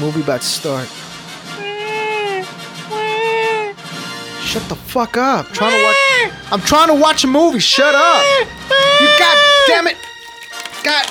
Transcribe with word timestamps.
Movie 0.00 0.22
about 0.22 0.40
to 0.40 0.46
start. 0.46 0.88
Shut 4.42 4.68
the 4.68 4.74
fuck 4.74 5.16
up. 5.16 5.46
I'm 5.46 5.52
trying 5.54 5.78
to 5.78 5.84
watch. 5.84 6.52
I'm 6.52 6.60
trying 6.60 6.88
to 6.88 6.94
watch 6.94 7.24
a 7.24 7.26
movie. 7.26 7.58
Shut 7.58 7.94
up. 7.94 8.24
You 9.00 9.06
god 9.18 9.38
damn 9.66 9.86
it. 9.86 9.96
God. 10.82 11.06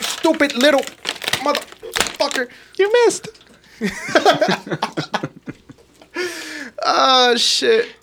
Stupid 0.00 0.56
little 0.56 0.80
motherfucker. 1.42 2.48
You 2.78 2.92
missed. 3.04 3.28
Oh 6.82 7.34
shit. 7.38 7.94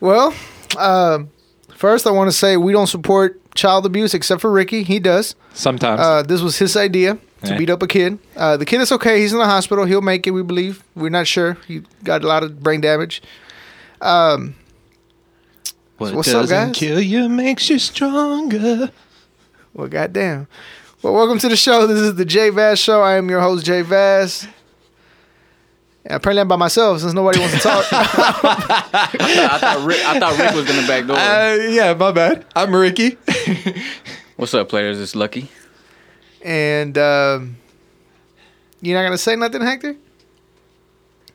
Well, 0.00 0.34
um, 0.78 1.30
first 1.74 2.06
I 2.06 2.10
want 2.10 2.30
to 2.30 2.36
say 2.36 2.56
we 2.56 2.72
don't 2.72 2.86
support 2.86 3.40
child 3.54 3.86
abuse 3.86 4.14
except 4.14 4.40
for 4.40 4.50
Ricky. 4.50 4.82
He 4.84 5.00
does. 5.00 5.34
Sometimes. 5.52 6.00
Uh, 6.00 6.22
this 6.22 6.40
was 6.40 6.58
his 6.58 6.76
idea 6.76 7.18
to 7.42 7.50
Yeah. 7.52 7.58
beat 7.58 7.70
up 7.70 7.82
a 7.82 7.86
kid. 7.86 8.18
Uh, 8.36 8.56
the 8.56 8.64
kid 8.64 8.80
is 8.80 8.90
okay. 8.92 9.20
He's 9.20 9.32
in 9.32 9.38
the 9.38 9.46
hospital. 9.46 9.84
He'll 9.84 10.00
make 10.02 10.26
it. 10.26 10.30
We 10.32 10.42
believe. 10.42 10.82
We're 10.94 11.10
not 11.10 11.26
sure. 11.26 11.58
He 11.68 11.82
got 12.04 12.24
a 12.24 12.26
lot 12.26 12.42
of 12.42 12.62
brain 12.62 12.80
damage. 12.80 13.22
Um, 14.00 14.54
what 15.98 16.14
what's 16.14 16.28
up, 16.28 16.42
doesn't 16.42 16.66
guys? 16.68 16.76
kill 16.76 17.00
you 17.00 17.28
makes 17.28 17.70
you 17.70 17.78
stronger. 17.78 18.90
well, 19.74 19.88
goddamn. 19.88 20.46
Well, 21.02 21.14
welcome 21.14 21.38
to 21.38 21.48
the 21.48 21.56
show. 21.56 21.86
This 21.86 21.98
is 22.00 22.14
the 22.16 22.24
J 22.24 22.50
Vaz 22.50 22.78
Show. 22.78 23.00
I 23.02 23.14
am 23.14 23.28
your 23.30 23.40
host, 23.40 23.64
J 23.64 23.82
Vaz. 23.82 24.46
And 26.04 26.14
apparently, 26.14 26.40
I'm 26.42 26.48
by 26.48 26.56
myself 26.56 27.00
since 27.00 27.12
nobody 27.14 27.38
wants 27.40 27.54
to 27.54 27.60
talk. 27.60 27.84
I 27.92 29.58
thought 29.60 29.84
Rick, 29.86 30.00
I 30.04 30.18
thought 30.20 30.38
Rick 30.38 30.54
was 30.54 30.64
gonna 30.66 30.86
back 30.86 31.06
door. 31.06 31.16
Uh, 31.16 31.54
yeah, 31.70 31.94
my 31.94 32.12
bad. 32.12 32.44
I'm 32.54 32.74
Ricky. 32.74 33.16
What's 34.36 34.54
up, 34.54 34.68
players? 34.68 35.00
It's 35.00 35.14
Lucky. 35.16 35.48
And 36.46 36.96
um, 36.96 37.56
you're 38.80 38.96
not 38.96 39.04
gonna 39.04 39.18
say 39.18 39.34
nothing, 39.36 39.62
Hector? 39.62 39.96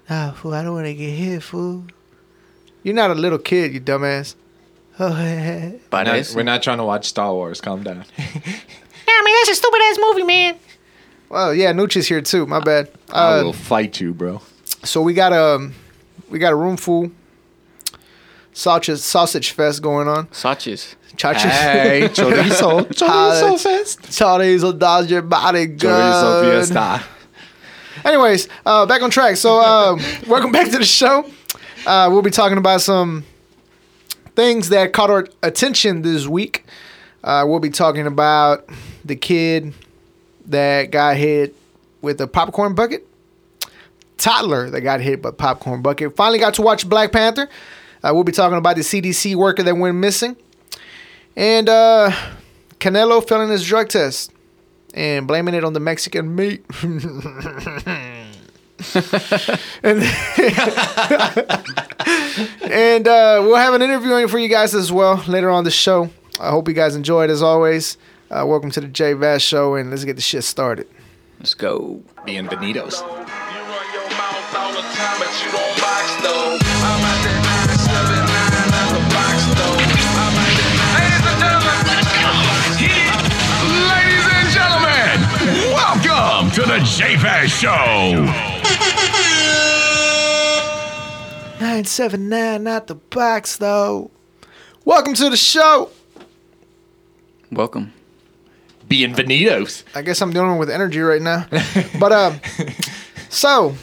Ah, 0.09 0.33
fool, 0.35 0.53
I 0.53 0.63
don't 0.63 0.73
want 0.73 0.87
to 0.87 0.93
get 0.93 1.09
hit, 1.11 1.43
fool. 1.43 1.83
You're 2.83 2.95
not 2.95 3.11
a 3.11 3.15
little 3.15 3.37
kid, 3.37 3.73
you 3.73 3.81
dumbass. 3.81 4.35
Oh, 4.99 5.09
No, 5.93 6.21
we're 6.35 6.43
not 6.43 6.63
trying 6.63 6.77
to 6.79 6.83
watch 6.83 7.05
Star 7.07 7.33
Wars. 7.33 7.61
Calm 7.61 7.83
down. 7.83 8.05
Yeah, 9.07 9.23
man, 9.25 9.33
that's 9.41 9.49
a 9.49 9.55
stupid 9.55 9.81
ass 9.89 9.97
movie, 9.99 10.23
man. 10.23 10.55
well, 11.29 11.53
yeah, 11.53 11.73
Nucci's 11.73 12.07
here 12.07 12.21
too. 12.21 12.45
My 12.45 12.59
bad. 12.59 12.89
I 13.11 13.39
Uh, 13.39 13.43
will 13.43 13.53
fight 13.53 13.99
you, 13.99 14.13
bro. 14.13 14.41
so 14.83 15.01
we 15.01 15.13
got 15.13 15.33
um, 15.33 15.73
we 16.29 16.39
got 16.39 16.53
a 16.53 16.55
room 16.55 16.77
full 16.77 17.11
sausage 18.53 18.99
sausage 18.99 19.51
fest 19.51 19.81
going 19.81 20.07
on. 20.07 20.27
Saches. 20.27 20.95
Chachas. 21.15 21.49
Hey, 21.49 22.01
chorizo, 22.13 22.87
chorizo 22.87 23.59
fest. 23.59 24.01
Chorizo 24.03 24.77
does 24.77 25.11
your 25.11 25.21
body 25.21 25.65
good. 25.65 25.89
Chorizo 25.89 26.43
fiesta. 26.43 27.03
Anyways, 28.05 28.47
uh, 28.65 28.85
back 28.85 29.01
on 29.01 29.09
track. 29.11 29.35
So, 29.35 29.59
uh, 29.59 29.97
welcome 30.27 30.51
back 30.51 30.71
to 30.71 30.77
the 30.77 30.85
show. 30.85 31.25
Uh, 31.85 32.07
we'll 32.11 32.21
be 32.21 32.31
talking 32.31 32.57
about 32.57 32.81
some 32.81 33.25
things 34.35 34.69
that 34.69 34.93
caught 34.93 35.09
our 35.09 35.27
attention 35.43 36.01
this 36.01 36.27
week. 36.27 36.65
Uh, 37.23 37.45
we'll 37.47 37.59
be 37.59 37.69
talking 37.69 38.07
about 38.07 38.67
the 39.05 39.15
kid 39.15 39.73
that 40.47 40.91
got 40.91 41.17
hit 41.17 41.55
with 42.01 42.19
a 42.21 42.27
popcorn 42.27 42.73
bucket, 42.73 43.05
toddler 44.17 44.69
that 44.69 44.81
got 44.81 45.01
hit 45.01 45.21
by 45.21 45.31
popcorn 45.31 45.81
bucket. 45.81 46.15
Finally 46.15 46.39
got 46.39 46.55
to 46.55 46.61
watch 46.61 46.87
Black 46.89 47.11
Panther. 47.11 47.49
Uh, 48.03 48.11
we'll 48.13 48.23
be 48.23 48.31
talking 48.31 48.57
about 48.57 48.75
the 48.75 48.81
CDC 48.81 49.35
worker 49.35 49.63
that 49.63 49.75
went 49.75 49.97
missing, 49.97 50.35
and 51.35 51.69
uh, 51.69 52.11
Canelo 52.79 53.27
failing 53.27 53.49
his 53.49 53.65
drug 53.65 53.89
test 53.89 54.31
and 54.93 55.27
blaming 55.27 55.53
it 55.53 55.63
on 55.63 55.73
the 55.73 55.79
Mexican 55.79 56.35
meat. 56.35 56.65
and 59.83 60.01
and 62.63 63.07
uh, 63.07 63.39
we'll 63.43 63.55
have 63.55 63.73
an 63.75 63.81
interview 63.81 64.27
for 64.27 64.39
you 64.39 64.47
guys 64.47 64.73
as 64.73 64.91
well 64.91 65.23
later 65.27 65.49
on 65.49 65.63
the 65.63 65.71
show. 65.71 66.09
I 66.39 66.49
hope 66.49 66.67
you 66.67 66.73
guys 66.73 66.95
enjoyed 66.95 67.29
as 67.29 67.43
always. 67.43 67.97
Uh, 68.31 68.45
welcome 68.47 68.71
to 68.71 68.81
the 68.81 68.87
J 68.87 69.13
Vaz 69.13 69.43
Show, 69.43 69.75
and 69.75 69.91
let's 69.91 70.05
get 70.05 70.15
the 70.15 70.21
shit 70.21 70.43
started. 70.43 70.87
Let's 71.39 71.53
go. 71.53 72.01
Bienvenidos. 72.25 73.01
You 75.43 75.70
to 86.61 86.67
the 86.67 86.79
J 86.79 87.15
Vaz 87.15 87.49
Show. 87.51 88.23
Nine 91.59 91.85
seven 91.85 92.29
nine, 92.29 92.63
not 92.63 92.85
the 92.85 92.95
box 92.95 93.57
though. 93.57 94.11
Welcome 94.85 95.15
to 95.15 95.31
the 95.31 95.37
show. 95.37 95.89
Welcome. 97.51 97.93
Bienvenidos. 98.87 99.83
I 99.95 100.03
guess 100.03 100.21
I'm 100.21 100.33
the 100.33 100.39
only 100.39 100.51
one 100.51 100.59
with 100.59 100.69
energy 100.69 100.99
right 100.99 101.21
now. 101.21 101.47
but 101.99 102.11
um, 102.11 102.39
so 103.29 103.73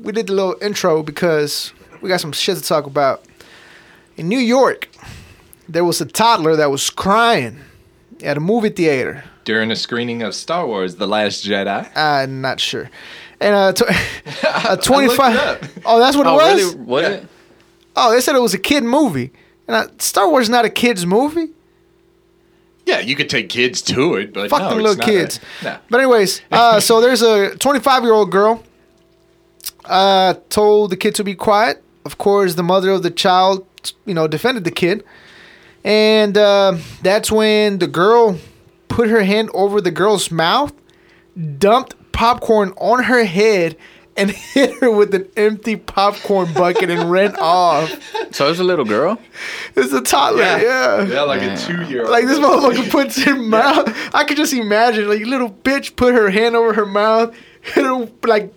we 0.00 0.10
did 0.10 0.26
the 0.26 0.32
little 0.32 0.56
intro 0.60 1.04
because 1.04 1.72
we 2.00 2.08
got 2.08 2.20
some 2.20 2.32
shit 2.32 2.56
to 2.56 2.62
talk 2.62 2.86
about. 2.86 3.24
In 4.16 4.28
New 4.28 4.40
York, 4.40 4.88
there 5.68 5.84
was 5.84 6.00
a 6.00 6.06
toddler 6.06 6.56
that 6.56 6.70
was 6.70 6.90
crying 6.90 7.60
at 8.24 8.36
a 8.36 8.40
movie 8.40 8.70
theater. 8.70 9.22
During 9.48 9.70
a 9.70 9.76
screening 9.76 10.20
of 10.20 10.34
Star 10.34 10.66
Wars: 10.66 10.96
The 10.96 11.06
Last 11.06 11.42
Jedi. 11.42 11.90
I'm 11.96 12.42
not 12.42 12.60
sure. 12.60 12.90
And 13.40 13.54
uh, 13.54 13.72
tw- 13.72 13.80
a 14.44 14.72
up. 14.72 14.82
25. 14.82 15.82
Oh, 15.86 15.98
that's 15.98 16.14
what 16.18 16.26
it 16.26 16.28
Oh, 16.28 16.34
was. 16.34 16.74
really? 16.74 16.84
Was 16.84 17.04
it? 17.06 17.26
Oh, 17.96 18.12
they 18.12 18.20
said 18.20 18.36
it 18.36 18.40
was 18.40 18.52
a 18.52 18.58
kid 18.58 18.84
movie. 18.84 19.32
And 19.66 19.74
uh, 19.74 19.86
Star 19.96 20.28
Wars 20.28 20.42
is 20.42 20.48
not 20.50 20.66
a 20.66 20.68
kid's 20.68 21.06
movie. 21.06 21.48
Yeah, 22.84 22.98
you 23.00 23.16
could 23.16 23.30
take 23.30 23.48
kids 23.48 23.80
to 23.82 24.16
it, 24.16 24.34
but 24.34 24.50
Fuck 24.50 24.60
no, 24.60 24.68
them 24.68 24.78
it's 24.80 24.82
little 24.86 24.96
not 24.98 25.06
kids. 25.06 25.40
A, 25.62 25.64
no. 25.64 25.78
But 25.88 26.00
anyways, 26.00 26.42
uh, 26.52 26.80
so 26.80 27.00
there's 27.00 27.22
a 27.22 27.56
25 27.56 28.02
year 28.02 28.12
old 28.12 28.30
girl. 28.30 28.62
Uh, 29.86 30.34
told 30.50 30.90
the 30.90 30.96
kid 30.98 31.14
to 31.14 31.24
be 31.24 31.34
quiet. 31.34 31.82
Of 32.04 32.18
course, 32.18 32.54
the 32.54 32.62
mother 32.62 32.90
of 32.90 33.02
the 33.02 33.10
child, 33.10 33.64
you 34.04 34.12
know, 34.12 34.28
defended 34.28 34.64
the 34.64 34.70
kid, 34.70 35.04
and 35.84 36.36
uh, 36.36 36.76
that's 37.00 37.32
when 37.32 37.78
the 37.78 37.86
girl 37.86 38.36
put 38.98 39.08
her 39.08 39.22
hand 39.22 39.48
over 39.54 39.80
the 39.80 39.92
girl's 39.92 40.28
mouth, 40.28 40.72
dumped 41.58 41.94
popcorn 42.10 42.72
on 42.78 43.04
her 43.04 43.22
head, 43.24 43.76
and 44.16 44.28
hit 44.54 44.74
her 44.80 44.90
with 44.90 45.14
an 45.14 45.28
empty 45.36 45.76
popcorn 45.76 46.52
bucket 46.52 46.90
and 46.90 47.08
ran 47.08 47.36
off. 47.36 47.88
So 48.34 48.50
it's 48.50 48.58
a 48.58 48.64
little 48.64 48.84
girl. 48.84 49.20
It's 49.76 49.92
a 49.92 50.00
toddler, 50.00 50.42
yeah. 50.42 51.02
Yeah, 51.04 51.22
like 51.22 51.42
Yeah. 51.42 51.54
a 51.54 51.56
two-year-old. 51.56 52.10
Like 52.10 52.26
this 52.26 52.40
motherfucker 52.40 52.90
puts 52.98 53.22
her 53.22 53.36
mouth. 53.36 53.86
I 54.12 54.24
could 54.24 54.36
just 54.36 54.52
imagine, 54.52 55.08
like 55.08 55.20
little 55.24 55.50
bitch 55.50 55.94
put 55.94 56.12
her 56.14 56.28
hand 56.30 56.56
over 56.56 56.72
her 56.72 56.84
mouth, 56.86 57.36
hit 57.60 57.84
her 57.84 58.08
like, 58.26 58.52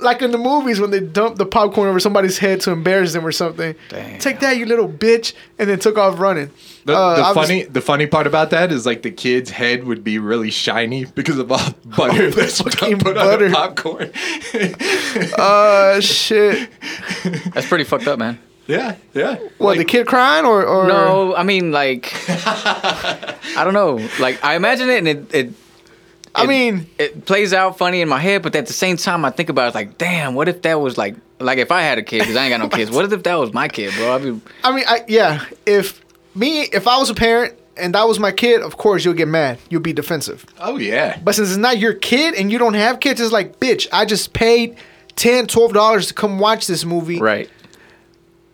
like 0.00 0.20
in 0.22 0.30
the 0.30 0.38
movies 0.38 0.78
when 0.80 0.90
they 0.90 1.00
dump 1.00 1.36
the 1.36 1.46
popcorn 1.46 1.88
over 1.88 1.98
somebody's 2.00 2.38
head 2.38 2.60
to 2.62 2.70
embarrass 2.70 3.12
them 3.14 3.26
or 3.26 3.32
something. 3.32 3.74
Damn. 3.88 4.18
Take 4.18 4.40
that, 4.40 4.56
you 4.58 4.66
little 4.66 4.88
bitch, 4.88 5.32
and 5.58 5.68
then 5.70 5.78
took 5.78 5.96
off 5.98 6.18
running. 6.18 6.50
The, 6.84 6.94
Uh, 6.96 7.16
the 7.16 7.22
I 7.22 7.32
was- 7.32 7.46
funny, 7.48 7.62
the 7.64 7.80
funny 7.80 8.06
part 8.06 8.26
about 8.26 8.50
that 8.50 8.70
is 8.72 8.84
like 8.86 9.02
the 9.02 9.10
kid's 9.10 9.50
head 9.50 9.84
would 9.84 10.04
be 10.04 10.18
really 10.18 10.50
shiny 10.50 11.04
because 11.06 11.38
of 11.38 11.50
all 11.50 11.58
the 11.58 11.74
butter 11.96 12.30
that's 12.30 12.60
fucking 12.60 12.98
put 12.98 13.14
butter. 13.14 13.44
on 13.46 13.50
the 13.50 13.56
popcorn. 13.56 14.12
Uh, 15.38 16.00
shit. 16.00 16.68
That's 17.54 17.66
pretty 17.68 17.84
fucked 17.84 18.06
up, 18.06 18.18
man. 18.18 18.38
yeah, 18.66 18.96
yeah. 19.14 19.36
What 19.58 19.78
the 19.78 19.84
kid 19.84 20.06
crying 20.06 20.44
or 20.44 20.64
or 20.64 20.86
No, 20.86 21.34
I 21.34 21.42
mean 21.42 21.72
like, 21.72 22.12
I 22.28 23.62
don't 23.64 23.72
know. 23.74 23.98
Like 24.20 24.42
I 24.44 24.54
imagine 24.56 24.90
it, 24.90 24.98
and 24.98 25.08
it, 25.08 25.34
it 25.34 25.54
I 26.36 26.44
it- 26.44 26.48
mean, 26.48 26.86
it 26.98 27.24
plays 27.24 27.52
out 27.52 27.78
funny 27.78 28.00
in 28.00 28.08
my 28.08 28.18
head, 28.20 28.42
but 28.42 28.54
at 28.54 28.66
the 28.66 28.72
same 28.72 28.96
time, 28.96 29.24
I 29.24 29.30
think 29.30 29.48
about 29.48 29.68
it, 29.68 29.74
like, 29.74 29.98
damn, 29.98 30.34
what 30.34 30.48
if 30.48 30.62
that 30.62 30.80
was 30.80 30.96
like, 30.98 31.16
like 31.40 31.58
if 31.58 31.70
I 31.72 31.82
had 31.82 31.98
a 31.98 32.02
kid, 32.02 32.20
because 32.20 32.36
I 32.36 32.44
ain't 32.44 32.50
got 32.52 32.60
no 32.60 32.68
kids. 32.76 32.90
What 32.90 33.10
if 33.12 33.22
that 33.22 33.34
was 33.34 33.52
my 33.52 33.68
kid, 33.68 33.92
bro? 33.94 34.14
I'd 34.14 34.22
be, 34.22 34.40
I 34.64 34.74
mean, 34.74 34.84
I, 34.86 35.04
yeah. 35.08 35.44
If 35.66 36.00
me, 36.34 36.62
if 36.62 36.86
I 36.86 36.98
was 36.98 37.10
a 37.10 37.14
parent 37.14 37.54
and 37.76 37.94
that 37.94 38.04
was 38.08 38.18
my 38.18 38.32
kid, 38.32 38.60
of 38.62 38.76
course 38.76 39.04
you'll 39.04 39.14
get 39.14 39.28
mad. 39.28 39.58
You'll 39.70 39.80
be 39.82 39.92
defensive. 39.92 40.44
Oh 40.60 40.78
yeah. 40.78 41.18
But 41.22 41.34
since 41.34 41.48
it's 41.48 41.56
not 41.58 41.78
your 41.78 41.92
kid 41.94 42.34
and 42.34 42.50
you 42.52 42.58
don't 42.58 42.74
have 42.74 43.00
kids, 43.00 43.20
it's 43.20 43.32
like, 43.32 43.58
bitch, 43.60 43.86
I 43.92 44.04
just 44.04 44.32
paid 44.32 44.76
10 45.16 45.46
$12 45.46 46.08
to 46.08 46.14
come 46.14 46.38
watch 46.38 46.66
this 46.66 46.84
movie. 46.84 47.18
right. 47.20 47.50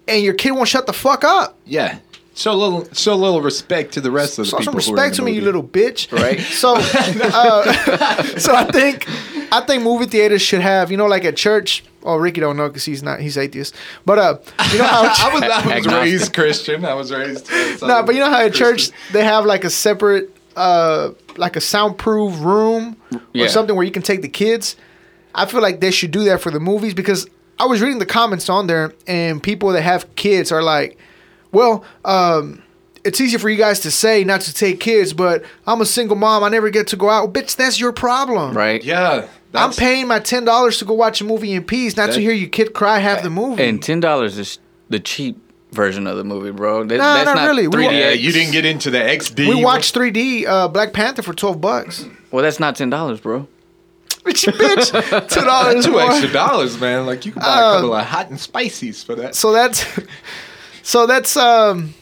And 0.09 0.23
your 0.25 0.35
kid 0.35 0.51
won't 0.53 0.69
shut 0.69 0.87
the 0.87 0.93
fuck 0.93 1.23
up. 1.25 1.56
Yeah. 1.65 1.99
Show 2.34 2.52
a 2.52 2.55
little, 2.55 2.88
show 2.94 3.12
a 3.12 3.14
little 3.14 3.43
respect 3.43 3.93
to 3.94 4.00
the 4.00 4.11
rest 4.11 4.38
of 4.38 4.46
the 4.46 4.50
Show 4.50 4.58
people. 4.58 4.81
some 4.81 4.94
who 4.94 5.00
are 5.00 5.05
in 5.05 5.11
respect 5.11 5.17
the 5.17 5.17
to 5.17 5.23
me, 5.26 5.32
you 5.32 5.40
little 5.43 5.62
bitch. 5.62 6.11
Right. 6.12 6.40
So, 6.62 6.75
uh, 6.76 8.23
so 8.38 8.55
I 8.55 8.64
think, 8.64 9.06
I 9.52 9.61
think 9.61 9.82
movie 9.82 10.06
theaters 10.06 10.40
should 10.43 10.61
have, 10.62 10.90
you 10.90 10.96
know, 10.96 11.06
like 11.06 11.25
at 11.25 11.37
church. 11.37 11.84
Oh, 12.05 12.17
Ricky 12.17 12.40
don't 12.40 12.56
know 12.56 12.69
because 12.69 12.84
he's 12.84 13.02
not, 13.02 13.20
he's 13.20 13.37
atheist. 13.37 13.75
But 14.06 14.19
uh, 14.19 14.38
you 14.73 14.79
know 14.79 14.84
how 14.84 15.02
I 15.31 15.34
was, 15.34 15.43
I 15.43 15.76
was 15.79 15.87
raised 15.87 16.34
Christian. 16.34 16.84
I 16.84 16.94
was 16.94 17.12
raised. 17.12 17.50
No, 17.82 18.02
but 18.02 18.14
you 18.14 18.20
know 18.20 18.31
how 18.31 18.40
at 18.44 18.55
church 18.55 18.90
they 19.12 19.25
have 19.25 19.44
like 19.44 19.64
a 19.64 19.70
separate, 19.70 20.34
uh, 20.56 21.11
like 21.37 21.55
a 21.56 21.61
soundproof 21.61 22.40
room 22.40 22.96
Yeah. 23.32 23.44
or 23.44 23.49
something 23.49 23.76
where 23.76 23.84
you 23.84 23.93
can 23.93 24.02
take 24.02 24.23
the 24.23 24.29
kids. 24.29 24.75
I 25.34 25.46
feel 25.46 25.61
like 25.62 25.81
they 25.81 25.90
should 25.90 26.11
do 26.11 26.25
that 26.25 26.40
for 26.40 26.50
the 26.50 26.61
movies 26.61 26.93
because 26.94 27.26
I 27.58 27.67
was 27.67 27.81
reading 27.81 27.99
the 27.99 28.06
comments 28.06 28.49
on 28.49 28.67
there, 28.67 28.93
and 29.06 29.43
people 29.43 29.69
that 29.70 29.82
have 29.82 30.14
kids 30.17 30.50
are 30.50 30.62
like, 30.62 30.99
"Well, 31.53 31.85
um, 32.05 32.63
it's 33.05 33.21
easy 33.21 33.39
for 33.39 33.49
you 33.49 33.57
guys 33.57 33.81
to 33.81 33.91
say 33.91 34.25
not 34.25 34.41
to 34.43 34.55
take 34.55 34.81
kids, 34.81 35.13
but 35.13 35.45
I'm 35.67 35.81
a 35.81 35.87
single 35.87 36.17
mom. 36.17 36.43
I 36.45 36.49
never 36.49 36.71
get 36.71 36.87
to 36.89 36.97
go 36.97 37.09
out. 37.11 37.33
Bitch, 37.33 37.57
that's 37.57 37.79
your 37.81 37.93
problem. 37.93 38.57
Right. 38.57 38.83
Yeah. 38.83 39.29
I'm 39.55 39.73
paying 39.73 40.09
my 40.09 40.19
ten 40.19 40.45
dollars 40.47 40.79
to 40.79 40.85
go 40.87 40.95
watch 40.95 41.21
a 41.21 41.25
movie 41.25 41.53
in 41.53 41.65
peace, 41.65 41.97
not 41.97 42.13
to 42.13 42.21
hear 42.21 42.33
your 42.33 42.49
kid 42.49 42.73
cry 42.73 42.99
half 43.01 43.23
the 43.23 43.29
movie. 43.31 43.63
And 43.63 43.83
ten 43.83 44.01
dollars 44.01 44.39
is 44.39 44.59
the 44.89 44.99
cheap 44.99 45.37
version 45.73 46.07
of 46.07 46.17
the 46.17 46.25
movie, 46.25 46.51
bro. 46.53 46.85
That, 46.85 46.97
Nah, 46.97 47.15
that's 47.17 47.27
not 47.27 47.37
not 47.37 47.47
really. 47.49 47.67
We 47.69 47.77
3D. 47.85 47.93
Yeah, 47.99 48.11
you 48.13 48.33
didn't 48.33 48.53
get 48.53 48.65
into 48.65 48.91
the 48.91 48.99
XD. 48.99 49.49
we 49.49 49.63
watched 49.63 49.95
3D 49.95 50.47
uh, 50.47 50.69
Black 50.69 50.93
Panther 50.95 51.21
for 51.23 51.35
twelve 51.35 51.61
bucks. 51.61 52.07
Well, 52.31 52.43
that's 52.43 52.61
not 52.61 52.77
ten 52.77 52.89
dollars, 52.89 53.21
bro. 53.21 53.47
Bitch, 54.25 54.51
bitch, 54.53 55.29
two 55.35 55.41
dollars. 55.45 55.85
two 55.85 55.99
extra 56.01 56.33
dollars, 56.33 56.81
man. 56.81 57.05
Like 57.05 57.27
you 57.27 57.33
could 57.33 57.43
buy 57.43 57.49
Uh, 57.49 57.73
a 57.73 57.75
couple 57.77 57.95
of 57.95 58.07
hot 58.07 58.31
and 58.31 58.41
spices 58.41 59.03
for 59.05 59.15
that. 59.17 59.35
So 59.35 59.53
that's 59.53 59.85
so 60.82 61.06
that's 61.06 61.37
um 61.37 61.94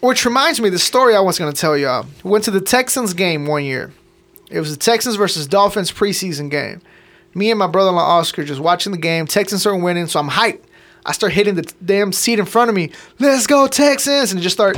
which 0.00 0.24
reminds 0.24 0.60
me 0.60 0.68
the 0.68 0.78
story 0.78 1.14
I 1.14 1.20
was 1.20 1.38
gonna 1.38 1.52
tell 1.52 1.76
y'all. 1.76 2.06
Went 2.24 2.44
to 2.44 2.50
the 2.50 2.60
Texans 2.60 3.14
game 3.14 3.46
one 3.46 3.64
year. 3.64 3.92
It 4.50 4.60
was 4.60 4.70
the 4.70 4.82
Texans 4.82 5.16
versus 5.16 5.46
Dolphins 5.46 5.90
preseason 5.92 6.50
game. 6.50 6.82
Me 7.34 7.50
and 7.50 7.58
my 7.58 7.66
brother-in-law 7.66 8.02
Oscar 8.02 8.44
just 8.44 8.60
watching 8.60 8.92
the 8.92 8.98
game. 8.98 9.26
Texans 9.26 9.64
are 9.64 9.74
winning, 9.76 10.06
so 10.06 10.20
I'm 10.20 10.28
hyped. 10.28 10.60
I 11.06 11.12
start 11.12 11.32
hitting 11.32 11.54
the 11.54 11.62
damn 11.84 12.12
seat 12.12 12.38
in 12.38 12.44
front 12.44 12.68
of 12.68 12.74
me. 12.74 12.90
Let's 13.18 13.46
go 13.46 13.66
Texans! 13.66 14.32
And 14.32 14.40
just 14.40 14.54
start. 14.54 14.76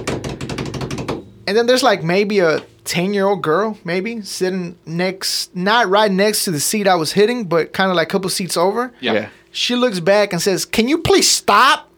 And 1.47 1.57
then 1.57 1.67
there's 1.67 1.83
like 1.83 2.03
maybe 2.03 2.39
a 2.39 2.61
10 2.85 3.13
year 3.13 3.27
old 3.27 3.43
girl, 3.43 3.79
maybe 3.85 4.23
sitting 4.23 4.77
next, 4.87 5.55
not 5.55 5.89
right 5.89 6.11
next 6.11 6.45
to 6.45 6.51
the 6.51 6.61
seat 6.61 6.87
I 6.87 6.95
was 6.95 7.13
hitting, 7.13 7.45
but 7.45 7.73
kind 7.73 7.91
of 7.91 7.97
like 7.97 8.09
a 8.09 8.11
couple 8.11 8.31
seats 8.31 8.57
over. 8.57 8.93
Yeah. 9.01 9.13
Yeah. 9.13 9.29
She 9.51 9.75
looks 9.75 10.01
back 10.01 10.33
and 10.33 10.41
says, 10.41 10.65
Can 10.65 10.89
you 10.89 10.99
please 10.99 11.31
stop 11.31 11.91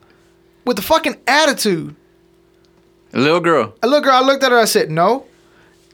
with 0.66 0.76
the 0.76 0.82
fucking 0.82 1.16
attitude? 1.26 1.96
A 3.14 3.18
little 3.18 3.40
girl. 3.40 3.74
A 3.82 3.86
little 3.86 4.02
girl, 4.02 4.14
I 4.14 4.20
looked 4.20 4.44
at 4.44 4.52
her, 4.52 4.58
I 4.58 4.66
said, 4.66 4.90
No. 4.90 5.24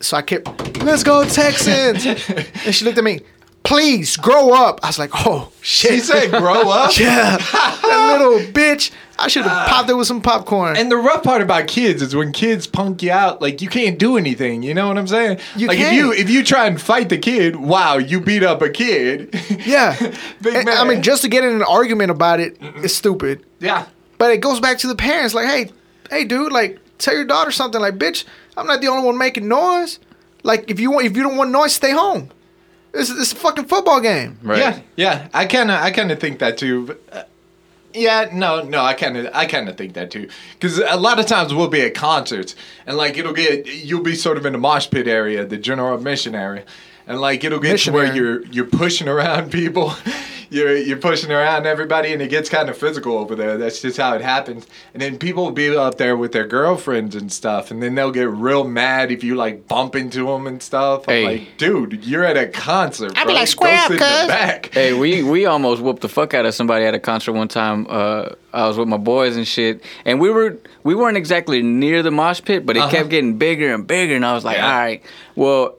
So 0.00 0.16
I 0.16 0.22
kept, 0.22 0.48
Let's 0.82 1.04
go, 1.04 1.24
Texans. 1.24 2.04
and 2.66 2.74
she 2.74 2.84
looked 2.84 2.98
at 2.98 3.04
me, 3.04 3.20
Please 3.62 4.16
grow 4.16 4.52
up. 4.52 4.80
I 4.82 4.88
was 4.88 4.98
like, 4.98 5.10
Oh, 5.14 5.52
shit. 5.60 5.92
She 5.92 6.00
said, 6.00 6.30
"Grow 6.30 6.69
up." 6.69 6.96
yeah, 6.98 7.36
that 7.36 8.16
little 8.19 8.40
bitch. 8.52 8.90
I 9.19 9.28
should 9.28 9.44
have 9.44 9.52
ah. 9.52 9.66
popped 9.69 9.88
her 9.88 9.94
with 9.96 10.08
some 10.08 10.20
popcorn. 10.20 10.76
And 10.76 10.90
the 10.90 10.96
rough 10.96 11.22
part 11.22 11.42
about 11.42 11.69
kids 11.69 12.02
is 12.02 12.16
when 12.16 12.32
kids 12.32 12.66
punk 12.66 13.04
you 13.04 13.12
out, 13.12 13.40
like 13.40 13.62
you 13.62 13.69
can't 13.69 13.96
do 13.98 14.16
anything. 14.16 14.64
You 14.64 14.74
know 14.74 14.88
what 14.88 14.98
I'm 14.98 15.06
saying? 15.06 15.38
You 15.54 15.69
like 15.69 15.78
can't. 15.78 15.92
if 15.92 15.96
you 15.96 16.12
if 16.12 16.28
you 16.28 16.42
try 16.42 16.66
and 16.66 16.80
fight 16.80 17.08
the 17.08 17.19
kid, 17.19 17.54
wow, 17.54 17.98
you 17.98 18.20
beat 18.20 18.42
up 18.42 18.62
a 18.62 18.69
kid. 18.69 19.32
yeah. 19.64 19.96
Big 20.42 20.54
And- 20.56 20.64
man. 20.64 20.76
I 20.76 20.84
mean, 20.84 21.02
just 21.02 21.22
to 21.22 21.28
get 21.28 21.44
in 21.44 21.54
an 21.54 21.62
argument 21.62 22.10
about 22.10 22.40
it 22.40 22.60
is 22.82 22.96
stupid. 22.96 23.44
yeah. 23.60 23.86
But 24.18 24.30
it 24.30 24.40
goes 24.40 24.60
back 24.60 24.78
to 24.78 24.86
the 24.86 24.94
parents, 24.94 25.34
like, 25.34 25.46
hey, 25.46 25.70
hey, 26.10 26.24
dude, 26.24 26.52
like, 26.52 26.78
tell 26.98 27.14
your 27.14 27.24
daughter 27.24 27.50
something, 27.50 27.80
like, 27.80 27.94
bitch, 27.94 28.24
I'm 28.56 28.66
not 28.66 28.80
the 28.80 28.88
only 28.88 29.04
one 29.04 29.18
making 29.18 29.48
noise. 29.48 29.98
Like, 30.42 30.70
if 30.70 30.78
you 30.78 30.90
want, 30.90 31.06
if 31.06 31.16
you 31.16 31.22
don't 31.22 31.36
want 31.36 31.50
noise, 31.50 31.72
stay 31.72 31.92
home. 31.92 32.30
This 32.92 33.08
is 33.08 33.16
this 33.16 33.32
a 33.32 33.36
fucking 33.36 33.66
football 33.66 34.00
game. 34.00 34.38
Right. 34.42 34.58
Yeah, 34.58 34.80
yeah. 34.96 35.28
I 35.32 35.46
kind 35.46 35.70
of, 35.70 35.80
I 35.80 35.90
kind 35.90 36.12
of 36.12 36.20
think 36.20 36.40
that 36.40 36.58
too. 36.58 36.86
But, 36.86 37.02
uh, 37.10 37.22
yeah, 37.94 38.28
no, 38.32 38.62
no. 38.62 38.82
I 38.82 38.94
kind 38.94 39.16
of, 39.16 39.30
I 39.32 39.46
kind 39.46 39.68
of 39.68 39.76
think 39.76 39.94
that 39.94 40.10
too. 40.10 40.28
Because 40.54 40.78
a 40.78 40.96
lot 40.96 41.18
of 41.18 41.26
times 41.26 41.54
we'll 41.54 41.68
be 41.68 41.80
at 41.82 41.94
concerts 41.94 42.54
and 42.86 42.96
like 42.96 43.16
it'll 43.16 43.32
get, 43.32 43.66
you'll 43.66 44.02
be 44.02 44.14
sort 44.14 44.36
of 44.36 44.46
in 44.46 44.52
the 44.52 44.58
mosh 44.58 44.90
pit 44.90 45.08
area, 45.08 45.44
the 45.44 45.56
general 45.56 45.94
admission 45.94 46.34
area, 46.34 46.64
and 47.06 47.20
like 47.20 47.44
it'll 47.44 47.58
get 47.58 47.78
to 47.81 47.93
where 47.93 48.14
you're 48.14 48.44
you're 48.46 48.64
pushing 48.66 49.08
around 49.08 49.50
people, 49.52 49.94
you're 50.50 50.76
you're 50.76 50.96
pushing 50.99 51.32
around 51.32 51.66
everybody, 51.66 52.12
and 52.12 52.20
it 52.22 52.28
gets 52.28 52.49
kind 52.49 52.69
of 52.69 52.76
physical 52.76 53.16
over 53.19 53.34
there. 53.34 53.56
That's 53.58 53.81
just 53.81 53.96
how 53.96 54.14
it 54.14 54.20
happens. 54.20 54.66
And 54.93 55.00
then 55.02 55.19
people 55.19 55.44
will 55.44 55.50
be 55.52 55.75
up 55.76 55.99
there 55.99 56.16
with 56.16 56.32
their 56.32 56.46
girlfriends 56.46 57.14
and 57.16 57.32
stuff, 57.32 57.70
and 57.70 57.82
then 57.82 57.94
they'll 57.94 58.10
get 58.12 58.28
real 58.28 58.64
mad 58.64 59.10
if 59.10 59.25
you 59.25 59.34
like 59.34 59.66
bump 59.66 59.96
into 59.96 60.26
them 60.26 60.46
and 60.46 60.62
stuff. 60.62 61.08
I'm 61.08 61.14
Hey. 61.14 61.25
like, 61.25 61.56
dude, 61.58 62.04
you're 62.04 62.25
at 62.25 62.37
a 62.37 62.46
concert. 62.49 63.12
I'd 63.16 63.26
be 63.26 63.32
like, 63.34 63.48
"Square 63.48 63.76
Go 63.76 63.82
up, 63.82 63.87
sit 63.88 63.93
in 63.94 63.98
the 63.98 64.05
cuz." 64.05 64.28
back. 64.28 64.70
Hey, 64.72 64.93
we 64.93 65.22
we 65.34 65.46
almost 65.46 65.82
whooped 65.82 66.02
the 66.02 66.08
fuck 66.08 66.34
out 66.34 66.46
of 66.46 66.55
somebody 66.55 66.84
at 66.84 66.94
a 66.94 67.00
concert 67.00 67.32
one 67.32 67.48
time. 67.48 67.87
Uh, 67.88 68.31
I 68.55 68.69
was 68.69 68.76
with 68.76 68.88
my 68.88 68.98
boys 68.98 69.37
and 69.37 69.48
shit, 69.48 69.82
and 70.05 70.20
we 70.20 70.28
were 70.31 70.58
we 70.84 70.94
weren't 70.94 71.16
exactly 71.16 71.62
near 71.62 72.02
the 72.02 72.10
mosh 72.10 72.43
pit, 72.43 72.66
but 72.66 72.76
it 72.76 72.81
Uh-huh. 72.81 72.90
kept 72.90 73.08
getting 73.08 73.38
bigger 73.38 73.72
and 73.72 73.87
bigger, 73.87 74.14
and 74.14 74.26
I 74.26 74.34
was 74.34 74.44
like, 74.44 74.58
Yeah. 74.58 74.66
all 74.72 74.78
right, 74.78 75.02
well, 75.34 75.75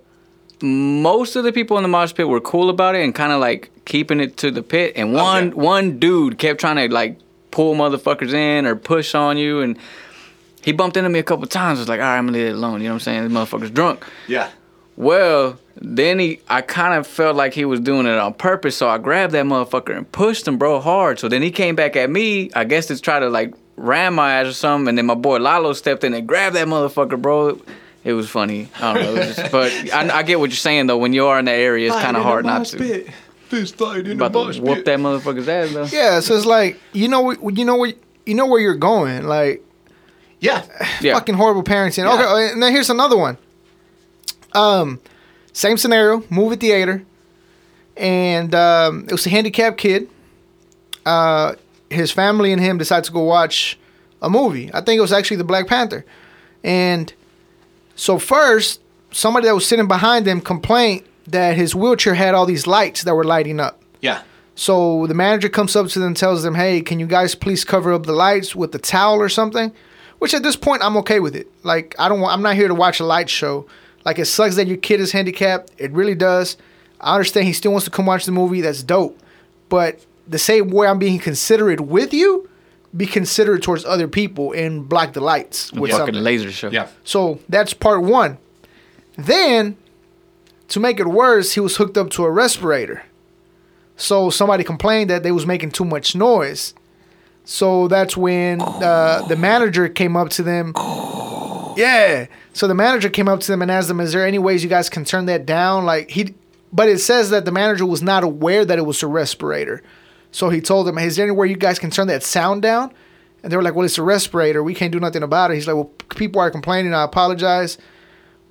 most 0.63 1.35
of 1.35 1.43
the 1.43 1.51
people 1.51 1.77
in 1.77 1.83
the 1.83 1.89
mosh 1.89 2.13
pit 2.13 2.27
were 2.27 2.39
cool 2.41 2.69
about 2.69 2.95
it 2.95 3.03
and 3.03 3.13
kind 3.13 3.31
of 3.31 3.39
like 3.41 3.69
keeping 3.85 4.19
it 4.19 4.37
to 4.37 4.49
the 4.49 4.63
pit, 4.63 4.93
and 4.95 5.15
oh, 5.15 5.21
one 5.23 5.47
Okay. 5.49 5.53
one 5.55 5.99
dude 5.99 6.37
kept 6.37 6.59
trying 6.59 6.77
to 6.87 6.93
like 6.93 7.19
pull 7.51 7.75
motherfuckers 7.75 8.33
in 8.33 8.65
or 8.65 8.75
push 8.75 9.13
on 9.13 9.37
you, 9.37 9.59
and 9.61 9.77
he 10.63 10.71
bumped 10.71 10.95
into 10.97 11.09
me 11.09 11.19
a 11.19 11.23
couple 11.23 11.45
times. 11.47 11.79
I 11.79 11.81
was 11.81 11.89
like, 11.89 11.99
all 11.99 12.05
right, 12.07 12.17
I'm 12.17 12.25
gonna 12.27 12.37
leave 12.37 12.47
it 12.47 12.53
alone. 12.55 12.79
You 12.81 12.87
know 12.87 12.93
what 12.93 12.95
I'm 12.95 12.99
saying? 13.01 13.23
This 13.23 13.31
motherfucker's 13.33 13.71
drunk. 13.71 14.05
Yeah. 14.27 14.49
Well, 14.95 15.57
then 15.75 16.19
he, 16.19 16.39
I 16.47 16.61
kind 16.61 16.93
of 16.93 17.07
felt 17.07 17.35
like 17.35 17.53
he 17.55 17.65
was 17.65 17.79
doing 17.79 18.05
it 18.05 18.17
on 18.17 18.33
purpose, 18.35 18.77
so 18.77 18.87
I 18.87 18.99
grabbed 18.99 19.33
that 19.33 19.45
motherfucker 19.45 19.97
and 19.97 20.09
pushed 20.11 20.47
him, 20.47 20.57
bro, 20.57 20.79
hard. 20.79 21.19
So 21.19 21.27
then 21.27 21.41
he 21.41 21.49
came 21.51 21.75
back 21.75 21.95
at 21.95 22.09
me, 22.11 22.51
I 22.55 22.63
guess 22.63 22.85
to 22.87 23.01
try 23.01 23.19
to 23.19 23.27
like 23.27 23.53
ram 23.75 24.13
my 24.13 24.35
ass 24.35 24.45
or 24.47 24.53
something, 24.53 24.87
and 24.89 24.97
then 24.97 25.07
my 25.07 25.15
boy 25.15 25.39
Lalo 25.39 25.73
stepped 25.73 26.03
in 26.03 26.13
and 26.13 26.27
grabbed 26.27 26.55
that 26.55 26.67
motherfucker, 26.67 27.19
bro. 27.21 27.59
It 28.03 28.13
was 28.13 28.29
funny. 28.29 28.67
I 28.81 28.93
don't 28.93 29.15
know, 29.15 29.23
just, 29.23 29.51
but 29.51 29.71
I, 29.93 30.19
I 30.19 30.23
get 30.23 30.39
what 30.39 30.49
you're 30.49 30.57
saying 30.57 30.87
though. 30.87 30.97
When 30.97 31.13
you 31.13 31.25
are 31.27 31.39
in 31.39 31.45
that 31.45 31.55
area, 31.55 31.87
it's 31.91 32.01
kind 32.03 32.17
of 32.17 32.23
hard 32.23 32.45
not 32.45 32.65
to. 32.67 33.05
Fist 33.47 33.75
fight 33.75 34.07
in 34.07 34.13
About 34.13 34.33
the 34.33 34.39
to 34.41 34.45
mosh 34.47 34.59
whoop 34.59 34.75
pit. 34.77 34.85
that 34.85 34.99
motherfucker's 34.99 35.47
ass 35.47 35.71
though. 35.73 35.85
Yeah, 35.85 36.19
so 36.19 36.35
it's 36.35 36.45
like 36.45 36.79
you 36.91 37.07
know, 37.07 37.31
you 37.31 37.63
know 37.65 37.75
where 37.77 37.93
you 38.25 38.33
know 38.33 38.47
where 38.47 38.59
you're 38.59 38.73
going. 38.75 39.25
Like 39.27 39.63
Yeah. 40.39 40.65
Yeah. 41.01 41.13
fucking 41.19 41.35
horrible 41.35 41.63
parenting. 41.63 42.03
Yeah. 42.05 42.13
Okay, 42.13 42.51
and 42.51 42.61
then 42.61 42.71
here's 42.73 42.89
another 42.89 43.15
one. 43.17 43.37
Um, 44.53 44.99
same 45.53 45.77
scenario, 45.77 46.23
movie 46.29 46.55
theater, 46.55 47.03
and 47.95 48.53
um, 48.55 49.05
it 49.05 49.11
was 49.11 49.25
a 49.25 49.29
handicapped 49.29 49.77
kid. 49.77 50.09
Uh, 51.05 51.55
his 51.89 52.11
family 52.11 52.51
and 52.51 52.61
him 52.61 52.77
decided 52.77 53.05
to 53.05 53.11
go 53.11 53.21
watch 53.23 53.77
a 54.21 54.29
movie. 54.29 54.71
I 54.73 54.81
think 54.81 54.97
it 54.97 55.01
was 55.01 55.13
actually 55.13 55.37
the 55.37 55.43
Black 55.43 55.67
Panther, 55.67 56.05
and 56.63 57.13
so 58.03 58.19
first 58.19 58.81
somebody 59.11 59.47
that 59.47 59.55
was 59.55 59.65
sitting 59.65 59.87
behind 59.87 60.27
them 60.27 60.41
complained 60.41 61.03
that 61.27 61.55
his 61.55 61.73
wheelchair 61.73 62.15
had 62.15 62.35
all 62.35 62.45
these 62.45 62.67
lights 62.67 63.03
that 63.03 63.15
were 63.15 63.23
lighting 63.23 63.61
up. 63.61 63.81
Yeah. 64.01 64.23
So 64.55 65.07
the 65.07 65.13
manager 65.13 65.47
comes 65.47 65.73
up 65.77 65.87
to 65.87 65.99
them 65.99 66.09
and 66.09 66.17
tells 66.17 66.43
them, 66.43 66.55
"Hey, 66.55 66.81
can 66.81 66.99
you 66.99 67.07
guys 67.07 67.33
please 67.33 67.63
cover 67.63 67.93
up 67.93 68.05
the 68.05 68.11
lights 68.11 68.57
with 68.57 68.75
a 68.75 68.77
towel 68.77 69.21
or 69.21 69.29
something?" 69.29 69.71
Which 70.19 70.33
at 70.33 70.43
this 70.43 70.57
point 70.57 70.83
I'm 70.83 70.97
okay 70.97 71.21
with 71.21 71.33
it. 71.33 71.47
Like 71.63 71.95
I 71.97 72.09
don't 72.09 72.19
want 72.19 72.33
I'm 72.33 72.41
not 72.41 72.55
here 72.55 72.67
to 72.67 72.75
watch 72.75 72.99
a 72.99 73.05
light 73.05 73.29
show. 73.29 73.67
Like 74.03 74.19
it 74.19 74.25
sucks 74.25 74.57
that 74.57 74.67
your 74.67 74.75
kid 74.75 74.99
is 74.99 75.13
handicapped. 75.13 75.71
It 75.77 75.93
really 75.93 76.15
does. 76.15 76.57
I 76.99 77.13
understand 77.13 77.47
he 77.47 77.53
still 77.53 77.71
wants 77.71 77.85
to 77.85 77.91
come 77.91 78.05
watch 78.05 78.25
the 78.25 78.33
movie. 78.33 78.59
That's 78.59 78.83
dope. 78.83 79.17
But 79.69 80.05
the 80.27 80.37
same 80.39 80.71
way 80.71 80.87
I'm 80.87 80.99
being 80.99 81.19
considerate 81.19 81.79
with 81.79 82.13
you, 82.13 82.49
be 82.95 83.05
considerate 83.05 83.63
towards 83.63 83.85
other 83.85 84.07
people 84.07 84.51
and 84.53 84.87
block 84.87 85.13
the 85.13 85.21
lights 85.21 85.71
with 85.73 85.91
Fucking 85.91 86.05
something. 86.07 86.23
laser 86.23 86.51
show. 86.51 86.69
Yeah. 86.69 86.87
So 87.03 87.39
that's 87.49 87.73
part 87.73 88.03
one. 88.03 88.37
Then, 89.17 89.77
to 90.69 90.79
make 90.79 90.99
it 90.99 91.07
worse, 91.07 91.53
he 91.53 91.59
was 91.59 91.77
hooked 91.77 91.97
up 91.97 92.09
to 92.11 92.23
a 92.25 92.31
respirator. 92.31 93.03
So 93.95 94.29
somebody 94.29 94.63
complained 94.63 95.09
that 95.09 95.23
they 95.23 95.31
was 95.31 95.45
making 95.45 95.71
too 95.71 95.85
much 95.85 96.15
noise. 96.15 96.73
So 97.45 97.87
that's 97.87 98.15
when 98.15 98.61
uh, 98.61 99.23
the 99.27 99.35
manager 99.35 99.89
came 99.89 100.15
up 100.15 100.29
to 100.31 100.43
them. 100.43 100.73
Yeah. 101.75 102.27
So 102.53 102.67
the 102.67 102.75
manager 102.75 103.09
came 103.09 103.27
up 103.27 103.39
to 103.41 103.51
them 103.51 103.61
and 103.61 103.69
asked 103.71 103.87
them, 103.87 103.99
"Is 103.99 104.13
there 104.13 104.25
any 104.25 104.39
ways 104.39 104.63
you 104.63 104.69
guys 104.69 104.89
can 104.89 105.03
turn 105.05 105.25
that 105.25 105.45
down?" 105.45 105.85
Like 105.85 106.09
he, 106.11 106.35
but 106.71 106.87
it 106.87 106.99
says 106.99 107.31
that 107.31 107.45
the 107.45 107.51
manager 107.51 107.85
was 107.85 108.01
not 108.01 108.23
aware 108.23 108.63
that 108.63 108.77
it 108.77 108.83
was 108.85 109.01
a 109.03 109.07
respirator. 109.07 109.81
So 110.33 110.49
he 110.49 110.59
told 110.59 110.87
them, 110.87 110.97
"Is 110.97 111.15
there 111.15 111.23
anywhere 111.23 111.45
you 111.45 111.55
guys 111.55 111.79
can 111.79 111.91
turn 111.91 112.07
that 112.07 112.23
sound 112.23 112.61
down?" 112.61 112.91
And 113.41 113.51
they 113.51 113.55
were 113.55 113.63
like, 113.63 113.75
"Well, 113.75 113.85
it's 113.85 113.97
a 113.97 114.03
respirator. 114.03 114.61
We 114.61 114.73
can't 114.73 114.91
do 114.91 114.99
nothing 114.99 115.23
about 115.23 115.51
it." 115.51 115.55
He's 115.55 115.67
like, 115.67 115.75
"Well, 115.75 115.91
people 116.09 116.41
are 116.41 116.51
complaining. 116.51 116.93
I 116.93 117.03
apologize, 117.03 117.77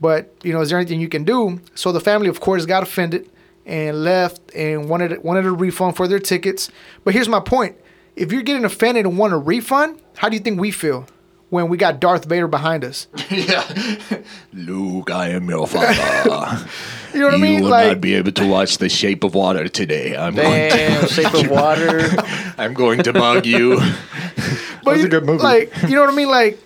but 0.00 0.34
you 0.42 0.54
know, 0.54 0.60
is 0.62 0.70
there 0.70 0.78
anything 0.78 1.00
you 1.00 1.08
can 1.08 1.24
do?" 1.24 1.60
So 1.74 1.92
the 1.92 2.00
family, 2.00 2.28
of 2.28 2.40
course, 2.40 2.64
got 2.64 2.82
offended 2.82 3.28
and 3.66 4.04
left 4.04 4.40
and 4.54 4.88
wanted 4.88 5.22
wanted 5.22 5.44
a 5.44 5.50
refund 5.50 5.96
for 5.96 6.06
their 6.08 6.20
tickets. 6.20 6.70
But 7.04 7.14
here's 7.14 7.28
my 7.28 7.40
point: 7.40 7.76
if 8.16 8.32
you're 8.32 8.42
getting 8.42 8.64
offended 8.64 9.04
and 9.04 9.18
want 9.18 9.32
a 9.34 9.38
refund, 9.38 9.98
how 10.16 10.28
do 10.28 10.36
you 10.36 10.42
think 10.42 10.60
we 10.60 10.70
feel 10.70 11.06
when 11.52 11.68
we 11.68 11.76
got 11.76 12.00
Darth 12.00 12.24
Vader 12.24 12.48
behind 12.48 12.82
us? 12.82 13.08
yeah. 13.30 13.62
Luke, 14.54 15.10
I 15.10 15.28
am 15.28 15.48
your 15.50 15.66
father. 15.66 16.66
You 17.12 17.18
know 17.20 17.26
what 17.26 17.34
I 17.34 17.36
you 17.36 17.42
mean? 17.42 17.60
will 17.64 17.68
Like, 17.68 17.88
not 17.88 18.00
be 18.00 18.14
able 18.14 18.32
to 18.32 18.46
watch 18.46 18.78
The 18.78 18.88
Shape 18.88 19.22
of 19.22 19.34
Water 19.34 19.68
today. 19.68 20.16
I'm 20.16 20.34
going 20.34 20.70
to, 20.70 20.74
Damn, 20.74 21.06
shape 21.08 21.34
of 21.34 21.50
water. 21.50 22.08
I'm 22.56 22.72
going 22.72 23.02
to 23.02 23.12
bug 23.12 23.44
you. 23.44 23.76
but 24.82 24.94
was 24.94 25.04
a 25.04 25.08
good 25.10 25.26
movie. 25.26 25.42
Like, 25.42 25.70
you 25.82 25.90
know 25.94 26.00
what 26.00 26.08
I 26.10 26.16
mean? 26.16 26.30
Like, 26.30 26.58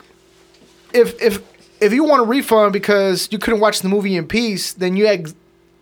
if 0.95 1.21
if 1.21 1.43
if 1.81 1.93
you 1.93 2.05
want 2.05 2.23
a 2.23 2.25
refund 2.27 2.73
because 2.73 3.27
you 3.33 3.39
couldn't 3.41 3.59
watch 3.59 3.81
the 3.81 3.89
movie 3.89 4.15
in 4.17 4.29
peace, 4.29 4.73
then 4.73 4.95
you 4.97 5.09
ex- 5.09 5.35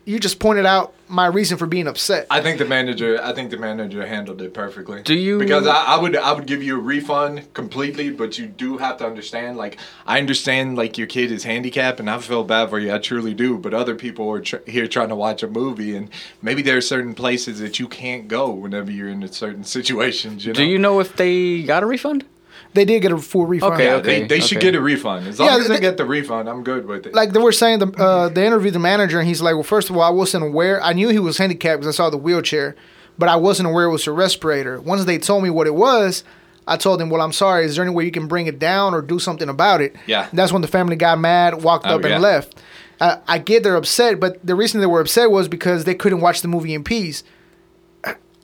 you 0.06 0.18
just 0.18 0.38
pointed 0.38 0.66
out 0.66 0.92
my 1.08 1.26
reason 1.26 1.58
for 1.58 1.66
being 1.66 1.86
upset. 1.86 2.26
I 2.30 2.40
think 2.40 2.58
the 2.58 2.64
manager. 2.64 3.20
I 3.22 3.32
think 3.32 3.50
the 3.50 3.56
manager 3.58 4.06
handled 4.06 4.40
it 4.42 4.52
perfectly. 4.54 5.02
Do 5.02 5.14
you- 5.14 5.38
Because 5.38 5.66
I, 5.66 5.76
I 5.84 5.98
would. 5.98 6.16
I 6.16 6.32
would 6.32 6.46
give 6.46 6.62
you 6.62 6.76
a 6.76 6.80
refund 6.80 7.52
completely, 7.54 8.10
but 8.10 8.38
you 8.38 8.46
do 8.46 8.78
have 8.78 8.96
to 8.98 9.06
understand. 9.06 9.56
Like 9.56 9.76
I 10.06 10.18
understand, 10.18 10.76
like 10.76 10.96
your 10.98 11.06
kid 11.06 11.30
is 11.30 11.44
handicapped, 11.44 12.00
and 12.00 12.08
I 12.10 12.18
feel 12.18 12.44
bad 12.44 12.70
for 12.70 12.78
you. 12.78 12.92
I 12.94 12.98
truly 12.98 13.34
do. 13.34 13.58
But 13.58 13.74
other 13.74 13.94
people 13.94 14.30
are 14.30 14.40
tr- 14.40 14.56
here 14.66 14.86
trying 14.86 15.08
to 15.10 15.14
watch 15.16 15.42
a 15.42 15.48
movie, 15.48 15.94
and 15.96 16.08
maybe 16.42 16.62
there 16.62 16.76
are 16.76 16.80
certain 16.82 17.14
places 17.14 17.60
that 17.60 17.78
you 17.78 17.86
can't 17.88 18.26
go 18.28 18.50
whenever 18.50 18.90
you're 18.90 19.08
in 19.08 19.22
a 19.22 19.32
certain 19.32 19.64
situations. 19.78 20.44
You 20.46 20.52
know? 20.52 20.56
Do 20.58 20.64
you 20.64 20.78
know 20.78 21.00
if 21.00 21.16
they 21.16 21.62
got 21.62 21.82
a 21.82 21.86
refund? 21.86 22.24
They 22.74 22.84
did 22.84 23.00
get 23.02 23.12
a 23.12 23.18
full 23.18 23.46
refund. 23.46 23.74
Okay, 23.74 23.84
Yeah, 23.86 23.94
okay. 23.94 24.20
they, 24.22 24.26
they 24.26 24.40
should 24.40 24.58
okay. 24.58 24.66
get 24.66 24.74
a 24.74 24.80
refund. 24.80 25.26
As 25.28 25.38
long 25.40 25.48
Yeah, 25.48 25.56
as 25.58 25.68
they, 25.68 25.74
they- 25.74 25.80
get 25.80 25.96
the 25.96 26.04
refund, 26.04 26.48
I'm 26.48 26.62
good 26.64 26.86
with 26.86 27.06
it. 27.06 27.14
like 27.14 27.32
they 27.32 27.38
were 27.40 27.52
saying, 27.52 27.78
the 27.78 27.86
uh, 27.96 28.28
they 28.28 28.46
interviewed 28.46 28.74
the 28.74 28.78
manager, 28.80 29.18
and 29.18 29.26
he's 29.28 29.40
like, 29.40 29.54
"Well, 29.54 29.62
first 29.62 29.90
of 29.90 29.96
all, 29.96 30.02
I 30.02 30.10
wasn't 30.10 30.44
aware. 30.44 30.82
I 30.82 30.92
knew 30.92 31.08
he 31.08 31.18
was 31.20 31.38
handicapped 31.38 31.80
because 31.80 31.94
I 31.94 31.96
saw 31.96 32.10
the 32.10 32.16
wheelchair, 32.18 32.74
but 33.16 33.28
I 33.28 33.36
wasn't 33.36 33.68
aware 33.68 33.84
it 33.86 33.90
was 33.92 34.06
a 34.06 34.12
respirator. 34.12 34.80
Once 34.80 35.04
they 35.04 35.18
told 35.18 35.42
me 35.44 35.50
what 35.50 35.66
it 35.68 35.74
was, 35.74 36.24
I 36.66 36.76
told 36.76 37.00
him, 37.00 37.10
"Well, 37.10 37.20
I'm 37.22 37.32
sorry. 37.32 37.64
Is 37.64 37.76
there 37.76 37.84
any 37.84 37.94
way 37.94 38.04
you 38.04 38.10
can 38.10 38.26
bring 38.26 38.48
it 38.48 38.58
down 38.58 38.92
or 38.92 39.02
do 39.02 39.18
something 39.20 39.48
about 39.48 39.80
it?" 39.80 39.94
Yeah. 40.06 40.28
That's 40.32 40.50
when 40.52 40.62
the 40.62 40.68
family 40.68 40.96
got 40.96 41.18
mad, 41.20 41.62
walked 41.62 41.86
Oh, 41.86 41.96
up, 41.96 42.04
and 42.04 42.20
left. 42.20 42.60
Uh, 43.00 43.16
I 43.28 43.38
get 43.38 43.62
they're 43.62 43.76
upset, 43.76 44.18
but 44.18 44.44
the 44.44 44.54
reason 44.56 44.80
they 44.80 44.86
were 44.86 45.00
upset 45.00 45.30
was 45.30 45.46
because 45.48 45.84
they 45.84 45.94
couldn't 45.94 46.20
watch 46.20 46.42
the 46.42 46.48
movie 46.48 46.74
in 46.74 46.82
peace. 46.84 47.22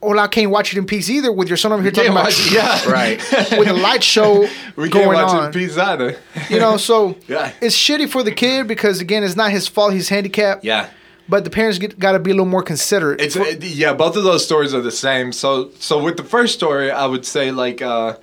Well, 0.03 0.19
I 0.19 0.29
can't 0.29 0.51
watch 0.51 0.73
it 0.75 0.79
in 0.79 0.87
peace 0.87 1.11
either 1.11 1.31
with 1.31 1.49
your 1.49 1.57
son 1.59 1.73
over 1.73 1.83
here 1.83 1.91
talking 1.91 2.11
about 2.11 2.25
watch 2.25 2.47
it, 2.47 2.53
yeah. 2.53 2.89
Right. 2.91 3.19
with 3.59 3.69
a 3.69 3.73
light 3.75 4.03
show 4.03 4.41
we 4.77 4.89
can't 4.89 4.93
going 4.93 5.09
watch 5.09 5.31
on. 5.31 5.43
it 5.45 5.47
in 5.49 5.53
peace 5.53 5.77
either. 5.77 6.17
You 6.49 6.59
know, 6.59 6.77
so 6.79 7.17
Yeah. 7.29 7.53
it's 7.61 7.77
shitty 7.77 8.09
for 8.09 8.23
the 8.23 8.33
kid 8.33 8.67
because 8.67 9.01
again, 9.01 9.23
it's 9.25 9.37
not 9.37 9.51
his 9.51 9.69
fault. 9.69 9.93
He's 9.93 10.09
handicapped. 10.09 10.65
Yeah. 10.65 10.89
But 11.29 11.45
the 11.45 11.51
parents 11.51 11.79
get, 11.79 11.99
got 11.99 12.13
to 12.13 12.19
be 12.19 12.31
a 12.31 12.35
little 12.35 12.47
more 12.47 12.63
considerate. 12.63 13.21
It's 13.21 13.37
it- 13.37 13.63
yeah, 13.63 13.93
both 13.93 14.17
of 14.17 14.25
those 14.25 14.45
stories 14.45 14.73
are 14.75 14.81
the 14.81 14.91
same. 14.91 15.33
So 15.33 15.71
so 15.79 16.03
with 16.03 16.17
the 16.17 16.25
first 16.25 16.55
story, 16.55 16.91
I 16.91 17.07
would 17.07 17.25
say 17.27 17.51
like 17.53 17.83
uh 17.83 18.17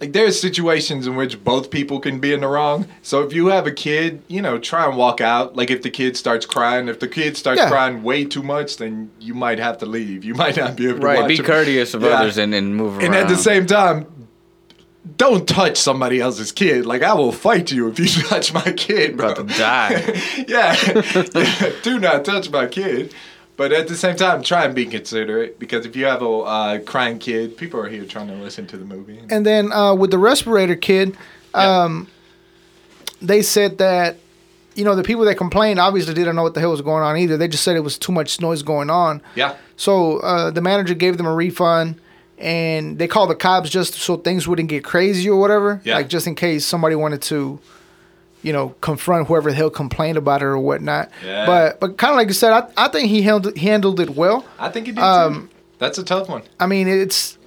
like 0.00 0.12
there's 0.14 0.40
situations 0.40 1.06
in 1.06 1.14
which 1.14 1.44
both 1.44 1.70
people 1.70 2.00
can 2.00 2.20
be 2.20 2.32
in 2.32 2.40
the 2.40 2.48
wrong. 2.48 2.86
So 3.02 3.22
if 3.22 3.34
you 3.34 3.48
have 3.48 3.66
a 3.66 3.70
kid, 3.72 4.22
you 4.28 4.40
know, 4.40 4.58
try 4.58 4.86
and 4.88 4.96
walk 4.96 5.20
out. 5.20 5.56
Like 5.56 5.70
if 5.70 5.82
the 5.82 5.90
kid 5.90 6.16
starts 6.16 6.46
crying, 6.46 6.88
if 6.88 7.00
the 7.00 7.08
kid 7.08 7.36
starts 7.36 7.60
Yeah. 7.60 7.68
crying 7.68 8.02
way 8.02 8.24
too 8.24 8.42
much, 8.42 8.78
then 8.78 9.10
you 9.20 9.34
might 9.34 9.58
have 9.58 9.76
to 9.78 9.86
leave. 9.86 10.24
You 10.24 10.34
might 10.34 10.56
not 10.56 10.74
be 10.76 10.88
able 10.88 11.00
to 11.00 11.04
Right. 11.06 11.18
watch 11.20 11.28
Be 11.28 11.36
him. 11.36 11.44
courteous 11.44 11.92
of 11.92 12.02
Yeah. 12.02 12.08
others 12.08 12.38
and, 12.38 12.54
and 12.54 12.74
move 12.76 12.94
around. 12.96 13.04
And 13.04 13.14
at 13.14 13.28
the 13.28 13.36
same 13.36 13.66
time, 13.66 14.06
don't 15.16 15.46
touch 15.48 15.76
somebody 15.78 16.20
else's 16.20 16.52
kid. 16.52 16.86
Like 16.86 17.02
I 17.02 17.12
will 17.14 17.32
fight 17.32 17.70
you 17.70 17.88
if 17.88 17.98
you 17.98 18.06
touch 18.28 18.52
my 18.54 18.72
kid, 18.72 19.16
bro. 19.16 19.32
About 19.32 19.48
to 19.48 19.54
die. 19.58 20.22
yeah. 20.48 20.76
Yeah, 21.34 21.72
do 21.82 21.98
not 21.98 22.24
touch 22.24 22.50
my 22.50 22.66
kid. 22.66 23.12
But 23.60 23.72
at 23.72 23.88
the 23.88 23.94
same 23.94 24.16
time, 24.16 24.42
try 24.42 24.64
and 24.64 24.74
be 24.74 24.86
considerate 24.86 25.58
because 25.58 25.84
if 25.84 25.94
you 25.94 26.06
have 26.06 26.22
a 26.22 26.28
uh, 26.30 26.78
crying 26.78 27.18
kid, 27.18 27.58
people 27.58 27.78
are 27.78 27.90
here 27.90 28.06
trying 28.06 28.28
to 28.28 28.34
listen 28.36 28.66
to 28.68 28.78
the 28.78 28.86
movie. 28.86 29.20
and 29.28 29.44
then 29.44 29.70
uh, 29.70 29.92
with 29.94 30.10
the 30.10 30.16
respirator 30.16 30.76
kid, 30.76 31.14
Yeah. 31.54 31.82
um, 31.82 32.08
they 33.20 33.42
said 33.42 33.76
that 33.76 34.16
you 34.76 34.82
know 34.86 34.94
the 34.94 35.02
people 35.02 35.26
that 35.26 35.34
complained 35.36 35.78
obviously 35.78 36.14
didn't 36.14 36.36
know 36.36 36.42
what 36.42 36.54
the 36.54 36.60
hell 36.60 36.70
was 36.70 36.80
going 36.80 37.02
on 37.02 37.18
either. 37.18 37.36
They 37.36 37.48
just 37.48 37.62
said 37.62 37.76
it 37.76 37.80
was 37.90 37.98
too 37.98 38.12
much 38.12 38.40
noise 38.40 38.62
going 38.62 38.88
on. 38.88 39.20
yeah, 39.34 39.56
So 39.76 40.20
uh, 40.20 40.50
the 40.50 40.62
manager 40.62 40.94
gave 40.94 41.18
them 41.18 41.26
a 41.26 41.34
refund, 41.34 42.00
and 42.38 42.98
they 42.98 43.08
called 43.08 43.28
the 43.28 43.34
cops 43.34 43.68
just 43.68 43.92
so 43.92 44.16
things 44.16 44.48
wouldn't 44.48 44.70
get 44.70 44.84
crazy 44.84 45.28
or 45.28 45.38
whatever. 45.38 45.82
Yeah. 45.84 45.96
Like 45.96 46.08
just 46.08 46.26
in 46.26 46.34
case 46.34 46.64
somebody 46.64 46.94
wanted 46.94 47.20
to, 47.22 47.60
you 48.42 48.52
know, 48.52 48.74
confront 48.80 49.26
whoever 49.28 49.50
the 49.50 49.56
hell 49.56 49.70
complained 49.70 50.16
about 50.18 50.42
it 50.42 50.46
or 50.46 50.58
whatnot. 50.58 51.10
Yeah. 51.24 51.46
But 51.46 51.80
but 51.80 51.96
kind 51.98 52.12
of 52.12 52.16
like 52.16 52.28
you 52.28 52.34
said, 52.34 52.52
I, 52.52 52.68
I 52.76 52.88
think 52.88 53.08
he 53.08 53.22
handled 53.22 53.56
handled 53.58 54.00
it 54.00 54.10
well. 54.10 54.44
I 54.58 54.68
think 54.70 54.86
you 54.86 54.92
did 54.94 55.02
Um, 55.02 55.48
too. 55.48 55.54
That's 55.78 55.98
a 55.98 56.04
tough 56.04 56.28
one. 56.28 56.42
I 56.58 56.66
mean, 56.66 56.88
it's. 56.88 57.38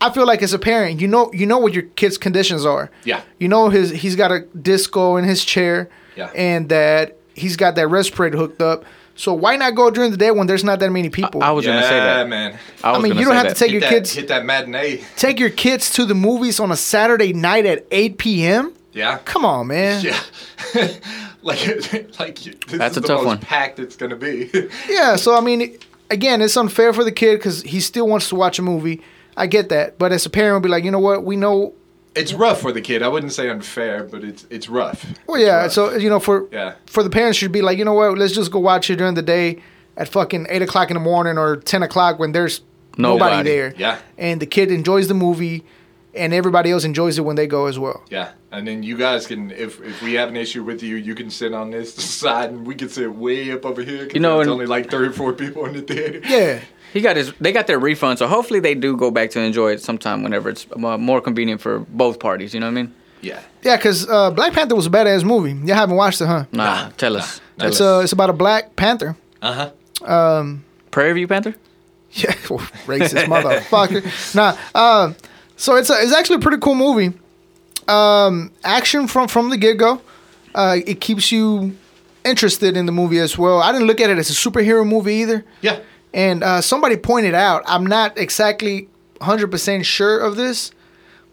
I 0.00 0.10
feel 0.10 0.26
like 0.26 0.42
as 0.42 0.52
a 0.52 0.58
parent, 0.58 1.00
you 1.00 1.08
know, 1.08 1.30
you 1.32 1.46
know 1.46 1.58
what 1.58 1.72
your 1.72 1.84
kid's 1.84 2.18
conditions 2.18 2.66
are. 2.66 2.90
Yeah. 3.04 3.22
You 3.38 3.48
know 3.48 3.68
his 3.70 3.90
he's 3.90 4.16
got 4.16 4.32
a 4.32 4.40
disco 4.40 5.16
in 5.16 5.24
his 5.24 5.44
chair. 5.44 5.88
Yeah. 6.16 6.30
And 6.34 6.68
that 6.68 7.16
he's 7.34 7.56
got 7.56 7.74
that 7.76 7.88
respirator 7.88 8.36
hooked 8.36 8.60
up. 8.60 8.84
So 9.16 9.32
why 9.32 9.56
not 9.56 9.74
go 9.76 9.90
during 9.90 10.10
the 10.10 10.16
day 10.16 10.30
when 10.32 10.46
there's 10.46 10.64
not 10.64 10.80
that 10.80 10.90
many 10.90 11.08
people? 11.08 11.42
I 11.42 11.50
was 11.52 11.64
yeah, 11.64 11.74
gonna 11.74 11.86
say 11.86 12.00
that. 12.00 12.28
man. 12.28 12.58
I, 12.82 12.90
was 12.90 12.98
I 12.98 13.02
mean, 13.02 13.16
you 13.16 13.24
don't 13.24 13.34
have 13.34 13.44
that. 13.44 13.56
to 13.56 13.58
take 13.58 13.70
hit 13.70 13.72
your 13.72 13.80
that, 13.82 13.90
kids 13.90 14.12
hit 14.12 14.28
that 14.28 14.44
matinee. 14.44 15.04
take 15.16 15.38
your 15.38 15.50
kids 15.50 15.90
to 15.94 16.04
the 16.04 16.14
movies 16.14 16.58
on 16.60 16.70
a 16.72 16.76
Saturday 16.76 17.32
night 17.32 17.64
at 17.64 17.86
8 17.90 18.18
p.m. 18.18 18.74
Yeah. 18.94 19.18
Come 19.24 19.44
on, 19.44 19.66
man. 19.66 20.04
Yeah. 20.04 20.20
like, 21.42 21.66
like 22.18 22.36
this 22.38 22.56
That's 22.68 22.92
is 22.92 22.96
a 22.98 23.00
the 23.00 23.08
tough 23.08 23.18
most 23.18 23.26
one. 23.26 23.38
packed 23.38 23.78
it's 23.78 23.96
gonna 23.96 24.16
be. 24.16 24.50
Yeah, 24.88 25.16
so 25.16 25.36
I 25.36 25.40
mean, 25.40 25.76
again, 26.10 26.40
it's 26.40 26.56
unfair 26.56 26.92
for 26.92 27.04
the 27.04 27.12
kid 27.12 27.36
because 27.38 27.62
he 27.62 27.80
still 27.80 28.06
wants 28.08 28.28
to 28.30 28.34
watch 28.34 28.58
a 28.58 28.62
movie. 28.62 29.02
I 29.36 29.46
get 29.46 29.68
that, 29.70 29.98
but 29.98 30.12
as 30.12 30.24
a 30.26 30.30
parent, 30.30 30.54
you'd 30.56 30.62
be 30.62 30.68
like, 30.68 30.84
you 30.84 30.90
know 30.92 31.00
what? 31.00 31.24
We 31.24 31.34
know. 31.36 31.74
it's 32.14 32.32
rough 32.32 32.60
for 32.60 32.70
the 32.70 32.80
kid. 32.80 33.02
I 33.02 33.08
wouldn't 33.08 33.32
say 33.32 33.48
unfair, 33.50 34.04
but 34.04 34.22
it's 34.22 34.46
it's 34.48 34.68
rough. 34.68 35.04
Well, 35.26 35.36
It's 35.40 35.46
yeah. 35.46 35.62
rough. 35.62 35.72
So 35.72 35.94
you 35.96 36.08
know, 36.08 36.20
for 36.20 36.48
Yeah. 36.52 36.74
for 36.86 37.02
the 37.02 37.10
parents, 37.10 37.38
should 37.38 37.52
be 37.52 37.62
like, 37.62 37.76
you 37.78 37.84
know 37.84 37.94
what? 37.94 38.16
Let's 38.16 38.32
just 38.34 38.50
go 38.52 38.60
watch 38.60 38.90
it 38.90 38.96
during 38.96 39.14
the 39.14 39.22
day 39.22 39.60
at 39.96 40.08
fucking 40.08 40.46
eight 40.48 40.62
o'clock 40.62 40.90
in 40.90 40.94
the 40.94 41.00
morning 41.00 41.36
or 41.38 41.56
ten 41.56 41.82
o'clock 41.82 42.18
when 42.20 42.30
there's 42.32 42.60
nobody, 42.96 43.30
Nobody. 43.38 43.48
there. 43.50 43.74
Yeah. 43.76 43.98
And 44.18 44.40
the 44.40 44.46
kid 44.46 44.70
enjoys 44.70 45.08
the 45.08 45.14
movie, 45.14 45.64
and 46.14 46.32
everybody 46.32 46.70
else 46.70 46.84
enjoys 46.84 47.18
it 47.18 47.22
when 47.22 47.34
they 47.34 47.48
go 47.48 47.66
as 47.66 47.76
well. 47.76 48.04
Yeah, 48.08 48.30
and 48.54 48.66
then 48.66 48.82
you 48.82 48.96
guys 48.96 49.26
can, 49.26 49.50
if 49.50 49.80
if 49.82 50.02
we 50.02 50.14
have 50.14 50.28
an 50.28 50.36
issue 50.36 50.62
with 50.64 50.82
you, 50.82 50.96
you 50.96 51.14
can 51.14 51.30
sit 51.30 51.52
on 51.52 51.70
this 51.70 51.94
side, 52.20 52.50
and 52.50 52.66
we 52.66 52.74
can 52.74 52.88
sit 52.88 53.10
way 53.14 53.52
up 53.52 53.64
over 53.66 53.82
here. 53.82 54.04
'cause 54.06 54.14
You 54.14 54.20
know, 54.20 54.36
there's 54.36 54.46
and- 54.46 54.52
only 54.54 54.66
like 54.66 54.90
three 54.90 55.06
or 55.08 55.12
four 55.12 55.32
people 55.32 55.64
in 55.66 55.72
the 55.74 55.82
theater. 55.82 56.20
Yeah. 56.28 56.60
He 56.92 57.00
got 57.00 57.16
his. 57.16 57.32
They 57.40 57.50
got 57.50 57.66
their 57.66 57.80
refund, 57.80 58.18
so 58.20 58.28
hopefully 58.28 58.60
they 58.60 58.74
do 58.76 58.96
go 58.96 59.10
back 59.10 59.30
to 59.30 59.40
enjoy 59.40 59.72
it 59.72 59.82
sometime 59.82 60.22
whenever 60.22 60.48
it's 60.48 60.64
uh, 60.76 60.96
more 60.96 61.20
convenient 61.20 61.60
for 61.60 61.80
both 61.80 62.20
parties. 62.20 62.54
You 62.54 62.60
know 62.60 62.66
what 62.66 62.78
I 62.78 62.82
mean? 62.82 62.94
Yeah, 63.20 63.40
Yeah, 63.64 63.76
because 63.76 64.08
uh, 64.08 64.30
Black 64.30 64.52
Panther 64.52 64.76
was 64.76 64.86
a 64.86 64.90
badass 64.90 65.24
movie. 65.24 65.54
You 65.66 65.72
haven't 65.74 65.96
watched 65.96 66.20
it, 66.20 66.26
huh? 66.26 66.44
Nah, 66.52 66.90
tell 66.96 67.16
us. 67.16 67.40
Tell 67.58 67.68
It's 67.68 67.80
us. 67.80 67.98
uh, 67.98 68.00
it's 68.04 68.12
about 68.12 68.30
a 68.30 68.32
Black 68.34 68.76
Panther. 68.76 69.16
uh 69.42 69.70
huh. 70.02 70.12
Um, 70.14 70.64
Prairie 70.92 71.14
View 71.14 71.26
Panther. 71.28 71.54
Yeah, 72.16 72.30
racist 72.86 73.24
motherfucker. 73.24 74.04
Nah, 74.36 74.56
uh, 74.72 75.14
so 75.56 75.74
it's 75.74 75.90
a, 75.90 75.94
it's 76.00 76.12
actually 76.14 76.36
a 76.36 76.40
pretty 76.40 76.58
cool 76.58 76.76
movie. 76.76 77.12
Um, 77.88 78.52
action 78.62 79.06
from 79.08 79.28
from 79.28 79.50
the 79.50 79.56
get 79.56 79.76
go. 79.78 80.00
Uh, 80.54 80.78
it 80.86 81.00
keeps 81.00 81.32
you 81.32 81.76
interested 82.24 82.76
in 82.76 82.86
the 82.86 82.92
movie 82.92 83.18
as 83.18 83.36
well. 83.36 83.60
I 83.60 83.72
didn't 83.72 83.86
look 83.86 84.00
at 84.00 84.08
it 84.10 84.18
as 84.18 84.30
a 84.30 84.32
superhero 84.32 84.86
movie 84.86 85.14
either. 85.16 85.44
Yeah, 85.60 85.80
And 86.12 86.42
uh, 86.42 86.60
somebody 86.62 86.96
pointed 86.96 87.34
out, 87.34 87.62
I'm 87.66 87.84
not 87.84 88.16
exactly 88.16 88.88
100% 89.20 89.84
sure 89.84 90.18
of 90.20 90.36
this, 90.36 90.70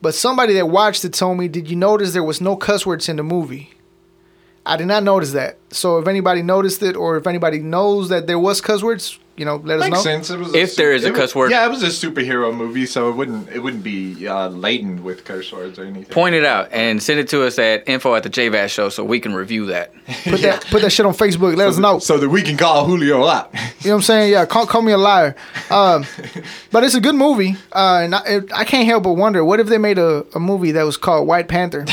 but 0.02 0.14
somebody 0.14 0.54
that 0.56 0.66
watched 0.68 1.06
it 1.06 1.14
told 1.14 1.38
me, 1.38 1.48
Did 1.48 1.70
you 1.70 1.76
notice 1.76 2.14
there 2.14 2.24
was 2.24 2.42
no 2.42 2.56
cuss 2.56 2.86
words 2.86 3.08
in 3.08 3.16
the 3.16 3.24
movie? 3.24 3.72
I 4.66 4.76
did 4.76 4.88
not 4.88 5.04
notice 5.04 5.32
that. 5.32 5.58
So 5.72 5.98
if 5.98 6.08
anybody 6.08 6.42
noticed 6.42 6.84
it 6.84 6.96
or 6.96 7.18
if 7.18 7.26
anybody 7.26 7.60
knows 7.60 8.10
that 8.10 8.28
there 8.28 8.38
was 8.40 8.60
cuss 8.62 8.84
words, 8.84 9.18
you 9.38 9.46
know, 9.46 9.56
let 9.56 9.80
us 9.80 9.86
makes 9.86 9.96
know. 9.98 10.02
sense. 10.02 10.30
It 10.30 10.38
was 10.40 10.54
If 10.54 10.76
there 10.76 10.94
is 10.94 11.06
a 11.06 11.12
was- 11.12 11.20
cuss 11.20 11.36
word. 11.36 11.52
Yeah, 11.52 11.66
it 11.66 11.70
was 11.70 11.82
a 11.82 11.88
superhero 11.88 12.56
movie, 12.56 12.86
so 12.86 13.10
it 13.10 13.14
wouldn't 13.14 13.50
it 13.50 13.60
wouldn't 13.60 13.84
be 13.84 14.28
uh, 14.28 14.50
laden 14.50 15.04
with 15.04 15.24
curse 15.26 15.52
words 15.52 15.80
or 15.80 15.84
anything. 15.86 16.06
Point 16.06 16.36
it 16.36 16.44
out 16.46 16.70
and 16.72 17.02
send 17.02 17.20
it 17.20 17.30
to 17.30 17.44
us 17.44 17.58
at 17.58 17.88
info 17.88 18.14
at 18.16 18.24
the 18.24 18.30
JVaz 18.30 18.70
show 18.70 18.90
so 18.90 19.04
we 19.04 19.20
can 19.20 19.34
review 19.34 19.68
that. 19.68 19.92
Put 20.26 20.42
that 20.42 20.66
put 20.70 20.82
that 20.82 20.92
shit 20.92 21.06
on 21.06 21.14
Facebook. 21.14 21.56
Let 21.56 21.70
us 21.70 21.78
know. 21.78 22.00
so 22.00 22.18
that 22.18 22.30
we 22.30 22.42
can 22.42 22.58
call 22.58 22.86
Julio 22.86 23.26
out. 23.26 23.52
You 23.54 23.60
know 23.60 23.70
what 23.82 23.96
I'm 23.96 24.02
saying? 24.02 24.32
Yeah, 24.34 24.46
call, 24.46 24.66
call 24.68 24.82
me 24.82 24.92
a 24.92 24.98
liar. 24.98 25.36
Um, 25.70 26.06
but 26.72 26.84
it's 26.84 26.96
a 26.96 27.02
good 27.02 27.16
movie, 27.16 27.56
uh, 27.72 28.02
and 28.04 28.14
I, 28.16 28.22
it, 28.28 28.54
I 28.54 28.64
can't 28.66 28.86
help 28.86 29.04
but 29.04 29.14
wonder 29.14 29.44
what 29.46 29.60
if 29.60 29.68
they 29.68 29.78
made 29.78 29.98
a, 29.98 30.26
a 30.36 30.40
movie 30.40 30.72
that 30.74 30.84
was 30.84 30.98
called 30.98 31.28
White 31.28 31.48
Panther. 31.48 31.86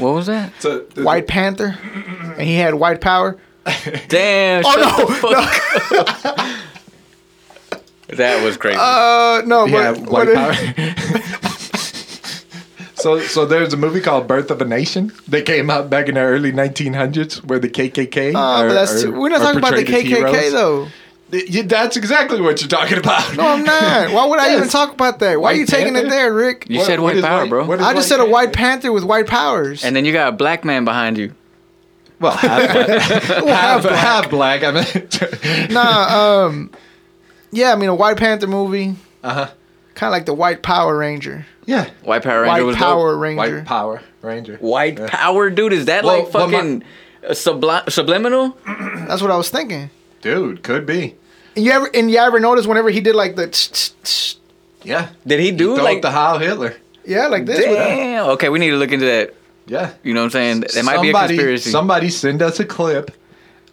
What 0.00 0.14
was 0.14 0.26
that? 0.26 0.52
So, 0.58 0.80
the- 0.80 1.02
White 1.02 1.26
Panther, 1.26 1.78
and 2.36 2.40
he 2.42 2.54
had 2.56 2.74
white 2.74 3.00
power. 3.00 3.38
Damn. 4.08 4.64
Oh 4.64 4.72
shut 4.72 4.98
no, 4.98 5.06
the 5.06 5.14
fuck 5.14 6.28
up. 6.28 6.38
That 8.08 8.42
was 8.44 8.56
crazy. 8.56 8.78
Uh, 8.80 9.42
no, 9.46 9.66
Yeah, 9.66 9.92
but 9.92 10.00
white 10.10 10.26
what 10.26 10.34
power. 10.34 10.52
so, 12.96 13.20
so 13.20 13.46
there's 13.46 13.72
a 13.72 13.76
movie 13.76 14.00
called 14.00 14.26
Birth 14.26 14.50
of 14.50 14.60
a 14.60 14.64
Nation 14.64 15.12
that 15.28 15.46
came 15.46 15.70
out 15.70 15.88
back 15.90 16.08
in 16.08 16.16
the 16.16 16.20
early 16.20 16.50
1900s, 16.50 17.44
where 17.44 17.60
the 17.60 17.68
KKK. 17.68 18.34
Uh, 18.34 18.38
are- 18.38 18.66
but 18.68 18.74
that's 18.74 18.94
are- 18.94 19.02
too, 19.06 19.12
we're 19.12 19.28
not 19.28 19.38
talking 19.38 19.58
about 19.58 19.76
the 19.76 19.84
KKK 19.84 20.02
heroes. 20.06 20.52
though. 20.52 20.88
Yeah, 21.32 21.62
that's 21.62 21.96
exactly 21.96 22.40
what 22.40 22.60
you're 22.60 22.66
talking 22.68 22.98
about. 22.98 23.36
No, 23.36 23.46
I'm 23.46 23.62
not. 23.62 24.10
Why 24.12 24.26
would 24.26 24.40
I 24.40 24.56
even 24.56 24.68
talk 24.68 24.92
about 24.92 25.20
that? 25.20 25.40
Why 25.40 25.50
are 25.50 25.52
White 25.52 25.58
you 25.60 25.66
taking 25.66 25.94
it 25.94 26.08
there, 26.08 26.34
Rick? 26.34 26.66
you 26.68 26.82
said 26.82 26.98
white 26.98 27.14
is 27.14 27.22
power, 27.22 27.46
bro. 27.46 27.70
I 27.78 27.94
just 27.94 28.08
said 28.08 28.18
a 28.18 28.26
White 28.26 28.52
Panther 28.52 28.90
with 28.90 29.04
white 29.04 29.28
powers. 29.28 29.84
and 29.84 29.94
then 29.94 30.04
you 30.04 30.12
got 30.12 30.30
a 30.30 30.32
black 30.32 30.64
man 30.64 30.84
behind 30.84 31.16
you. 31.16 31.32
Well, 32.20 32.32
half 32.36 32.72
black. 33.42 33.48
half, 33.48 33.84
half 33.84 34.30
black. 34.30 34.62
I 34.62 34.70
mean, 34.72 35.70
nah, 35.70 36.44
um, 36.46 36.70
yeah, 37.50 37.72
I 37.72 37.76
mean 37.76 37.88
a 37.88 37.94
White 37.94 38.16
Panther 38.18 38.46
movie, 38.46 38.94
uh 39.24 39.34
huh. 39.46 39.50
kind 39.94 40.08
of 40.08 40.12
like 40.12 40.26
the 40.26 40.34
White 40.34 40.62
Power 40.62 40.96
Ranger. 40.96 41.46
Yeah. 41.66 41.88
White 42.02 42.22
Power 42.22 42.42
Ranger 42.42 42.66
White 42.66 42.76
Power 42.76 43.12
dope. 43.12 43.20
Ranger. 43.22 43.56
White 43.58 43.64
Power 43.66 44.02
Ranger. 44.22 44.56
White 44.56 45.06
Power, 45.06 45.50
dude. 45.50 45.72
Is 45.72 45.86
that 45.86 46.04
Well, 46.04 46.24
like 46.24 46.34
well, 46.34 46.48
my- 46.48 46.52
fucking 46.58 46.82
subli- 47.30 47.90
subliminal? 47.90 48.56
That's 48.66 49.22
what 49.22 49.30
I 49.30 49.36
was 49.36 49.50
thinking. 49.50 49.90
Dude, 50.20 50.62
could 50.62 50.84
be. 50.86 51.14
And 51.56 51.64
you 51.64 51.70
ever 51.72 51.88
and 51.94 52.10
you 52.10 52.18
ever 52.18 52.38
notice 52.40 52.66
whenever 52.66 52.90
he 52.90 53.00
did 53.00 53.14
like 53.14 53.36
the 53.36 53.46
tsh, 53.48 53.68
tsh, 53.68 53.90
tsh, 54.04 54.34
Yeah. 54.82 55.08
Did 55.26 55.40
he 55.40 55.52
do 55.52 55.74
Throw 55.76 55.84
like 55.84 56.02
the 56.02 56.10
Heil 56.10 56.38
Hitler. 56.38 56.76
yeah 57.04 57.28
like 57.28 57.46
this? 57.46 57.60
Damn. 57.64 58.26
Okay, 58.30 58.48
we 58.48 58.58
need 58.58 58.70
to 58.70 58.76
look 58.76 58.92
into 58.92 59.06
that. 59.06 59.34
Yeah. 59.70 59.92
You 60.02 60.14
know 60.14 60.20
what 60.22 60.24
I'm 60.26 60.30
saying? 60.32 60.60
That 60.74 60.84
might 60.84 61.00
be 61.00 61.10
a 61.10 61.12
conspiracy. 61.12 61.70
Somebody 61.70 62.10
send 62.10 62.42
us 62.42 62.58
a 62.58 62.64
clip. 62.64 63.12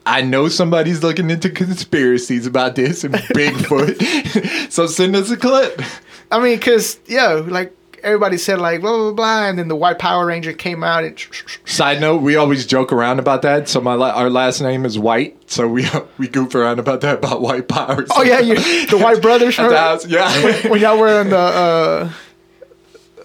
I 0.05 0.21
know 0.21 0.47
somebody's 0.47 1.01
looking 1.03 1.29
into 1.31 1.49
conspiracies 1.49 2.45
about 2.45 2.75
this 2.75 3.03
and 3.03 3.13
Bigfoot. 3.33 4.71
so 4.71 4.85
send 4.85 5.15
us 5.15 5.31
a 5.31 5.37
clip. 5.37 5.81
I 6.31 6.39
mean, 6.39 6.59
cause 6.59 6.99
yeah, 7.07 7.29
like 7.33 7.75
everybody 8.03 8.37
said 8.37 8.59
like 8.59 8.81
blah 8.81 8.95
blah 8.95 9.11
blah, 9.13 9.47
and 9.49 9.57
then 9.57 9.69
the 9.69 9.75
White 9.75 9.97
Power 9.97 10.27
Ranger 10.27 10.53
came 10.53 10.83
out 10.83 11.03
and. 11.03 11.19
Side 11.65 11.99
note: 11.99 12.21
We 12.21 12.35
always 12.35 12.65
joke 12.67 12.93
around 12.93 13.17
about 13.19 13.41
that. 13.41 13.67
So 13.67 13.81
my 13.81 13.95
la- 13.95 14.11
our 14.11 14.29
last 14.29 14.61
name 14.61 14.85
is 14.85 14.99
White, 14.99 15.35
so 15.49 15.67
we 15.67 15.87
we 16.19 16.27
goof 16.27 16.53
around 16.53 16.77
about 16.79 17.01
that 17.01 17.15
about 17.17 17.41
white 17.41 17.67
power. 17.67 18.05
oh 18.11 18.21
yeah, 18.23 18.39
you, 18.39 18.55
the 18.87 18.99
White 18.99 19.21
Brothers. 19.21 19.57
At 19.57 19.69
the 19.69 19.77
house, 19.77 20.05
yeah. 20.05 20.67
when 20.69 20.79
y'all 20.79 20.97
were 20.99 21.21
in 21.21 21.31
the 21.31 21.37
uh, 21.37 22.11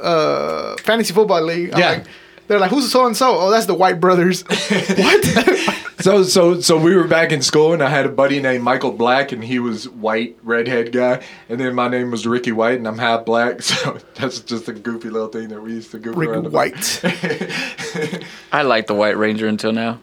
uh, 0.01 0.77
fantasy 0.79 1.13
football 1.13 1.43
league. 1.43 1.75
I'm 1.75 1.79
Yeah. 1.79 1.91
like- 1.91 2.07
they're 2.53 2.61
like, 2.61 2.71
who's 2.71 2.91
so 2.91 3.07
and 3.07 3.17
so? 3.17 3.37
Oh, 3.37 3.51
that's 3.51 3.67
the 3.67 3.75
White 3.75 4.01
Brothers. 4.01 4.43
what? 4.69 5.69
So 6.03 6.25
so 6.25 6.61
so 6.61 6.77
we 6.81 6.97
were 6.97 7.07
back 7.07 7.31
in 7.31 7.43
school, 7.43 7.73
and 7.73 7.81
I 7.81 7.89
had 7.89 8.07
a 8.07 8.09
buddy 8.09 8.41
named 8.41 8.65
Michael 8.65 8.91
Black, 8.91 9.31
and 9.31 9.45
he 9.45 9.61
was 9.61 9.89
white, 9.89 10.37
redhead 10.43 10.91
guy, 10.91 11.23
and 11.49 11.61
then 11.61 11.77
my 11.77 11.87
name 11.87 12.11
was 12.11 12.27
Ricky 12.27 12.51
White, 12.51 12.79
and 12.79 12.89
I'm 12.89 12.99
half 12.99 13.25
black, 13.25 13.63
so 13.63 13.99
that's 14.17 14.41
just 14.41 14.67
a 14.67 14.73
goofy 14.73 15.11
little 15.11 15.29
thing 15.29 15.47
that 15.51 15.63
we 15.63 15.75
used 15.75 15.93
to 15.93 16.01
goof 16.01 16.17
Rick 16.17 16.31
around 16.31 16.47
about. 16.47 16.73
White. 16.75 18.25
I 18.53 18.63
like 18.63 18.89
the 18.89 18.95
White 18.95 19.17
Ranger 19.17 19.47
until 19.47 19.71
now. 19.71 20.01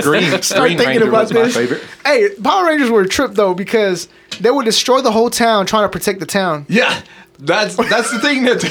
Green, 0.00 0.40
Start 0.40 0.62
Green 0.62 0.78
thinking 0.78 0.86
Ranger 0.86 1.08
about 1.08 1.24
was 1.24 1.34
my 1.34 1.42
this. 1.42 1.54
favorite. 1.54 1.82
Hey, 2.06 2.30
Power 2.42 2.66
Rangers 2.66 2.88
were 2.88 3.02
a 3.02 3.08
trip 3.08 3.32
though 3.32 3.52
because 3.52 4.08
they 4.40 4.50
would 4.50 4.64
destroy 4.64 5.02
the 5.02 5.12
whole 5.12 5.28
town 5.28 5.66
trying 5.66 5.84
to 5.84 5.90
protect 5.90 6.18
the 6.18 6.26
town. 6.26 6.64
Yeah, 6.70 7.02
that's 7.38 7.76
that's 7.76 8.10
the 8.10 8.20
thing 8.20 8.44
that 8.44 8.62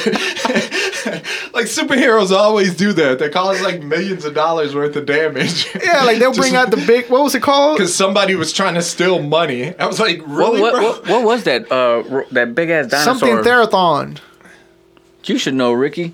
like 1.54 1.66
superheroes 1.66 2.32
always 2.32 2.76
do 2.76 2.94
that. 2.94 3.20
They 3.20 3.30
cause 3.30 3.62
like 3.62 3.82
millions 3.82 4.26
of 4.26 4.34
dollars 4.34 4.74
worth 4.76 4.96
of 4.96 5.06
damage. 5.06 5.68
Yeah, 5.84 6.04
like 6.04 6.20
they'll 6.20 6.34
bring 6.44 6.56
out 6.56 6.72
the 6.72 6.78
big. 6.78 7.10
What 7.10 7.24
was 7.24 7.36
it 7.36 7.42
called? 7.42 7.78
because 7.78 7.94
somebody 7.96 8.36
was 8.36 8.54
trying 8.54 8.76
to 8.76 8.82
steal 8.82 9.22
money. 9.22 9.76
I 9.78 9.86
was 9.88 10.00
like, 10.00 10.20
What, 10.22 10.30
really, 10.30 10.62
what, 10.62 10.74
bro? 10.74 10.84
what, 10.84 11.08
what 11.08 11.24
was 11.24 11.44
that? 11.46 11.72
Uh, 11.72 12.24
that 12.32 12.54
big 12.56 12.70
ass 12.70 12.88
dinosaur. 12.88 13.16
Something 13.18 13.38
Therathon. 13.44 14.20
You 15.26 15.38
should 15.38 15.54
know, 15.56 15.72
Ricky. 15.74 16.14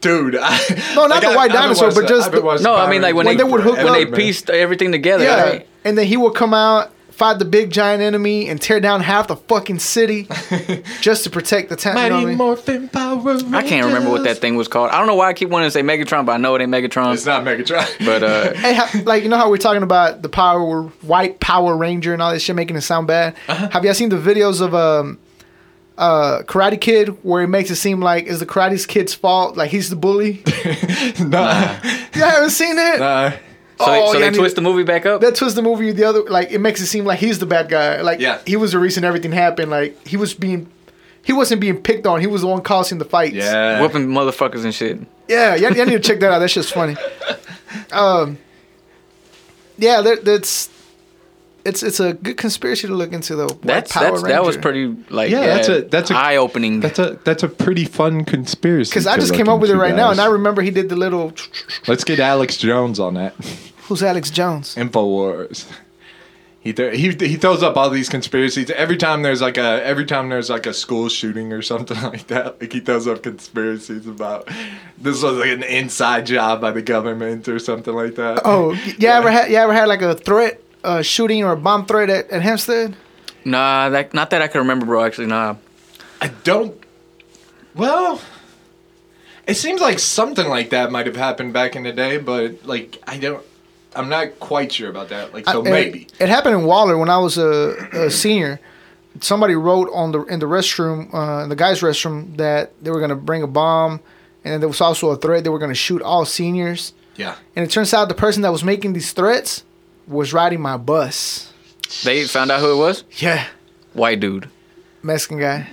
Dude, 0.00 0.36
I, 0.36 0.58
No, 0.96 1.06
not 1.06 1.10
like, 1.10 1.20
the 1.22 1.28
I- 1.28 1.36
white 1.36 1.50
I 1.52 1.54
haven't 1.60 1.76
dinosaur, 1.78 1.86
watched 1.88 1.96
but 1.96 2.08
just 2.08 2.32
the- 2.32 2.40
watched 2.42 2.62
No, 2.62 2.74
I 2.74 2.90
mean 2.90 3.02
like 3.02 3.14
when 3.14 3.26
When 3.26 3.36
they, 3.36 3.44
they 3.44 3.48
would 3.50 3.60
hook 3.62 3.76
when 3.76 3.86
up, 3.88 3.94
they 3.94 4.04
man. 4.04 4.14
pieced 4.14 4.50
everything 4.50 4.90
together. 4.92 5.24
Yeah, 5.24 5.42
Right? 5.42 5.68
and 5.84 5.96
then 5.96 6.06
he 6.06 6.16
would 6.16 6.34
come 6.34 6.52
out, 6.54 6.91
fight 7.12 7.38
the 7.38 7.44
big 7.44 7.70
giant 7.70 8.02
enemy, 8.02 8.48
and 8.48 8.60
tear 8.60 8.80
down 8.80 9.00
half 9.00 9.28
the 9.28 9.36
fucking 9.36 9.78
city 9.78 10.26
just 11.00 11.24
to 11.24 11.30
protect 11.30 11.68
the 11.68 11.76
town. 11.76 11.96
You 11.96 12.08
know 12.08 12.18
I 12.18 12.24
mean? 12.24 12.38
Morphin 12.38 12.88
Power 12.88 13.38
I 13.52 13.62
can't 13.62 13.86
remember 13.86 14.10
what 14.10 14.24
that 14.24 14.38
thing 14.38 14.56
was 14.56 14.68
called. 14.68 14.90
I 14.90 14.98
don't 14.98 15.06
know 15.06 15.14
why 15.14 15.28
I 15.28 15.32
keep 15.32 15.48
wanting 15.48 15.66
to 15.66 15.70
say 15.70 15.82
Megatron, 15.82 16.26
but 16.26 16.32
I 16.32 16.36
know 16.38 16.54
it 16.54 16.62
ain't 16.62 16.70
Megatron. 16.70 17.14
It's 17.14 17.26
not 17.26 17.44
Megatron. 17.44 17.86
But 18.04 18.22
uh, 18.22 18.52
Hey, 18.54 18.74
ha- 18.74 19.02
like 19.04 19.22
you 19.22 19.28
know 19.28 19.36
how 19.36 19.50
we're 19.50 19.58
talking 19.58 19.82
about 19.82 20.22
the 20.22 20.28
power 20.28 20.82
white 21.02 21.40
Power 21.40 21.76
Ranger 21.76 22.12
and 22.12 22.22
all 22.22 22.32
this 22.32 22.42
shit, 22.42 22.56
making 22.56 22.76
it 22.76 22.82
sound 22.82 23.06
bad. 23.06 23.36
Uh-huh. 23.48 23.68
Have 23.70 23.84
y'all 23.84 23.94
seen 23.94 24.08
the 24.08 24.16
videos 24.16 24.60
of 24.60 24.74
um, 24.74 25.18
uh, 25.98 26.42
Karate 26.46 26.80
Kid 26.80 27.08
where 27.22 27.42
it 27.42 27.48
makes 27.48 27.70
it 27.70 27.76
seem 27.76 28.00
like 28.00 28.26
it's 28.26 28.38
the 28.40 28.46
Karate 28.46 28.86
Kid's 28.86 29.14
fault, 29.14 29.56
like 29.56 29.70
he's 29.70 29.90
the 29.90 29.96
bully? 29.96 30.42
nah, 31.20 31.78
you 32.14 32.22
haven't 32.22 32.50
seen 32.50 32.78
it. 32.78 32.98
nah. 32.98 33.32
So 33.84 33.90
they, 33.90 34.00
Oh, 34.00 34.06
so 34.06 34.12
yeah, 34.14 34.24
they 34.26 34.30
need- 34.30 34.38
twist 34.38 34.56
the 34.56 34.62
movie 34.62 34.82
back 34.84 35.06
up. 35.06 35.20
That 35.20 35.40
was 35.40 35.54
the 35.54 35.62
movie. 35.62 35.92
The 35.92 36.04
other, 36.04 36.22
like, 36.22 36.50
it 36.50 36.58
makes 36.60 36.80
it 36.80 36.86
seem 36.86 37.04
like 37.04 37.18
he's 37.18 37.38
the 37.38 37.46
bad 37.46 37.68
guy. 37.68 38.00
Like, 38.00 38.20
Yeah. 38.20 38.38
he 38.46 38.56
was 38.56 38.72
the 38.72 38.78
reason 38.78 39.04
everything 39.04 39.32
happened. 39.32 39.70
Like, 39.70 40.06
he 40.06 40.16
was 40.16 40.34
being, 40.34 40.68
he 41.24 41.32
wasn't 41.32 41.60
being 41.60 41.80
picked 41.82 42.06
on. 42.06 42.20
He 42.20 42.26
was 42.26 42.40
the 42.42 42.46
one 42.48 42.62
causing 42.62 42.98
the 42.98 43.04
fights. 43.04 43.34
Yeah. 43.34 43.80
Whooping 43.80 44.06
motherfuckers 44.08 44.64
and 44.64 44.74
shit. 44.74 44.98
Yeah, 45.28 45.54
y'all, 45.54 45.72
y'all 45.72 45.86
need 45.86 45.92
to 45.92 46.00
check 46.00 46.20
that 46.20 46.30
out. 46.32 46.38
That 46.40 46.48
shit's 46.48 46.70
funny. 46.70 46.96
Um, 47.92 48.38
yeah, 49.78 50.00
that, 50.02 50.24
that's 50.24 50.68
it's 51.64 51.82
it's 51.82 52.00
a 52.00 52.12
good 52.14 52.36
conspiracy 52.36 52.88
to 52.88 52.94
look 52.94 53.12
into 53.12 53.36
though. 53.36 53.46
White 53.46 53.62
That's 53.62 53.92
Power 53.92 54.10
that's 54.10 54.22
that 54.24 54.44
was 54.44 54.56
pretty 54.56 54.96
like 55.10 55.30
Yeah, 55.30 55.46
that's 55.46 55.68
a- 55.68 55.82
that's 55.82 56.10
a- 56.10 56.16
eye 56.16 56.36
opening. 56.36 56.80
That's 56.80 56.98
a 56.98 57.18
that's 57.24 57.42
a 57.44 57.48
pretty 57.48 57.84
fun 57.84 58.24
conspiracy. 58.24 58.90
because 58.90 59.06
I 59.06 59.16
just 59.16 59.32
came 59.32 59.48
up 59.48 59.60
with 59.60 59.70
it 59.70 59.74
into, 59.74 59.82
right 59.82 59.94
now, 59.94 60.10
and 60.10 60.20
I 60.20 60.26
remember 60.26 60.60
he 60.60 60.70
did 60.70 60.88
the 60.88 60.96
little. 60.96 61.32
Let's 61.86 62.02
get 62.04 62.18
Alex 62.20 62.56
Jones 62.56 62.98
on 62.98 63.14
that. 63.14 63.34
Who's 63.92 64.02
Alex 64.02 64.30
Jones? 64.30 64.74
Infowars. 64.74 65.66
He, 66.60 66.72
th- 66.72 66.98
he 66.98 67.10
he 67.26 67.36
throws 67.36 67.62
up 67.62 67.76
all 67.76 67.90
these 67.90 68.08
conspiracies 68.08 68.70
every 68.70 68.96
time 68.96 69.20
there's 69.20 69.42
like 69.42 69.58
a 69.58 69.84
every 69.84 70.06
time 70.06 70.30
there's 70.30 70.48
like 70.48 70.64
a 70.64 70.72
school 70.72 71.10
shooting 71.10 71.52
or 71.52 71.60
something 71.72 72.00
like 72.00 72.28
that. 72.28 72.58
Like 72.58 72.72
he 72.72 72.80
throws 72.80 73.06
up 73.06 73.22
conspiracies 73.22 74.06
about 74.06 74.48
this 74.96 75.22
was 75.22 75.36
like 75.36 75.50
an 75.50 75.62
inside 75.62 76.24
job 76.24 76.62
by 76.62 76.70
the 76.70 76.80
government 76.80 77.48
or 77.48 77.58
something 77.58 77.94
like 77.94 78.14
that. 78.14 78.40
Oh, 78.46 78.70
y- 78.70 78.94
you 78.98 79.08
ever 79.08 79.30
had 79.30 79.50
you 79.50 79.56
ever 79.58 79.74
had 79.74 79.88
like 79.88 80.00
a 80.00 80.14
threat, 80.14 80.58
a 80.84 81.02
shooting 81.02 81.44
or 81.44 81.52
a 81.52 81.56
bomb 81.58 81.84
threat 81.84 82.08
at, 82.08 82.30
at 82.30 82.40
Hempstead? 82.40 82.96
nah, 83.44 83.90
that 83.90 84.14
not 84.14 84.30
that 84.30 84.40
I 84.40 84.48
can 84.48 84.62
remember, 84.62 84.86
bro. 84.86 85.04
Actually, 85.04 85.26
nah. 85.26 85.56
I 86.22 86.28
don't. 86.28 86.82
Well, 87.74 88.22
it 89.46 89.54
seems 89.54 89.82
like 89.82 89.98
something 89.98 90.48
like 90.48 90.70
that 90.70 90.90
might 90.92 91.04
have 91.06 91.16
happened 91.16 91.52
back 91.52 91.74
in 91.76 91.82
the 91.82 91.92
day, 91.92 92.16
but 92.16 92.64
like 92.64 92.96
I 93.06 93.18
don't. 93.18 93.44
I'm 93.94 94.08
not 94.08 94.38
quite 94.40 94.72
sure 94.72 94.88
about 94.90 95.08
that. 95.10 95.32
Like 95.34 95.46
so 95.48 95.60
I- 95.60 95.70
maybe. 95.70 96.02
it, 96.02 96.22
it 96.22 96.28
happened 96.28 96.54
in 96.54 96.64
Waller 96.64 96.96
when 96.98 97.08
I 97.08 97.18
was 97.18 97.38
a, 97.38 97.74
a 97.92 98.10
senior. 98.10 98.60
Somebody 99.20 99.54
wrote 99.54 99.90
on 99.92 100.12
the 100.12 100.22
in 100.24 100.38
the 100.40 100.46
restroom, 100.46 101.12
uh, 101.12 101.42
in 101.42 101.48
the 101.50 101.56
guys' 101.56 101.80
restroom, 101.82 102.36
that 102.38 102.72
they 102.82 102.90
were 102.90 103.00
gonna 103.00 103.14
bring 103.16 103.42
a 103.42 103.46
bomb, 103.46 104.00
and 104.44 104.62
there 104.62 104.68
was 104.68 104.80
also 104.80 105.10
a 105.10 105.16
threat 105.16 105.44
they 105.44 105.50
were 105.50 105.58
gonna 105.58 105.74
shoot 105.74 106.00
all 106.02 106.24
seniors. 106.24 106.92
yeah. 107.16 107.36
And 107.54 107.64
it 107.64 107.70
turns 107.70 107.92
out 107.92 108.08
the 108.08 108.14
person 108.14 108.40
that 108.42 108.50
was 108.52 108.64
making 108.64 108.94
these 108.94 109.12
threats 109.12 109.64
was 110.06 110.32
riding 110.32 110.60
my 110.62 110.78
bus. 110.78 111.52
They 112.04 112.24
found 112.24 112.50
out 112.50 112.60
who 112.60 112.72
it 112.72 112.76
was. 112.76 113.04
Yeah, 113.18 113.46
White 113.92 114.20
dude. 114.20 114.48
Mexican 115.02 115.38
guy. 115.38 115.68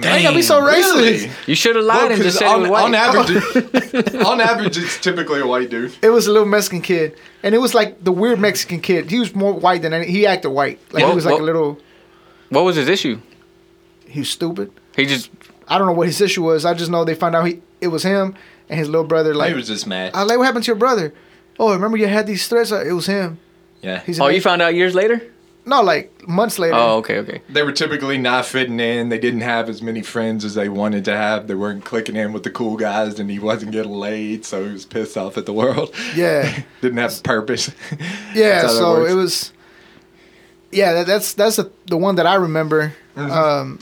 Dang, 0.00 0.22
gotta 0.22 0.36
be 0.36 0.42
so 0.42 0.60
racist. 0.60 1.30
You 1.48 1.54
should 1.54 1.76
have 1.76 1.84
lied 1.84 1.96
Well, 1.96 2.06
and 2.12 2.16
'cause 2.16 2.24
just 2.24 2.38
said 2.38 2.48
on, 2.48 2.58
it 2.58 2.62
was 2.62 2.70
white. 2.70 2.84
on 2.84 2.94
average, 2.94 4.14
on 4.26 4.40
average, 4.40 4.78
it's 4.78 5.00
typically 5.00 5.40
a 5.40 5.46
white 5.46 5.70
dude. 5.70 5.94
It 6.02 6.10
was 6.10 6.26
a 6.26 6.32
little 6.32 6.48
Mexican 6.48 6.80
kid, 6.82 7.16
and 7.42 7.54
it 7.54 7.58
was 7.58 7.74
like 7.74 8.02
the 8.04 8.12
weird 8.12 8.38
Mexican 8.40 8.80
kid. 8.80 9.10
He 9.10 9.18
was 9.18 9.34
more 9.34 9.52
white 9.52 9.82
than 9.82 9.92
any. 9.92 10.06
He 10.06 10.26
acted 10.26 10.50
white. 10.50 10.78
Like 10.92 11.04
he 11.04 11.12
was 11.14 11.24
like 11.24 11.34
well- 11.34 11.42
a 11.42 11.46
little. 11.46 11.78
what 12.50 12.64
was 12.64 12.76
his 12.76 12.88
issue? 12.88 13.20
He 14.06 14.20
was 14.20 14.30
stupid. 14.30 14.70
He 14.96 15.06
just 15.06 15.30
I 15.68 15.78
don't 15.78 15.86
know 15.86 15.92
what 15.92 16.06
his 16.06 16.20
issue 16.20 16.44
was. 16.44 16.64
I 16.64 16.74
just 16.74 16.90
know 16.90 17.04
they 17.04 17.14
found 17.14 17.34
out 17.34 17.44
he 17.46 17.60
it 17.80 17.88
was 17.88 18.02
him 18.02 18.34
and 18.68 18.78
his 18.78 18.88
little 18.88 19.06
brother. 19.06 19.34
Like 19.34 19.50
he 19.50 19.54
was 19.56 19.66
just 19.68 19.86
mad. 19.86 20.12
I 20.14 20.20
was 20.22 20.28
like, 20.28 20.38
what 20.38 20.44
happened 20.44 20.64
to 20.64 20.68
your 20.68 20.76
brother? 20.76 21.12
Oh, 21.58 21.72
remember 21.72 21.96
you 21.96 22.06
had 22.06 22.26
these 22.26 22.46
threats? 22.48 22.70
It 22.72 22.92
was 22.92 23.06
him. 23.06 23.38
Yeah, 23.82 24.00
He's 24.00 24.18
oh, 24.20 24.28
you 24.28 24.40
found 24.40 24.62
out 24.62 24.74
years 24.74 24.94
later. 24.94 25.20
No, 25.66 25.82
like 25.82 26.26
months 26.28 26.58
later. 26.58 26.74
Oh, 26.76 26.96
okay, 26.98 27.18
okay. 27.18 27.40
they 27.48 27.62
were 27.62 27.72
typically 27.72 28.18
not 28.18 28.44
fitting 28.44 28.80
in. 28.80 29.08
They 29.08 29.18
didn't 29.18 29.40
have 29.40 29.68
as 29.68 29.80
many 29.80 30.02
friends 30.02 30.44
as 30.44 30.54
they 30.54 30.68
wanted 30.68 31.04
to 31.06 31.16
have. 31.16 31.46
They 31.46 31.54
weren't 31.54 31.84
clicking 31.84 32.16
in 32.16 32.32
with 32.32 32.42
the 32.42 32.50
cool 32.50 32.76
guys, 32.76 33.18
and 33.18 33.30
he 33.30 33.38
wasn't 33.38 33.72
getting 33.72 33.92
laid, 33.92 34.44
so 34.44 34.64
he 34.64 34.72
was 34.72 34.84
pissed 34.84 35.16
off 35.16 35.36
at 35.38 35.46
the 35.46 35.52
world. 35.52 35.94
Yeah, 36.14 36.62
didn't 36.80 36.98
have 36.98 37.22
purpose. 37.22 37.70
yeah. 38.34 38.62
That's 38.62 38.62
how 38.62 38.68
that 38.68 38.68
So 38.78 38.92
works. 38.92 39.12
it 39.12 39.14
was. 39.14 39.52
Yeah, 40.72 40.92
that, 40.94 41.06
that's 41.06 41.34
that's 41.34 41.56
the 41.56 41.70
the 41.86 41.96
one 41.96 42.16
that 42.16 42.26
I 42.26 42.34
remember. 42.34 42.94
Mm-hmm. 43.16 43.30
Um, 43.30 43.78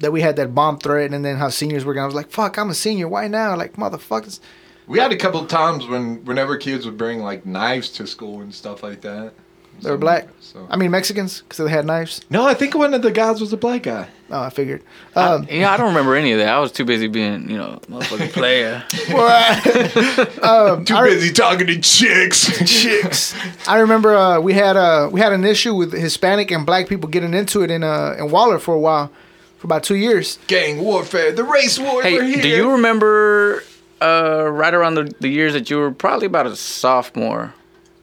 that 0.00 0.12
we 0.12 0.20
had 0.20 0.36
that 0.36 0.54
bomb 0.54 0.78
threat, 0.78 1.12
and 1.12 1.24
then 1.24 1.36
how 1.36 1.48
seniors 1.48 1.84
were 1.84 1.92
gonna. 1.92 2.04
I 2.04 2.06
was 2.06 2.14
like, 2.14 2.30
"Fuck, 2.30 2.56
I'm 2.56 2.70
a 2.70 2.74
senior. 2.74 3.08
Why 3.08 3.26
now? 3.28 3.56
Like, 3.56 3.74
motherfuckers." 3.74 4.38
We 4.86 4.98
had 5.00 5.12
a 5.12 5.16
couple 5.16 5.40
of 5.40 5.48
times 5.48 5.86
when 5.86 6.24
whenever 6.24 6.56
kids 6.56 6.86
would 6.86 6.96
bring 6.96 7.18
like 7.18 7.44
knives 7.44 7.90
to 7.90 8.06
school 8.06 8.40
and 8.40 8.54
stuff 8.54 8.82
like 8.82 9.00
that. 9.02 9.34
They 9.80 9.90
were 9.90 9.96
So- 9.96 10.00
black. 10.00 10.28
So. 10.40 10.66
I 10.70 10.76
mean 10.76 10.90
Mexicans 10.90 11.42
because 11.42 11.58
they 11.62 11.70
had 11.70 11.84
knives. 11.84 12.22
No, 12.30 12.46
I 12.46 12.54
think 12.54 12.74
one 12.74 12.94
of 12.94 13.02
the 13.02 13.10
guys 13.10 13.38
was 13.38 13.52
a 13.52 13.56
black 13.58 13.82
guy. 13.82 14.08
Oh, 14.30 14.40
I 14.40 14.48
figured. 14.50 14.82
Um, 15.14 15.46
Yeah, 15.50 15.70
I 15.70 15.76
don't 15.76 15.88
remember 15.88 16.14
any 16.16 16.32
of 16.32 16.38
that. 16.38 16.48
I 16.48 16.58
was 16.58 16.72
too 16.72 16.86
busy 16.86 17.06
being, 17.06 17.50
you 17.50 17.58
know, 17.58 17.78
motherfucking 17.90 18.32
player. 18.32 18.82
um, 20.42 20.84
Too 20.84 20.94
I 20.94 21.04
busy 21.04 21.32
talking 21.32 21.66
to 21.66 21.78
chicks. 21.80 22.46
chicks. 22.82 23.34
I 23.68 23.78
remember 23.78 24.16
uh, 24.16 24.40
we 24.40 24.54
had 24.54 24.76
uh, 24.76 25.08
we 25.12 25.20
had 25.20 25.32
an 25.32 25.44
issue 25.44 25.74
with 25.74 25.92
Hispanic 25.92 26.50
and 26.50 26.64
black 26.64 26.88
people 26.88 27.08
getting 27.10 27.34
into 27.34 27.62
it 27.62 27.70
in 27.70 27.82
uh, 27.84 28.16
in 28.18 28.30
Waller 28.30 28.58
for 28.58 28.74
a 28.74 28.78
while, 28.80 29.10
for 29.58 29.66
about 29.66 29.82
two 29.82 29.96
years. 29.96 30.38
Gang 30.46 30.82
warfare, 30.82 31.32
the 31.32 31.44
race 31.44 31.78
war. 31.78 32.02
hey, 32.02 32.24
here. 32.24 32.42
do 32.42 32.48
you 32.48 32.70
remember 32.72 33.62
uh, 34.00 34.44
right 34.50 34.72
around 34.74 34.94
the, 34.94 35.12
the 35.20 35.28
years 35.28 35.52
that 35.52 35.68
you 35.70 35.76
were 35.78 35.90
probably 35.90 36.26
about 36.26 36.46
a 36.46 36.56
sophomore? 36.56 37.52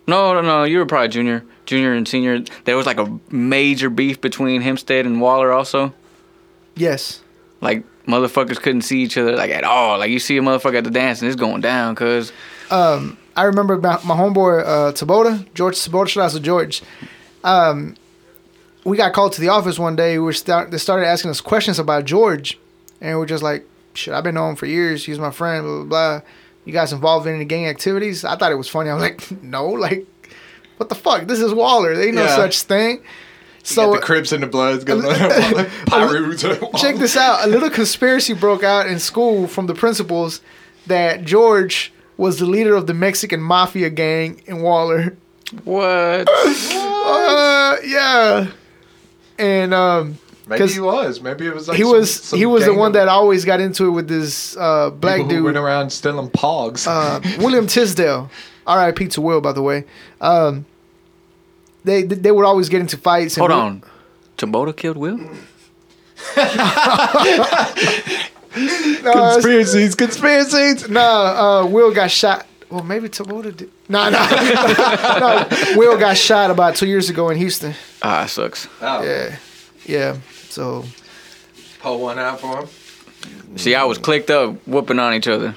No, 0.07 0.33
no, 0.33 0.41
no. 0.41 0.63
You 0.63 0.77
were 0.79 0.85
probably 0.85 1.07
junior, 1.09 1.43
junior 1.65 1.93
and 1.93 2.07
senior. 2.07 2.43
There 2.65 2.77
was 2.77 2.85
like 2.85 2.99
a 2.99 3.19
major 3.29 3.89
beef 3.89 4.21
between 4.21 4.61
Hempstead 4.61 5.05
and 5.05 5.21
Waller, 5.21 5.51
also. 5.51 5.93
Yes. 6.75 7.21
Like 7.61 7.83
motherfuckers 8.05 8.61
couldn't 8.61 8.81
see 8.81 9.01
each 9.01 9.17
other 9.17 9.35
like 9.35 9.51
at 9.51 9.63
all. 9.63 9.97
Like 9.97 10.11
you 10.11 10.19
see 10.19 10.37
a 10.37 10.41
motherfucker 10.41 10.77
at 10.77 10.83
the 10.83 10.91
dance 10.91 11.21
and 11.21 11.27
it's 11.31 11.39
going 11.39 11.61
down, 11.61 11.95
cause 11.95 12.31
Um, 12.69 13.17
I 13.35 13.43
remember 13.43 13.77
my, 13.77 13.99
my 14.03 14.15
homeboy 14.15 14.63
uh, 14.63 14.91
Taboda, 14.91 15.45
George 15.53 15.75
Taboda. 15.75 16.07
Shout 16.07 16.25
out 16.25 16.31
to 16.31 16.39
George. 16.39 16.83
Um, 17.43 17.95
we 18.83 18.97
got 18.97 19.13
called 19.13 19.33
to 19.33 19.41
the 19.41 19.49
office 19.49 19.79
one 19.79 19.95
day. 19.95 20.17
We 20.17 20.25
were 20.25 20.33
start, 20.33 20.71
they 20.71 20.77
started 20.77 21.07
asking 21.07 21.31
us 21.31 21.41
questions 21.41 21.79
about 21.79 22.05
George, 22.05 22.59
and 23.01 23.17
we're 23.17 23.25
just 23.25 23.43
like, 23.43 23.65
"Shit, 23.93 24.13
I've 24.13 24.23
been 24.23 24.35
knowing 24.35 24.51
him 24.51 24.55
for 24.55 24.67
years. 24.67 25.05
He's 25.05 25.19
my 25.19 25.31
friend." 25.31 25.63
Blah 25.63 25.75
blah 25.83 25.85
blah. 26.19 26.21
You 26.65 26.73
guys 26.73 26.91
involved 26.93 27.27
in 27.27 27.35
any 27.35 27.45
gang 27.45 27.67
activities? 27.67 28.23
I 28.25 28.35
thought 28.35 28.51
it 28.51 28.55
was 28.55 28.67
funny. 28.67 28.89
I 28.89 28.93
was 28.93 29.03
like, 29.03 29.31
"No, 29.43 29.67
like, 29.67 30.05
what 30.77 30.89
the 30.89 30.95
fuck? 30.95 31.27
This 31.27 31.39
is 31.39 31.53
Waller. 31.53 31.95
There 31.95 32.05
ain't 32.07 32.15
no 32.15 32.27
such 32.27 32.61
thing." 32.63 33.01
So 33.63 33.75
So 33.85 33.93
the 33.93 33.99
Crips 34.01 34.31
and 34.31 34.43
the 34.43 34.47
Bloods 34.47 34.83
going 34.83 35.05
on. 35.05 35.65
Pyrus. 35.87 36.41
check 36.79 36.97
this 36.97 37.17
out. 37.17 37.43
A 37.45 37.47
little 37.47 37.69
conspiracy 37.69 38.33
broke 38.33 38.63
out 38.63 38.87
in 38.87 38.99
school 38.99 39.47
from 39.47 39.65
the 39.67 39.73
principals 39.73 40.41
that 40.87 41.23
George 41.25 41.91
was 42.17 42.39
the 42.39 42.45
leader 42.45 42.75
of 42.75 42.85
the 42.87 42.93
Mexican 42.93 43.41
mafia 43.41 43.89
gang 43.89 44.41
in 44.45 44.61
Waller. 44.61 45.17
What? 45.63 46.27
Uh, 46.29 47.75
yeah. 47.85 48.47
And 49.37 49.73
um, 49.73 50.17
Maybe 50.47 50.59
'Cause 50.59 50.73
he 50.75 50.79
was. 50.79 51.21
Maybe 51.21 51.47
it 51.47 51.53
was 51.55 51.67
like 51.67 51.77
he 51.77 51.83
some- 51.83 51.91
was 51.91 52.13
some 52.13 52.39
he 52.39 52.45
was 52.45 52.65
the 52.65 52.73
one 52.73 52.91
that 52.93 53.07
always 53.07 53.45
got 53.45 53.59
into 53.59 53.87
it 53.87 53.89
with 53.91 54.07
this 54.07 54.55
uh, 54.57 54.91
black 54.91 55.21
who 55.21 55.27
dude, 55.27 55.43
went 55.43 55.57
around 55.57 55.89
stealing 55.89 56.29
pogs. 56.29 56.87
uh, 56.87 57.19
William 57.41 57.65
Tisdale. 57.67 58.29
R.I.P. 58.67 59.07
to 59.09 59.21
Will, 59.21 59.41
by 59.41 59.51
the 59.51 59.61
way. 59.61 59.83
Um, 60.21 60.65
they 61.83 62.03
they 62.03 62.31
would 62.31 62.45
always 62.45 62.69
get 62.69 62.81
into 62.81 62.97
fights. 62.97 63.37
and 63.37 63.41
Hold 63.41 63.51
Will- 63.51 63.59
on. 63.59 63.83
Taboda 64.37 64.75
killed 64.75 64.97
Will? 64.97 65.19
No, 69.03 69.11
conspiracies, 69.33 69.95
conspiracies. 69.95 70.87
Nah, 70.89 71.01
uh, 71.01 71.65
Will 71.67 71.93
got 71.93 72.09
shot. 72.09 72.47
Well, 72.69 72.83
maybe 72.83 73.09
Taboda 73.09 73.55
did. 73.55 73.69
Nah, 73.89 74.09
nah. 74.09 74.27
no, 75.19 75.47
Will 75.77 75.97
got 75.97 76.17
shot 76.17 76.49
about 76.51 76.75
two 76.75 76.87
years 76.87 77.09
ago 77.09 77.29
in 77.29 77.37
Houston. 77.37 77.73
Ah, 78.01 78.23
it 78.23 78.29
sucks. 78.29 78.67
Oh, 78.81 79.03
Yeah, 79.03 79.35
yeah. 79.85 80.17
So 80.49 80.85
pull 81.81 81.99
one 81.99 82.17
out 82.17 82.39
for 82.39 82.61
him. 82.61 82.67
See, 83.57 83.75
I 83.75 83.83
was 83.83 83.97
clicked 83.97 84.29
up, 84.31 84.55
whooping 84.65 84.99
on 84.99 85.13
each 85.13 85.27
other. 85.27 85.55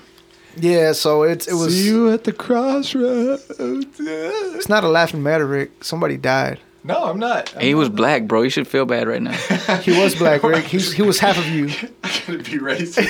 Yeah, 0.60 0.92
so 0.92 1.22
it 1.22 1.46
it 1.48 1.54
was. 1.54 1.74
See 1.74 1.86
you 1.86 2.10
at 2.12 2.24
the 2.24 2.32
crossroads. 2.32 3.44
It's 3.58 4.68
not 4.68 4.84
a 4.84 4.88
laughing 4.88 5.22
matter, 5.22 5.46
Rick. 5.46 5.84
Somebody 5.84 6.16
died. 6.16 6.60
No, 6.84 7.04
I'm 7.04 7.18
not. 7.18 7.54
I'm 7.56 7.60
He 7.60 7.74
was 7.74 7.88
black, 7.88 8.22
bro. 8.28 8.42
You 8.42 8.50
should 8.50 8.66
feel 8.68 8.86
bad 8.86 9.08
right 9.08 9.20
now. 9.20 9.32
He 9.82 9.90
was 10.00 10.14
black, 10.14 10.42
Rick. 10.42 10.64
He 10.64 10.78
he 10.78 11.02
was 11.02 11.18
half 11.18 11.36
of 11.36 11.46
you. 11.48 11.66
gonna 12.26 12.38
be 12.38 12.58
racist. 12.58 13.06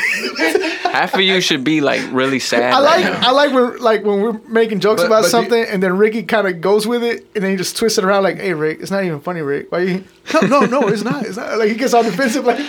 Half 0.83 1.15
of 1.15 1.21
you 1.21 1.41
should 1.41 1.63
be 1.65 1.81
like 1.81 2.01
really 2.11 2.39
sad. 2.41 2.73
I 2.73 2.79
like 2.81 3.05
right 3.05 3.21
now. 3.21 3.29
I 3.29 3.31
like 3.33 3.53
when 3.53 3.79
like 3.79 4.05
when 4.05 4.21
we're 4.21 4.41
making 4.49 4.81
jokes 4.81 5.03
But- 5.03 5.07
about 5.07 5.17
but 5.19 5.23
the- 5.25 5.29
something 5.31 5.65
and 5.65 5.83
then 5.83 5.97
Ricky 5.97 6.23
kind 6.25 6.49
of 6.49 6.61
goes 6.61 6.87
with 6.87 7.05
it 7.05 7.27
and 7.35 7.45
then 7.45 7.51
he 7.53 7.57
just 7.57 7.77
twists 7.77 7.99
it 7.99 8.05
around 8.05 8.23
like, 8.25 8.39
"Hey, 8.41 8.55
Rick, 8.55 8.81
it's 8.81 8.91
not 8.91 9.05
even 9.05 9.21
funny, 9.21 9.43
Rick. 9.43 9.71
Why 9.71 9.79
you? 9.81 10.05
No, 10.35 10.41
no, 10.41 10.61
no, 10.67 10.89
it's 10.89 11.03
not. 11.03 11.25
It's 11.27 11.37
not." 11.37 11.59
Like 11.59 11.69
he 11.71 11.75
gets 11.77 11.95
all 11.95 12.03
defensive, 12.03 12.45
like. 12.45 12.59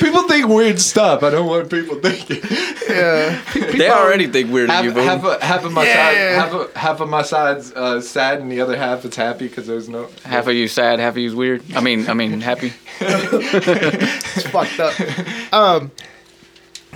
people 0.00 0.22
think 0.28 0.48
weird 0.48 0.80
stuff. 0.80 1.22
I 1.22 1.30
don't 1.30 1.46
want 1.46 1.70
people 1.70 1.96
thinking. 2.00 2.40
Yeah. 2.88 3.40
people 3.52 3.72
They 3.78 3.90
already 3.90 4.26
think 4.26 4.50
weird 4.52 4.70
of 4.70 4.84
you, 4.84 4.92
bro. 4.92 5.04
half, 5.04 5.24
of, 5.24 5.42
half 5.42 5.64
of 5.64 5.72
my 5.72 5.84
Yeah. 5.84 5.94
side, 5.94 6.16
half 6.34 6.52
of, 6.52 6.74
half 6.74 7.00
of 7.00 7.08
my 7.08 7.22
side's 7.22 7.72
uh, 7.72 8.00
sad, 8.00 8.40
and 8.40 8.50
the 8.50 8.60
other 8.60 8.76
half 8.76 9.04
is 9.04 9.14
happy 9.16 9.48
because 9.48 9.66
there's 9.66 9.88
no. 9.88 10.08
Half 10.24 10.46
of 10.48 10.54
you 10.54 10.68
sad, 10.68 10.98
half 10.98 11.14
of 11.14 11.18
you's 11.18 11.34
weird. 11.34 11.62
I 11.74 11.80
mean, 11.80 12.08
I 12.08 12.14
mean 12.14 12.40
happy. 12.40 12.72
It's 13.00 14.46
fucked 14.48 14.80
up. 14.80 15.52
Um, 15.52 15.90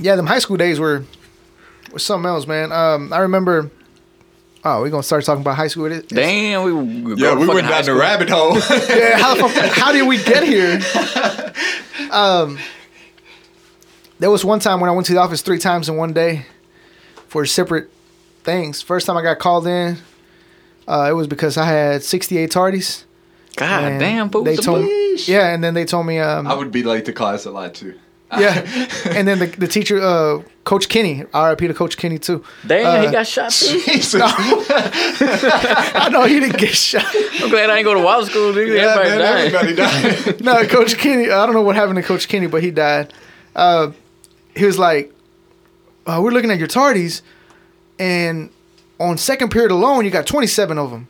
yeah, 0.00 0.16
them 0.16 0.26
high 0.26 0.38
school 0.40 0.56
days 0.56 0.78
were 0.80 1.04
were 1.92 1.98
something 1.98 2.28
else, 2.28 2.46
man. 2.46 2.72
Um, 2.72 3.12
I 3.12 3.18
remember. 3.20 3.70
Oh, 4.70 4.82
we're 4.82 4.90
gonna 4.90 5.02
start 5.02 5.24
talking 5.24 5.40
about 5.40 5.56
high 5.56 5.68
school. 5.68 5.86
It 5.86 5.92
is- 5.92 6.02
Damn, 6.04 6.62
we 6.62 7.14
Yeah, 7.14 7.34
we 7.34 7.46
went 7.46 7.66
high 7.66 7.80
down 7.82 7.84
the 7.86 7.94
rabbit 7.94 8.28
hole. 8.28 8.54
Yeah, 8.88 9.16
how, 9.18 9.48
how 9.48 9.92
did 9.92 10.06
we 10.06 10.22
get 10.22 10.42
here? 10.44 10.80
Um, 12.10 12.58
there 14.18 14.30
was 14.30 14.42
one 14.42 14.60
time 14.60 14.80
when 14.80 14.88
I 14.88 14.94
went 14.94 15.06
to 15.08 15.12
the 15.12 15.20
office 15.20 15.42
three 15.42 15.58
times 15.58 15.90
in 15.90 15.96
one 15.96 16.14
day 16.14 16.46
for 17.26 17.44
separate 17.44 17.90
things. 18.44 18.80
First 18.80 19.06
time 19.06 19.16
I 19.18 19.22
got 19.22 19.38
called 19.38 19.66
in, 19.66 19.98
uh, 20.86 21.08
it 21.10 21.12
was 21.12 21.26
because 21.26 21.58
I 21.58 21.66
had 21.66 22.02
68 22.02 22.50
tardies. 22.50 23.04
God 23.56 23.84
and 23.84 24.00
damn, 24.00 24.30
fool. 24.30 24.42
They 24.44 24.56
told 24.56 24.88
yeah, 25.28 25.52
and 25.52 25.62
then 25.62 25.74
they 25.74 25.84
told 25.84 26.06
me, 26.06 26.18
um, 26.18 26.46
I 26.46 26.54
would 26.54 26.72
be 26.72 26.82
late 26.82 27.04
to 27.06 27.12
class 27.12 27.44
a 27.44 27.50
lot 27.50 27.74
too. 27.74 27.98
yeah, 28.32 28.64
and 29.10 29.28
then 29.28 29.38
the, 29.40 29.46
the 29.46 29.68
teacher, 29.68 30.00
uh, 30.00 30.42
Coach 30.68 30.90
Kenny, 30.90 31.24
RIP 31.34 31.58
to 31.60 31.72
Coach 31.72 31.96
Kenny 31.96 32.18
too. 32.18 32.44
Damn, 32.66 32.86
Uh, 32.86 33.06
he 33.06 33.10
got 33.10 33.26
shot 33.26 33.50
too. 33.50 33.80
Jesus. 33.86 34.20
I 34.22 36.08
know 36.12 36.24
he 36.24 36.40
didn't 36.40 36.58
get 36.58 36.74
shot. 36.74 37.06
I'm 37.40 37.48
glad 37.48 37.70
I 37.70 37.78
ain't 37.78 37.84
go 37.86 37.94
to 37.94 38.00
wild 38.00 38.26
school, 38.26 38.52
dude. 38.52 38.74
Yeah, 38.76 38.94
Everybody 38.98 39.08
man, 39.08 39.18
died. 39.18 39.54
everybody 39.54 39.74
died. 40.34 40.40
no, 40.44 40.66
Coach 40.66 40.98
Kenny. 40.98 41.30
I 41.30 41.46
don't 41.46 41.54
know 41.54 41.62
what 41.62 41.74
happened 41.74 41.96
to 41.96 42.02
Coach 42.02 42.28
Kenny, 42.28 42.48
but 42.48 42.62
he 42.62 42.70
died. 42.70 43.14
Uh, 43.56 43.92
he 44.54 44.66
was 44.66 44.78
like, 44.78 45.10
uh, 46.06 46.20
"We're 46.22 46.32
looking 46.32 46.50
at 46.50 46.58
your 46.58 46.68
tardies, 46.68 47.22
and 47.98 48.50
on 49.00 49.16
second 49.16 49.48
period 49.50 49.70
alone, 49.70 50.04
you 50.04 50.10
got 50.10 50.26
27 50.26 50.76
of 50.76 50.90
them, 50.90 51.08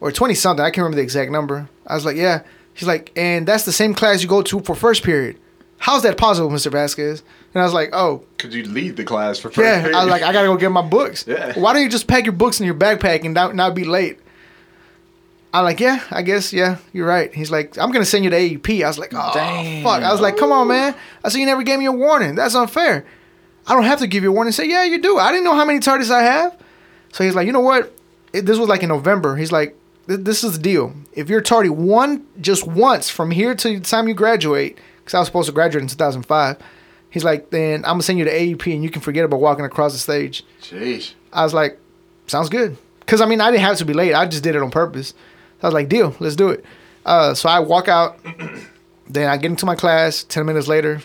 or 0.00 0.10
20 0.10 0.34
something. 0.34 0.64
I 0.64 0.70
can't 0.70 0.78
remember 0.78 0.96
the 0.96 1.02
exact 1.02 1.30
number." 1.30 1.68
I 1.86 1.94
was 1.94 2.04
like, 2.04 2.16
"Yeah." 2.16 2.42
He's 2.74 2.88
like, 2.88 3.12
"And 3.16 3.46
that's 3.46 3.64
the 3.64 3.72
same 3.72 3.94
class 3.94 4.22
you 4.22 4.28
go 4.28 4.42
to 4.42 4.60
for 4.60 4.74
first 4.74 5.04
period. 5.04 5.38
How's 5.78 6.02
that 6.02 6.16
possible, 6.16 6.50
Mr. 6.50 6.70
Vasquez?" 6.70 7.22
And 7.54 7.62
I 7.62 7.64
was 7.64 7.72
like, 7.74 7.90
"Oh, 7.92 8.24
Could 8.36 8.52
you 8.52 8.64
leave 8.64 8.96
the 8.96 9.04
class 9.04 9.38
for 9.38 9.48
first 9.48 9.58
yeah." 9.58 9.80
period? 9.80 9.96
I 9.96 10.04
was 10.04 10.10
like, 10.10 10.22
"I 10.22 10.32
gotta 10.32 10.48
go 10.48 10.56
get 10.56 10.70
my 10.70 10.82
books. 10.82 11.24
Yeah. 11.26 11.58
Why 11.58 11.72
don't 11.72 11.82
you 11.82 11.88
just 11.88 12.06
pack 12.06 12.24
your 12.24 12.32
books 12.32 12.60
in 12.60 12.66
your 12.66 12.74
backpack 12.74 13.24
and 13.24 13.34
not, 13.34 13.54
not 13.54 13.74
be 13.74 13.84
late?" 13.84 14.18
I'm 15.52 15.64
like, 15.64 15.80
yeah, 15.80 16.04
I 16.10 16.20
guess, 16.22 16.52
yeah, 16.52 16.76
you're 16.92 17.06
right. 17.06 17.34
He's 17.34 17.50
like, 17.50 17.78
I'm 17.78 17.90
gonna 17.90 18.04
send 18.04 18.22
you 18.22 18.30
to 18.30 18.36
AEP. 18.36 18.84
I 18.84 18.88
was 18.88 18.98
like, 18.98 19.14
oh 19.14 19.30
Damn. 19.32 19.82
fuck. 19.82 20.02
I 20.02 20.12
was 20.12 20.20
like, 20.20 20.36
come 20.36 20.52
on, 20.52 20.68
man. 20.68 20.94
I 21.24 21.30
said 21.30 21.38
you 21.38 21.46
never 21.46 21.62
gave 21.62 21.78
me 21.78 21.86
a 21.86 21.92
warning. 21.92 22.34
That's 22.34 22.54
unfair. 22.54 23.06
I 23.66 23.74
don't 23.74 23.84
have 23.84 23.98
to 24.00 24.06
give 24.06 24.22
you 24.22 24.28
a 24.28 24.32
warning. 24.32 24.52
Say, 24.52 24.68
yeah, 24.68 24.84
you 24.84 25.00
do. 25.00 25.18
I 25.18 25.30
didn't 25.30 25.44
know 25.44 25.54
how 25.54 25.64
many 25.64 25.78
tardies 25.78 26.10
I 26.10 26.22
have. 26.22 26.56
So 27.12 27.24
he's 27.24 27.34
like, 27.34 27.46
you 27.46 27.52
know 27.52 27.60
what? 27.60 27.92
It, 28.32 28.44
this 28.44 28.58
was 28.58 28.68
like 28.68 28.82
in 28.82 28.90
November. 28.90 29.36
He's 29.36 29.50
like, 29.50 29.74
this 30.06 30.44
is 30.44 30.52
the 30.52 30.62
deal. 30.62 30.92
If 31.12 31.28
you're 31.28 31.40
tardy 31.40 31.70
one 31.70 32.26
just 32.40 32.66
once 32.66 33.08
from 33.10 33.30
here 33.30 33.54
to 33.54 33.78
the 33.78 33.80
time 33.80 34.06
you 34.08 34.14
graduate, 34.14 34.78
because 35.08 35.14
I 35.14 35.20
was 35.20 35.28
supposed 35.28 35.46
to 35.46 35.52
graduate 35.52 35.80
in 35.80 35.88
2005. 35.88 36.58
He's 37.08 37.24
like, 37.24 37.48
then 37.48 37.76
I'm 37.76 37.92
gonna 37.92 38.02
send 38.02 38.18
you 38.18 38.26
to 38.26 38.30
AEP 38.30 38.74
and 38.74 38.84
you 38.84 38.90
can 38.90 39.00
forget 39.00 39.24
about 39.24 39.40
walking 39.40 39.64
across 39.64 39.94
the 39.94 39.98
stage. 39.98 40.44
Jeez. 40.60 41.14
I 41.32 41.44
was 41.44 41.54
like, 41.54 41.78
sounds 42.26 42.50
good. 42.50 42.76
Because, 43.00 43.22
I 43.22 43.26
mean, 43.26 43.40
I 43.40 43.50
didn't 43.50 43.62
have 43.62 43.78
to 43.78 43.86
be 43.86 43.94
late. 43.94 44.12
I 44.12 44.26
just 44.26 44.44
did 44.44 44.54
it 44.54 44.60
on 44.60 44.70
purpose. 44.70 45.14
I 45.62 45.66
was 45.66 45.72
like, 45.72 45.88
deal, 45.88 46.14
let's 46.20 46.36
do 46.36 46.50
it. 46.50 46.62
Uh, 47.06 47.32
so 47.32 47.48
I 47.48 47.60
walk 47.60 47.88
out. 47.88 48.18
Then 49.10 49.30
I 49.30 49.38
get 49.38 49.50
into 49.50 49.64
my 49.64 49.74
class. 49.74 50.22
10 50.24 50.44
minutes 50.44 50.68
later, 50.68 51.00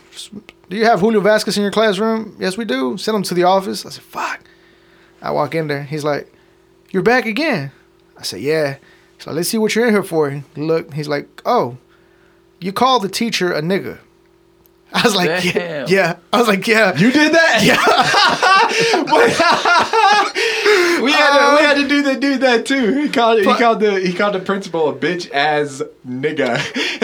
do 0.69 0.75
you 0.75 0.83
have 0.83 0.99
Julio 0.99 1.21
Vasquez 1.21 1.55
in 1.55 1.63
your 1.63 1.71
classroom? 1.71 2.35
Yes, 2.37 2.57
we 2.57 2.65
do. 2.65 2.97
Send 2.97 3.15
him 3.15 3.23
to 3.23 3.33
the 3.33 3.45
office. 3.45 3.85
I 3.85 3.91
said, 3.91 4.03
fuck. 4.03 4.41
I 5.21 5.31
walk 5.31 5.55
in 5.55 5.67
there. 5.67 5.83
He's 5.83 6.03
like, 6.03 6.29
you're 6.91 7.01
back 7.01 7.25
again. 7.25 7.71
I 8.17 8.23
said, 8.23 8.41
yeah. 8.41 8.75
So 9.19 9.31
let's 9.31 9.47
see 9.47 9.57
what 9.57 9.73
you're 9.73 9.87
in 9.87 9.93
here 9.93 10.03
for. 10.03 10.29
He 10.29 10.43
Look, 10.57 10.93
he's 10.93 11.07
like, 11.07 11.41
oh, 11.45 11.77
you 12.63 12.71
called 12.71 13.03
the 13.03 13.09
teacher 13.09 13.51
a 13.51 13.61
nigga. 13.61 13.99
I 14.93 15.01
was 15.01 15.15
like, 15.15 15.43
yeah, 15.43 15.51
Damn. 15.53 15.87
yeah. 15.87 16.17
I 16.31 16.37
was 16.37 16.47
like, 16.47 16.67
yeah. 16.67 16.95
You 16.95 17.11
did 17.11 17.33
that? 17.33 17.63
Yeah. 17.63 17.77
we 21.01 21.11
had 21.11 21.39
to, 21.39 21.55
we 21.55 21.61
had 21.63 21.77
to 21.77 21.87
do 21.87 22.03
that 22.03 22.19
do 22.19 22.37
that 22.37 22.67
too. 22.67 23.01
He 23.01 23.09
called 23.09 23.39
he 23.39 23.45
called 23.45 23.79
the 23.79 23.99
he 23.99 24.13
called 24.13 24.35
the 24.35 24.39
principal 24.39 24.89
a 24.89 24.93
bitch 24.93 25.31
ass 25.31 25.81
nigga. 26.07 26.59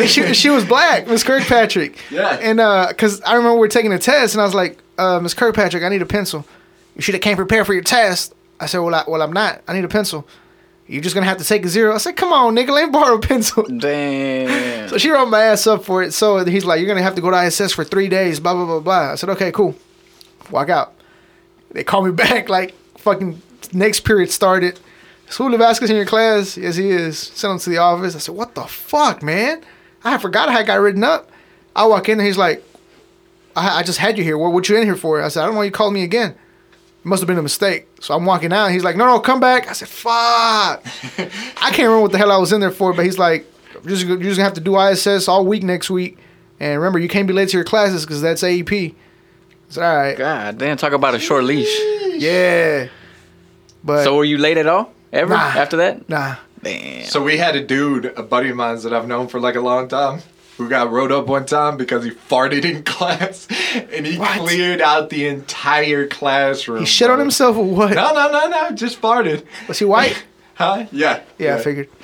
she, 0.07 0.33
she 0.35 0.49
was 0.49 0.65
black, 0.65 1.07
Miss 1.07 1.23
Kirkpatrick. 1.23 1.97
Yeah. 2.11 2.37
And 2.39 2.59
uh, 2.59 2.93
cause 2.93 3.21
I 3.21 3.33
remember 3.33 3.55
we 3.55 3.61
were 3.61 3.67
taking 3.67 3.91
a 3.91 3.99
test, 3.99 4.35
and 4.35 4.41
I 4.41 4.45
was 4.45 4.53
like, 4.53 4.77
uh, 4.99 5.19
Miss 5.19 5.33
Kirkpatrick, 5.33 5.83
I 5.83 5.89
need 5.89 6.03
a 6.03 6.07
pencil. 6.07 6.45
You 6.95 7.01
should 7.01 7.15
have 7.15 7.23
came 7.23 7.37
prepared 7.37 7.65
for 7.65 7.73
your 7.73 7.83
test. 7.83 8.35
I 8.59 8.67
said, 8.67 8.79
well, 8.79 8.93
I, 8.93 9.03
well, 9.07 9.21
I'm 9.21 9.33
not. 9.33 9.61
I 9.67 9.73
need 9.73 9.85
a 9.85 9.89
pencil. 9.89 10.27
You're 10.89 11.03
just 11.03 11.13
gonna 11.13 11.27
have 11.27 11.37
to 11.37 11.43
take 11.43 11.63
a 11.65 11.69
zero. 11.69 11.93
I 11.93 11.99
said, 11.99 12.15
come 12.17 12.33
on, 12.33 12.55
nigga, 12.55 12.69
let 12.69 12.87
me 12.87 12.91
borrow 12.91 13.17
a 13.17 13.19
pencil. 13.19 13.63
Damn. 13.77 14.89
So 14.89 14.97
she 14.97 15.11
wrote 15.11 15.27
my 15.27 15.43
ass 15.43 15.67
up 15.67 15.85
for 15.85 16.01
it. 16.01 16.13
So 16.13 16.43
he's 16.43 16.65
like, 16.65 16.79
you're 16.79 16.87
gonna 16.87 17.03
have 17.03 17.13
to 17.13 17.21
go 17.21 17.29
to 17.29 17.45
ISS 17.45 17.73
for 17.73 17.83
three 17.83 18.09
days. 18.09 18.39
Blah 18.39 18.55
blah 18.55 18.65
blah 18.65 18.79
blah. 18.79 19.11
I 19.11 19.15
said, 19.15 19.29
okay, 19.29 19.51
cool. 19.51 19.75
Walk 20.49 20.69
out. 20.69 20.95
They 21.69 21.83
call 21.83 22.01
me 22.03 22.11
back 22.25 22.49
like 22.49 22.73
fucking 22.97 23.39
next 23.71 23.99
period 23.99 24.31
started. 24.31 24.79
Is 25.27 25.37
Julio 25.37 25.59
Vasquez 25.59 25.91
in 25.91 25.95
your 25.95 26.07
class? 26.07 26.57
Yes, 26.57 26.75
he 26.75 26.89
is. 26.89 27.19
Sent 27.19 27.53
him 27.53 27.59
to 27.59 27.69
the 27.69 27.77
office. 27.77 28.15
I 28.15 28.17
said, 28.17 28.33
what 28.33 28.55
the 28.55 28.63
fuck, 28.63 29.21
man? 29.21 29.61
I 30.03 30.17
forgot 30.17 30.49
how 30.49 30.57
I 30.57 30.63
got 30.63 30.79
written 30.79 31.03
up. 31.03 31.29
I 31.75 31.85
walk 31.85 32.09
in 32.09 32.17
and 32.17 32.25
he's 32.25 32.37
like, 32.37 32.63
I, 33.55 33.79
I 33.79 33.83
just 33.83 33.99
had 33.99 34.17
you 34.17 34.23
here. 34.23 34.39
What, 34.39 34.53
what 34.53 34.67
you 34.67 34.75
in 34.75 34.85
here 34.85 34.95
for? 34.95 35.21
I 35.21 35.27
said, 35.27 35.43
I 35.43 35.45
don't 35.45 35.53
know. 35.53 35.59
why 35.59 35.65
You 35.65 35.71
called 35.71 35.93
me 35.93 36.01
again. 36.01 36.35
It 36.99 37.05
must 37.05 37.21
have 37.21 37.27
been 37.27 37.37
a 37.37 37.41
mistake. 37.43 37.87
So 38.01 38.13
I'm 38.13 38.25
walking 38.25 38.51
out. 38.51 38.67
He's 38.71 38.83
like, 38.83 38.95
no, 38.97 39.05
no, 39.05 39.19
come 39.19 39.39
back. 39.39 39.69
I 39.69 39.73
said, 39.73 39.87
fuck. 39.87 40.11
I 41.17 41.69
can't 41.71 41.77
remember 41.79 42.01
what 42.01 42.11
the 42.11 42.17
hell 42.17 42.31
I 42.31 42.37
was 42.37 42.51
in 42.51 42.59
there 42.61 42.71
for, 42.71 42.93
but 42.93 43.05
he's 43.05 43.17
like, 43.17 43.45
you're 43.73 43.83
just, 43.95 44.05
you're 44.05 44.17
just 44.17 44.35
gonna 44.37 44.43
have 44.43 44.53
to 44.55 44.61
do 44.61 44.77
ISS 44.79 45.27
all 45.27 45.45
week 45.45 45.63
next 45.63 45.89
week. 45.89 46.17
And 46.59 46.77
remember, 46.77 46.99
you 46.99 47.07
can't 47.07 47.25
be 47.27 47.33
late 47.33 47.49
to 47.49 47.57
your 47.57 47.63
classes 47.63 48.05
because 48.05 48.21
that's 48.21 48.43
AEP. 48.43 48.91
I 48.91 48.95
said, 49.69 49.83
all 49.83 49.95
right. 49.97 50.17
God 50.17 50.57
damn, 50.57 50.75
talk 50.77 50.91
about 50.93 51.15
a 51.15 51.19
short 51.19 51.45
leash. 51.45 51.73
Yeah. 52.21 52.89
But 53.83 54.03
So 54.03 54.15
were 54.17 54.25
you 54.25 54.37
late 54.37 54.57
at 54.57 54.67
all? 54.67 54.91
Ever 55.13 55.33
Nah. 55.33 55.39
after 55.39 55.77
that? 55.77 56.09
nah. 56.09 56.35
Damn. 56.61 57.05
So 57.05 57.23
we 57.23 57.37
had 57.37 57.55
a 57.55 57.63
dude, 57.63 58.07
a 58.17 58.23
buddy 58.23 58.49
of 58.49 58.57
mine 58.57 58.77
that 58.81 58.93
I've 58.93 59.07
known 59.07 59.29
for 59.29 59.39
like 59.39 59.55
a 59.55 59.61
long 59.61 59.87
time, 59.87 60.21
who 60.59 60.69
got 60.69 60.91
wrote 60.91 61.11
up 61.11 61.25
one 61.27 61.45
time 61.47 61.77
because 61.77 62.03
he 62.03 62.11
farted 62.11 62.65
in 62.65 62.83
class, 62.95 63.47
and 63.73 64.05
he 64.05 64.19
What? 64.19 64.39
cleared 64.41 64.81
out 64.81 65.09
the 65.09 65.25
entire 65.25 66.05
classroom. 66.05 66.81
He 66.81 66.85
shit 66.85 67.09
on 67.09 67.17
himself 67.17 67.57
or 67.57 67.63
what? 67.65 67.95
No, 67.95 68.13
no, 68.13 68.29
no, 68.31 68.47
no, 68.49 68.71
just 68.75 69.01
farted. 69.01 69.43
Was 69.67 69.79
he 69.79 69.85
white? 69.85 70.23
Huh? 70.59 70.87
Yeah. 70.91 71.21
Yeah, 71.37 71.55
I 71.55 71.59
figured. 71.61 71.87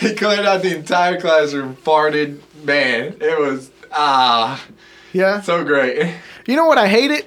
he 0.00 0.14
cleared 0.14 0.46
out 0.46 0.62
the 0.62 0.74
entire 0.74 1.20
classroom, 1.20 1.76
farted. 1.76 2.40
Man, 2.64 3.16
it 3.20 3.38
was 3.38 3.70
ah 3.92 4.64
Yeah. 5.12 5.42
so 5.42 5.62
great. 5.62 6.14
You 6.46 6.56
know 6.56 6.64
what 6.64 6.78
I 6.78 6.88
hated? 6.88 7.26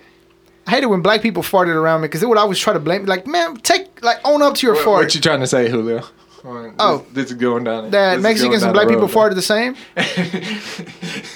I 0.66 0.72
hated 0.72 0.88
when 0.88 1.02
black 1.04 1.22
people 1.22 1.44
farted 1.44 1.76
around 1.76 2.02
me 2.02 2.08
because 2.08 2.22
they 2.22 2.26
would 2.26 2.40
always 2.40 2.58
try 2.58 2.74
to 2.74 2.80
blame 2.80 3.04
me. 3.04 3.08
Like, 3.08 3.28
man, 3.28 3.56
take 3.58 4.02
like 4.04 4.18
own 4.26 4.42
up 4.42 4.56
to 4.56 4.66
your 4.66 4.76
What, 4.78 4.84
fart. 4.86 5.04
what 5.06 5.14
you 5.16 5.22
trying 5.22 5.42
to 5.42 5.48
say, 5.48 5.70
Julio? 5.70 6.04
Oh. 6.46 6.98
this, 6.98 7.08
this 7.14 7.32
is 7.32 7.38
going 7.38 7.64
down. 7.64 7.92
that 7.92 8.16
this 8.16 8.24
Mexicans 8.24 8.64
going 8.64 8.70
and 8.70 8.74
black 8.74 8.88
people 8.88 9.08
the 9.08 9.14
farted 9.14 9.36
the 9.36 9.42
same. 9.42 9.76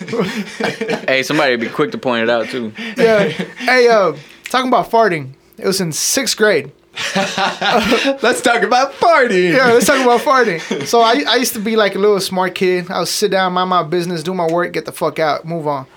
Hey, 1.08 1.24
somebody 1.24 1.56
be 1.56 1.70
quick 1.70 1.92
to 1.92 1.98
point 1.98 2.24
it 2.24 2.30
out 2.30 2.48
too. 2.48 2.72
Yeah. 2.98 3.28
hey, 3.28 3.88
uh, 3.88 4.16
talking 4.46 4.68
about 4.68 4.90
farting. 4.90 5.32
It 5.58 5.66
was 5.66 5.82
in 5.82 5.92
sixth 5.92 6.38
grade. 6.38 6.72
Let's 7.16 8.42
talk 8.42 8.64
about 8.64 8.94
farting. 8.94 9.54
Yeah, 9.54 9.72
let's 9.72 9.86
talk 9.86 10.02
about 10.02 10.20
farting. 10.22 10.86
So 10.86 11.00
I, 11.00 11.24
I 11.28 11.36
used 11.38 11.54
to 11.54 11.60
be 11.60 11.78
like 11.78 11.96
a 11.96 12.00
little 12.00 12.20
smart 12.20 12.54
kid. 12.54 12.92
I 12.92 13.00
would 13.00 13.08
sit 13.08 13.32
down, 13.32 13.54
mind 13.54 13.70
my 13.70 13.84
business, 13.84 14.24
do 14.24 14.34
my 14.34 14.52
work, 14.52 14.74
get 14.74 14.86
the 14.86 14.92
fuck 14.92 15.18
out, 15.18 15.46
move 15.46 15.68
on. 15.68 15.88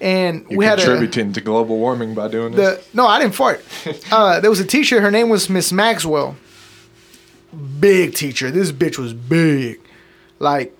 And 0.00 0.46
You're 0.48 0.58
we 0.58 0.64
had 0.64 0.78
a 0.78 0.84
contributing 0.84 1.32
to 1.34 1.40
global 1.42 1.78
warming 1.78 2.14
by 2.14 2.28
doing 2.28 2.54
this. 2.54 2.86
the 2.86 2.96
no, 2.96 3.06
I 3.06 3.20
didn't 3.20 3.34
fart. 3.34 3.62
Uh, 4.10 4.40
there 4.40 4.50
was 4.50 4.60
a 4.60 4.64
teacher. 4.64 5.00
Her 5.00 5.10
name 5.10 5.28
was 5.28 5.50
Miss 5.50 5.70
Maxwell. 5.70 6.36
Big 7.80 8.14
teacher. 8.14 8.50
This 8.50 8.72
bitch 8.72 8.98
was 8.98 9.14
big, 9.14 9.80
like, 10.38 10.76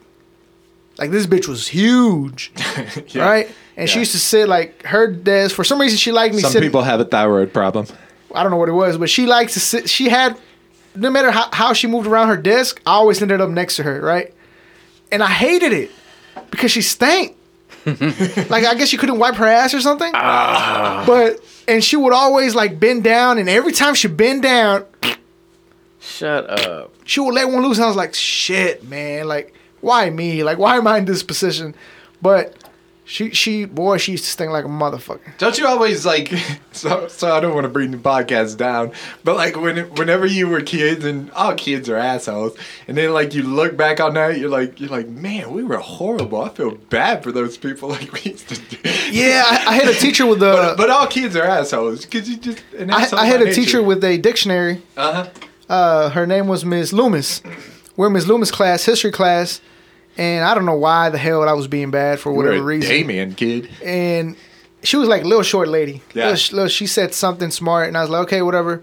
like 0.99 1.11
this 1.11 1.27
bitch 1.27 1.49
was 1.49 1.69
huge, 1.69 2.53
Yeah. 3.09 3.23
right? 3.25 3.51
And 3.77 3.89
she 3.89 4.01
used 4.01 4.13
to 4.13 4.19
sit 4.19 4.49
like 4.49 4.83
her 4.85 5.07
desk. 5.07 5.55
For 5.55 5.65
some 5.65 5.81
reason, 5.81 5.97
she 5.99 6.11
liked 6.13 6.35
me 6.35 6.43
Some 6.43 6.51
sitting. 6.53 6.69
people 6.69 6.83
have 6.83 7.01
a 7.01 7.05
thyroid 7.05 7.53
problem. 7.55 7.87
I 8.35 8.43
don't 8.43 8.51
know 8.51 8.59
what 8.59 8.69
it 8.69 8.73
was, 8.73 8.99
but 8.99 9.09
she 9.09 9.25
liked 9.27 9.53
to 9.55 9.61
sit. 9.61 9.89
She 9.89 10.09
had, 10.09 10.37
no 10.95 11.11
matter 11.11 11.31
how, 11.31 11.49
how 11.53 11.73
she 11.73 11.87
moved 11.87 12.07
around 12.07 12.29
her 12.29 12.37
desk, 12.37 12.81
I 12.85 12.91
always 12.93 13.23
ended 13.23 13.41
up 13.41 13.49
next 13.51 13.77
to 13.77 13.85
her, 13.85 14.01
right? 14.01 14.35
And 15.11 15.23
I 15.23 15.29
hated 15.29 15.73
it 15.73 15.91
because 16.51 16.71
she 16.73 16.83
stank. 16.83 17.37
like 17.87 18.65
I 18.65 18.75
guess 18.75 18.89
she 18.89 18.97
couldn't 18.99 19.19
wipe 19.19 19.37
her 19.37 19.47
ass 19.47 19.73
or 19.73 19.81
something. 19.81 20.11
Ah. 20.15 21.05
But 21.07 21.41
and 21.67 21.83
she 21.83 21.97
would 21.97 22.13
always 22.13 22.55
like 22.55 22.79
bend 22.79 23.05
down, 23.05 23.39
and 23.39 23.49
every 23.49 23.73
time 23.73 23.95
she 23.95 24.09
bend 24.09 24.43
down, 24.43 24.85
Shut 26.09 26.49
up. 26.49 26.93
she 27.05 27.21
would 27.21 27.35
let 27.35 27.49
one 27.49 27.63
loose. 27.63 27.77
And 27.79 27.85
I 27.85 27.89
was 27.89 27.97
like, 27.97 28.15
shit, 28.15 28.83
man. 28.89 29.29
Like, 29.29 29.55
why 29.81 30.11
me? 30.11 30.43
Like, 30.43 30.59
why 30.59 30.77
am 30.77 30.87
I 30.87 30.99
in 30.99 31.05
this 31.05 31.23
position? 31.23 31.75
But 32.21 32.57
she, 33.05 33.31
she, 33.31 33.65
boy, 33.65 33.97
she 33.97 34.13
used 34.13 34.25
to 34.25 34.31
stink 34.31 34.51
like 34.51 34.65
a 34.67 34.69
motherfucker. 34.69 35.37
Don't 35.39 35.57
you 35.57 35.67
always 35.67 36.05
like? 36.05 36.33
So, 36.71 37.09
so 37.09 37.35
I 37.35 37.41
don't 37.41 37.55
want 37.55 37.65
to 37.65 37.69
bring 37.71 37.91
the 37.91 37.97
podcast 37.97 38.57
down, 38.57 38.93
but 39.25 39.35
like 39.35 39.57
when, 39.57 39.79
whenever 39.97 40.25
you 40.27 40.47
were 40.47 40.61
kids, 40.61 41.05
and 41.05 41.29
all 41.33 41.57
kids 41.57 41.89
are 41.89 41.97
assholes, 41.97 42.57
and 42.87 42.97
then 42.97 43.13
like 43.13 43.35
you 43.35 43.43
look 43.43 43.77
back 43.77 43.99
on 43.99 44.15
that, 44.15 44.39
you're 44.39 44.49
like, 44.49 44.79
you're 44.79 44.89
like, 44.89 45.09
man, 45.09 45.51
we 45.51 45.65
were 45.65 45.79
horrible. 45.79 46.41
I 46.41 46.51
feel 46.51 46.77
bad 46.77 47.25
for 47.25 47.33
those 47.33 47.57
people. 47.59 47.89
Like 47.99 48.13
we 48.13 48.31
used 48.31 48.49
to. 48.51 48.55
Do. 48.61 48.77
Yeah, 49.11 49.43
I, 49.45 49.65
I 49.71 49.75
had 49.75 49.89
a 49.89 49.95
teacher 49.95 50.25
with 50.25 50.41
a, 50.41 50.53
But, 50.53 50.77
but 50.77 50.91
all 50.91 51.09
kids 51.09 51.35
are 51.35 51.43
assholes 51.43 52.05
because 52.05 52.31
you 52.31 52.37
just. 52.37 52.63
An 52.79 52.93
I, 52.93 53.09
I 53.13 53.27
had 53.27 53.41
by 53.41 53.51
a 53.51 53.53
teacher 53.53 53.83
with 53.83 54.05
a 54.05 54.19
dictionary. 54.19 54.81
Uh 54.97 55.25
huh. 55.25 55.31
Uh, 55.69 56.11
her 56.11 56.27
name 56.27 56.49
was 56.49 56.65
Miss 56.65 56.93
Loomis. 56.93 57.43
We're 57.97 58.11
Miss 58.11 58.27
Loomis 58.27 58.51
class, 58.51 58.85
history 58.85 59.11
class, 59.11 59.61
and 60.17 60.45
I 60.45 60.55
don't 60.55 60.67
know 60.67 60.77
why 60.77 61.11
the 61.11 61.19
hell 61.19 61.47
I 61.49 61.53
was 61.53 61.67
being 61.69 61.91
bad 61.91 62.21
for 62.21 62.33
whatever 62.33 62.63
reason. 62.63 62.91
Damien 62.91 63.35
kid. 63.35 63.69
And 63.85 64.37
she 64.83 64.97
was 64.97 65.09
like 65.09 65.23
a 65.23 65.27
little 65.27 65.43
short 65.43 65.69
lady. 65.69 66.03
Yeah. 66.15 66.31
Little- 66.31 66.57
little- 66.57 66.69
she 66.69 66.87
said 66.87 67.13
something 67.15 67.51
smart, 67.51 67.89
and 67.89 67.97
I 67.97 68.03
was 68.03 68.11
like, 68.11 68.23
okay, 68.23 68.43
whatever. 68.43 68.83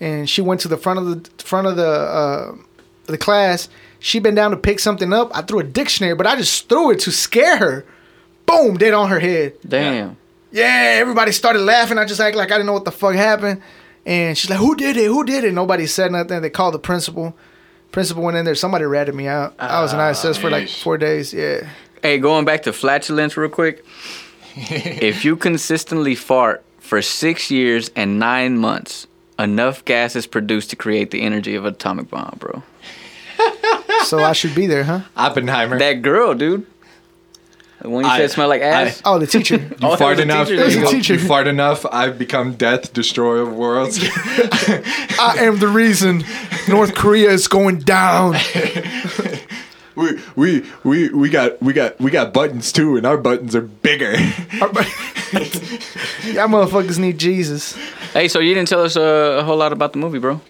And 0.00 0.28
she 0.28 0.42
went 0.42 0.60
to 0.62 0.68
the 0.68 0.76
front 0.76 0.98
of 0.98 1.06
the 1.36 1.42
front 1.44 1.66
of 1.66 1.76
the 1.76 1.86
uh, 1.88 2.54
the 3.06 3.16
class. 3.18 3.68
She 4.00 4.18
bent 4.18 4.34
down 4.36 4.50
to 4.50 4.56
pick 4.56 4.80
something 4.80 5.12
up. 5.12 5.30
I 5.36 5.42
threw 5.42 5.60
a 5.60 5.64
dictionary, 5.64 6.14
but 6.16 6.26
I 6.26 6.34
just 6.36 6.68
threw 6.68 6.90
it 6.90 6.98
to 7.00 7.12
scare 7.12 7.56
her. 7.58 7.84
Boom, 8.46 8.76
dead 8.76 8.94
on 8.94 9.08
her 9.10 9.20
head. 9.20 9.54
Damn. 9.66 10.16
Yeah, 10.50 10.96
everybody 11.00 11.30
started 11.32 11.60
laughing. 11.60 11.98
I 11.98 12.04
just 12.04 12.20
act 12.20 12.36
like 12.36 12.50
I 12.50 12.54
didn't 12.56 12.66
know 12.66 12.72
what 12.72 12.84
the 12.84 12.90
fuck 12.92 13.14
happened. 13.14 13.62
And 14.04 14.36
she's 14.36 14.50
like, 14.50 14.58
"Who 14.58 14.74
did 14.74 14.96
it? 14.96 15.06
Who 15.06 15.24
did 15.24 15.44
it?" 15.44 15.52
Nobody 15.52 15.86
said 15.86 16.12
nothing. 16.12 16.42
They 16.42 16.50
called 16.50 16.74
the 16.74 16.78
principal. 16.78 17.36
Principal 17.92 18.22
went 18.22 18.36
in 18.36 18.44
there. 18.44 18.54
Somebody 18.54 18.84
ratted 18.84 19.14
me 19.14 19.28
out. 19.28 19.54
I 19.58 19.80
was 19.82 19.92
in 19.92 20.00
ah, 20.00 20.10
ISS 20.10 20.38
for 20.38 20.50
like 20.50 20.68
four 20.68 20.98
days. 20.98 21.32
Yeah. 21.32 21.68
Hey, 22.02 22.18
going 22.18 22.44
back 22.44 22.62
to 22.62 22.72
flatulence 22.72 23.36
real 23.36 23.50
quick. 23.50 23.84
if 24.56 25.24
you 25.24 25.36
consistently 25.36 26.14
fart 26.14 26.64
for 26.78 27.00
six 27.00 27.50
years 27.50 27.90
and 27.94 28.18
nine 28.18 28.58
months, 28.58 29.06
enough 29.38 29.84
gas 29.84 30.16
is 30.16 30.26
produced 30.26 30.70
to 30.70 30.76
create 30.76 31.10
the 31.10 31.22
energy 31.22 31.54
of 31.54 31.64
an 31.64 31.74
atomic 31.74 32.10
bomb, 32.10 32.36
bro. 32.38 32.62
So 34.04 34.18
I 34.18 34.32
should 34.32 34.54
be 34.54 34.66
there, 34.66 34.82
huh? 34.82 35.02
Oppenheimer. 35.16 35.78
That 35.78 36.02
girl, 36.02 36.34
dude. 36.34 36.66
The 37.82 37.90
one 37.90 38.04
you 38.04 38.10
I- 38.10 38.18
said 38.18 38.30
smelled 38.30 38.50
like 38.50 38.62
ass. 38.62 39.02
Oh, 39.04 39.18
the 39.18 39.26
teacher. 39.26 39.56
You 39.58 39.68
Oh, 39.82 39.96
fart 39.96 40.16
that 40.16 40.28
was 40.28 40.30
enough. 40.34 40.46
teacher. 40.48 40.56
That 40.60 40.64
was 40.66 40.76
you, 40.76 40.86
teacher. 40.88 41.14
you 41.14 41.20
fart 41.20 41.46
enough. 41.48 41.84
I've 41.86 42.16
become 42.18 42.54
death, 42.54 42.92
destroyer 42.92 43.42
of 43.42 43.52
worlds. 43.54 43.98
I 44.00 45.36
am 45.40 45.58
the 45.58 45.66
reason 45.68 46.24
North 46.68 46.94
Korea 46.94 47.30
is 47.30 47.48
going 47.48 47.80
down. 47.80 48.36
we, 49.96 50.20
we 50.36 50.64
we 50.84 51.08
we 51.10 51.28
got 51.28 51.60
we 51.60 51.72
got 51.72 52.00
we 52.00 52.10
got 52.12 52.32
buttons 52.32 52.70
too, 52.72 52.96
and 52.96 53.04
our 53.04 53.16
buttons 53.18 53.56
are 53.56 53.62
bigger. 53.62 54.12
Y'all 54.12 54.68
motherfuckers 56.48 56.98
need 56.98 57.18
Jesus. 57.18 57.74
hey, 58.12 58.28
so 58.28 58.38
you 58.38 58.54
didn't 58.54 58.68
tell 58.68 58.82
us 58.82 58.96
uh, 58.96 59.38
a 59.40 59.44
whole 59.44 59.56
lot 59.56 59.72
about 59.72 59.92
the 59.92 59.98
movie, 59.98 60.18
bro. 60.18 60.40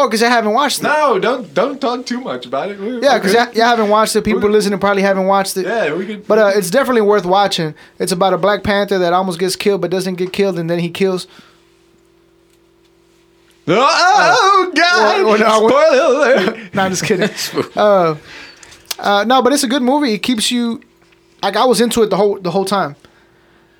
Oh, 0.00 0.06
because 0.06 0.22
I 0.22 0.28
haven't 0.28 0.52
watched 0.52 0.78
it. 0.80 0.84
no, 0.84 1.18
don't 1.18 1.52
don't 1.54 1.80
talk 1.80 2.06
too 2.06 2.20
much 2.20 2.46
about 2.46 2.70
it. 2.70 2.78
We- 2.78 3.00
Yeah, 3.02 3.18
because 3.18 3.34
y'all 3.34 3.66
haven't 3.66 3.88
watched 3.88 4.14
it. 4.16 4.22
People 4.24 4.48
listening 4.48 4.78
probably 4.78 5.02
haven't 5.02 5.26
watched 5.26 5.56
it. 5.56 5.66
yeah, 5.66 5.92
we 5.94 6.06
could. 6.06 6.26
But 6.26 6.38
uh, 6.38 6.52
it's 6.54 6.70
definitely 6.70 7.00
worth 7.02 7.26
watching. 7.26 7.74
It's 7.98 8.12
about 8.12 8.32
a 8.32 8.38
Black 8.38 8.62
Panther 8.62 8.98
that 8.98 9.12
almost 9.12 9.38
gets 9.40 9.56
killed 9.56 9.80
but 9.80 9.90
doesn't 9.90 10.14
get 10.14 10.32
killed, 10.32 10.58
and 10.58 10.70
then 10.70 10.78
he 10.78 10.88
kills. 10.90 11.26
oh, 13.70 14.72
God! 14.74 15.24
Well, 15.24 15.38
well, 15.38 15.60
no, 15.60 15.68
Spoiler! 15.68 16.68
No, 16.74 16.82
I'm 16.82 16.90
just 16.90 17.04
kidding. 17.04 17.28
uh, 17.76 18.16
uh, 18.98 19.24
no, 19.26 19.42
but 19.42 19.52
it's 19.52 19.62
a 19.64 19.68
good 19.68 19.82
movie. 19.82 20.12
It 20.14 20.18
keeps 20.22 20.50
you 20.50 20.80
like 21.42 21.56
I 21.56 21.64
was 21.64 21.80
into 21.80 22.02
it 22.02 22.10
the 22.10 22.16
whole 22.16 22.38
the 22.40 22.50
whole 22.50 22.64
time. 22.64 22.96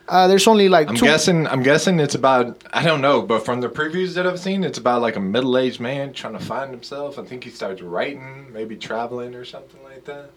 Uh, 0.09 0.27
there's 0.27 0.47
only 0.47 0.69
like 0.69 0.89
I'm 0.89 0.97
two. 0.97 1.05
guessing. 1.05 1.47
I'm 1.47 1.63
guessing 1.63 2.01
it's 2.01 2.15
about. 2.15 2.63
I 2.73 2.83
don't 2.83 3.01
know, 3.03 3.23
but 3.23 3.45
from 3.45 3.61
the 3.61 3.69
previews 3.69 4.15
that 4.15 4.27
I've 4.27 4.41
seen, 4.41 4.65
it's 4.65 4.79
about 4.79 5.03
like 5.03 5.17
a 5.17 5.21
middle-aged 5.21 5.81
man 5.81 6.13
trying 6.13 6.33
to 6.33 6.45
find 6.45 6.71
himself. 6.71 7.19
I 7.19 7.25
think 7.25 7.45
he 7.45 7.51
starts 7.51 7.83
writing, 7.83 8.47
maybe 8.53 8.77
traveling 8.77 9.35
or 9.35 9.45
something 9.45 9.83
like 9.85 10.05
that. 10.07 10.31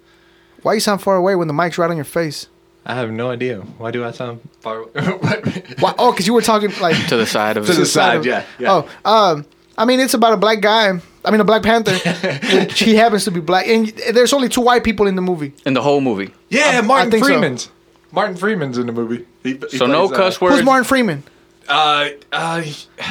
Why 0.61 0.73
you 0.73 0.79
sound 0.79 1.01
far 1.01 1.15
away 1.15 1.35
when 1.35 1.47
the 1.47 1.53
mic's 1.53 1.77
right 1.77 1.89
on 1.89 1.95
your 1.95 2.03
face? 2.05 2.47
I 2.85 2.95
have 2.95 3.11
no 3.11 3.29
idea. 3.29 3.59
Why 3.77 3.91
do 3.91 4.03
I 4.03 4.11
sound 4.11 4.41
far? 4.59 4.81
what? 4.91 5.45
Why? 5.79 5.93
Oh, 5.97 6.11
because 6.11 6.27
you 6.27 6.33
were 6.33 6.41
talking 6.41 6.71
like 6.81 6.95
To 7.09 7.15
the 7.15 7.25
side 7.25 7.55
of 7.57 7.65
To 7.67 7.73
the 7.73 7.83
it. 7.83 7.85
side, 7.85 8.17
of- 8.17 8.25
yeah, 8.25 8.43
yeah. 8.59 8.83
Oh, 9.05 9.09
um, 9.09 9.45
I 9.77 9.85
mean, 9.85 9.99
it's 9.99 10.13
about 10.13 10.33
a 10.33 10.37
black 10.37 10.61
guy. 10.61 10.99
I 11.23 11.29
mean, 11.31 11.39
a 11.39 11.43
Black 11.43 11.61
Panther. 11.63 11.93
which 12.57 12.79
he 12.79 12.95
happens 12.95 13.25
to 13.25 13.31
be 13.31 13.39
black, 13.39 13.67
and 13.67 13.87
there's 14.13 14.33
only 14.33 14.49
two 14.49 14.61
white 14.61 14.83
people 14.83 15.05
in 15.07 15.15
the 15.15 15.21
movie. 15.21 15.53
in 15.65 15.75
the 15.75 15.81
whole 15.81 16.01
movie. 16.01 16.33
Yeah, 16.49 16.79
I 16.79 16.81
Martin 16.81 17.11
think 17.11 17.23
so. 17.23 17.27
Freeman's. 17.29 17.69
Martin 18.11 18.35
Freeman's 18.35 18.77
in 18.79 18.87
the 18.87 18.91
movie. 18.91 19.25
He, 19.43 19.53
he 19.69 19.77
So 19.77 19.85
no 19.87 20.07
plays, 20.07 20.19
uh, 20.19 20.23
cuss 20.23 20.41
words. 20.41 20.55
Who's 20.55 20.65
Martin 20.65 20.83
Freeman? 20.85 21.23
Uh, 21.67 22.09
uh, 22.31 22.61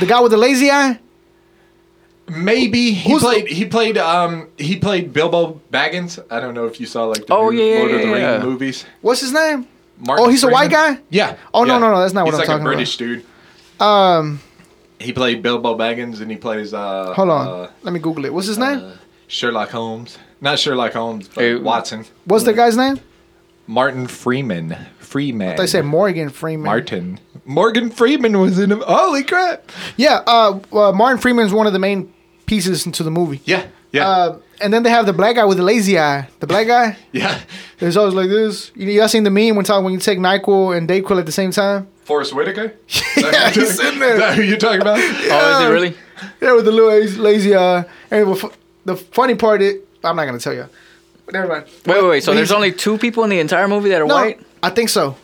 The 0.01 0.07
guy 0.07 0.21
with 0.21 0.33
the 0.33 0.37
lazy 0.38 0.71
eye? 0.71 0.99
maybe 2.29 2.93
he 2.93 3.11
Who's 3.12 3.23
the- 3.23 3.29
played. 3.29 3.47
He 3.49 3.64
played. 3.64 3.99
Um, 3.99 4.49
he 4.59 4.77
played 4.77 5.12
Bilbo 5.12 5.61
Baggins. 5.73 6.19
I 6.31 6.40
don't 6.40 6.55
know 6.55 6.66
if 6.66 6.79
you 6.81 6.87
saw 6.87 7.05
like 7.07 7.27
the 7.27 7.35
Oh, 7.35 7.51
new 7.51 7.61
yeah, 7.61 7.79
Lord 7.81 7.90
of 7.93 8.01
the 8.01 8.07
yeah, 8.07 8.12
Ring 8.12 8.23
yeah. 8.23 8.43
movies. 8.43 8.85
What's 9.01 9.21
his 9.21 9.33
name? 9.33 9.66
Martin 9.99 10.27
Oh, 10.27 10.29
he's 10.29 10.45
a 10.45 10.49
white 10.49 10.71
Freeman. 10.71 10.95
guy? 10.97 11.01
Yeah. 11.11 11.37
Oh, 11.53 11.64
no, 11.64 11.75
yeah. 11.75 11.79
no, 11.81 11.90
no, 11.93 12.01
that's 12.01 12.14
not 12.14 12.25
what 12.25 12.33
he's 12.33 12.35
I'm 12.35 12.38
like 12.40 12.47
talking 12.47 12.66
a 12.66 12.69
British 12.71 12.97
dude. 12.97 13.25
Um, 13.81 14.40
He 14.99 15.12
played 15.12 15.43
Bilbo 15.43 15.77
Baggins, 15.77 16.21
and 16.21 16.31
he 16.31 16.37
plays. 16.37 16.73
Uh, 16.75 17.12
hold 17.14 17.31
on. 17.31 17.47
uh, 17.49 17.71
Let 17.83 17.93
me 17.93 18.01
Google 18.01 18.25
it. 18.27 18.33
What's 18.33 18.47
his 18.47 18.59
name? 18.59 18.79
uh, 18.79 18.93
Sherlock 19.27 19.71
Holmes. 19.71 20.19
Not 20.40 20.59
Sherlock 20.59 20.93
Holmes, 20.93 21.29
but 21.29 21.40
Hey, 21.43 21.55
Watson. 21.57 22.05
What's 22.25 22.45
the 22.45 22.53
guy's 22.53 22.77
name? 22.77 23.01
Martin 23.66 24.07
Freeman. 24.07 24.77
Freeman. 25.11 25.57
They 25.57 25.66
said 25.66 25.85
Morgan 25.85 26.31
Freeman. 26.31 26.66
Martin. 26.66 27.18
Morgan 27.44 27.90
Freeman 27.90 28.38
was 28.38 28.61
in 28.61 28.70
him. 28.70 28.81
Holy 28.87 29.25
crap! 29.25 29.68
Yeah, 29.96 30.23
uh, 30.25 30.61
uh, 30.73 30.92
Martin 30.92 31.18
Freeman 31.18 31.44
is 31.44 31.53
one 31.53 31.66
of 31.66 31.73
the 31.73 31.81
main 31.81 32.12
pieces 32.46 32.87
into 32.87 33.03
the 33.03 33.11
movie. 33.11 33.40
Yeah. 33.44 33.66
Yeah. 33.90 34.09
Uh, 34.09 34.38
and 34.61 34.73
then 34.73 34.85
they 34.85 34.90
have 34.90 35.07
the 35.07 35.12
black 35.12 35.35
guy 35.35 35.44
with 35.44 35.57
the 35.57 35.64
lazy 35.64 35.99
eye. 35.99 36.29
The 36.38 36.46
black 36.46 36.68
guy. 36.68 36.96
yeah. 37.12 37.40
There's 37.79 37.96
always 37.96 38.14
like 38.14 38.29
this. 38.29 38.70
You 38.77 38.87
y'all 38.88 39.09
seen 39.09 39.25
the 39.25 39.31
meme 39.31 39.57
when 39.57 39.64
talking 39.64 39.83
when 39.85 39.92
you 39.92 39.99
take 39.99 40.20
Nyquil 40.20 40.77
and 40.77 40.88
Dayquil 40.88 41.18
at 41.18 41.27
the 41.27 41.33
same 41.33 41.51
time? 41.51 41.88
Forest 42.05 42.33
Whitaker? 42.33 42.75
Yeah, 43.16 43.51
he's 43.51 43.77
sitting 43.77 43.94
Is 43.94 43.99
there. 43.99 44.18
that 44.18 44.37
who 44.37 44.42
you're 44.42 44.59
talking 44.59 44.81
about? 44.81 44.99
Oh, 45.03 45.62
is 45.62 45.68
it 45.68 45.73
really? 45.73 45.94
Yeah, 46.40 46.55
with 46.55 46.64
the 46.66 46.73
little 46.73 46.88
lazy, 46.88 47.18
lazy 47.18 47.57
eye. 47.57 47.85
And 48.11 48.37
the 48.85 48.96
funny 48.96 49.35
part 49.35 49.61
is, 49.61 49.81
I'm 50.05 50.14
not 50.14 50.25
gonna 50.27 50.38
tell 50.38 50.55
you. 50.55 50.68
Never 51.33 51.49
mind. 51.49 51.64
Wait, 51.87 52.03
wait, 52.03 52.09
wait. 52.09 52.23
So 52.23 52.33
there's 52.33 52.53
only 52.53 52.73
two 52.73 52.96
people 52.99 53.25
in 53.25 53.31
the 53.31 53.40
entire 53.40 53.68
movie 53.68 53.90
that 53.90 54.01
are 54.01 54.07
no, 54.07 54.14
white? 54.14 54.40
I 54.62 54.70
think 54.70 54.88
so. 54.88 55.16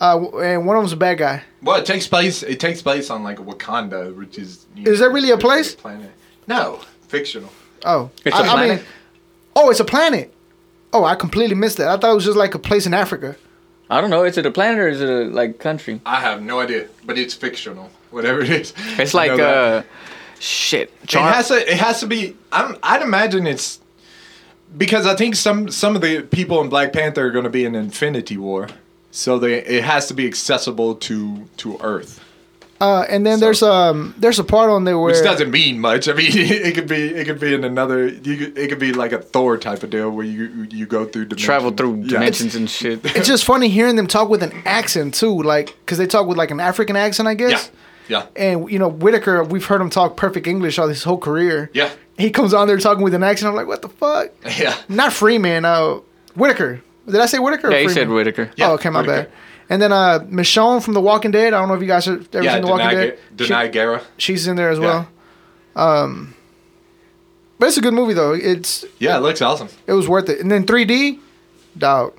Uh, 0.00 0.28
and 0.38 0.66
one 0.66 0.76
of 0.76 0.82
them's 0.82 0.92
a 0.92 0.96
bad 0.96 1.18
guy. 1.18 1.42
Well, 1.62 1.76
it 1.76 1.86
takes 1.86 2.08
place. 2.08 2.42
It 2.42 2.58
takes 2.58 2.82
place 2.82 3.10
on 3.10 3.22
like 3.22 3.38
Wakanda, 3.38 4.14
which 4.16 4.38
is. 4.38 4.66
you 4.74 4.90
Is 4.90 4.98
that 4.98 5.10
really 5.10 5.30
a 5.30 5.38
place? 5.38 5.74
Planet. 5.76 6.10
No, 6.48 6.80
fictional. 7.08 7.50
Oh, 7.84 8.10
It's 8.24 8.34
I 8.34 8.40
a 8.40 8.50
planet? 8.50 8.76
mean, 8.78 8.86
oh, 9.54 9.70
it's 9.70 9.80
a 9.80 9.84
planet. 9.84 10.34
Oh, 10.92 11.04
I 11.04 11.14
completely 11.14 11.54
missed 11.54 11.76
that. 11.78 11.88
I 11.88 11.96
thought 11.96 12.10
it 12.10 12.14
was 12.14 12.24
just 12.24 12.36
like 12.36 12.54
a 12.54 12.58
place 12.58 12.86
in 12.86 12.94
Africa. 12.94 13.36
I 13.88 14.00
don't 14.00 14.10
know. 14.10 14.24
Is 14.24 14.36
it 14.38 14.46
a 14.46 14.50
planet 14.50 14.78
or 14.80 14.88
is 14.88 15.00
it 15.00 15.08
a 15.08 15.24
like 15.24 15.58
country? 15.58 16.00
I 16.04 16.16
have 16.20 16.42
no 16.42 16.60
idea, 16.60 16.88
but 17.04 17.16
it's 17.18 17.34
fictional. 17.34 17.90
Whatever 18.10 18.40
it 18.40 18.50
is. 18.50 18.74
It's 18.98 19.14
I 19.14 19.18
like 19.28 19.36
know 19.38 19.44
uh, 19.44 19.82
shit. 20.40 20.92
It 21.04 21.12
has 21.12 21.48
to. 21.48 21.54
It 21.70 21.78
has 21.78 22.00
to 22.00 22.06
be. 22.06 22.36
I'm, 22.50 22.76
I'd 22.82 23.02
imagine 23.02 23.46
it's 23.46 23.80
because 24.76 25.06
I 25.06 25.14
think 25.14 25.34
some 25.36 25.68
some 25.70 25.94
of 25.96 26.02
the 26.02 26.22
people 26.22 26.60
in 26.60 26.68
Black 26.68 26.92
Panther 26.92 27.26
are 27.26 27.30
going 27.30 27.44
to 27.44 27.50
be 27.50 27.64
in 27.64 27.74
Infinity 27.74 28.36
War, 28.36 28.68
so 29.10 29.38
they 29.38 29.54
it 29.64 29.84
has 29.84 30.06
to 30.08 30.14
be 30.14 30.26
accessible 30.26 30.94
to 30.96 31.48
to 31.58 31.78
Earth, 31.82 32.20
Uh, 32.80 33.04
and 33.08 33.24
then 33.24 33.38
So- 33.38 33.44
there's 33.44 33.62
um 33.62 34.14
there's 34.18 34.38
a 34.40 34.44
part 34.44 34.68
on 34.70 34.84
there 34.84 34.98
where 34.98 35.12
which 35.14 35.22
doesn't 35.22 35.50
mean 35.50 35.78
much. 35.78 36.08
I 36.08 36.14
mean, 36.14 36.30
it 36.34 36.74
could 36.74 36.88
be 36.88 37.02
it 37.20 37.26
could 37.26 37.38
be 37.38 37.54
in 37.54 37.64
another. 37.64 38.08
You 38.08 38.36
could, 38.36 38.58
it 38.58 38.68
could 38.68 38.78
be 38.80 38.92
like 38.92 39.12
a 39.12 39.18
Thor 39.22 39.56
type 39.56 39.82
of 39.84 39.90
deal 39.90 40.10
where 40.10 40.26
you 40.26 40.66
you 40.70 40.86
go 40.86 41.04
through 41.04 41.26
dimensions. 41.26 41.46
travel 41.46 41.70
through 41.70 41.94
Yeah. 42.02 42.08
dimensions 42.18 42.54
and 42.56 42.68
shit. 42.68 43.00
it's 43.16 43.28
just 43.28 43.44
funny 43.44 43.68
hearing 43.68 43.96
them 43.96 44.06
talk 44.06 44.28
with 44.28 44.42
an 44.42 44.52
accent 44.64 45.14
too, 45.14 45.42
like 45.42 45.76
because 45.84 45.98
they 45.98 46.06
talk 46.06 46.26
with 46.26 46.38
like 46.38 46.50
an 46.50 46.60
African 46.60 46.96
accent, 46.96 47.28
I 47.28 47.34
guess. 47.34 47.50
Yeah, 47.50 47.58
guess. 47.58 47.70
yeah, 48.36 48.44
And 48.48 48.68
you 48.70 48.78
know 48.80 48.88
Whitaker, 48.88 49.44
we've 49.44 49.64
heard 49.66 49.80
him 49.80 49.90
talk 49.90 50.16
perfect 50.16 50.46
English 50.48 50.78
all 50.78 50.88
his 50.88 51.04
whole 51.04 51.18
career. 51.18 51.70
yeah, 51.72 51.90
He 52.18 52.30
comes 52.30 52.52
on 52.54 52.66
there 52.68 52.76
talking 52.78 53.02
with 53.02 53.14
an 53.14 53.22
accent. 53.22 53.48
I'm 53.48 53.54
like, 53.56 53.66
what 53.66 53.82
the 53.82 53.88
fuck? 53.88 54.30
yeah. 54.58 54.76
Not 54.88 55.12
Freeman. 55.12 55.64
Uh, 55.64 56.00
Whitaker. 56.34 56.82
Did 57.06 57.20
I 57.20 57.26
say 57.26 57.38
Whitaker? 57.38 57.68
or 57.68 57.72
Yeah, 57.72 57.78
he 57.78 57.84
Freeman? 57.86 57.94
said 57.94 58.08
Whitaker. 58.10 58.50
Yeah, 58.56 58.70
oh, 58.70 58.74
okay, 58.74 58.90
my 58.90 59.00
Whitaker. 59.00 59.22
bad. 59.24 59.32
And 59.70 59.80
then 59.80 59.92
uh, 59.92 60.18
Michonne 60.28 60.82
from 60.82 60.94
The 60.94 61.00
Walking 61.00 61.30
Dead. 61.30 61.54
I 61.54 61.58
don't 61.58 61.68
know 61.68 61.74
if 61.74 61.80
you 61.80 61.86
guys 61.86 62.04
have 62.04 62.28
ever 62.34 62.44
Yeah, 62.44 62.54
seen 62.54 62.62
The 62.62 62.68
Walking 62.68 62.86
Danai, 62.86 62.92
Dead. 62.92 63.18
Ga- 63.36 63.44
Danai 63.46 63.72
Gurira. 63.72 64.02
She, 64.18 64.32
she's 64.34 64.46
in 64.46 64.56
there 64.56 64.70
as 64.70 64.78
Yeah. 64.78 65.06
well. 65.74 65.94
Um, 66.04 66.34
but 67.58 67.68
it's 67.68 67.76
a 67.78 67.80
good 67.80 67.94
movie 67.94 68.12
though. 68.14 68.32
It's 68.34 68.84
Yeah, 68.98 69.16
it 69.16 69.20
looks 69.20 69.40
awesome. 69.40 69.68
it 69.86 69.92
was 69.94 70.06
worth 70.08 70.28
it. 70.28 70.40
And 70.40 70.50
then 70.50 70.64
3D, 70.66 71.18
dog. 71.78 72.12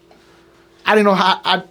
I 0.85 0.95
didn't 0.95 1.05
know 1.05 1.15
how 1.15 1.39
I. 1.45 1.63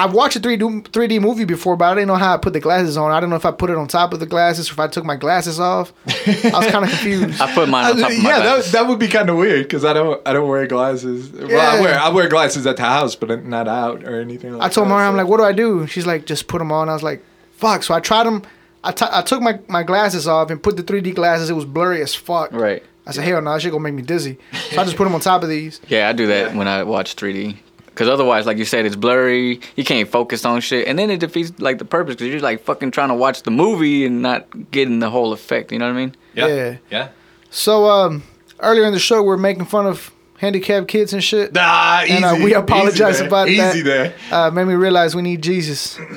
I've 0.00 0.14
watched 0.14 0.36
a 0.36 0.40
3D 0.40 0.82
3D 0.84 1.20
movie 1.20 1.44
before, 1.44 1.76
but 1.76 1.84
I 1.86 1.94
didn't 1.94 2.08
know 2.08 2.14
how 2.16 2.34
I 2.34 2.36
put 2.38 2.52
the 2.52 2.60
glasses 2.60 2.96
on. 2.96 3.10
I 3.12 3.20
don't 3.20 3.30
know 3.30 3.36
if 3.36 3.44
I 3.44 3.50
put 3.50 3.70
it 3.70 3.76
on 3.76 3.86
top 3.86 4.12
of 4.12 4.20
the 4.20 4.26
glasses 4.26 4.70
or 4.70 4.72
if 4.72 4.78
I 4.80 4.86
took 4.88 5.04
my 5.04 5.16
glasses 5.16 5.60
off. 5.60 5.92
I 6.06 6.50
was 6.54 6.66
kind 6.70 6.84
of 6.84 6.90
confused. 6.90 7.40
I 7.42 7.54
put 7.54 7.68
mine 7.68 7.84
on 7.90 7.98
top 7.98 8.10
of 8.10 8.18
my 8.18 8.28
yeah, 8.30 8.38
that, 8.38 8.42
glasses. 8.44 8.72
that 8.72 8.86
would 8.88 8.98
be 8.98 9.08
kind 9.08 9.28
of 9.30 9.36
weird 9.36 9.64
because 9.64 9.84
I 9.84 9.92
don't 9.92 10.20
I 10.26 10.32
don't 10.32 10.48
wear 10.48 10.66
glasses. 10.66 11.30
Well, 11.32 11.78
I 11.78 11.80
wear 11.80 11.98
I 11.98 12.08
wear 12.08 12.28
glasses 12.28 12.66
at 12.66 12.76
the 12.76 12.82
house, 12.84 13.14
but 13.14 13.44
not 13.44 13.68
out 13.68 14.04
or 14.04 14.20
anything. 14.20 14.54
Like 14.54 14.70
I 14.70 14.72
told 14.72 14.86
that, 14.86 14.90
Mara, 14.90 15.06
I'm 15.08 15.16
like, 15.16 15.26
what 15.26 15.36
do 15.36 15.44
I 15.44 15.52
do? 15.52 15.86
She's 15.86 16.06
like, 16.06 16.24
just 16.26 16.48
put 16.48 16.58
them 16.58 16.72
on. 16.72 16.88
I 16.88 16.94
was 16.94 17.02
like, 17.02 17.22
fuck. 17.52 17.82
So 17.82 17.94
I 17.94 18.00
tried 18.00 18.24
them. 18.24 18.42
I, 18.82 18.92
t- 18.92 19.04
I 19.10 19.20
took 19.20 19.42
my, 19.42 19.58
my 19.68 19.82
glasses 19.82 20.26
off 20.26 20.48
and 20.50 20.62
put 20.62 20.78
the 20.78 20.82
3D 20.82 21.14
glasses. 21.14 21.50
It 21.50 21.52
was 21.52 21.66
blurry 21.66 22.00
as 22.00 22.14
fuck. 22.14 22.50
Right. 22.52 22.82
I 23.06 23.12
said, 23.12 23.24
hell 23.24 23.42
no, 23.42 23.52
that 23.52 23.60
shit 23.60 23.72
gonna 23.72 23.82
make 23.82 23.94
me 23.94 24.02
dizzy. 24.02 24.38
So 24.70 24.80
I 24.80 24.84
just 24.84 24.96
put 24.96 25.04
them 25.04 25.14
on 25.14 25.20
top 25.20 25.42
of 25.42 25.48
these. 25.48 25.80
Yeah, 25.88 26.08
I 26.08 26.12
do 26.12 26.26
that 26.28 26.52
Yeah. 26.52 26.56
when 26.56 26.68
I 26.68 26.84
watch 26.84 27.16
3D. 27.16 27.56
Because 28.00 28.14
otherwise, 28.14 28.46
like 28.46 28.56
you 28.56 28.64
said, 28.64 28.86
it's 28.86 28.96
blurry. 28.96 29.60
You 29.76 29.84
can't 29.84 30.08
focus 30.08 30.46
on 30.46 30.62
shit, 30.62 30.88
and 30.88 30.98
then 30.98 31.10
it 31.10 31.20
defeats 31.20 31.52
like 31.60 31.76
the 31.76 31.84
purpose. 31.84 32.14
Because 32.14 32.28
you're 32.28 32.40
like 32.40 32.62
fucking 32.62 32.92
trying 32.92 33.10
to 33.10 33.14
watch 33.14 33.42
the 33.42 33.50
movie 33.50 34.06
and 34.06 34.22
not 34.22 34.70
getting 34.70 35.00
the 35.00 35.10
whole 35.10 35.34
effect. 35.34 35.70
You 35.70 35.80
know 35.80 35.84
what 35.84 35.96
I 35.98 36.06
mean? 36.06 36.16
yeah, 36.34 36.46
Yeah. 36.46 36.76
yeah. 36.90 37.08
So 37.50 37.90
um, 37.90 38.22
earlier 38.60 38.86
in 38.86 38.94
the 38.94 38.98
show, 38.98 39.22
we 39.22 39.30
are 39.34 39.36
making 39.36 39.66
fun 39.66 39.84
of 39.84 40.10
handicapped 40.38 40.88
kids 40.88 41.12
and 41.12 41.22
shit. 41.22 41.52
Nah, 41.52 42.04
easy. 42.04 42.14
And, 42.14 42.24
uh, 42.24 42.36
we 42.42 42.54
apologize 42.54 43.16
easy 43.16 43.18
there, 43.18 43.26
about 43.26 43.48
that. 43.48 43.74
Easy 43.74 43.82
there. 43.82 44.14
uh, 44.32 44.50
made 44.50 44.64
me 44.64 44.72
realize 44.72 45.14
we 45.14 45.20
need 45.20 45.42
Jesus. 45.42 45.98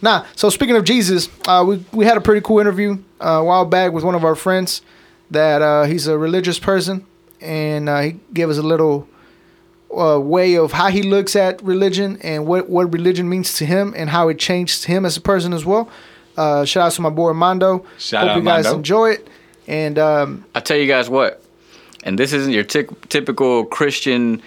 Nah, 0.00 0.24
so 0.36 0.48
speaking 0.48 0.74
of 0.76 0.84
Jesus, 0.84 1.28
uh, 1.46 1.64
we 1.66 1.84
we 1.92 2.04
had 2.04 2.16
a 2.16 2.20
pretty 2.20 2.40
cool 2.40 2.58
interview 2.60 2.98
uh, 3.20 3.28
a 3.28 3.44
while 3.44 3.64
back 3.64 3.92
with 3.92 4.02
one 4.04 4.16
of 4.16 4.24
our 4.24 4.34
friends 4.34 4.82
that 5.30 5.62
uh, 5.62 5.84
he's 5.84 6.08
a 6.08 6.18
religious 6.18 6.58
person, 6.58 7.06
and 7.40 7.88
uh, 7.88 8.00
he 8.00 8.16
gave 8.32 8.48
us 8.50 8.58
a 8.58 8.62
little 8.62 9.06
uh, 9.98 10.18
way 10.18 10.56
of 10.56 10.72
how 10.72 10.88
he 10.88 11.02
looks 11.02 11.36
at 11.36 11.62
religion 11.62 12.18
and 12.22 12.46
what 12.46 12.68
what 12.68 12.92
religion 12.92 13.28
means 13.28 13.54
to 13.54 13.66
him 13.66 13.92
and 13.96 14.10
how 14.10 14.28
it 14.28 14.38
changed 14.38 14.84
him 14.84 15.04
as 15.04 15.16
a 15.16 15.20
person 15.20 15.52
as 15.52 15.64
well. 15.64 15.88
Uh, 16.36 16.64
shout 16.64 16.86
out 16.86 16.92
to 16.92 17.02
my 17.02 17.10
boy 17.10 17.28
Armando. 17.28 17.84
Shout 17.98 18.22
Hope 18.22 18.30
out, 18.30 18.36
you 18.38 18.42
guys 18.44 18.66
Armando. 18.66 18.76
enjoy 18.78 19.10
it. 19.10 19.28
And 19.68 19.98
um, 19.98 20.44
I 20.54 20.60
tell 20.60 20.76
you 20.76 20.86
guys 20.86 21.08
what, 21.08 21.42
and 22.04 22.18
this 22.18 22.32
isn't 22.32 22.52
your 22.52 22.64
tic- 22.64 23.08
typical 23.08 23.64
Christian 23.66 24.42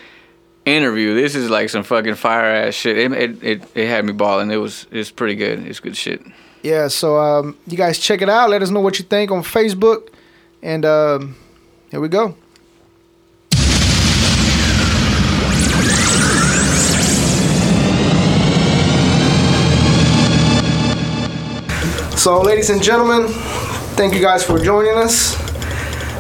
interview. 0.66 1.14
This 1.14 1.36
is 1.36 1.50
like 1.50 1.70
some 1.70 1.84
fucking 1.84 2.16
fire 2.16 2.44
ass 2.46 2.74
shit. 2.74 2.98
It 2.98 3.12
it, 3.14 3.44
it, 3.44 3.64
it 3.76 3.88
had 3.88 4.04
me 4.06 4.14
balling. 4.14 4.52
It 4.52 4.58
was 4.58 4.88
it's 4.92 5.12
pretty 5.12 5.36
good. 5.36 5.60
It's 5.68 5.80
good 5.80 5.96
shit. 5.96 6.22
yeah, 6.64 6.88
so 6.88 7.18
um, 7.20 7.56
you 7.68 7.78
guys 7.78 8.00
check 8.00 8.22
it 8.22 8.30
out. 8.30 8.50
Let 8.50 8.62
us 8.64 8.72
know 8.72 8.80
what 8.82 8.98
you 9.00 9.06
think 9.06 9.32
on 9.32 9.44
Facebook. 9.44 10.10
And 10.64 10.84
um, 10.86 11.36
here 11.92 12.02
we 12.02 12.10
go. 12.10 12.36
So, 22.26 22.42
ladies 22.42 22.72
and 22.72 22.82
gentlemen, 22.82 23.28
thank 23.98 24.16
you 24.16 24.20
guys 24.20 24.44
for 24.44 24.58
joining 24.58 24.98
us. 24.98 25.38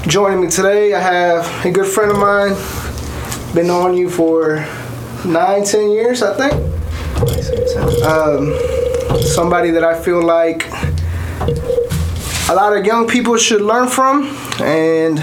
Joining 0.05 0.39
me 0.39 0.47
today, 0.51 0.93
I 0.93 0.99
have 0.99 1.65
a 1.65 1.71
good 1.71 1.87
friend 1.87 2.11
of 2.11 2.19
mine. 2.19 2.53
Been 3.55 3.71
on 3.71 3.97
you 3.97 4.11
for 4.11 4.63
nine, 5.25 5.63
ten 5.63 5.89
years, 5.89 6.21
I 6.21 6.37
think. 6.37 6.53
Um, 8.05 8.53
somebody 9.19 9.71
that 9.71 9.83
I 9.83 9.99
feel 9.99 10.23
like 10.23 10.69
a 12.49 12.53
lot 12.53 12.77
of 12.77 12.85
young 12.85 13.07
people 13.07 13.35
should 13.37 13.61
learn 13.61 13.87
from 13.87 14.27
and 14.61 15.17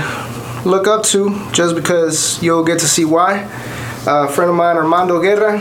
look 0.67 0.89
up 0.89 1.05
to 1.05 1.49
just 1.53 1.77
because 1.77 2.43
you'll 2.43 2.65
get 2.65 2.81
to 2.81 2.89
see 2.89 3.05
why. 3.05 3.45
Uh, 4.05 4.27
a 4.29 4.33
friend 4.33 4.51
of 4.51 4.57
mine, 4.57 4.77
Armando 4.77 5.23
Guerra. 5.23 5.61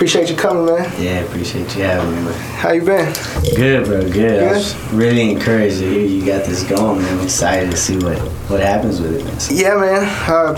Appreciate 0.00 0.30
you 0.30 0.34
coming, 0.34 0.64
man. 0.64 0.90
Yeah, 0.98 1.18
appreciate 1.18 1.76
you 1.76 1.82
having 1.82 2.10
me. 2.16 2.22
man. 2.22 2.32
How 2.56 2.72
you 2.72 2.80
been? 2.80 3.12
Good, 3.54 3.84
bro. 3.84 4.00
Good. 4.00 4.12
Good? 4.14 4.42
I 4.44 4.52
was 4.52 4.74
really 4.92 5.30
encouraged 5.30 5.80
to 5.80 5.90
hear 5.90 6.00
you 6.06 6.24
got 6.24 6.46
this 6.46 6.62
going, 6.62 7.02
man. 7.02 7.18
I'm 7.18 7.22
excited 7.22 7.70
to 7.70 7.76
see 7.76 7.98
what 7.98 8.16
what 8.48 8.60
happens 8.60 8.98
with 8.98 9.16
it. 9.16 9.24
Man. 9.26 9.38
Yeah, 9.50 9.74
man. 9.74 10.08
Uh, 10.26 10.54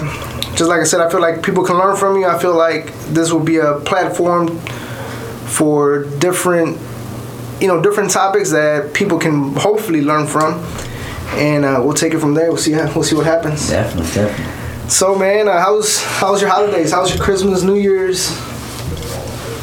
just 0.54 0.70
like 0.70 0.80
I 0.80 0.84
said, 0.84 1.00
I 1.00 1.10
feel 1.10 1.20
like 1.20 1.42
people 1.42 1.64
can 1.64 1.76
learn 1.76 1.96
from 1.96 2.18
you. 2.18 2.26
I 2.28 2.38
feel 2.38 2.54
like 2.54 2.94
this 3.08 3.32
will 3.32 3.42
be 3.42 3.56
a 3.56 3.80
platform 3.80 4.60
for 5.48 6.04
different, 6.20 6.78
you 7.60 7.66
know, 7.66 7.82
different 7.82 8.12
topics 8.12 8.52
that 8.52 8.94
people 8.94 9.18
can 9.18 9.54
hopefully 9.56 10.02
learn 10.02 10.28
from, 10.28 10.64
and 11.34 11.64
uh, 11.64 11.80
we'll 11.82 11.94
take 11.94 12.14
it 12.14 12.20
from 12.20 12.34
there. 12.34 12.46
We'll 12.46 12.58
see 12.58 12.74
how 12.74 12.84
we'll 12.94 13.02
see 13.02 13.16
what 13.16 13.26
happens. 13.26 13.68
definitely, 13.68 14.08
definitely. 14.14 14.88
So, 14.88 15.16
man, 15.16 15.48
uh, 15.48 15.58
how's 15.60 16.00
how's 16.00 16.40
your 16.40 16.50
holidays? 16.50 16.92
How's 16.92 17.12
your 17.12 17.24
Christmas, 17.24 17.64
New 17.64 17.74
Year's? 17.74 18.30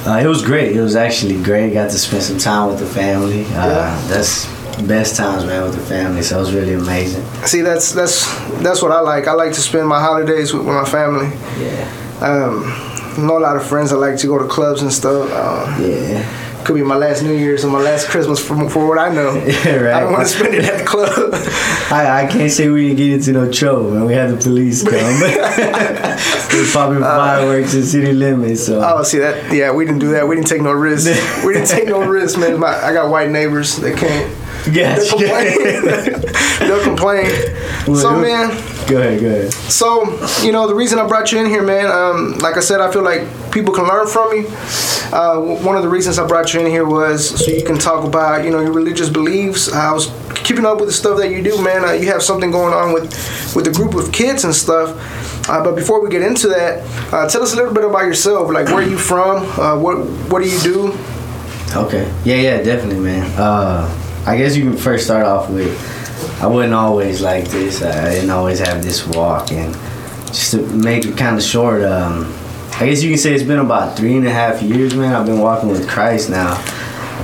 Uh, 0.09 0.17
it 0.17 0.25
was 0.27 0.41
great. 0.43 0.75
It 0.75 0.81
was 0.81 0.95
actually 0.95 1.39
great. 1.43 1.71
Got 1.71 1.91
to 1.91 1.99
spend 1.99 2.23
some 2.23 2.39
time 2.39 2.69
with 2.69 2.79
the 2.79 2.85
family. 2.87 3.45
Uh, 3.49 4.07
That's 4.07 4.47
best 4.81 5.15
times, 5.15 5.45
man, 5.45 5.61
with 5.63 5.75
the 5.75 5.81
family. 5.85 6.23
So 6.23 6.37
it 6.37 6.39
was 6.39 6.51
really 6.53 6.73
amazing. 6.73 7.23
See, 7.45 7.61
that's 7.61 7.91
that's 7.91 8.25
that's 8.63 8.81
what 8.81 8.91
I 8.91 9.01
like. 9.01 9.27
I 9.27 9.33
like 9.33 9.53
to 9.53 9.61
spend 9.61 9.87
my 9.87 9.99
holidays 9.99 10.51
with, 10.51 10.65
with 10.65 10.73
my 10.73 10.85
family. 10.85 11.27
Yeah, 11.61 11.85
Um, 12.21 12.63
I 12.65 13.21
know 13.27 13.37
a 13.37 13.43
lot 13.47 13.55
of 13.55 13.67
friends 13.67 13.91
that 13.91 13.97
like 13.97 14.17
to 14.17 14.27
go 14.27 14.39
to 14.39 14.47
clubs 14.47 14.81
and 14.81 14.91
stuff. 14.91 15.29
Uh, 15.31 15.77
yeah, 15.79 16.23
could 16.69 16.75
be 16.75 16.83
my 16.83 16.95
last 16.95 17.23
New 17.23 17.33
Year's 17.33 17.65
or 17.65 17.71
my 17.71 17.79
last 17.79 18.09
Christmas 18.09 18.39
for, 18.39 18.69
for 18.69 18.87
what 18.87 18.99
I 18.99 19.11
know. 19.11 19.33
yeah. 19.43 19.75
Right. 19.77 19.93
I 19.95 20.01
don't 20.01 20.13
want 20.13 20.27
to 20.27 20.33
spend 20.33 20.53
it 20.53 20.65
at 20.65 20.77
the 20.77 20.85
club. 20.85 21.09
I, 21.91 22.25
I 22.25 22.27
can't 22.27 22.51
say 22.51 22.69
we 22.69 22.89
didn't 22.89 22.97
get 22.97 23.11
into 23.13 23.31
no 23.31 23.51
trouble, 23.51 23.89
man. 23.89 24.05
We 24.05 24.13
had 24.13 24.29
the 24.29 24.37
police 24.37 24.83
come. 24.83 24.93
we 26.59 26.71
popping 26.71 27.01
uh, 27.01 27.07
fireworks 27.07 27.73
in 27.73 27.81
city 27.81 28.13
limits. 28.13 28.67
So 28.67 28.83
oh, 28.85 29.01
see 29.01 29.17
that? 29.17 29.51
Yeah, 29.51 29.71
we 29.71 29.83
didn't 29.83 29.97
do 29.97 30.11
that. 30.11 30.27
We 30.27 30.35
didn't 30.35 30.47
take 30.47 30.61
no 30.61 30.71
risks. 30.71 31.09
we 31.43 31.53
didn't 31.53 31.69
take 31.69 31.87
no 31.87 32.07
risks, 32.07 32.37
man. 32.37 32.59
My, 32.59 32.67
I 32.67 32.93
got 32.93 33.09
white 33.09 33.31
neighbors. 33.31 33.75
They 33.77 33.95
can't. 33.95 34.31
Yes. 34.71 35.09
They'll 35.09 35.17
complain. 35.17 36.59
They'll 36.59 36.83
complain. 36.83 37.25
So, 37.85 37.93
Well, 37.93 38.21
man. 38.21 38.78
Go 38.89 38.97
ahead, 38.97 39.21
go 39.21 39.27
ahead. 39.27 39.53
So, 39.53 40.03
you 40.41 40.51
know, 40.51 40.67
the 40.67 40.73
reason 40.73 40.97
I 40.97 41.07
brought 41.07 41.31
you 41.31 41.37
in 41.37 41.45
here, 41.45 41.61
man, 41.61 41.91
um, 41.91 42.39
like 42.39 42.57
I 42.57 42.59
said, 42.59 42.81
I 42.81 42.91
feel 42.91 43.03
like 43.03 43.21
people 43.51 43.71
can 43.71 43.85
learn 43.87 44.07
from 44.07 44.33
you. 44.33 44.47
Uh, 45.13 45.39
one 45.63 45.75
of 45.75 45.83
the 45.83 45.89
reasons 45.89 46.17
I 46.17 46.25
brought 46.25 46.55
you 46.55 46.59
in 46.61 46.65
here 46.65 46.85
was 46.85 47.29
so 47.45 47.51
you 47.51 47.63
can 47.63 47.77
talk 47.77 48.03
about, 48.03 48.43
you 48.43 48.49
know, 48.49 48.59
your 48.61 48.71
religious 48.71 49.07
beliefs. 49.07 49.71
I 49.71 49.91
was 49.91 50.11
keeping 50.33 50.65
up 50.65 50.79
with 50.79 50.89
the 50.89 50.93
stuff 50.93 51.19
that 51.19 51.29
you 51.29 51.43
do, 51.43 51.61
man. 51.61 51.85
Uh, 51.85 51.91
you 51.91 52.07
have 52.07 52.23
something 52.23 52.49
going 52.49 52.73
on 52.73 52.91
with 52.91 53.13
with 53.55 53.67
a 53.67 53.71
group 53.71 53.93
of 53.93 54.11
kids 54.11 54.43
and 54.43 54.55
stuff. 54.55 54.89
Uh, 55.47 55.63
but 55.63 55.75
before 55.75 56.01
we 56.03 56.09
get 56.09 56.23
into 56.23 56.47
that, 56.47 56.83
uh, 57.13 57.29
tell 57.29 57.43
us 57.43 57.53
a 57.53 57.55
little 57.55 57.73
bit 57.73 57.83
about 57.83 58.05
yourself. 58.05 58.51
Like, 58.51 58.67
where 58.67 58.77
are 58.77 58.89
you 58.89 58.97
from? 58.97 59.43
Uh, 59.59 59.77
what 59.77 59.97
what 60.31 60.41
do 60.41 60.49
you 60.49 60.59
do? 60.61 60.97
Okay. 61.75 62.11
Yeah, 62.25 62.37
yeah, 62.37 62.63
definitely, 62.63 62.99
man. 62.99 63.31
Uh, 63.37 63.87
I 64.25 64.35
guess 64.35 64.55
you 64.55 64.63
can 64.63 64.77
first 64.77 65.05
start 65.05 65.25
off 65.27 65.47
with 65.51 65.77
I 66.41 66.47
wasn't 66.47 66.73
always 66.73 67.21
like 67.21 67.45
this. 67.49 67.81
I 67.81 68.11
didn't 68.11 68.29
always 68.29 68.59
have 68.59 68.83
this 68.83 69.05
walk, 69.07 69.51
and 69.51 69.73
just 70.27 70.51
to 70.51 70.61
make 70.67 71.05
it 71.05 71.17
kind 71.17 71.35
of 71.35 71.43
short, 71.43 71.83
um, 71.83 72.33
I 72.79 72.85
guess 72.85 73.03
you 73.03 73.09
can 73.09 73.17
say 73.17 73.33
it's 73.33 73.43
been 73.43 73.59
about 73.59 73.97
three 73.97 74.15
and 74.15 74.25
a 74.25 74.31
half 74.31 74.61
years, 74.61 74.95
man. 74.95 75.13
I've 75.13 75.25
been 75.25 75.39
walking 75.39 75.69
with 75.69 75.89
Christ 75.89 76.29
now. 76.29 76.53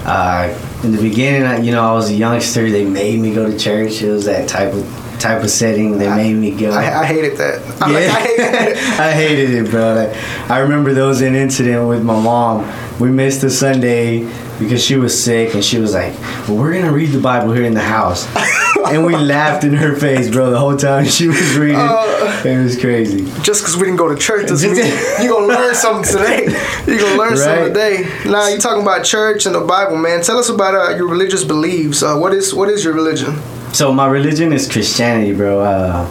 Uh, 0.05 0.53
in 0.83 0.91
the 0.91 1.01
beginning, 1.01 1.43
I, 1.43 1.59
you 1.59 1.71
know, 1.71 1.83
I 1.83 1.93
was 1.93 2.09
a 2.09 2.13
youngster. 2.13 2.69
They 2.69 2.85
made 2.85 3.19
me 3.19 3.33
go 3.33 3.49
to 3.49 3.57
church. 3.57 4.01
It 4.01 4.11
was 4.11 4.25
that 4.25 4.47
type 4.49 4.73
of 4.73 4.85
type 5.19 5.43
of 5.43 5.49
setting. 5.49 5.97
They 5.97 6.09
made 6.09 6.33
me 6.33 6.51
go. 6.51 6.71
I, 6.71 7.01
I 7.01 7.05
hated 7.05 7.37
that. 7.37 7.61
I'm 7.81 7.93
like, 7.93 8.03
I 8.03 8.19
hated 8.21 8.37
that. 8.53 8.99
I 8.99 9.11
hated 9.13 9.49
it, 9.51 9.71
bro. 9.71 9.95
Like, 9.95 10.49
I 10.49 10.59
remember 10.59 10.93
there 10.93 11.05
was 11.05 11.21
an 11.21 11.35
incident 11.35 11.87
with 11.87 12.03
my 12.03 12.19
mom. 12.21 12.71
We 12.99 13.09
missed 13.09 13.43
a 13.43 13.49
Sunday 13.49 14.27
because 14.59 14.83
she 14.83 14.95
was 14.95 15.21
sick, 15.21 15.53
and 15.53 15.63
she 15.63 15.79
was 15.79 15.93
like, 15.93 16.13
"Well, 16.47 16.57
we're 16.57 16.73
gonna 16.73 16.91
read 16.91 17.11
the 17.11 17.19
Bible 17.19 17.51
here 17.53 17.65
in 17.65 17.73
the 17.73 17.81
house," 17.81 18.27
and 18.91 19.05
we 19.05 19.15
laughed 19.15 19.63
in 19.63 19.73
her 19.73 19.95
face, 19.95 20.29
bro, 20.29 20.49
the 20.49 20.59
whole 20.59 20.75
time 20.77 21.05
she 21.05 21.27
was 21.27 21.57
reading. 21.57 21.77
Uh, 21.77 22.41
it 22.45 22.63
was 22.63 22.79
crazy. 22.79 23.25
Just 23.41 23.61
because 23.61 23.75
we 23.77 23.83
didn't 23.83 23.97
go 23.97 24.07
to 24.13 24.15
church 24.15 24.47
doesn't 24.47 24.71
mean 24.71 24.85
you're 25.21 25.33
gonna 25.33 25.47
learn 25.47 25.75
something 25.75 26.11
today. 26.11 26.45
You're 26.87 26.99
gonna 26.99 27.17
learn 27.17 27.37
something 27.37 27.67
today. 27.67 28.09
Now 28.25 28.47
you're 28.47 28.59
talking 28.59 28.81
about 28.81 29.03
church 29.03 29.45
and 29.45 29.55
the 29.55 29.61
Bible, 29.61 29.97
man. 29.97 30.21
Tell 30.21 30.37
us 30.37 30.49
about 30.49 30.75
uh, 30.75 30.95
your 30.95 31.07
religious 31.07 31.43
beliefs. 31.43 32.03
Uh, 32.03 32.17
what 32.17 32.33
is 32.33 32.53
what 32.53 32.69
is 32.69 32.83
your 32.83 32.93
religion? 32.93 33.35
So 33.73 33.91
my 33.91 34.07
religion 34.07 34.53
is 34.53 34.71
Christianity, 34.71 35.33
bro. 35.33 35.59
Uh, 35.59 36.07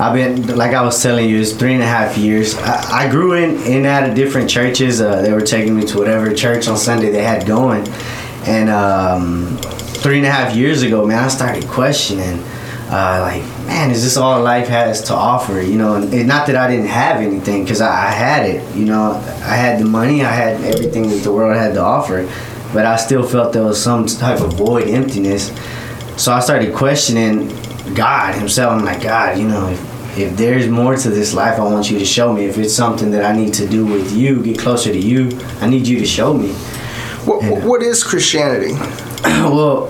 I've 0.00 0.14
been, 0.14 0.56
like 0.56 0.72
I 0.72 0.82
was 0.82 1.02
telling 1.02 1.28
you, 1.28 1.38
it's 1.38 1.52
three 1.52 1.74
and 1.74 1.82
a 1.82 1.86
half 1.86 2.16
years. 2.16 2.56
I, 2.56 3.04
I 3.04 3.10
grew 3.10 3.34
in 3.34 3.60
in 3.64 3.84
out 3.84 4.08
of 4.08 4.14
different 4.14 4.48
churches. 4.48 5.02
Uh, 5.02 5.20
they 5.20 5.30
were 5.30 5.42
taking 5.42 5.76
me 5.76 5.84
to 5.88 5.98
whatever 5.98 6.32
church 6.32 6.68
on 6.68 6.78
Sunday 6.78 7.10
they 7.10 7.22
had 7.22 7.46
going, 7.46 7.86
and 8.46 8.70
um, 8.70 9.58
three 10.02 10.16
and 10.16 10.26
a 10.26 10.30
half 10.30 10.56
years 10.56 10.80
ago, 10.80 11.06
man, 11.06 11.22
I 11.22 11.28
started 11.28 11.68
questioning. 11.68 12.42
Uh, 12.88 13.20
like, 13.20 13.42
man, 13.66 13.90
is 13.90 14.02
this 14.02 14.16
all 14.16 14.42
life 14.42 14.68
has 14.68 15.02
to 15.02 15.14
offer? 15.14 15.60
You 15.60 15.76
know, 15.76 15.96
and 15.96 16.26
not 16.26 16.46
that 16.46 16.56
I 16.56 16.66
didn't 16.68 16.88
have 16.88 17.20
anything, 17.20 17.62
because 17.64 17.82
I, 17.82 18.08
I 18.08 18.10
had 18.10 18.46
it. 18.46 18.74
You 18.74 18.86
know, 18.86 19.12
I 19.12 19.54
had 19.54 19.78
the 19.80 19.84
money, 19.84 20.24
I 20.24 20.32
had 20.32 20.62
everything 20.62 21.10
that 21.10 21.22
the 21.22 21.30
world 21.30 21.54
had 21.56 21.74
to 21.74 21.82
offer, 21.82 22.26
but 22.72 22.86
I 22.86 22.96
still 22.96 23.22
felt 23.22 23.52
there 23.52 23.64
was 23.64 23.80
some 23.80 24.06
type 24.06 24.40
of 24.40 24.54
void, 24.54 24.88
emptiness. 24.88 25.52
So 26.16 26.32
I 26.32 26.40
started 26.40 26.74
questioning 26.74 27.48
God 27.94 28.34
Himself. 28.34 28.72
I'm 28.72 28.84
like, 28.84 29.02
God, 29.02 29.38
you 29.38 29.46
know, 29.46 29.68
if, 29.68 29.89
if 30.22 30.36
there's 30.36 30.68
more 30.68 30.96
to 30.96 31.10
this 31.10 31.34
life, 31.34 31.58
I 31.58 31.64
want 31.64 31.90
you 31.90 31.98
to 31.98 32.04
show 32.04 32.32
me. 32.32 32.44
If 32.46 32.58
it's 32.58 32.74
something 32.74 33.10
that 33.12 33.24
I 33.24 33.32
need 33.36 33.54
to 33.54 33.66
do 33.66 33.84
with 33.86 34.12
you, 34.12 34.42
get 34.42 34.58
closer 34.58 34.92
to 34.92 34.98
you, 34.98 35.38
I 35.60 35.66
need 35.68 35.86
you 35.86 35.98
to 35.98 36.06
show 36.06 36.34
me. 36.34 36.52
What 37.24 37.42
Yeah. 37.42 37.64
what 37.66 37.82
is 37.82 38.02
Christianity? 38.02 38.74
well, 39.24 39.86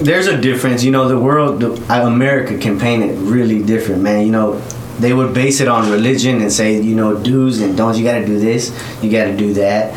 there's 0.00 0.26
a 0.26 0.36
difference. 0.36 0.82
You 0.84 0.90
know, 0.90 1.08
the 1.08 1.18
world, 1.18 1.60
the, 1.60 1.72
uh, 1.92 2.06
America 2.06 2.58
can 2.58 2.78
paint 2.78 3.02
it 3.04 3.14
really 3.16 3.62
different, 3.62 4.02
man. 4.02 4.26
You 4.26 4.32
know, 4.32 4.60
they 4.98 5.12
would 5.12 5.34
base 5.34 5.60
it 5.60 5.68
on 5.68 5.90
religion 5.90 6.40
and 6.40 6.52
say, 6.52 6.80
you 6.80 6.94
know, 6.94 7.16
do's 7.16 7.60
and 7.60 7.76
don'ts. 7.76 7.98
You 7.98 8.04
got 8.04 8.18
to 8.18 8.26
do 8.26 8.38
this, 8.38 8.72
you 9.02 9.10
got 9.10 9.24
to 9.24 9.36
do 9.36 9.54
that. 9.54 9.94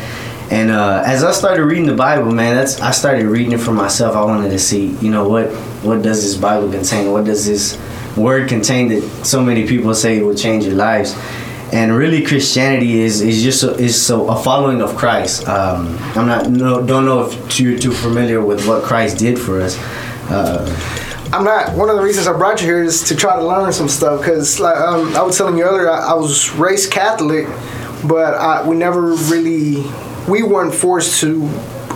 And 0.50 0.70
uh, 0.70 1.02
as 1.04 1.22
I 1.24 1.32
started 1.32 1.62
reading 1.64 1.84
the 1.86 1.94
Bible, 1.94 2.32
man, 2.32 2.56
that's 2.56 2.80
I 2.80 2.90
started 2.90 3.26
reading 3.26 3.52
it 3.52 3.60
for 3.60 3.72
myself. 3.72 4.16
I 4.16 4.24
wanted 4.24 4.48
to 4.50 4.58
see, 4.58 4.86
you 5.02 5.10
know, 5.10 5.28
what 5.28 5.50
what 5.84 6.02
does 6.02 6.22
this 6.22 6.36
Bible 6.36 6.70
contain? 6.70 7.12
What 7.12 7.24
does 7.26 7.44
this 7.46 7.76
word 8.18 8.48
contained 8.48 8.90
that 8.90 9.24
so 9.24 9.42
many 9.42 9.66
people 9.66 9.94
say 9.94 10.18
it 10.18 10.22
will 10.22 10.34
change 10.34 10.64
your 10.64 10.74
lives? 10.74 11.16
And 11.72 11.94
really, 11.94 12.24
Christianity 12.24 13.00
is 13.00 13.20
is 13.20 13.42
just 13.42 13.62
a, 13.62 13.74
is 13.74 14.00
so 14.00 14.28
a 14.28 14.42
following 14.42 14.80
of 14.80 14.96
Christ. 14.96 15.46
Um, 15.46 15.98
I'm 16.16 16.26
not 16.26 16.50
no, 16.50 16.84
don't 16.84 17.04
know 17.04 17.26
if 17.26 17.60
you're 17.60 17.78
too 17.78 17.92
familiar 17.92 18.42
with 18.42 18.66
what 18.66 18.84
Christ 18.84 19.18
did 19.18 19.38
for 19.38 19.60
us. 19.60 19.76
Uh, 20.30 20.64
I'm 21.30 21.44
not. 21.44 21.76
One 21.76 21.90
of 21.90 21.96
the 21.96 22.02
reasons 22.02 22.26
I 22.26 22.32
brought 22.32 22.62
you 22.62 22.66
here 22.66 22.82
is 22.82 23.02
to 23.04 23.14
try 23.14 23.36
to 23.36 23.46
learn 23.46 23.70
some 23.72 23.88
stuff. 23.88 24.24
Cause 24.24 24.58
like 24.58 24.78
um, 24.78 25.14
I 25.14 25.20
was 25.20 25.36
telling 25.36 25.58
you 25.58 25.64
earlier, 25.64 25.90
I, 25.90 26.12
I 26.12 26.14
was 26.14 26.50
raised 26.52 26.90
Catholic, 26.90 27.46
but 28.08 28.32
I, 28.34 28.66
we 28.66 28.74
never 28.74 29.12
really 29.12 29.84
we 30.26 30.42
weren't 30.42 30.74
forced 30.74 31.20
to 31.20 31.50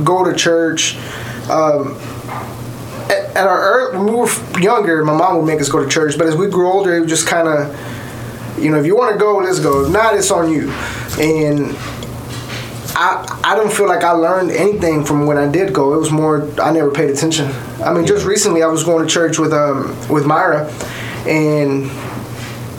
go 0.05 0.23
to 0.23 0.37
church. 0.37 0.97
Um, 1.49 1.99
at, 3.11 3.37
at 3.37 3.47
our 3.47 3.93
when 3.93 4.07
we 4.07 4.13
were 4.13 4.61
younger, 4.61 5.05
my 5.05 5.17
mom 5.17 5.39
would 5.39 5.47
make 5.47 5.61
us 5.61 5.69
go 5.69 5.83
to 5.83 5.89
church. 5.89 6.19
But 6.19 6.27
as 6.27 6.37
we 6.37 6.49
grew 6.49 6.71
older, 6.71 6.97
it 6.97 7.01
was 7.01 7.11
just 7.11 7.27
kind 7.27 7.49
of, 7.49 8.59
you 8.59 8.71
know, 8.71 8.79
if 8.79 8.87
you 8.87 8.97
want 8.97 9.13
to 9.15 9.19
go, 9.19 9.39
let's 9.39 9.61
go. 9.61 9.85
If 9.85 9.93
not, 9.93 10.15
it's 10.15 10.31
on 10.31 10.51
you. 10.51 10.71
And 11.21 11.77
I 12.95 13.41
I 13.45 13.55
don't 13.55 13.73
feel 13.73 13.89
like 13.89 14.05
I 14.05 14.13
learned 14.13 14.51
anything 14.51 15.05
from 15.05 15.27
when 15.27 15.39
I 15.39 15.51
did 15.51 15.73
go. 15.73 15.95
It 15.95 15.99
was 15.99 16.11
more 16.11 16.49
I 16.61 16.73
never 16.73 16.91
paid 16.91 17.11
attention. 17.11 17.47
I 17.83 17.93
mean, 17.93 18.07
just 18.07 18.27
recently 18.27 18.63
I 18.63 18.67
was 18.67 18.85
going 18.85 19.07
to 19.07 19.13
church 19.13 19.39
with 19.39 19.53
um 19.53 19.97
with 20.09 20.27
Myra, 20.27 20.71
and 21.27 21.91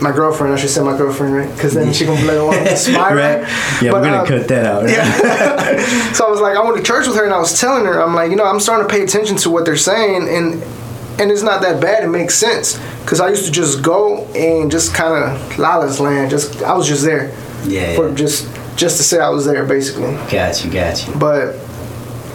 my 0.03 0.11
girlfriend. 0.11 0.53
I 0.53 0.57
should 0.57 0.69
say 0.69 0.81
my 0.83 0.95
girlfriend, 0.97 1.33
right? 1.35 1.49
Because 1.55 1.73
then 1.73 1.91
she 1.93 2.05
gonna 2.05 2.19
be 2.21 2.27
like, 2.27 2.37
"Oh, 2.37 2.51
it's 2.53 2.87
Myra." 2.89 3.15
right? 3.15 3.81
Yeah, 3.81 3.91
But, 3.91 4.01
we're 4.01 4.07
gonna 4.09 4.17
um, 4.21 4.27
cut 4.27 4.47
that 4.49 4.65
out. 4.65 4.83
right? 4.83 4.91
yeah. 4.91 6.11
so 6.13 6.27
I 6.27 6.29
was 6.29 6.41
like, 6.41 6.55
I 6.57 6.61
went 6.63 6.77
to 6.77 6.83
church 6.83 7.07
with 7.07 7.15
her, 7.15 7.23
and 7.25 7.33
I 7.33 7.39
was 7.39 7.59
telling 7.59 7.85
her, 7.85 7.99
I'm 8.03 8.13
like, 8.13 8.29
you 8.29 8.35
know, 8.35 8.45
I'm 8.45 8.59
starting 8.59 8.87
to 8.87 8.93
pay 8.93 9.01
attention 9.01 9.37
to 9.37 9.49
what 9.49 9.65
they're 9.65 9.77
saying, 9.77 10.27
and 10.29 10.61
and 11.19 11.31
it's 11.31 11.43
not 11.43 11.61
that 11.61 11.79
bad. 11.81 12.03
It 12.03 12.07
makes 12.07 12.35
sense 12.35 12.77
because 13.01 13.19
I 13.19 13.29
used 13.29 13.45
to 13.45 13.51
just 13.51 13.81
go 13.81 14.25
and 14.35 14.69
just 14.71 14.93
kind 14.93 15.13
of 15.23 15.57
lawless 15.59 15.99
land. 15.99 16.29
Just 16.31 16.61
I 16.63 16.73
was 16.75 16.87
just 16.87 17.03
there 17.03 17.31
Yeah, 17.65 17.95
for 17.95 18.09
yeah. 18.09 18.15
just 18.15 18.47
just 18.75 18.97
to 18.97 19.03
say 19.03 19.19
I 19.19 19.29
was 19.29 19.45
there, 19.45 19.63
basically. 19.65 20.13
got 20.31 20.63
you, 20.65 20.71
got 20.71 21.07
you. 21.07 21.13
But 21.15 21.55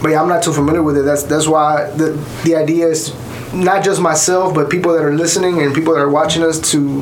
but 0.01 0.09
yeah, 0.11 0.21
I'm 0.21 0.29
not 0.29 0.41
too 0.43 0.53
familiar 0.53 0.81
with 0.81 0.97
it. 0.97 1.03
That's 1.03 1.23
that's 1.23 1.47
why 1.47 1.89
the 1.91 2.11
the 2.45 2.55
idea 2.55 2.87
is 2.87 3.13
not 3.53 3.83
just 3.83 3.99
myself, 3.99 4.53
but 4.53 4.69
people 4.69 4.93
that 4.93 5.03
are 5.03 5.13
listening 5.13 5.59
and 5.61 5.73
people 5.75 5.93
that 5.95 5.99
are 5.99 6.09
watching 6.09 6.43
us 6.43 6.59
to 6.71 7.01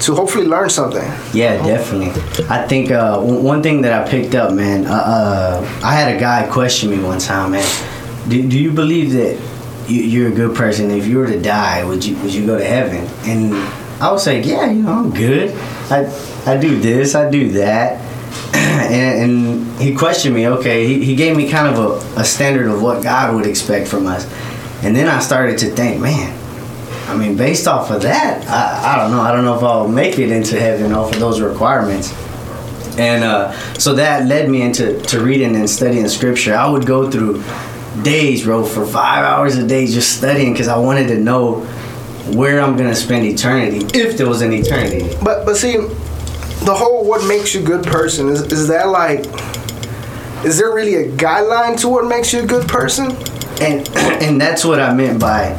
to 0.00 0.14
hopefully 0.14 0.46
learn 0.46 0.70
something. 0.70 1.04
Yeah, 1.32 1.62
definitely. 1.64 2.10
I 2.48 2.66
think 2.66 2.90
uh, 2.90 3.20
one 3.20 3.42
one 3.42 3.62
thing 3.62 3.82
that 3.82 3.92
I 3.92 4.08
picked 4.08 4.34
up, 4.34 4.52
man. 4.52 4.86
Uh, 4.86 4.92
uh, 4.92 5.80
I 5.84 5.94
had 5.94 6.16
a 6.16 6.20
guy 6.20 6.48
question 6.50 6.90
me 6.90 6.98
one 7.02 7.18
time, 7.18 7.52
man. 7.52 8.28
Do, 8.28 8.48
do 8.48 8.58
you 8.58 8.72
believe 8.72 9.12
that 9.12 9.40
you, 9.88 10.02
you're 10.02 10.28
a 10.32 10.34
good 10.34 10.56
person? 10.56 10.90
If 10.90 11.06
you 11.06 11.18
were 11.18 11.26
to 11.26 11.40
die, 11.40 11.84
would 11.84 12.04
you 12.04 12.16
would 12.22 12.32
you 12.32 12.46
go 12.46 12.58
to 12.58 12.64
heaven? 12.64 13.06
And 13.28 13.54
I 14.02 14.10
was 14.10 14.26
like, 14.26 14.46
yeah, 14.46 14.70
you 14.70 14.82
know, 14.82 14.92
I'm 14.92 15.10
good. 15.12 15.54
I 15.90 16.08
I 16.46 16.56
do 16.56 16.80
this, 16.80 17.14
I 17.14 17.30
do 17.30 17.50
that. 17.52 18.06
and, 18.54 19.30
and 19.30 19.80
he 19.80 19.94
questioned 19.94 20.34
me. 20.34 20.46
Okay, 20.48 20.86
he, 20.86 21.04
he 21.04 21.16
gave 21.16 21.36
me 21.36 21.50
kind 21.50 21.68
of 21.68 21.78
a, 22.16 22.20
a 22.20 22.24
standard 22.24 22.68
of 22.68 22.80
what 22.80 23.02
God 23.02 23.34
would 23.34 23.46
expect 23.46 23.88
from 23.88 24.06
us. 24.06 24.24
And 24.82 24.96
then 24.96 25.08
I 25.08 25.18
started 25.20 25.58
to 25.58 25.66
think, 25.66 26.00
man, 26.00 26.39
I 27.10 27.16
mean, 27.16 27.36
based 27.36 27.66
off 27.66 27.90
of 27.90 28.02
that, 28.02 28.46
I, 28.48 28.94
I 28.94 28.96
don't 29.02 29.10
know. 29.10 29.20
I 29.20 29.32
don't 29.32 29.44
know 29.44 29.56
if 29.56 29.62
I'll 29.62 29.88
make 29.88 30.18
it 30.18 30.30
into 30.30 30.58
heaven 30.58 30.92
off 30.92 31.12
of 31.12 31.18
those 31.18 31.40
requirements. 31.40 32.12
And 32.98 33.24
uh, 33.24 33.52
so 33.74 33.94
that 33.94 34.26
led 34.26 34.48
me 34.48 34.62
into 34.62 35.00
to 35.00 35.20
reading 35.20 35.56
and 35.56 35.68
studying 35.68 36.08
scripture. 36.08 36.54
I 36.54 36.68
would 36.68 36.86
go 36.86 37.10
through 37.10 37.42
days, 38.02 38.44
bro, 38.44 38.64
for 38.64 38.86
five 38.86 39.24
hours 39.24 39.56
a 39.56 39.66
day 39.66 39.86
just 39.86 40.16
studying 40.16 40.52
because 40.52 40.68
I 40.68 40.78
wanted 40.78 41.08
to 41.08 41.18
know 41.18 41.60
where 42.34 42.60
I'm 42.60 42.76
gonna 42.76 42.94
spend 42.94 43.26
eternity, 43.26 43.86
if 43.98 44.16
there 44.16 44.28
was 44.28 44.40
an 44.42 44.52
eternity. 44.52 45.08
But 45.22 45.44
but 45.44 45.56
see, 45.56 45.78
the 45.78 46.74
whole 46.74 47.04
what 47.04 47.26
makes 47.26 47.54
you 47.54 47.62
a 47.62 47.64
good 47.64 47.84
person 47.84 48.28
is 48.28 48.42
is 48.52 48.68
that 48.68 48.88
like 48.88 49.24
is 50.44 50.58
there 50.58 50.72
really 50.72 50.94
a 50.94 51.08
guideline 51.10 51.78
to 51.80 51.88
what 51.88 52.06
makes 52.06 52.32
you 52.32 52.42
a 52.42 52.46
good 52.46 52.68
person? 52.68 53.16
and 53.60 53.88
and 53.96 54.40
that's 54.40 54.64
what 54.64 54.80
I 54.80 54.92
meant 54.92 55.20
by 55.20 55.52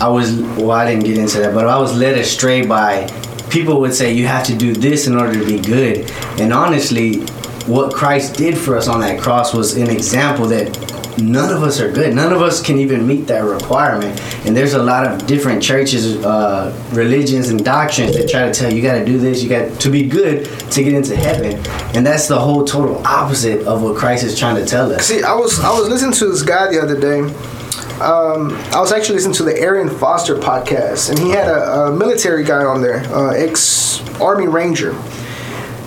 I 0.00 0.08
was 0.08 0.36
well 0.36 0.72
I 0.72 0.90
didn't 0.90 1.04
get 1.04 1.18
into 1.18 1.38
that 1.38 1.54
but 1.54 1.66
I 1.66 1.78
was 1.78 1.96
led 1.96 2.16
astray 2.18 2.64
by 2.64 3.08
people 3.50 3.80
would 3.80 3.94
say 3.94 4.12
you 4.12 4.26
have 4.26 4.44
to 4.46 4.56
do 4.56 4.72
this 4.72 5.06
in 5.06 5.16
order 5.16 5.32
to 5.32 5.44
be 5.44 5.58
good. 5.58 6.10
And 6.40 6.52
honestly 6.52 7.20
what 7.66 7.94
Christ 7.94 8.36
did 8.36 8.56
for 8.56 8.76
us 8.76 8.88
on 8.88 9.00
that 9.00 9.20
cross 9.20 9.52
was 9.52 9.76
an 9.76 9.90
example 9.90 10.46
that 10.46 10.68
none 11.20 11.52
of 11.54 11.62
us 11.62 11.80
are 11.80 11.90
good. 11.92 12.14
None 12.14 12.32
of 12.32 12.40
us 12.40 12.62
can 12.62 12.78
even 12.78 13.06
meet 13.06 13.26
that 13.26 13.44
requirement. 13.44 14.20
And 14.46 14.56
there's 14.56 14.74
a 14.74 14.82
lot 14.82 15.06
of 15.06 15.26
different 15.26 15.62
churches 15.62 16.16
uh, 16.24 16.74
religions 16.92 17.48
and 17.48 17.64
doctrines 17.64 18.16
that 18.16 18.28
try 18.28 18.44
to 18.44 18.52
tell 18.52 18.70
you 18.70 18.76
you 18.76 18.82
got 18.82 18.98
to 18.98 19.04
do 19.04 19.18
this 19.18 19.42
you 19.42 19.48
got 19.48 19.80
to 19.80 19.90
be 19.90 20.08
good 20.08 20.46
to 20.70 20.82
get 20.82 20.94
into 20.94 21.16
heaven. 21.16 21.56
And 21.94 22.06
that's 22.06 22.28
the 22.28 22.38
whole 22.38 22.64
total 22.64 23.04
opposite 23.06 23.66
of 23.66 23.82
what 23.82 23.96
Christ 23.96 24.24
is 24.24 24.38
trying 24.38 24.56
to 24.56 24.64
tell 24.64 24.92
us. 24.92 25.06
See, 25.06 25.22
I 25.22 25.34
was 25.34 25.58
I 25.60 25.70
was 25.78 25.88
listening 25.88 26.12
to 26.12 26.28
this 26.28 26.42
guy 26.42 26.68
the 26.70 26.80
other 26.80 26.98
day. 26.98 27.22
Um, 28.00 28.52
I 28.72 28.80
was 28.80 28.92
actually 28.92 29.16
listening 29.16 29.34
to 29.34 29.42
the 29.42 29.58
Aaron 29.58 29.90
Foster 29.90 30.36
podcast, 30.36 31.10
and 31.10 31.18
he 31.18 31.30
had 31.30 31.48
a, 31.48 31.86
a 31.86 31.92
military 31.92 32.44
guy 32.44 32.64
on 32.64 32.80
there, 32.80 33.00
uh, 33.12 33.30
ex 33.30 34.00
Army 34.20 34.46
Ranger, 34.46 34.92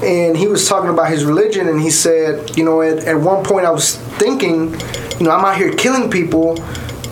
and 0.03 0.35
he 0.35 0.47
was 0.47 0.67
talking 0.67 0.89
about 0.89 1.09
his 1.09 1.23
religion, 1.23 1.69
and 1.69 1.79
he 1.79 1.89
said, 1.89 2.57
you 2.57 2.65
know, 2.65 2.81
at, 2.81 3.05
at 3.05 3.17
one 3.17 3.45
point 3.45 3.65
I 3.65 3.71
was 3.71 3.95
thinking, 3.95 4.71
you 5.19 5.25
know, 5.25 5.31
I'm 5.31 5.45
out 5.45 5.55
here 5.55 5.71
killing 5.71 6.09
people, 6.11 6.61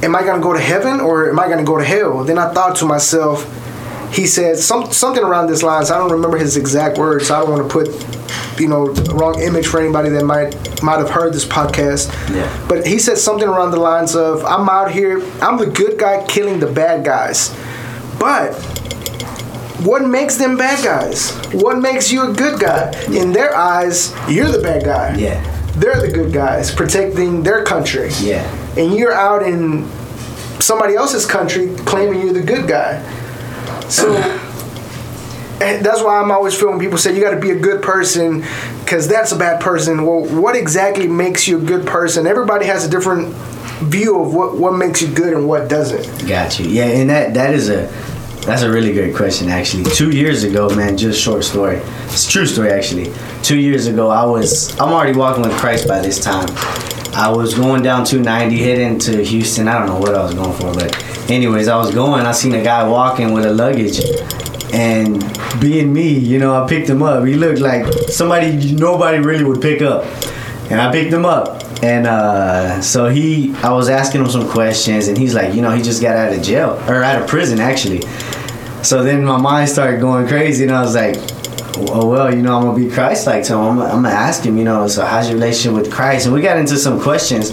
am 0.04 0.16
I 0.18 0.24
gonna 0.24 0.44
go 0.44 0.52
to 0.52 0.60
heaven 0.60 1.00
or 1.00 1.30
am 1.30 1.40
I 1.40 1.48
gonna 1.48 1.64
go 1.64 1.78
to 1.78 1.84
hell? 1.86 2.24
Then 2.26 2.38
I 2.38 2.54
thought 2.54 2.76
to 2.78 2.86
myself, 2.86 3.46
he 4.12 4.26
said 4.26 4.58
some 4.58 4.92
something 4.92 5.24
around 5.24 5.48
this 5.48 5.64
lines. 5.64 5.92
I 5.92 5.98
don't 5.98 6.12
remember 6.12 6.38
his 6.38 6.58
exact 6.58 6.98
words. 6.98 7.28
So 7.28 7.36
I 7.36 7.40
don't 7.42 7.52
want 7.52 7.64
to 7.64 7.72
put, 7.72 8.60
you 8.60 8.68
know, 8.68 8.92
the 8.92 9.14
wrong 9.16 9.40
image 9.42 9.68
for 9.68 9.80
anybody 9.80 10.10
that 10.10 10.26
might 10.26 10.82
might 10.84 11.00
have 11.00 11.10
heard 11.10 11.34
this 11.34 11.46
podcast. 11.46 12.12
Yeah. 12.34 12.66
But 12.68 12.86
he 12.88 13.00
said 13.00 13.18
something 13.18 13.48
around 13.48 13.72
the 13.72 13.80
lines 13.80 14.16
of, 14.16 14.44
"I'm 14.46 14.68
out 14.70 14.92
here. 14.92 15.22
I'm 15.42 15.58
the 15.58 15.68
good 15.68 15.98
guy 15.98 16.26
killing 16.28 16.60
the 16.60 16.68
bad 16.68 17.06
guys." 17.06 17.56
But 18.20 18.54
what 19.84 20.06
makes 20.06 20.36
them 20.36 20.58
bad 20.58 20.84
guys? 20.84 21.32
What 21.54 21.80
makes 21.80 22.12
you 22.12 22.30
a 22.30 22.34
good 22.34 22.60
guy? 22.60 22.92
In 23.08 23.32
their 23.32 23.56
eyes, 23.56 24.14
you're 24.28 24.52
the 24.52 24.60
bad 24.62 24.84
guy. 24.84 25.16
Yeah. 25.16 25.42
They're 25.78 26.02
the 26.02 26.12
good 26.12 26.34
guys 26.34 26.74
protecting 26.74 27.44
their 27.44 27.64
country. 27.64 28.10
Yeah. 28.20 28.44
And 28.76 28.94
you're 28.96 29.14
out 29.14 29.44
in 29.44 29.90
somebody 30.60 30.96
else's 30.96 31.26
country 31.26 31.74
claiming 31.86 32.22
you're 32.22 32.34
the 32.34 32.42
good 32.42 32.68
guy. 32.68 33.02
So 33.90 34.16
and 35.62 35.86
that's 35.86 36.02
why 36.02 36.20
I'm 36.20 36.32
always 36.32 36.58
feeling 36.58 36.80
people 36.80 36.98
say 36.98 37.16
you 37.16 37.22
got 37.22 37.32
to 37.32 37.40
be 37.40 37.52
a 37.52 37.60
good 37.60 37.82
person 37.82 38.44
because 38.84 39.08
that's 39.08 39.32
a 39.32 39.38
bad 39.38 39.62
person. 39.62 40.06
Well, 40.06 40.26
what 40.26 40.56
exactly 40.56 41.08
makes 41.08 41.48
you 41.48 41.58
a 41.58 41.62
good 41.62 41.86
person? 41.86 42.26
Everybody 42.26 42.66
has 42.66 42.86
a 42.86 42.90
different 42.90 43.34
view 43.84 44.22
of 44.22 44.34
what, 44.34 44.58
what 44.58 44.72
makes 44.72 45.02
you 45.02 45.14
good 45.14 45.34
and 45.34 45.48
what 45.48 45.70
doesn't. 45.70 46.28
Got 46.28 46.60
you. 46.60 46.68
Yeah, 46.68 46.86
and 46.86 47.10
that 47.10 47.34
that 47.34 47.54
is 47.54 47.70
a 47.70 47.92
that's 48.46 48.62
a 48.62 48.72
really 48.72 48.94
great 48.94 49.16
question 49.16 49.50
actually. 49.50 49.84
Two 49.84 50.12
years 50.12 50.44
ago, 50.44 50.74
man, 50.74 50.98
just 50.98 51.22
short 51.22 51.44
story. 51.44 51.78
It's 52.06 52.28
a 52.28 52.30
true 52.30 52.46
story 52.46 52.72
actually. 52.72 53.14
Two 53.44 53.60
years 53.60 53.88
ago, 53.88 54.10
I 54.10 54.26
was 54.26 54.72
I'm 54.80 54.94
already 54.94 55.18
walking 55.18 55.44
with 55.44 55.58
Christ 55.58 55.88
by 55.88 56.00
this 56.00 56.24
time. 56.24 56.48
I 57.14 57.32
was 57.32 57.54
going 57.54 57.82
down 57.82 58.06
290, 58.06 58.64
heading 58.64 59.00
to 59.00 59.24
Houston. 59.24 59.68
I 59.68 59.80
don't 59.80 59.88
know 59.88 59.98
what 59.98 60.14
I 60.14 60.24
was 60.24 60.34
going 60.34 60.54
for, 60.54 60.74
but 60.74 61.30
anyways, 61.30 61.68
I 61.68 61.78
was 61.78 61.94
going. 61.94 62.26
I 62.26 62.32
seen 62.32 62.54
a 62.54 62.64
guy 62.64 62.88
walking 62.88 63.34
with 63.34 63.46
a 63.46 63.52
luggage, 63.52 64.00
and 64.74 65.20
being 65.60 65.92
me, 65.92 66.18
you 66.18 66.38
know, 66.38 66.64
I 66.64 66.68
picked 66.68 66.88
him 66.90 67.02
up. 67.02 67.26
He 67.26 67.34
looked 67.34 67.60
like 67.60 67.92
somebody 68.10 68.74
nobody 68.74 69.20
really 69.20 69.44
would 69.44 69.62
pick 69.62 69.82
up, 69.82 70.06
and 70.70 70.80
I 70.80 70.92
picked 70.92 71.12
him 71.12 71.26
up. 71.26 71.64
And 71.82 72.08
uh, 72.08 72.82
so 72.82 73.08
he, 73.08 73.56
I 73.64 73.72
was 73.72 73.90
asking 73.90 74.22
him 74.22 74.30
some 74.30 74.48
questions, 74.50 75.08
and 75.08 75.18
he's 75.18 75.34
like, 75.34 75.54
you 75.54 75.62
know, 75.62 75.72
he 75.72 75.82
just 75.82 76.02
got 76.02 76.16
out 76.16 76.34
of 76.34 76.44
jail 76.44 76.72
or 76.88 77.04
out 77.04 77.22
of 77.22 77.28
prison 77.28 77.60
actually. 77.60 78.02
So 78.84 79.04
then 79.04 79.26
my 79.26 79.38
mind 79.38 79.70
started 79.70 80.00
going 80.00 80.28
crazy, 80.28 80.64
and 80.64 80.74
I 80.74 80.82
was 80.82 80.96
like, 80.96 81.16
oh 81.78 82.08
well, 82.08 82.34
you 82.34 82.42
know, 82.42 82.58
I'm 82.58 82.64
gonna 82.64 82.78
be 82.78 82.90
Christ-like 82.90 83.44
to 83.46 83.54
him. 83.54 83.60
I'm, 83.60 83.80
I'm 83.80 84.04
gonna 84.04 84.10
ask 84.10 84.44
him, 84.44 84.58
you 84.58 84.64
know, 84.64 84.88
so 84.88 85.06
how's 85.06 85.28
your 85.28 85.36
relationship 85.36 85.74
with 85.74 85.92
Christ? 85.92 86.26
And 86.26 86.34
we 86.34 86.42
got 86.42 86.58
into 86.58 86.78
some 86.78 87.00
questions, 87.00 87.52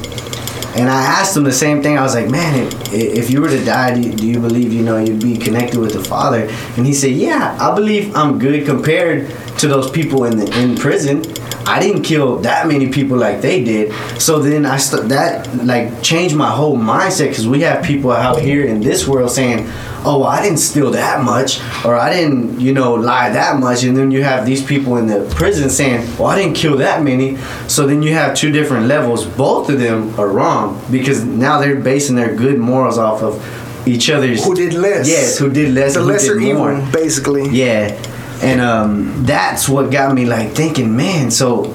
and 0.77 0.91
I 0.91 1.03
asked 1.03 1.37
him 1.37 1.45
the 1.45 1.53
same 1.53 1.83
thing. 1.83 1.99
I 1.99 2.03
was 2.03 2.15
like, 2.15 2.29
man, 2.29 2.67
if, 2.67 2.93
if 2.93 3.31
you 3.31 3.41
were 3.41 3.49
to 3.49 3.65
die, 3.65 3.95
do 3.95 4.01
you, 4.01 4.13
do 4.15 4.27
you 4.27 4.41
believe, 4.41 4.73
you 4.73 4.83
know, 4.83 4.99
you'd 4.99 5.23
be 5.23 5.37
connected 5.37 5.79
with 5.79 5.93
the 5.93 6.03
Father? 6.05 6.49
And 6.77 6.87
he 6.87 6.93
said, 6.93 7.13
yeah, 7.13 7.57
I 7.61 7.75
believe 7.75 8.15
I'm 8.15 8.39
good 8.39 8.67
compared 8.67 9.31
to 9.59 9.69
those 9.69 9.91
people 9.91 10.25
in 10.25 10.37
the 10.37 10.61
in 10.61 10.77
prison. 10.77 11.23
I 11.67 11.81
didn't 11.81 12.03
kill 12.03 12.37
that 12.39 12.69
many 12.69 12.89
people 12.89 13.17
like 13.17 13.41
they 13.41 13.65
did. 13.65 13.93
So 14.21 14.39
then 14.39 14.65
I 14.65 14.77
st- 14.77 15.09
that 15.09 15.53
like 15.65 16.01
changed 16.03 16.37
my 16.37 16.51
whole 16.51 16.77
mindset 16.79 17.31
because 17.31 17.49
we 17.49 17.61
have 17.63 17.85
people 17.85 18.13
out 18.13 18.41
here 18.41 18.65
in 18.65 18.81
this 18.81 19.07
world 19.09 19.31
saying, 19.33 19.67
"Oh, 20.05 20.21
well, 20.21 20.29
I 20.29 20.43
didn't 20.43 20.59
steal 20.59 20.91
that 20.93 21.25
much," 21.25 21.61
or 21.85 21.97
"I 21.97 22.13
didn't, 22.15 22.61
you 22.61 22.73
know, 22.73 22.95
lie 22.95 23.31
that 23.31 23.59
much," 23.59 23.83
and 23.83 23.97
then 23.97 24.13
you 24.13 24.23
have 24.23 24.47
these 24.47 24.63
people 24.63 24.97
in 24.97 25.07
the 25.09 25.21
prison 25.35 25.69
saying, 25.69 26.07
"Well, 26.17 26.29
I 26.29 26.37
didn't 26.41 26.55
kill 26.55 26.77
that 26.79 27.03
many." 27.03 27.37
So 27.67 27.87
then 27.87 28.01
you 28.03 28.13
have 28.15 28.35
two 28.35 28.53
different 28.53 28.87
levels. 28.87 29.25
Both 29.27 29.69
of 29.69 29.81
them 29.81 30.15
are 30.19 30.29
wrong 30.29 30.81
because 30.91 31.25
now 31.25 31.59
they're 31.61 31.77
basing 31.93 32.15
their 32.17 32.33
good 32.35 32.59
morals 32.59 32.97
off 32.97 33.23
of 33.23 33.43
each 33.87 34.09
other's. 34.11 34.45
Who 34.45 34.55
did 34.55 34.75
less? 34.75 35.09
Yes, 35.09 35.39
who 35.39 35.51
did 35.51 35.75
less? 35.75 35.95
The 35.95 36.03
lesser 36.03 36.39
evil, 36.39 36.81
basically. 36.93 37.49
Yeah, 37.51 37.97
and 38.43 38.61
um, 38.61 39.25
that's 39.25 39.69
what 39.69 39.91
got 39.91 40.15
me 40.15 40.27
like 40.27 40.53
thinking, 40.53 40.97
man. 40.97 41.31
So 41.31 41.75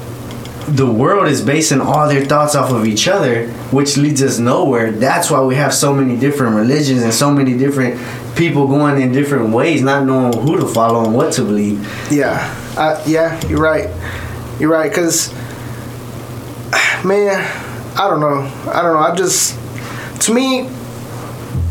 the 0.68 0.90
world 0.90 1.28
is 1.28 1.42
basing 1.42 1.82
all 1.82 2.08
their 2.08 2.24
thoughts 2.24 2.56
off 2.56 2.72
of 2.72 2.86
each 2.86 3.08
other, 3.08 3.48
which 3.72 3.98
leads 3.98 4.22
us 4.22 4.40
nowhere. 4.40 4.92
That's 4.92 5.30
why 5.30 5.42
we 5.42 5.56
have 5.56 5.74
so 5.74 5.94
many 5.94 6.18
different 6.18 6.56
religions 6.56 7.02
and 7.02 7.14
so 7.14 7.32
many 7.32 7.58
different 7.58 8.00
people 8.36 8.68
going 8.68 9.02
in 9.02 9.12
different 9.12 9.54
ways, 9.54 9.82
not 9.82 10.06
knowing 10.06 10.34
who 10.34 10.60
to 10.60 10.68
follow 10.68 11.04
and 11.04 11.16
what 11.16 11.34
to 11.34 11.44
believe. 11.44 11.80
Yeah, 12.12 12.38
uh, 12.78 13.04
yeah, 13.06 13.46
you're 13.48 13.62
right. 13.62 13.90
You're 14.60 14.72
right, 14.72 14.90
because, 14.90 15.34
man, 17.04 17.42
I 17.98 18.08
don't 18.08 18.20
know. 18.20 18.72
I 18.72 18.82
don't 18.82 18.94
know. 18.94 19.00
I 19.00 19.16
just, 19.16 19.58
to 20.22 20.34
me, 20.34 20.70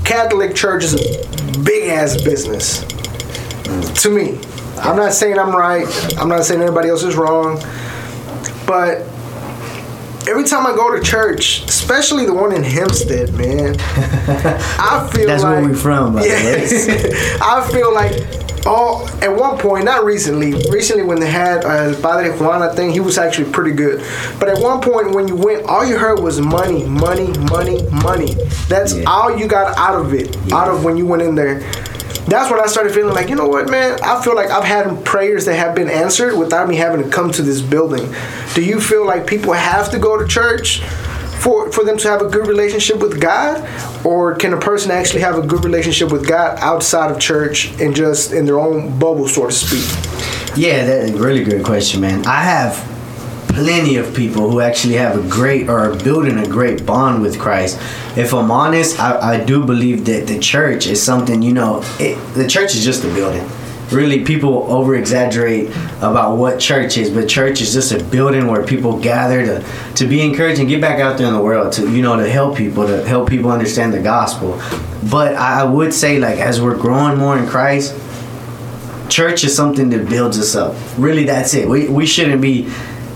Catholic 0.04 0.54
Church 0.54 0.84
is 0.84 0.94
a 0.94 1.60
big 1.62 1.88
ass 1.88 2.20
business. 2.20 2.84
To 4.02 4.10
me, 4.10 4.40
I'm 4.80 4.96
not 4.96 5.12
saying 5.12 5.38
I'm 5.38 5.54
right. 5.54 5.86
I'm 6.18 6.28
not 6.28 6.44
saying 6.44 6.60
anybody 6.62 6.88
else 6.88 7.02
is 7.02 7.16
wrong, 7.16 7.60
but 8.66 9.02
every 10.28 10.44
time 10.44 10.66
I 10.66 10.72
go 10.74 10.94
to 10.96 11.02
church, 11.02 11.64
especially 11.64 12.26
the 12.26 12.34
one 12.34 12.54
in 12.54 12.62
Hempstead, 12.62 13.32
man, 13.34 13.76
I 13.78 15.08
feel 15.12 15.26
That's 15.26 15.42
like 15.42 15.60
where 15.60 15.68
we 15.68 15.74
from, 15.74 16.14
by 16.14 16.22
the 16.22 16.28
way. 16.28 16.34
Yes. 16.34 17.38
I 17.42 17.68
feel 17.70 17.92
like 17.94 18.12
oh, 18.66 19.06
at 19.22 19.34
one 19.34 19.58
point, 19.58 19.84
not 19.84 20.04
recently. 20.04 20.52
Recently, 20.70 21.02
when 21.02 21.18
they 21.20 21.30
had 21.30 21.64
uh, 21.64 21.98
Padre 22.00 22.30
Juan, 22.38 22.62
I 22.62 22.74
think 22.74 22.92
he 22.92 23.00
was 23.00 23.18
actually 23.18 23.50
pretty 23.50 23.72
good. 23.72 24.04
But 24.38 24.48
at 24.48 24.58
one 24.58 24.80
point, 24.80 25.14
when 25.14 25.28
you 25.28 25.36
went, 25.36 25.66
all 25.66 25.84
you 25.84 25.96
heard 25.98 26.20
was 26.20 26.40
money, 26.40 26.84
money, 26.84 27.28
money, 27.50 27.82
money. 28.02 28.34
That's 28.68 28.94
Yeah. 28.94 29.04
all 29.10 29.36
you 29.36 29.46
got 29.46 29.76
out 29.78 29.98
of 29.98 30.12
it, 30.14 30.36
out 30.52 30.68
of 30.68 30.84
when 30.84 30.96
you 30.96 31.06
went 31.06 31.22
in 31.22 31.34
there. 31.34 31.60
That's 32.26 32.50
when 32.50 32.60
I 32.60 32.66
started 32.66 32.94
feeling 32.94 33.14
like, 33.14 33.28
you 33.28 33.34
know 33.34 33.48
what, 33.48 33.70
man? 33.70 33.98
I 34.02 34.22
feel 34.22 34.36
like 34.36 34.50
I've 34.50 34.64
had 34.64 35.04
prayers 35.04 35.46
that 35.46 35.56
have 35.56 35.74
been 35.74 35.88
answered 35.88 36.36
without 36.38 36.68
me 36.68 36.76
having 36.76 37.02
to 37.02 37.10
come 37.10 37.32
to 37.32 37.42
this 37.42 37.60
building. 37.60 38.12
Do 38.54 38.62
you 38.62 38.80
feel 38.80 39.04
like 39.04 39.26
people 39.26 39.52
have 39.52 39.90
to 39.90 39.98
go 39.98 40.16
to 40.16 40.26
church 40.26 40.80
for 41.40 41.72
for 41.72 41.84
them 41.84 41.96
to 41.98 42.08
have 42.08 42.20
a 42.20 42.28
good 42.28 42.46
relationship 42.46 42.98
with 42.98 43.20
God, 43.20 43.66
or 44.04 44.34
can 44.34 44.52
a 44.52 44.60
person 44.60 44.90
actually 44.90 45.22
have 45.22 45.38
a 45.38 45.46
good 45.46 45.64
relationship 45.64 46.12
with 46.12 46.28
God 46.28 46.58
outside 46.60 47.10
of 47.10 47.18
church 47.18 47.72
and 47.80 47.96
just 47.96 48.32
in 48.32 48.44
their 48.44 48.60
own 48.60 48.98
bubble, 48.98 49.26
so 49.26 49.46
to 49.46 49.52
speak? 49.52 49.88
Yeah, 50.56 50.84
that's 50.84 51.12
a 51.12 51.16
really 51.16 51.42
good 51.42 51.64
question, 51.64 52.02
man. 52.02 52.26
I 52.26 52.42
have 52.42 52.89
plenty 53.52 53.96
of 53.96 54.14
people 54.14 54.50
who 54.50 54.60
actually 54.60 54.94
have 54.94 55.18
a 55.18 55.28
great 55.28 55.68
or 55.68 55.94
building 56.02 56.38
a 56.38 56.46
great 56.46 56.86
bond 56.86 57.22
with 57.22 57.38
Christ. 57.38 57.78
If 58.16 58.32
I'm 58.32 58.50
honest, 58.50 58.98
I, 58.98 59.34
I 59.34 59.44
do 59.44 59.64
believe 59.64 60.04
that 60.06 60.26
the 60.26 60.38
church 60.38 60.86
is 60.86 61.02
something, 61.02 61.42
you 61.42 61.52
know, 61.52 61.82
it, 61.98 62.16
the 62.34 62.46
church 62.46 62.74
is 62.74 62.84
just 62.84 63.04
a 63.04 63.08
building. 63.08 63.46
Really, 63.90 64.24
people 64.24 64.70
over 64.70 64.94
exaggerate 64.94 65.68
about 65.98 66.36
what 66.36 66.60
church 66.60 66.96
is, 66.96 67.10
but 67.10 67.28
church 67.28 67.60
is 67.60 67.72
just 67.72 67.90
a 67.90 68.02
building 68.04 68.46
where 68.46 68.64
people 68.64 69.00
gather 69.00 69.44
to, 69.44 69.64
to 69.96 70.06
be 70.06 70.20
encouraged 70.20 70.60
and 70.60 70.68
get 70.68 70.80
back 70.80 71.00
out 71.00 71.18
there 71.18 71.26
in 71.26 71.34
the 71.34 71.40
world 71.40 71.72
to, 71.72 71.90
you 71.90 72.00
know, 72.00 72.16
to 72.16 72.30
help 72.30 72.56
people, 72.56 72.86
to 72.86 73.04
help 73.04 73.28
people 73.28 73.50
understand 73.50 73.92
the 73.92 74.00
gospel. 74.00 74.62
But 75.10 75.34
I 75.34 75.62
I 75.62 75.64
would 75.64 75.92
say, 75.92 76.20
like, 76.20 76.38
as 76.38 76.60
we're 76.62 76.76
growing 76.76 77.18
more 77.18 77.36
in 77.36 77.48
Christ, 77.48 77.92
church 79.08 79.42
is 79.42 79.56
something 79.56 79.90
that 79.90 80.08
builds 80.08 80.38
us 80.38 80.54
up. 80.54 80.76
Really, 80.96 81.24
that's 81.24 81.52
it. 81.54 81.68
We, 81.68 81.88
we 81.88 82.06
shouldn't 82.06 82.40
be. 82.40 82.70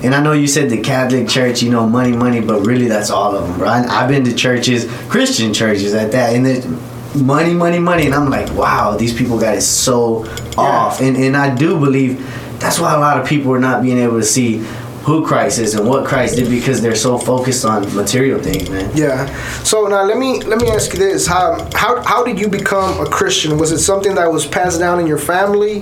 And 0.05 0.15
I 0.15 0.23
know 0.23 0.33
you 0.33 0.47
said 0.47 0.69
the 0.69 0.83
Catholic 0.83 1.29
Church, 1.29 1.63
you 1.63 1.71
know, 1.71 1.89
money, 1.89 2.13
money, 2.13 2.41
but 2.41 2.67
really 2.67 2.89
that's 2.89 3.09
all 3.09 3.35
of 3.35 3.49
them, 3.49 3.59
bro. 3.59 3.69
I, 3.69 3.85
I've 3.87 4.09
been 4.09 4.23
to 4.25 4.35
churches, 4.35 4.85
Christian 5.09 5.55
churches 5.55 5.95
at 5.95 6.13
that, 6.13 6.35
and 6.35 6.47
it's 6.47 6.67
money, 7.15 7.55
money, 7.55 7.79
money, 7.79 8.05
and 8.07 8.15
I'm 8.15 8.29
like, 8.29 8.53
wow, 8.53 8.97
these 8.97 9.17
people 9.17 9.39
got 9.39 9.57
it 9.57 9.63
so 9.63 10.27
off. 10.59 11.01
And 11.01 11.17
and 11.17 11.37
I 11.37 11.55
do 11.55 11.81
believe 11.81 12.19
that's 12.61 12.79
why 12.79 12.95
a 12.95 12.99
lot 12.99 13.19
of 13.19 13.27
people 13.27 13.53
are 13.53 13.59
not 13.59 13.83
being 13.83 13.99
able 13.99 14.19
to 14.19 14.25
see 14.25 14.59
who 15.05 15.25
Christ 15.27 15.59
is 15.59 15.75
and 15.75 15.87
what 15.87 16.07
Christ 16.07 16.37
did 16.37 16.49
because 16.49 16.81
they're 16.81 16.95
so 16.95 17.19
focused 17.19 17.67
on 17.67 17.95
material 17.95 18.41
things, 18.41 18.71
man. 18.71 18.91
Yeah. 18.97 19.27
So 19.63 19.87
now 19.87 20.03
let 20.03 20.17
me 20.17 20.41
let 20.43 20.61
me 20.61 20.71
ask 20.71 20.93
you 20.93 20.99
this: 20.99 21.27
how 21.27 21.69
how 21.75 22.03
how 22.03 22.25
did 22.25 22.39
you 22.39 22.49
become 22.49 23.01
a 23.01 23.09
Christian? 23.09 23.59
Was 23.59 23.71
it 23.71 23.79
something 23.79 24.15
that 24.15 24.31
was 24.31 24.47
passed 24.47 24.79
down 24.81 25.01
in 25.01 25.07
your 25.07 25.19
family? 25.19 25.81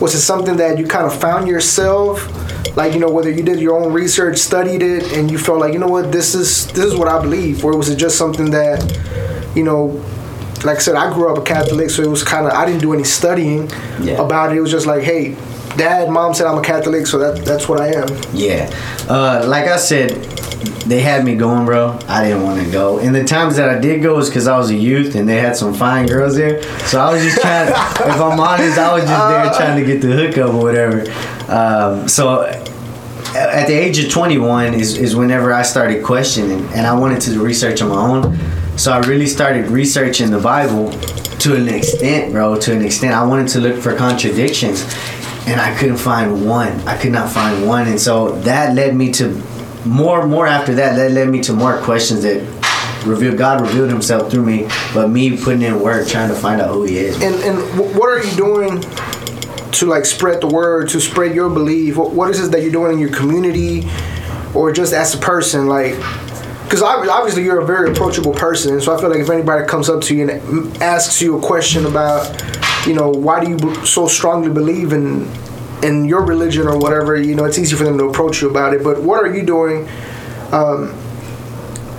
Was 0.00 0.14
it 0.14 0.20
something 0.20 0.56
that 0.56 0.78
you 0.78 0.86
kind 0.86 1.06
of 1.06 1.18
found 1.18 1.48
yourself? 1.48 2.28
Like 2.76 2.92
you 2.94 3.00
know, 3.00 3.10
whether 3.10 3.30
you 3.30 3.42
did 3.42 3.60
your 3.60 3.76
own 3.78 3.92
research, 3.92 4.38
studied 4.38 4.82
it, 4.82 5.12
and 5.12 5.30
you 5.30 5.38
felt 5.38 5.58
like 5.58 5.72
you 5.72 5.78
know 5.78 5.88
what 5.88 6.12
this 6.12 6.34
is 6.34 6.66
this 6.68 6.84
is 6.86 6.94
what 6.96 7.08
I 7.08 7.20
believe, 7.20 7.64
or 7.64 7.76
was 7.76 7.88
it 7.88 7.96
just 7.96 8.16
something 8.16 8.50
that 8.50 9.50
you 9.54 9.62
know? 9.64 10.04
Like 10.64 10.78
I 10.78 10.80
said, 10.80 10.96
I 10.96 11.12
grew 11.14 11.30
up 11.30 11.38
a 11.38 11.42
Catholic, 11.42 11.88
so 11.88 12.02
it 12.02 12.08
was 12.10 12.24
kind 12.24 12.44
of 12.46 12.52
I 12.52 12.66
didn't 12.66 12.80
do 12.80 12.92
any 12.92 13.04
studying 13.04 13.70
Yeah. 14.00 14.20
about 14.20 14.50
it. 14.50 14.58
It 14.58 14.60
was 14.60 14.72
just 14.72 14.86
like, 14.86 15.02
hey, 15.04 15.36
dad, 15.76 16.10
mom 16.10 16.34
said 16.34 16.48
I'm 16.48 16.58
a 16.58 16.62
Catholic, 16.62 17.06
so 17.06 17.16
that 17.18 17.44
that's 17.44 17.68
what 17.68 17.80
I 17.80 17.92
am. 17.94 18.08
Yeah. 18.32 18.68
Uh, 19.08 19.44
like 19.46 19.66
I 19.68 19.76
said, 19.76 20.10
they 20.90 21.00
had 21.00 21.24
me 21.24 21.36
going, 21.36 21.64
bro. 21.64 21.96
I 22.08 22.24
didn't 22.24 22.42
want 22.42 22.60
to 22.64 22.68
go. 22.72 22.98
And 22.98 23.14
the 23.14 23.22
times 23.22 23.54
that 23.54 23.68
I 23.68 23.78
did 23.78 24.02
go 24.02 24.16
was 24.16 24.28
because 24.28 24.48
I 24.48 24.56
was 24.58 24.70
a 24.70 24.74
youth 24.74 25.14
and 25.14 25.28
they 25.28 25.36
had 25.36 25.54
some 25.56 25.72
fine 25.74 26.06
girls 26.06 26.34
there. 26.34 26.60
So 26.88 26.98
I 27.00 27.12
was 27.12 27.22
just 27.22 27.40
trying, 27.40 27.68
if 27.68 28.20
I'm 28.20 28.40
honest, 28.40 28.78
I 28.78 28.94
was 28.94 29.04
just 29.04 29.28
there 29.28 29.52
trying 29.64 29.78
to 29.78 29.86
get 29.86 30.00
the 30.02 30.08
hookup 30.08 30.54
or 30.54 30.60
whatever. 30.62 31.04
Um, 31.48 32.08
so 32.08 32.42
at 33.34 33.66
the 33.66 33.74
age 33.74 33.98
of 33.98 34.10
21 34.10 34.74
is, 34.74 34.96
is 34.96 35.14
whenever 35.14 35.52
I 35.52 35.62
started 35.62 36.04
questioning 36.04 36.64
and 36.68 36.86
I 36.86 36.98
wanted 36.98 37.20
to 37.22 37.40
research 37.40 37.82
on 37.82 37.90
my 37.90 37.96
own. 37.96 38.38
So 38.78 38.92
I 38.92 39.00
really 39.00 39.26
started 39.26 39.68
researching 39.68 40.30
the 40.30 40.38
Bible 40.38 40.92
to 41.40 41.56
an 41.56 41.68
extent, 41.68 42.32
bro. 42.32 42.58
To 42.58 42.72
an 42.72 42.84
extent, 42.84 43.14
I 43.14 43.24
wanted 43.24 43.48
to 43.48 43.60
look 43.60 43.80
for 43.80 43.94
contradictions, 43.96 44.82
and 45.46 45.60
I 45.60 45.76
couldn't 45.76 45.96
find 45.96 46.46
one. 46.46 46.72
I 46.86 46.96
could 46.96 47.12
not 47.12 47.30
find 47.30 47.66
one, 47.66 47.88
and 47.88 48.00
so 48.00 48.32
that 48.42 48.74
led 48.74 48.94
me 48.94 49.12
to 49.12 49.30
more. 49.84 50.26
More 50.26 50.46
after 50.46 50.74
that, 50.74 50.96
that 50.96 51.12
led 51.12 51.28
me 51.28 51.40
to 51.42 51.52
more 51.52 51.78
questions 51.78 52.22
that 52.22 52.42
revealed 53.06 53.38
God 53.38 53.60
revealed 53.60 53.90
Himself 53.90 54.30
through 54.30 54.44
me, 54.44 54.68
but 54.92 55.08
me 55.08 55.36
putting 55.36 55.62
in 55.62 55.80
work 55.80 56.08
trying 56.08 56.28
to 56.28 56.34
find 56.34 56.60
out 56.60 56.70
who 56.70 56.84
He 56.84 56.98
is. 56.98 57.22
And 57.22 57.34
and 57.36 57.96
what 57.96 58.08
are 58.10 58.24
you 58.24 58.36
doing 58.36 58.84
to 59.72 59.86
like 59.86 60.04
spread 60.04 60.40
the 60.40 60.46
word, 60.46 60.88
to 60.90 61.00
spread 61.00 61.34
your 61.34 61.50
belief? 61.50 61.96
What, 61.96 62.12
what 62.12 62.30
is 62.30 62.40
it 62.40 62.50
that 62.52 62.62
you're 62.62 62.72
doing 62.72 62.92
in 62.92 62.98
your 62.98 63.12
community, 63.12 63.88
or 64.54 64.72
just 64.72 64.92
as 64.92 65.14
a 65.14 65.18
person, 65.18 65.66
like? 65.66 65.94
Because 66.64 66.82
obviously 66.82 67.44
you're 67.44 67.60
a 67.60 67.64
very 67.64 67.90
approachable 67.90 68.34
person, 68.34 68.78
so 68.80 68.94
I 68.94 69.00
feel 69.00 69.08
like 69.08 69.20
if 69.20 69.30
anybody 69.30 69.66
comes 69.66 69.88
up 69.88 70.02
to 70.02 70.14
you 70.14 70.28
and 70.28 70.82
asks 70.82 71.22
you 71.22 71.38
a 71.38 71.40
question 71.40 71.86
about, 71.86 72.28
you 72.86 72.92
know, 72.92 73.08
why 73.08 73.42
do 73.42 73.50
you 73.50 73.86
so 73.86 74.06
strongly 74.06 74.50
believe 74.50 74.92
in 74.92 75.26
in 75.82 76.04
your 76.04 76.24
religion 76.24 76.66
or 76.66 76.76
whatever, 76.78 77.16
you 77.16 77.34
know, 77.34 77.44
it's 77.44 77.58
easy 77.58 77.76
for 77.76 77.84
them 77.84 77.96
to 77.98 78.04
approach 78.04 78.42
you 78.42 78.50
about 78.50 78.74
it. 78.74 78.82
But 78.82 79.00
what 79.00 79.22
are 79.24 79.34
you 79.34 79.46
doing 79.46 79.88
um, 80.52 80.94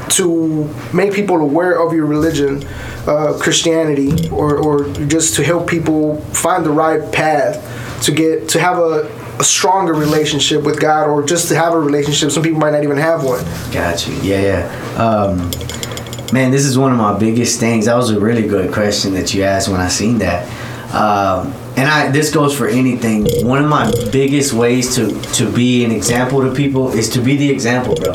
to 0.10 0.70
make 0.94 1.14
people 1.14 1.38
aware 1.38 1.82
of 1.82 1.94
your 1.94 2.06
religion, 2.06 2.68
uh, 3.10 3.38
Christianity, 3.40 4.30
or, 4.30 4.58
or 4.58 4.88
just 5.08 5.36
to 5.36 5.44
help 5.44 5.68
people 5.68 6.22
find 6.32 6.64
the 6.64 6.70
right 6.70 7.12
path 7.12 7.58
to 8.06 8.12
get 8.12 8.48
to 8.50 8.60
have 8.60 8.78
a, 8.78 9.12
a 9.40 9.44
stronger 9.44 9.94
relationship 9.94 10.64
with 10.64 10.80
God, 10.80 11.10
or 11.10 11.24
just 11.24 11.48
to 11.50 11.56
have 11.56 11.74
a 11.74 11.80
relationship? 11.80 12.32
Some 12.32 12.44
people 12.44 12.60
might 12.60 12.72
not 12.72 12.84
even 12.84 12.98
have 12.98 13.24
one. 13.24 13.44
Got 13.72 14.08
you. 14.08 14.14
Yeah, 14.22 14.42
yeah. 14.50 15.04
Um, 15.04 15.52
man, 16.32 16.52
this 16.52 16.66
is 16.66 16.78
one 16.78 16.92
of 16.92 16.98
my 16.98 17.18
biggest 17.18 17.60
things. 17.60 17.86
That 17.86 17.96
was 17.96 18.12
a 18.12 18.20
really 18.20 18.48
good 18.48 18.72
question 18.72 19.14
that 19.14 19.34
you 19.34 19.44
asked 19.44 19.68
when 19.70 19.82
I 19.82 19.90
seen 19.90 20.20
that. 20.20 20.46
Um, 20.94 21.54
and 21.78 21.88
I 21.88 22.12
this 22.12 22.34
goes 22.34 22.58
for 22.58 22.68
anything. 22.68 23.28
One 23.46 23.64
of 23.64 23.70
my 23.70 23.92
biggest 24.12 24.54
ways 24.54 24.96
to 24.96 25.20
to 25.34 25.52
be 25.52 25.86
an 25.86 25.92
example 25.92 26.42
to 26.42 26.54
people 26.54 26.92
is 26.92 27.10
to 27.10 27.22
be 27.22 27.38
the 27.38 27.50
example, 27.50 27.96
bro. 27.96 28.14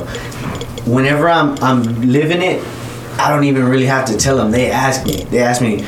Whenever 0.85 1.29
I'm 1.29 1.57
I'm 1.63 1.83
living 2.03 2.43
it, 2.43 2.63
I 3.19 3.31
don't 3.31 3.45
even 3.45 3.65
really 3.65 3.87
have 3.87 4.07
to 4.07 4.17
tell 4.17 4.37
them. 4.37 4.51
They 4.51 4.71
ask 4.71 5.07
me. 5.07 5.25
They 5.25 5.39
ask 5.39 5.61
me, 5.63 5.83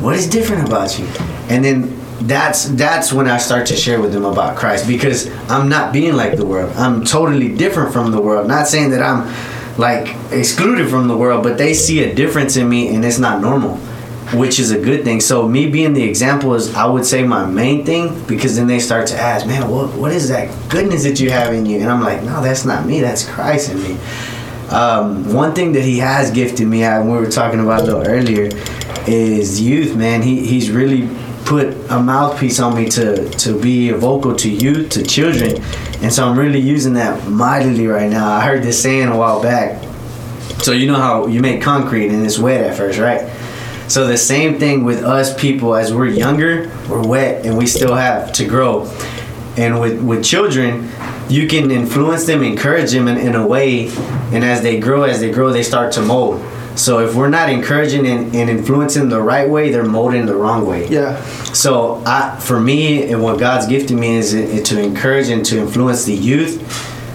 "What 0.00 0.14
is 0.16 0.28
different 0.28 0.66
about 0.68 0.98
you?" 0.98 1.06
And 1.48 1.64
then 1.64 2.00
that's 2.22 2.66
that's 2.70 3.12
when 3.12 3.28
I 3.28 3.38
start 3.38 3.66
to 3.66 3.76
share 3.76 4.00
with 4.00 4.12
them 4.12 4.24
about 4.24 4.56
Christ 4.56 4.86
because 4.86 5.30
I'm 5.48 5.68
not 5.68 5.92
being 5.92 6.14
like 6.14 6.36
the 6.36 6.46
world. 6.46 6.72
I'm 6.76 7.04
totally 7.04 7.54
different 7.54 7.92
from 7.92 8.10
the 8.10 8.20
world. 8.20 8.46
Not 8.46 8.68
saying 8.68 8.90
that 8.90 9.02
I'm 9.02 9.32
like 9.78 10.14
excluded 10.30 10.88
from 10.90 11.08
the 11.08 11.16
world, 11.16 11.42
but 11.42 11.56
they 11.56 11.74
see 11.74 12.04
a 12.04 12.14
difference 12.14 12.56
in 12.56 12.68
me 12.68 12.94
and 12.94 13.04
it's 13.04 13.18
not 13.18 13.40
normal, 13.40 13.76
which 14.34 14.60
is 14.60 14.70
a 14.70 14.78
good 14.78 15.02
thing. 15.04 15.20
So 15.20 15.48
me 15.48 15.70
being 15.70 15.94
the 15.94 16.02
example 16.02 16.54
is 16.54 16.74
I 16.74 16.84
would 16.86 17.06
say 17.06 17.22
my 17.22 17.46
main 17.46 17.86
thing 17.86 18.22
because 18.24 18.56
then 18.56 18.66
they 18.66 18.78
start 18.80 19.06
to 19.08 19.16
ask, 19.16 19.46
"Man, 19.46 19.68
what 19.70 19.94
what 19.94 20.12
is 20.12 20.28
that 20.28 20.50
goodness 20.68 21.04
that 21.04 21.20
you 21.20 21.30
have 21.30 21.54
in 21.54 21.64
you?" 21.64 21.80
And 21.80 21.90
I'm 21.90 22.02
like, 22.02 22.22
"No, 22.22 22.42
that's 22.42 22.64
not 22.64 22.86
me. 22.86 23.00
That's 23.00 23.26
Christ 23.26 23.70
in 23.72 23.82
me." 23.82 23.96
Um, 24.70 25.32
one 25.34 25.54
thing 25.54 25.72
that 25.72 25.82
he 25.82 25.98
has 25.98 26.30
gifted 26.30 26.66
me, 26.68 26.84
and 26.84 27.10
we 27.10 27.18
were 27.18 27.30
talking 27.30 27.60
about 27.60 27.80
a 27.82 27.84
little 27.84 28.06
earlier, 28.06 28.50
is 29.06 29.60
youth. 29.60 29.96
Man, 29.96 30.22
he 30.22 30.46
he's 30.46 30.70
really 30.70 31.08
put 31.44 31.74
a 31.90 32.00
mouthpiece 32.00 32.60
on 32.60 32.76
me 32.76 32.88
to 32.90 33.28
to 33.30 33.60
be 33.60 33.90
vocal 33.90 34.36
to 34.36 34.48
youth, 34.48 34.90
to 34.90 35.02
children, 35.02 35.62
and 36.02 36.12
so 36.12 36.26
I'm 36.26 36.38
really 36.38 36.60
using 36.60 36.94
that 36.94 37.28
mightily 37.28 37.86
right 37.86 38.10
now. 38.10 38.30
I 38.30 38.40
heard 38.40 38.62
this 38.62 38.80
saying 38.80 39.08
a 39.08 39.16
while 39.18 39.42
back. 39.42 39.82
So 40.62 40.72
you 40.72 40.86
know 40.86 40.96
how 40.96 41.26
you 41.26 41.40
make 41.40 41.62
concrete 41.62 42.08
and 42.08 42.24
it's 42.24 42.38
wet 42.38 42.62
at 42.62 42.76
first, 42.76 42.98
right? 42.98 43.30
So 43.88 44.06
the 44.06 44.18
same 44.18 44.58
thing 44.58 44.84
with 44.84 45.02
us 45.02 45.38
people 45.40 45.74
as 45.74 45.92
we're 45.92 46.06
younger, 46.06 46.70
we're 46.88 47.06
wet 47.06 47.44
and 47.44 47.58
we 47.58 47.66
still 47.66 47.94
have 47.94 48.32
to 48.34 48.44
grow. 48.46 48.86
And 49.56 49.80
with 49.80 50.00
with 50.00 50.24
children, 50.24 50.88
you 51.30 51.46
can 51.46 51.70
influence 51.70 52.26
them, 52.26 52.42
encourage 52.42 52.90
them 52.90 53.08
in, 53.08 53.16
in 53.16 53.34
a 53.34 53.46
way, 53.46 53.88
and 54.32 54.44
as 54.44 54.62
they 54.62 54.80
grow, 54.80 55.04
as 55.04 55.20
they 55.20 55.30
grow, 55.30 55.52
they 55.52 55.62
start 55.62 55.92
to 55.92 56.02
mold. 56.02 56.44
So 56.76 57.00
if 57.00 57.14
we're 57.14 57.28
not 57.28 57.50
encouraging 57.50 58.06
and, 58.06 58.34
and 58.34 58.48
influencing 58.48 59.08
the 59.08 59.20
right 59.20 59.48
way, 59.48 59.70
they're 59.70 59.84
molding 59.84 60.26
the 60.26 60.34
wrong 60.34 60.66
way. 60.66 60.88
Yeah. 60.88 61.22
So 61.52 62.02
I, 62.06 62.38
for 62.40 62.60
me, 62.60 63.10
and 63.10 63.22
what 63.22 63.38
God's 63.38 63.66
gifted 63.66 63.98
me 63.98 64.14
is 64.14 64.34
it, 64.34 64.64
to 64.66 64.80
encourage 64.80 65.28
and 65.28 65.44
to 65.46 65.58
influence 65.58 66.04
the 66.04 66.14
youth, 66.14 66.62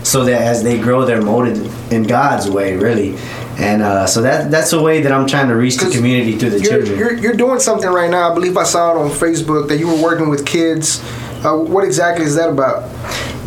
so 0.06 0.24
that 0.26 0.42
as 0.42 0.64
they 0.64 0.80
grow, 0.80 1.04
they're 1.06 1.22
molded 1.22 1.58
in 1.92 2.04
God's 2.04 2.50
way, 2.50 2.76
really. 2.76 3.18
And 3.58 3.82
uh, 3.82 4.06
so 4.06 4.22
that 4.22 4.52
that's 4.52 4.74
a 4.74 4.82
way 4.82 5.02
that 5.02 5.12
I'm 5.12 5.26
trying 5.26 5.48
to 5.48 5.56
reach 5.56 5.78
the 5.78 5.90
community 5.90 6.38
through 6.38 6.52
the 6.52 6.60
You're, 6.60 6.72
children. 6.72 7.00
you're, 7.00 7.14
you're 7.14 7.34
doing 7.34 7.60
something 7.60 7.90
right 7.90 8.10
now. 8.10 8.30
I 8.30 8.34
believe 8.34 8.58
I 8.58 8.66
saw 8.66 8.92
it 8.92 8.98
on 8.98 9.10
Facebook 9.10 9.70
that 9.70 9.78
you 9.78 9.88
were 9.88 10.02
working 10.04 10.30
with 10.30 10.46
kids. 10.46 11.02
Uh, 11.44 11.58
what 11.58 11.84
exactly 11.86 12.26
is 12.26 12.36
that 12.36 12.50
about? 12.50 12.84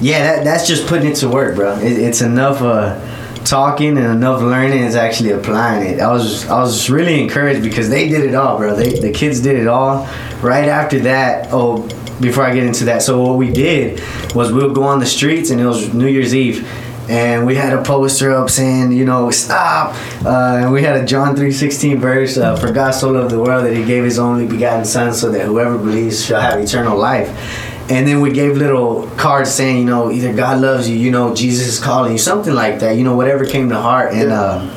Yeah, 0.01 0.37
that, 0.37 0.45
that's 0.45 0.67
just 0.67 0.87
putting 0.87 1.11
it 1.11 1.17
to 1.17 1.29
work, 1.29 1.57
bro. 1.57 1.77
It, 1.79 1.99
it's 1.99 2.21
enough 2.21 2.63
uh, 2.63 2.99
talking 3.45 3.97
and 3.97 4.07
enough 4.07 4.41
learning 4.41 4.85
is 4.85 4.95
actually 4.95 5.33
applying 5.33 5.91
it. 5.91 6.01
I 6.01 6.13
was 6.13 6.47
I 6.49 6.61
was 6.61 6.89
really 6.89 7.21
encouraged 7.21 7.63
because 7.63 7.89
they 7.91 8.09
did 8.09 8.25
it 8.25 8.35
all, 8.35 8.59
bro. 8.59 8.77
They 8.77 9.01
the 9.01 9.11
kids 9.13 9.41
did 9.41 9.57
it 9.57 9.67
all. 9.67 10.07
Right 10.41 10.69
after 10.69 11.01
that, 11.01 11.49
oh, 11.51 11.89
before 12.21 12.45
I 12.45 12.55
get 12.55 12.65
into 12.65 12.85
that, 12.87 13.03
so 13.03 13.23
what 13.23 13.39
we 13.39 13.51
did 13.51 14.01
was 14.35 14.53
we'll 14.53 14.73
go 14.73 14.85
on 14.85 15.01
the 15.01 15.07
streets 15.07 15.51
and 15.51 15.61
it 15.61 15.67
was 15.67 15.93
New 15.93 16.07
Year's 16.07 16.35
Eve. 16.35 16.69
And 17.09 17.47
we 17.47 17.55
had 17.55 17.73
a 17.73 17.83
poster 17.83 18.33
up 18.33 18.51
saying, 18.51 18.93
you 18.93 19.07
know, 19.07 19.31
stop. 19.31 19.95
Uh, 20.27 20.59
and 20.61 20.71
we 20.71 20.83
had 20.83 21.03
a 21.03 21.07
John 21.07 21.35
three 21.35 21.53
sixteen 21.53 21.99
verse. 21.99 22.37
Uh, 22.37 22.55
For 22.55 22.71
God 22.71 22.91
so 22.91 23.11
loved 23.11 23.31
the 23.31 23.39
world 23.41 23.65
that 23.65 23.75
He 23.75 23.83
gave 23.85 24.05
His 24.05 24.19
only 24.19 24.47
begotten 24.47 24.85
Son, 24.85 25.15
so 25.15 25.31
that 25.31 25.47
whoever 25.47 25.79
believes 25.79 26.23
shall 26.25 26.41
have 26.41 26.61
eternal 26.61 26.99
life. 26.99 27.31
And 27.91 28.07
then 28.07 28.21
we 28.21 28.33
gave 28.33 28.57
little 28.57 29.09
cards 29.17 29.51
saying, 29.51 29.79
you 29.79 29.85
know, 29.85 30.11
either 30.11 30.33
God 30.35 30.61
loves 30.61 30.89
you, 30.89 30.97
you 30.97 31.11
know, 31.11 31.35
Jesus 31.35 31.67
is 31.67 31.81
calling 31.81 32.13
you, 32.13 32.19
something 32.19 32.55
like 32.55 32.81
that, 32.81 32.97
you 32.97 33.05
know, 33.05 33.17
whatever 33.17 33.47
came 33.47 33.71
to 33.71 33.81
heart. 33.81 34.13
And 34.13 34.31
um, 34.31 34.71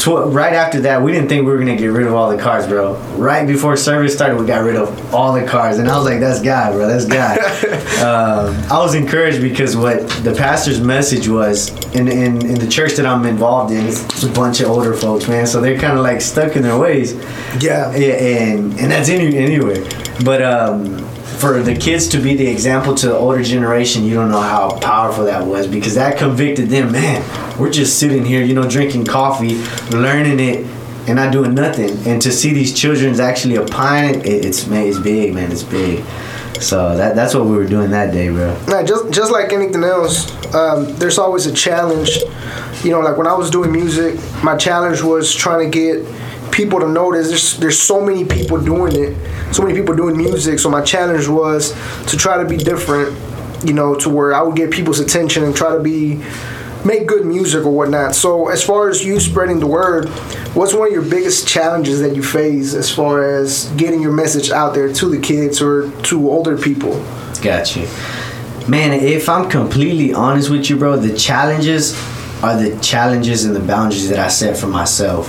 tw- 0.00 0.32
right 0.32 0.54
after 0.54 0.80
that, 0.80 1.02
we 1.02 1.12
didn't 1.12 1.28
think 1.28 1.44
we 1.44 1.52
were 1.52 1.58
gonna 1.58 1.76
get 1.76 1.88
rid 1.88 2.06
of 2.06 2.14
all 2.14 2.30
the 2.30 2.42
cards, 2.42 2.66
bro. 2.66 2.96
Right 3.16 3.46
before 3.46 3.76
service 3.76 4.14
started, 4.14 4.40
we 4.40 4.46
got 4.46 4.64
rid 4.64 4.76
of 4.76 5.14
all 5.14 5.32
the 5.32 5.46
cards, 5.46 5.78
and 5.78 5.88
I 5.88 5.96
was 5.96 6.06
like, 6.06 6.20
"That's 6.20 6.40
God, 6.40 6.72
bro. 6.72 6.88
That's 6.88 7.04
God." 7.04 7.38
um, 8.00 8.56
I 8.70 8.78
was 8.78 8.94
encouraged 8.94 9.42
because 9.42 9.76
what 9.76 10.08
the 10.24 10.34
pastor's 10.34 10.80
message 10.80 11.28
was 11.28 11.68
in, 11.94 12.08
in 12.08 12.44
in 12.46 12.54
the 12.54 12.68
church 12.68 12.94
that 12.94 13.06
I'm 13.06 13.26
involved 13.26 13.72
in, 13.72 13.86
it's 13.86 14.22
a 14.22 14.30
bunch 14.32 14.60
of 14.60 14.70
older 14.70 14.94
folks, 14.94 15.28
man. 15.28 15.46
So 15.46 15.60
they're 15.60 15.78
kind 15.78 15.96
of 15.98 16.02
like 16.02 16.20
stuck 16.20 16.56
in 16.56 16.62
their 16.62 16.78
ways. 16.78 17.14
Yeah. 17.62 17.94
Yeah, 17.94 18.14
and 18.14 18.78
and 18.80 18.90
that's 18.90 19.08
any 19.08 19.36
anyway. 19.36 19.86
But 20.24 20.42
um, 20.42 21.04
for 21.40 21.62
the 21.62 21.74
kids 21.74 22.06
to 22.08 22.18
be 22.18 22.36
the 22.36 22.46
example 22.46 22.94
to 22.94 23.08
the 23.08 23.16
older 23.16 23.42
generation, 23.42 24.04
you 24.04 24.14
don't 24.14 24.30
know 24.30 24.40
how 24.40 24.78
powerful 24.78 25.24
that 25.24 25.46
was 25.46 25.66
because 25.66 25.94
that 25.94 26.18
convicted 26.18 26.68
them. 26.68 26.92
Man, 26.92 27.58
we're 27.58 27.70
just 27.70 27.98
sitting 27.98 28.24
here, 28.24 28.42
you 28.42 28.54
know, 28.54 28.68
drinking 28.68 29.06
coffee, 29.06 29.56
learning 29.90 30.38
it, 30.38 30.66
and 31.08 31.16
not 31.16 31.32
doing 31.32 31.54
nothing. 31.54 31.90
And 32.06 32.20
to 32.22 32.30
see 32.30 32.52
these 32.52 32.78
children's 32.78 33.20
actually 33.20 33.56
applying 33.56 34.16
it, 34.16 34.26
it 34.26 34.44
it's 34.44 34.66
man, 34.66 34.86
it's 34.86 34.98
big, 34.98 35.34
man, 35.34 35.50
it's 35.50 35.62
big. 35.62 36.04
So 36.60 36.94
that 36.94 37.16
that's 37.16 37.34
what 37.34 37.46
we 37.46 37.56
were 37.56 37.66
doing 37.66 37.90
that 37.90 38.12
day, 38.12 38.28
bro. 38.28 38.54
Nah, 38.66 38.82
just 38.82 39.10
just 39.10 39.32
like 39.32 39.52
anything 39.52 39.82
else, 39.82 40.30
um, 40.54 40.94
there's 40.96 41.18
always 41.18 41.46
a 41.46 41.52
challenge. 41.52 42.18
You 42.84 42.90
know, 42.90 43.00
like 43.00 43.16
when 43.16 43.26
I 43.26 43.34
was 43.34 43.50
doing 43.50 43.72
music, 43.72 44.20
my 44.42 44.56
challenge 44.56 45.02
was 45.02 45.34
trying 45.34 45.70
to 45.70 45.78
get 45.78 46.06
people 46.52 46.80
to 46.80 46.88
notice. 46.88 47.28
There's 47.28 47.56
there's 47.58 47.80
so 47.80 48.00
many 48.00 48.24
people 48.24 48.60
doing 48.60 48.94
it, 48.96 49.54
so 49.54 49.62
many 49.62 49.78
people 49.78 49.94
doing 49.94 50.16
music. 50.16 50.58
So 50.58 50.70
my 50.70 50.82
challenge 50.82 51.28
was 51.28 51.72
to 52.06 52.16
try 52.16 52.42
to 52.42 52.48
be 52.48 52.56
different. 52.56 53.18
You 53.62 53.74
know, 53.74 53.94
to 53.96 54.08
where 54.08 54.32
I 54.32 54.40
would 54.40 54.56
get 54.56 54.70
people's 54.70 55.00
attention 55.00 55.44
and 55.44 55.54
try 55.54 55.76
to 55.76 55.80
be 55.80 56.22
make 56.84 57.06
good 57.06 57.26
music 57.26 57.64
or 57.64 57.70
whatnot. 57.70 58.14
So 58.14 58.48
as 58.48 58.64
far 58.64 58.88
as 58.88 59.04
you 59.04 59.20
spreading 59.20 59.60
the 59.60 59.66
word, 59.66 60.08
what's 60.54 60.74
one 60.74 60.88
of 60.88 60.92
your 60.92 61.02
biggest 61.02 61.46
challenges 61.46 62.00
that 62.00 62.16
you 62.16 62.22
face 62.22 62.74
as 62.74 62.90
far 62.90 63.22
as 63.22 63.66
getting 63.76 64.00
your 64.00 64.12
message 64.12 64.50
out 64.50 64.74
there 64.74 64.92
to 64.92 65.08
the 65.08 65.20
kids 65.20 65.60
or 65.60 65.90
to 66.02 66.30
older 66.30 66.56
people? 66.56 67.04
Got 67.42 67.76
you. 67.76 67.86
Man, 68.68 68.92
if 68.92 69.28
I'm 69.28 69.50
completely 69.50 70.12
honest 70.12 70.50
with 70.50 70.70
you, 70.70 70.76
bro, 70.76 70.96
the 70.96 71.16
challenges 71.16 71.94
are 72.42 72.56
the 72.56 72.78
challenges 72.80 73.44
and 73.44 73.54
the 73.54 73.60
boundaries 73.60 74.08
that 74.08 74.18
I 74.18 74.28
set 74.28 74.56
for 74.56 74.66
myself. 74.66 75.28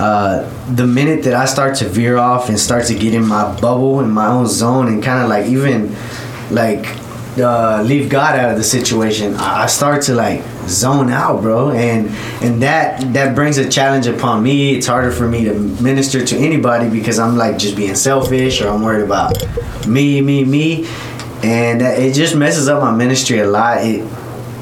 Uh, 0.00 0.48
the 0.74 0.86
minute 0.86 1.24
that 1.24 1.34
I 1.34 1.44
start 1.44 1.76
to 1.76 1.84
veer 1.86 2.16
off 2.16 2.48
and 2.48 2.58
start 2.58 2.86
to 2.86 2.94
get 2.94 3.12
in 3.12 3.26
my 3.26 3.60
bubble, 3.60 4.00
in 4.00 4.10
my 4.10 4.28
own 4.28 4.46
zone, 4.46 4.88
and 4.88 5.02
kind 5.02 5.22
of 5.22 5.28
like 5.28 5.44
even 5.46 5.94
like 6.50 6.86
uh, 7.38 7.82
leave 7.82 8.08
God 8.08 8.34
out 8.38 8.50
of 8.50 8.56
the 8.56 8.64
situation, 8.64 9.34
I 9.34 9.66
start 9.66 10.02
to 10.04 10.14
like 10.14 10.42
zone 10.66 11.10
out, 11.10 11.42
bro, 11.42 11.72
and 11.72 12.08
and 12.42 12.62
that 12.62 13.12
that 13.12 13.34
brings 13.34 13.58
a 13.58 13.68
challenge 13.68 14.06
upon 14.06 14.42
me. 14.42 14.74
It's 14.74 14.86
harder 14.86 15.12
for 15.12 15.28
me 15.28 15.44
to 15.44 15.52
minister 15.52 16.24
to 16.24 16.36
anybody 16.36 16.88
because 16.88 17.18
I'm 17.18 17.36
like 17.36 17.58
just 17.58 17.76
being 17.76 17.94
selfish 17.94 18.62
or 18.62 18.68
I'm 18.68 18.82
worried 18.82 19.04
about 19.04 19.36
me, 19.86 20.22
me, 20.22 20.46
me, 20.46 20.88
and 21.42 21.82
it 21.82 22.14
just 22.14 22.34
messes 22.34 22.68
up 22.68 22.80
my 22.82 22.90
ministry 22.90 23.40
a 23.40 23.46
lot. 23.46 23.84
It 23.84 24.02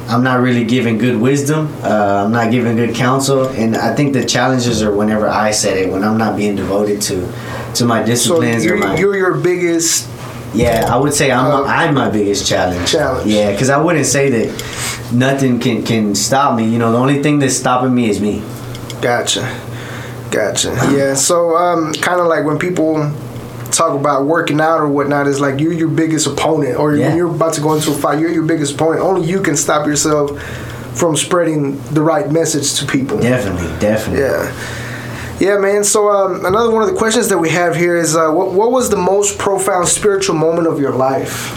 I'm 0.09 0.23
not 0.25 0.41
really 0.41 0.65
giving 0.65 0.97
good 0.97 1.17
wisdom. 1.21 1.69
Uh, 1.83 2.25
I'm 2.25 2.33
not 2.33 2.51
giving 2.51 2.77
good 2.77 2.95
counsel, 2.95 3.49
and 3.49 3.77
I 3.77 3.95
think 3.95 4.15
the 4.15 4.25
challenges 4.25 4.83
are 4.83 4.91
whenever 4.91 5.29
I 5.29 5.51
set 5.51 5.77
it, 5.77 5.91
when 5.91 6.03
I'm 6.03 6.17
not 6.17 6.37
being 6.37 6.57
devoted 6.57 7.03
to 7.03 7.31
to 7.75 7.85
my 7.85 8.03
disciplines 8.03 8.65
or 8.65 8.69
you're, 8.69 8.79
my 8.79 8.97
you're 8.97 9.17
your 9.17 9.35
biggest. 9.39 10.09
yeah. 10.55 10.87
I 10.89 10.97
would 10.97 11.13
say 11.13 11.31
I'm 11.31 11.47
Uh, 11.53 11.65
I'm 11.65 11.95
my 11.95 12.09
biggest 12.09 12.47
challenge. 12.49 12.91
Challenge. 12.91 13.31
Yeah, 13.31 13.53
because 13.53 13.69
I 13.69 13.77
wouldn't 13.77 14.07
say 14.07 14.31
that 14.31 15.13
nothing 15.13 15.61
can 15.61 15.83
can 15.83 16.15
stop 16.15 16.57
me. 16.57 16.65
You 16.65 16.79
know, 16.79 16.91
the 16.91 16.99
only 16.99 17.23
thing 17.23 17.39
that's 17.39 17.57
stopping 17.57 17.95
me 17.95 18.09
is 18.09 18.19
me. 18.21 18.43
Gotcha. 19.03 19.45
Gotcha. 20.31 20.71
Yeah. 20.93 21.15
So, 21.15 21.57
um, 21.57 21.93
kind 21.95 22.21
of 22.21 22.27
like 22.27 22.45
when 22.45 22.59
people 22.59 23.11
talk 23.79 23.99
about 23.99 24.25
working 24.27 24.61
out 24.61 24.81
or 24.81 24.89
whatnot, 24.89 25.27
is 25.27 25.41
like 25.41 25.61
you're 25.61 25.73
your 25.73 25.89
biggest 25.89 26.27
opponent, 26.27 26.77
or 26.79 26.95
Yeah. 26.95 27.09
when 27.09 27.17
you're 27.17 27.35
about 27.35 27.55
to 27.55 27.61
go 27.61 27.73
into 27.75 27.91
a 27.91 27.95
fight, 27.95 28.19
you're 28.21 28.31
your 28.31 28.43
biggest 28.43 28.75
opponent. 28.75 29.01
Only 29.03 29.27
you 29.27 29.41
can 29.41 29.57
stop 29.57 29.87
yourself 29.87 30.39
from 30.95 31.17
spreading 31.17 31.81
the 31.93 32.03
right 32.03 32.31
message 32.31 32.75
to 32.81 32.87
people. 32.87 33.19
Definitely, 33.19 33.69
definitely. 33.79 34.25
Yeah. 34.25 34.53
Yeah, 35.41 35.59
man. 35.59 35.85
So 35.85 36.11
um, 36.11 36.45
another 36.45 36.71
one 36.73 36.83
of 36.83 36.91
the 36.91 36.97
questions 36.97 37.29
that 37.29 37.39
we 37.39 37.51
have 37.51 37.77
here 37.77 37.97
is, 37.97 38.17
uh, 38.17 38.29
what, 38.31 38.53
what 38.53 38.73
was 38.73 38.91
the 38.91 38.97
most 38.97 39.39
profound 39.39 39.87
spiritual 39.87 40.35
moment 40.35 40.67
of 40.67 40.81
your 40.81 40.91
life? 40.93 41.55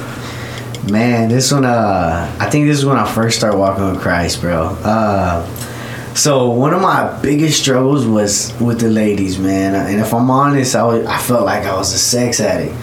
Man, 0.92 1.30
this 1.30 1.52
one, 1.52 1.66
uh, 1.66 2.36
I 2.40 2.50
think 2.52 2.68
this 2.68 2.78
is 2.78 2.86
when 2.86 2.98
I 2.98 3.12
first 3.12 3.38
started 3.38 3.58
walking 3.58 3.90
with 3.92 4.00
Christ, 4.02 4.42
bro. 4.42 4.78
Uh, 4.84 5.44
so 6.14 6.50
one 6.50 6.74
of 6.74 6.82
my 6.82 7.20
biggest 7.22 7.62
struggles 7.62 8.06
was 8.06 8.54
with 8.60 8.82
the 8.82 8.90
ladies, 8.90 9.40
man. 9.40 9.76
And 9.76 10.00
if 10.00 10.14
I'm 10.14 10.30
honest, 10.30 10.76
I, 10.76 10.84
was, 10.84 11.06
I 11.06 11.18
felt 11.18 11.46
like 11.46 11.64
I 11.64 11.76
was 11.76 11.94
a 11.94 11.98
sex 11.98 12.40
addict. 12.40 12.76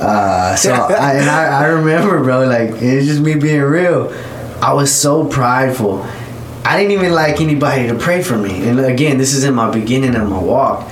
Uh, 0.00 0.56
so 0.56 0.72
I, 0.74 1.14
and 1.14 1.30
I, 1.30 1.62
I 1.62 1.66
remember, 1.66 2.22
bro, 2.22 2.46
like 2.46 2.70
it's 2.82 3.06
just 3.06 3.20
me 3.20 3.36
being 3.36 3.62
real. 3.62 4.12
I 4.60 4.72
was 4.74 4.92
so 4.92 5.26
prideful. 5.26 6.02
I 6.64 6.76
didn't 6.76 6.92
even 6.92 7.12
like 7.12 7.40
anybody 7.40 7.88
to 7.88 7.94
pray 7.94 8.22
for 8.22 8.36
me. 8.36 8.68
And 8.68 8.80
again, 8.80 9.18
this 9.18 9.32
is 9.34 9.44
in 9.44 9.54
my 9.54 9.70
beginning 9.70 10.14
of 10.14 10.28
my 10.28 10.38
walk. 10.38 10.88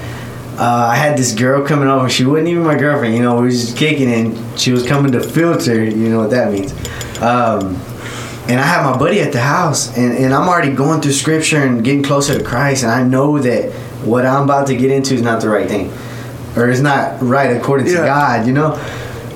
Uh, 0.58 0.88
I 0.92 0.96
had 0.96 1.16
this 1.16 1.34
girl 1.34 1.66
coming 1.66 1.88
over. 1.88 2.10
She 2.10 2.24
wasn't 2.24 2.48
even 2.48 2.64
my 2.64 2.76
girlfriend. 2.76 3.14
You 3.14 3.22
know, 3.22 3.40
we 3.40 3.46
was 3.46 3.64
just 3.64 3.76
kicking, 3.78 4.12
and 4.12 4.60
she 4.60 4.72
was 4.72 4.86
coming 4.86 5.12
to 5.12 5.22
filter. 5.22 5.82
You 5.82 6.10
know 6.10 6.18
what 6.18 6.30
that 6.30 6.52
means. 6.52 6.72
Um, 7.22 7.80
and 8.50 8.58
I 8.58 8.64
have 8.64 8.84
my 8.84 8.98
buddy 8.98 9.20
at 9.20 9.32
the 9.32 9.40
house, 9.40 9.96
and, 9.96 10.12
and 10.18 10.34
I'm 10.34 10.48
already 10.48 10.74
going 10.74 11.00
through 11.00 11.12
scripture 11.12 11.62
and 11.62 11.84
getting 11.84 12.02
closer 12.02 12.36
to 12.36 12.44
Christ, 12.44 12.82
and 12.82 12.90
I 12.90 13.04
know 13.04 13.38
that 13.38 13.72
what 14.04 14.26
I'm 14.26 14.42
about 14.42 14.66
to 14.66 14.76
get 14.76 14.90
into 14.90 15.14
is 15.14 15.22
not 15.22 15.40
the 15.40 15.48
right 15.48 15.68
thing, 15.68 15.92
or 16.56 16.68
it's 16.68 16.80
not 16.80 17.22
right 17.22 17.56
according 17.56 17.86
to 17.86 17.94
God. 17.94 18.46
You 18.48 18.52
know. 18.52 18.74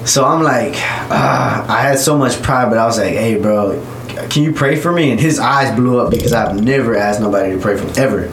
So 0.04 0.24
I'm 0.24 0.42
like, 0.42 0.74
ah, 0.74 1.64
I 1.68 1.80
had 1.82 1.98
so 1.98 2.18
much 2.18 2.42
pride, 2.42 2.68
but 2.68 2.76
I 2.76 2.84
was 2.84 2.98
like, 2.98 3.14
hey, 3.14 3.40
bro, 3.40 3.80
can 4.28 4.42
you 4.42 4.52
pray 4.52 4.76
for 4.76 4.92
me? 4.92 5.10
And 5.10 5.20
his 5.20 5.38
eyes 5.38 5.74
blew 5.74 6.00
up 6.00 6.10
because 6.10 6.32
I've 6.32 6.60
never 6.60 6.96
asked 6.96 7.20
nobody 7.20 7.54
to 7.54 7.60
pray 7.60 7.78
for 7.78 7.86
me 7.86 7.92
ever. 7.96 8.30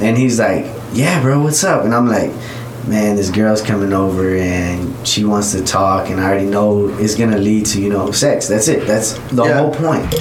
And 0.00 0.16
he's 0.16 0.38
like, 0.38 0.66
yeah, 0.92 1.20
bro, 1.20 1.42
what's 1.42 1.64
up? 1.64 1.84
And 1.84 1.94
I'm 1.94 2.06
like, 2.06 2.30
man, 2.86 3.16
this 3.16 3.30
girl's 3.30 3.62
coming 3.62 3.92
over 3.92 4.36
and 4.36 5.06
she 5.06 5.24
wants 5.24 5.52
to 5.52 5.62
talk, 5.64 6.08
and 6.10 6.20
I 6.20 6.24
already 6.28 6.46
know 6.46 6.88
it's 6.98 7.14
gonna 7.14 7.38
lead 7.38 7.66
to 7.66 7.80
you 7.80 7.90
know 7.90 8.10
sex. 8.12 8.48
That's 8.48 8.68
it. 8.68 8.86
That's 8.86 9.12
the 9.30 9.44
Yeah. 9.44 9.58
whole 9.58 9.74
point. 9.74 10.14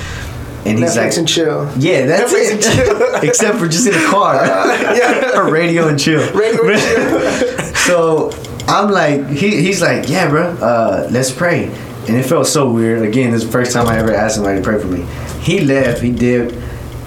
And 0.66 0.80
he's 0.80 0.95
Netflix 0.95 0.97
like, 0.97 1.18
and 1.18 1.28
chill. 1.28 1.70
yeah, 1.78 2.05
that's 2.07 2.34
Netflix 2.34 2.57
it. 2.63 3.24
Except 3.30 3.59
for 3.59 3.68
just 3.68 3.86
in 3.88 3.93
a 3.93 4.05
car, 4.07 4.36
yeah. 4.95 5.32
or 5.38 5.51
radio 5.51 5.88
and 5.88 5.99
chill. 5.99 6.28
Radio 6.34 6.68
and 6.68 6.82
chill. 6.82 7.59
so 7.76 8.32
I'm 8.68 8.89
like, 8.89 9.28
he, 9.30 9.61
he's 9.61 9.80
like, 9.82 10.09
yeah, 10.09 10.28
bro, 10.28 10.47
uh, 10.57 11.07
let's 11.11 11.30
pray. 11.32 11.66
And 12.07 12.16
it 12.18 12.24
felt 12.26 12.47
so 12.47 12.72
weird. 12.72 13.03
Again, 13.03 13.30
this 13.32 13.41
is 13.41 13.47
the 13.47 13.51
first 13.51 13.74
time 13.74 13.88
I 13.88 13.97
ever 13.99 14.11
asked 14.13 14.36
somebody 14.36 14.57
to 14.57 14.63
pray 14.63 14.80
for 14.80 14.88
me. 14.88 15.05
He 15.41 15.59
left. 15.59 16.01
He 16.01 16.11
dipped. 16.11 16.55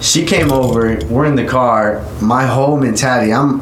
She 0.01 0.25
came 0.25 0.51
over. 0.53 0.97
We're 1.09 1.25
in 1.25 1.35
the 1.35 1.45
car. 1.45 2.05
My 2.21 2.45
whole 2.45 2.77
mentality, 2.77 3.33
I'm, 3.33 3.59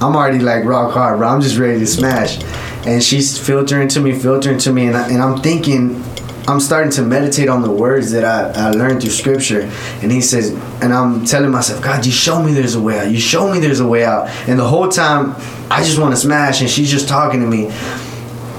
I'm 0.00 0.14
already 0.14 0.38
like 0.38 0.64
rock 0.64 0.92
hard, 0.92 1.18
bro. 1.18 1.28
I'm 1.28 1.40
just 1.40 1.58
ready 1.58 1.78
to 1.80 1.86
smash. 1.86 2.42
And 2.86 3.02
she's 3.02 3.36
filtering 3.38 3.88
to 3.88 4.00
me, 4.00 4.12
filtering 4.12 4.58
to 4.58 4.72
me, 4.72 4.86
and, 4.86 4.96
I, 4.96 5.08
and 5.10 5.20
I'm 5.20 5.40
thinking, 5.40 6.02
I'm 6.46 6.60
starting 6.60 6.90
to 6.92 7.02
meditate 7.02 7.48
on 7.48 7.62
the 7.62 7.70
words 7.70 8.12
that 8.12 8.24
I, 8.24 8.68
I 8.68 8.70
learned 8.70 9.02
through 9.02 9.10
scripture. 9.10 9.62
And 10.00 10.12
he 10.12 10.20
says, 10.20 10.52
and 10.80 10.94
I'm 10.94 11.24
telling 11.24 11.50
myself, 11.50 11.82
God, 11.82 12.06
you 12.06 12.12
show 12.12 12.42
me 12.42 12.52
there's 12.52 12.76
a 12.76 12.80
way 12.80 12.98
out. 12.98 13.10
You 13.10 13.18
show 13.18 13.52
me 13.52 13.58
there's 13.58 13.80
a 13.80 13.86
way 13.86 14.04
out. 14.04 14.28
And 14.48 14.58
the 14.58 14.66
whole 14.66 14.88
time, 14.88 15.34
I 15.70 15.82
just 15.82 15.98
want 15.98 16.14
to 16.14 16.20
smash, 16.20 16.60
and 16.60 16.70
she's 16.70 16.90
just 16.90 17.08
talking 17.08 17.40
to 17.40 17.46
me. 17.46 17.66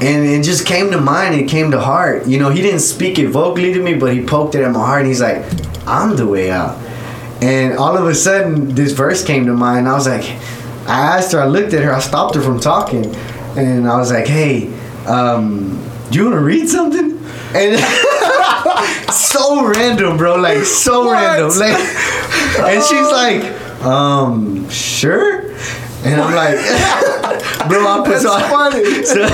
And 0.02 0.26
it 0.26 0.44
just 0.44 0.66
came 0.66 0.92
to 0.92 1.00
mind, 1.00 1.36
it 1.36 1.50
came 1.50 1.72
to 1.72 1.80
heart. 1.80 2.28
You 2.28 2.40
know, 2.40 2.50
he 2.50 2.62
didn't 2.62 2.82
speak 2.82 3.18
it 3.18 3.30
vocally 3.30 3.74
to 3.74 3.82
me, 3.82 3.96
but 3.96 4.14
he 4.14 4.24
poked 4.24 4.56
it 4.56 4.64
at 4.64 4.72
my 4.72 4.86
heart, 4.86 5.00
and 5.00 5.08
he's 5.08 5.22
like, 5.22 5.46
I'm 5.88 6.16
the 6.16 6.28
way 6.28 6.52
out. 6.52 6.78
And 7.42 7.78
all 7.78 7.98
of 7.98 8.06
a 8.06 8.14
sudden, 8.14 8.76
this 8.76 8.92
verse 8.92 9.24
came 9.24 9.46
to 9.46 9.54
mind. 9.54 9.88
I 9.88 9.94
was 9.94 10.08
like, 10.08 10.26
I 10.90 11.18
asked 11.18 11.32
her, 11.34 11.40
I 11.40 11.46
looked 11.46 11.74
at 11.74 11.84
her, 11.84 11.94
I 11.94 12.00
stopped 12.00 12.36
her 12.36 12.42
from 12.42 12.60
talking, 12.60 13.06
and 13.56 13.88
I 13.88 13.98
was 13.98 14.12
like, 14.12 14.26
hey, 14.28 14.74
um, 15.06 15.80
do 16.10 16.18
you 16.18 16.26
want 16.26 16.36
to 16.36 16.42
read 16.44 16.68
something? 16.68 17.18
And 17.54 17.80
so 19.14 19.68
random, 19.68 20.18
bro, 20.18 20.36
like 20.38 20.64
so 20.64 21.06
What? 21.06 21.14
random, 21.14 21.50
like, 21.60 21.80
and 22.74 22.84
she's 22.84 23.12
like, 23.12 23.44
um, 23.84 24.68
sure. 24.70 25.50
And 26.02 26.20
I'm 26.22 26.34
like, 26.34 26.56
bro, 27.68 27.86
I 27.86 28.02
put 28.04 28.22
That's 28.22 28.24
so, 28.24 28.40
funny. 28.40 29.04
so, 29.04 29.28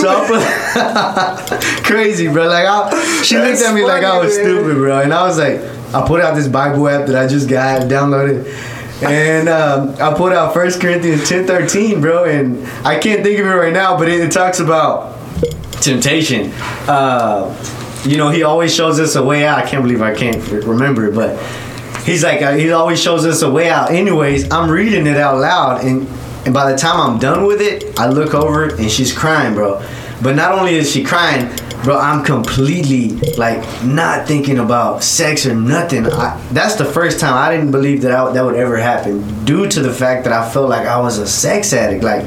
so 0.00 0.08
I 0.08 1.44
put 1.48 1.84
crazy, 1.84 2.28
bro. 2.28 2.46
Like 2.46 2.66
I, 2.66 3.22
she 3.22 3.36
looked 3.36 3.48
That's 3.48 3.64
at 3.64 3.74
me 3.74 3.84
like 3.84 4.04
I 4.04 4.18
was 4.18 4.36
man. 4.36 4.44
stupid, 4.44 4.74
bro. 4.76 5.00
And 5.00 5.12
I 5.12 5.26
was 5.26 5.38
like, 5.38 5.60
I 5.94 6.06
put 6.06 6.20
out 6.20 6.34
this 6.34 6.48
Bible 6.48 6.86
app 6.88 7.06
that 7.06 7.16
I 7.16 7.26
just 7.26 7.48
got 7.48 7.82
downloaded. 7.82 8.44
And 9.02 9.48
um, 9.48 9.96
I 10.00 10.14
put 10.16 10.32
out 10.32 10.54
First 10.54 10.80
Corinthians 10.80 11.28
ten 11.28 11.46
thirteen, 11.46 12.00
bro, 12.00 12.24
and 12.24 12.66
I 12.86 12.98
can't 12.98 13.22
think 13.22 13.38
of 13.38 13.46
it 13.46 13.50
right 13.50 13.72
now, 13.72 13.98
but 13.98 14.08
it, 14.08 14.20
it 14.20 14.32
talks 14.32 14.60
about 14.60 15.18
temptation. 15.80 16.52
Uh, 16.86 17.52
you 18.04 18.16
know, 18.16 18.30
he 18.30 18.42
always 18.42 18.74
shows 18.74 19.00
us 19.00 19.16
a 19.16 19.22
way 19.22 19.46
out. 19.46 19.58
I 19.58 19.68
can't 19.68 19.82
believe 19.82 20.02
I 20.02 20.14
can't 20.14 20.42
remember 20.64 21.06
it, 21.06 21.14
but 21.14 21.38
he's 22.04 22.22
like, 22.22 22.42
uh, 22.42 22.52
he 22.52 22.70
always 22.72 23.00
shows 23.02 23.24
us 23.26 23.42
a 23.42 23.50
way 23.50 23.68
out. 23.68 23.90
Anyways, 23.90 24.50
I'm 24.50 24.70
reading 24.70 25.06
it 25.06 25.16
out 25.16 25.38
loud, 25.38 25.84
and 25.84 26.06
and 26.44 26.52
by 26.52 26.70
the 26.70 26.76
time 26.78 27.00
I'm 27.00 27.18
done 27.18 27.46
with 27.46 27.60
it, 27.60 27.98
I 27.98 28.08
look 28.08 28.34
over 28.34 28.74
and 28.74 28.90
she's 28.90 29.16
crying, 29.16 29.54
bro. 29.54 29.84
But 30.22 30.36
not 30.36 30.52
only 30.52 30.74
is 30.76 30.90
she 30.90 31.02
crying, 31.02 31.50
bro, 31.84 31.98
I'm 31.98 32.24
completely 32.24 33.10
like 33.36 33.62
not 33.84 34.26
thinking 34.26 34.58
about 34.58 35.02
sex 35.02 35.46
or 35.46 35.54
nothing. 35.54 36.06
I, 36.06 36.40
that's 36.52 36.76
the 36.76 36.84
first 36.84 37.20
time 37.20 37.34
I 37.34 37.54
didn't 37.54 37.70
believe 37.70 38.02
that 38.02 38.12
I, 38.12 38.32
that 38.32 38.44
would 38.44 38.56
ever 38.56 38.76
happen, 38.76 39.44
due 39.44 39.68
to 39.68 39.80
the 39.80 39.92
fact 39.92 40.24
that 40.24 40.32
I 40.32 40.48
felt 40.48 40.68
like 40.68 40.86
I 40.86 40.98
was 41.00 41.18
a 41.18 41.26
sex 41.26 41.72
addict, 41.72 42.04
like. 42.04 42.26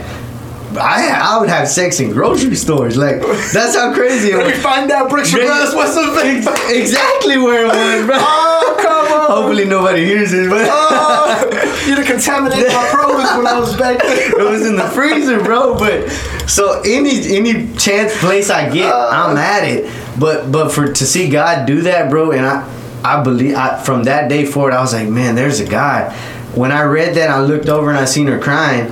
I, 0.78 1.10
I 1.22 1.40
would 1.40 1.50
have 1.50 1.68
sex 1.68 2.00
in 2.00 2.12
grocery 2.12 2.56
stores. 2.56 2.98
Like 2.98 3.22
that's 3.22 3.76
how 3.76 3.94
crazy 3.94 4.32
it 4.32 4.38
Let 4.38 4.48
me 4.48 4.62
find 4.62 4.92
out 4.92 5.10
bricks 5.10 5.34
glass. 5.34 5.74
What's 5.74 5.96
the 5.96 6.12
thing? 6.20 6.38
exactly 6.80 7.38
where 7.38 7.66
it 7.66 7.68
was, 7.68 8.06
bro. 8.06 8.16
Oh, 8.20 8.78
come 8.82 9.20
on. 9.20 9.32
Hopefully 9.44 9.66
nobody 9.66 10.06
hears 10.06 10.32
this, 10.32 10.48
but 10.50 10.68
Oh, 10.70 11.86
you'd 11.88 11.98
have 11.98 12.08
contaminated 12.08 12.68
my 12.72 12.90
produce 12.92 13.36
when 13.38 13.48
I 13.48 13.60
was 13.60 13.76
back 13.78 14.00
there. 14.02 14.40
it 14.40 14.50
was 14.50 14.66
in 14.66 14.76
the 14.76 14.88
freezer, 14.90 15.44
bro. 15.44 15.78
But 15.78 16.10
so 16.48 16.82
any 16.86 17.36
any 17.36 17.74
chance 17.76 18.18
place 18.20 18.50
I 18.50 18.70
get, 18.72 18.92
uh. 18.92 19.10
I'm 19.12 19.38
at 19.38 19.64
it. 19.64 19.92
But 20.20 20.52
but 20.52 20.70
for 20.72 20.92
to 20.92 21.06
see 21.06 21.30
God 21.30 21.66
do 21.66 21.82
that, 21.84 22.10
bro, 22.10 22.32
and 22.32 22.46
I 22.46 22.68
I 23.04 23.22
believe 23.24 23.56
I, 23.56 23.82
from 23.82 24.04
that 24.06 24.30
day 24.30 24.46
forward, 24.46 24.74
I 24.74 24.82
was 24.82 24.94
like, 24.94 25.08
man, 25.08 25.36
there's 25.36 25.60
a 25.60 25.68
God. 25.68 26.12
When 26.56 26.72
I 26.72 26.84
read 26.84 27.16
that, 27.16 27.30
I 27.30 27.42
looked 27.42 27.68
over 27.70 27.90
and 27.90 28.00
I 28.00 28.06
seen 28.06 28.28
her 28.28 28.40
crying. 28.40 28.92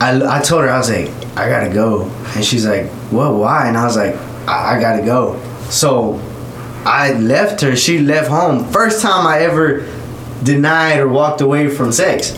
I, 0.00 0.38
I 0.38 0.42
told 0.42 0.62
her 0.62 0.70
I 0.70 0.78
was 0.78 0.90
like, 0.90 1.08
I 1.36 1.48
gotta 1.48 1.72
go, 1.72 2.04
and 2.34 2.44
she's 2.44 2.66
like, 2.66 2.86
what? 3.10 3.34
Why? 3.34 3.68
And 3.68 3.76
I 3.76 3.84
was 3.84 3.96
like, 3.96 4.14
I, 4.46 4.76
I 4.76 4.80
gotta 4.80 5.04
go. 5.04 5.40
So 5.70 6.20
I 6.84 7.12
left 7.14 7.60
her. 7.60 7.76
She 7.76 7.98
left 7.98 8.28
home. 8.28 8.64
First 8.72 9.02
time 9.02 9.26
I 9.26 9.40
ever 9.40 9.86
denied 10.42 11.00
or 11.00 11.08
walked 11.08 11.40
away 11.40 11.68
from 11.68 11.92
sex. 11.92 12.32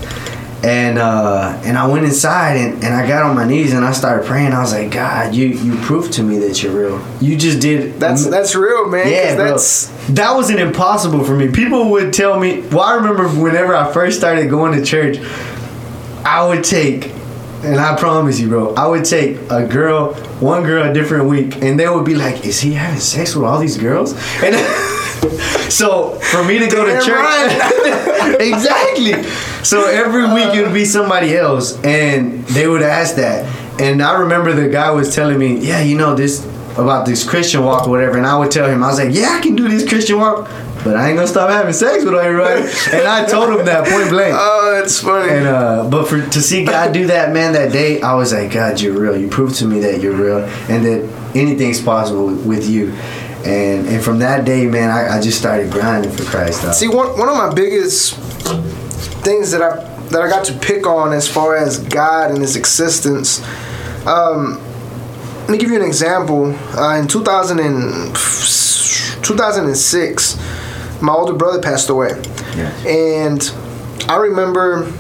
And 0.62 0.98
uh, 0.98 1.58
and 1.64 1.78
I 1.78 1.86
went 1.86 2.04
inside 2.04 2.56
and, 2.58 2.84
and 2.84 2.92
I 2.92 3.08
got 3.08 3.22
on 3.22 3.34
my 3.34 3.46
knees 3.46 3.72
and 3.72 3.82
I 3.82 3.92
started 3.92 4.26
praying. 4.26 4.52
I 4.52 4.60
was 4.60 4.74
like, 4.74 4.90
God, 4.90 5.34
you 5.34 5.48
you 5.48 5.74
proved 5.86 6.12
to 6.14 6.22
me 6.22 6.36
that 6.38 6.62
you're 6.62 6.72
real. 6.72 7.02
You 7.18 7.36
just 7.38 7.60
did. 7.60 7.98
That's 7.98 8.26
that's 8.26 8.54
real, 8.54 8.86
man. 8.86 9.08
yeah, 9.08 9.36
bro. 9.36 9.46
that's 9.46 9.86
That 10.08 10.34
wasn't 10.34 10.60
impossible 10.60 11.24
for 11.24 11.34
me. 11.34 11.50
People 11.50 11.90
would 11.92 12.12
tell 12.12 12.38
me. 12.38 12.60
Well, 12.60 12.80
I 12.80 12.96
remember 12.96 13.26
whenever 13.28 13.74
I 13.74 13.90
first 13.90 14.18
started 14.18 14.50
going 14.50 14.78
to 14.78 14.84
church, 14.84 15.16
I 16.26 16.46
would 16.46 16.62
take, 16.62 17.10
and 17.62 17.78
I 17.78 17.96
promise 17.96 18.40
you, 18.40 18.48
bro, 18.48 18.74
I 18.74 18.86
would 18.86 19.04
take 19.04 19.38
a 19.50 19.66
girl, 19.66 20.14
one 20.40 20.62
girl 20.62 20.88
a 20.88 20.92
different 20.92 21.28
week, 21.28 21.62
and 21.62 21.78
they 21.78 21.88
would 21.88 22.04
be 22.04 22.14
like, 22.14 22.44
"Is 22.44 22.60
he 22.60 22.72
having 22.72 23.00
sex 23.00 23.34
with 23.34 23.44
all 23.44 23.58
these 23.58 23.76
girls?" 23.76 24.12
And 24.42 24.56
so 25.70 26.12
for 26.32 26.42
me 26.44 26.58
to 26.58 26.66
go 26.68 26.84
to 26.84 26.92
Damn 26.92 27.04
church, 27.04 28.40
exactly. 28.40 29.22
So 29.62 29.88
every 29.88 30.32
week 30.32 30.54
it 30.54 30.62
would 30.62 30.74
be 30.74 30.82
uh. 30.82 30.86
somebody 30.86 31.36
else, 31.36 31.82
and 31.84 32.44
they 32.46 32.66
would 32.66 32.82
ask 32.82 33.16
that. 33.16 33.44
And 33.80 34.02
I 34.02 34.18
remember 34.20 34.52
the 34.52 34.68
guy 34.68 34.90
was 34.90 35.14
telling 35.14 35.38
me, 35.38 35.58
"Yeah, 35.58 35.80
you 35.82 35.96
know 35.96 36.14
this." 36.14 36.48
About 36.78 37.04
this 37.04 37.28
Christian 37.28 37.64
walk 37.64 37.88
or 37.88 37.90
whatever, 37.90 38.16
and 38.16 38.24
I 38.24 38.38
would 38.38 38.52
tell 38.52 38.66
him, 38.66 38.84
I 38.84 38.86
was 38.86 38.98
like, 38.98 39.12
"Yeah, 39.12 39.36
I 39.36 39.40
can 39.40 39.56
do 39.56 39.68
this 39.68 39.86
Christian 39.86 40.18
walk." 40.18 40.48
But 40.84 40.96
I 40.96 41.08
ain't 41.08 41.16
gonna 41.16 41.28
stop 41.28 41.50
having 41.50 41.72
sex 41.72 42.04
with 42.04 42.14
everybody. 42.14 42.62
and 42.96 43.06
I 43.06 43.24
told 43.26 43.50
him 43.50 43.66
that 43.66 43.86
point 43.86 44.08
blank. 44.10 44.34
Oh, 44.40 44.76
that's 44.80 45.00
funny. 45.00 45.32
And 45.32 45.46
uh, 45.46 45.88
but 45.90 46.08
for 46.08 46.26
to 46.26 46.40
see 46.40 46.64
God 46.64 46.92
do 46.92 47.06
that, 47.08 47.32
man, 47.32 47.52
that 47.52 47.72
day, 47.72 48.00
I 48.00 48.14
was 48.14 48.32
like, 48.32 48.52
God, 48.52 48.80
you're 48.80 48.98
real. 48.98 49.16
You 49.16 49.28
proved 49.28 49.56
to 49.56 49.66
me 49.66 49.80
that 49.80 50.00
you're 50.00 50.14
real, 50.14 50.44
and 50.68 50.84
that 50.84 51.08
anything's 51.34 51.80
possible 51.80 52.26
with 52.26 52.68
you. 52.68 52.92
And 53.44 53.86
and 53.88 54.02
from 54.02 54.18
that 54.20 54.44
day, 54.44 54.66
man, 54.66 54.90
I, 54.90 55.18
I 55.18 55.20
just 55.20 55.38
started 55.38 55.70
grinding 55.70 56.12
for 56.12 56.24
Christ. 56.24 56.62
dog. 56.62 56.74
See, 56.74 56.88
one 56.88 57.18
one 57.18 57.28
of 57.28 57.36
my 57.36 57.52
biggest 57.52 58.14
things 59.22 59.50
that 59.50 59.62
I 59.62 59.76
that 60.10 60.22
I 60.22 60.28
got 60.28 60.44
to 60.46 60.52
pick 60.58 60.86
on 60.86 61.12
as 61.12 61.28
far 61.28 61.56
as 61.56 61.78
God 61.78 62.30
and 62.30 62.40
His 62.40 62.56
existence. 62.56 63.42
Um, 64.06 64.60
let 65.42 65.50
me 65.50 65.58
give 65.58 65.70
you 65.70 65.76
an 65.76 65.86
example. 65.86 66.54
Uh, 66.78 66.96
in 66.98 67.08
2000 67.08 67.58
and, 67.58 68.14
2006, 69.24 70.38
my 71.02 71.12
older 71.12 71.32
brother 71.34 71.60
passed 71.60 71.88
away, 71.88 72.10
Yeah. 72.56 72.70
and 72.86 73.42
I 74.08 74.16
remember 74.16 74.92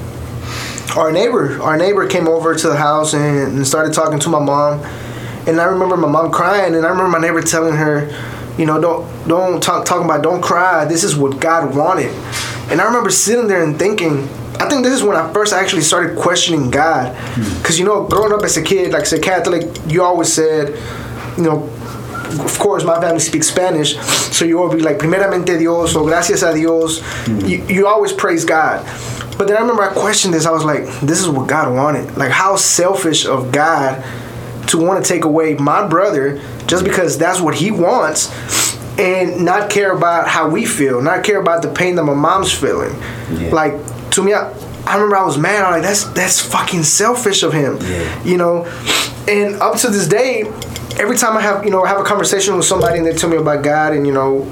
our 0.96 1.12
neighbor 1.12 1.60
our 1.62 1.76
neighbor 1.76 2.06
came 2.08 2.26
over 2.26 2.54
to 2.54 2.68
the 2.68 2.76
house 2.76 3.14
and, 3.14 3.56
and 3.58 3.66
started 3.66 3.92
talking 3.94 4.18
to 4.20 4.28
my 4.28 4.40
mom. 4.40 4.80
And 5.46 5.60
i 5.60 5.64
remember 5.64 5.96
my 5.96 6.08
mom 6.08 6.30
crying 6.32 6.74
and 6.74 6.84
i 6.84 6.88
remember 6.88 7.08
my 7.08 7.18
neighbor 7.20 7.40
telling 7.40 7.74
her 7.76 8.10
you 8.58 8.66
know 8.66 8.80
don't 8.80 9.28
don't 9.28 9.62
talk 9.62 9.84
talking 9.86 10.04
about 10.04 10.22
don't 10.22 10.42
cry. 10.42 10.84
This 10.84 11.04
is 11.04 11.14
what 11.16 11.40
god 11.40 11.74
wanted. 11.76 12.10
And 12.70 12.80
i 12.80 12.84
remember 12.84 13.10
sitting 13.10 13.46
there 13.46 13.62
and 13.62 13.78
thinking 13.78 14.24
i 14.60 14.68
think 14.68 14.82
this 14.84 14.92
is 14.92 15.02
when 15.02 15.16
i 15.16 15.32
first 15.32 15.52
actually 15.52 15.82
started 15.82 16.18
questioning 16.18 16.70
god. 16.70 17.14
Hmm. 17.16 17.58
Because 17.58 17.78
you 17.78 17.84
know 17.84 18.06
growing 18.08 18.32
up 18.32 18.42
as 18.42 18.56
a 18.56 18.62
kid 18.62 18.92
like 18.92 19.02
as 19.02 19.12
a 19.12 19.20
catholic 19.20 19.64
you 19.86 20.02
always 20.02 20.32
said 20.32 20.76
you 21.36 21.44
know 21.44 21.70
of 22.38 22.58
course, 22.58 22.84
my 22.84 23.00
family 23.00 23.20
speaks 23.20 23.48
Spanish, 23.48 23.96
so 23.98 24.44
you 24.44 24.60
always 24.60 24.76
be 24.76 24.82
like, 24.82 24.98
primeramente 24.98 25.58
Dios, 25.58 25.96
or 25.96 26.04
gracias 26.04 26.42
a 26.42 26.54
Dios. 26.54 27.02
You, 27.28 27.64
you 27.66 27.86
always 27.86 28.12
praise 28.12 28.44
God. 28.44 28.84
But 29.36 29.48
then 29.48 29.56
I 29.56 29.60
remember 29.60 29.82
I 29.82 29.92
questioned 29.92 30.34
this. 30.34 30.44
I 30.44 30.50
was 30.50 30.64
like, 30.64 30.84
this 31.00 31.20
is 31.20 31.28
what 31.28 31.48
God 31.48 31.74
wanted. 31.74 32.16
Like, 32.16 32.30
how 32.30 32.56
selfish 32.56 33.24
of 33.24 33.50
God 33.50 34.04
to 34.68 34.78
want 34.78 35.02
to 35.02 35.08
take 35.08 35.24
away 35.24 35.54
my 35.54 35.86
brother 35.88 36.40
just 36.66 36.84
because 36.84 37.18
that's 37.18 37.40
what 37.40 37.54
he 37.54 37.70
wants 37.70 38.30
and 38.98 39.44
not 39.44 39.70
care 39.70 39.96
about 39.96 40.28
how 40.28 40.48
we 40.48 40.66
feel, 40.66 41.00
not 41.00 41.24
care 41.24 41.40
about 41.40 41.62
the 41.62 41.68
pain 41.68 41.96
that 41.96 42.04
my 42.04 42.14
mom's 42.14 42.52
feeling. 42.52 42.94
Yeah. 43.32 43.50
Like, 43.50 44.10
to 44.10 44.22
me, 44.22 44.34
I, 44.34 44.52
I 44.86 44.94
remember 44.94 45.16
I 45.16 45.24
was 45.24 45.38
mad. 45.38 45.64
I'm 45.64 45.72
like, 45.72 45.82
that's 45.82 46.04
that's 46.04 46.40
fucking 46.40 46.82
selfish 46.82 47.42
of 47.42 47.52
him. 47.52 47.78
Yeah. 47.80 48.24
You 48.24 48.36
know? 48.36 48.66
And 49.26 49.56
up 49.56 49.76
to 49.78 49.88
this 49.88 50.06
day, 50.06 50.42
every 51.00 51.16
time 51.16 51.36
I 51.36 51.40
have, 51.40 51.64
you 51.64 51.70
know, 51.70 51.84
have 51.84 51.98
a 51.98 52.04
conversation 52.04 52.56
with 52.56 52.66
somebody 52.66 52.98
and 52.98 53.06
they 53.06 53.14
tell 53.14 53.30
me 53.30 53.36
about 53.36 53.64
God 53.64 53.94
and, 53.94 54.06
you 54.06 54.12
know, 54.12 54.44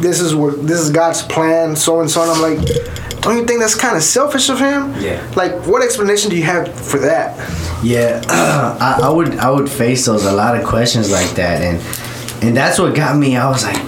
this 0.00 0.20
is 0.20 0.34
what 0.34 0.66
this 0.66 0.78
is 0.78 0.90
God's 0.90 1.22
plan, 1.22 1.74
so 1.74 2.00
and 2.00 2.10
so, 2.10 2.22
and 2.22 2.30
I'm 2.30 2.42
like, 2.42 3.22
don't 3.22 3.36
you 3.36 3.46
think 3.46 3.60
that's 3.60 3.74
kind 3.74 3.96
of 3.96 4.02
selfish 4.02 4.50
of 4.50 4.58
him? 4.58 4.92
Yeah. 5.00 5.26
Like, 5.34 5.66
what 5.66 5.82
explanation 5.82 6.28
do 6.28 6.36
you 6.36 6.42
have 6.42 6.72
for 6.74 6.98
that? 6.98 7.38
Yeah, 7.82 8.22
I, 8.28 9.00
I 9.04 9.08
would 9.08 9.38
I 9.38 9.50
would 9.50 9.70
face 9.70 10.04
those 10.04 10.26
a 10.26 10.32
lot 10.32 10.54
of 10.54 10.66
questions 10.66 11.10
like 11.10 11.30
that, 11.30 11.62
and 11.62 12.44
and 12.44 12.56
that's 12.56 12.78
what 12.78 12.94
got 12.94 13.16
me. 13.16 13.36
I 13.36 13.48
was 13.48 13.64
like, 13.64 13.78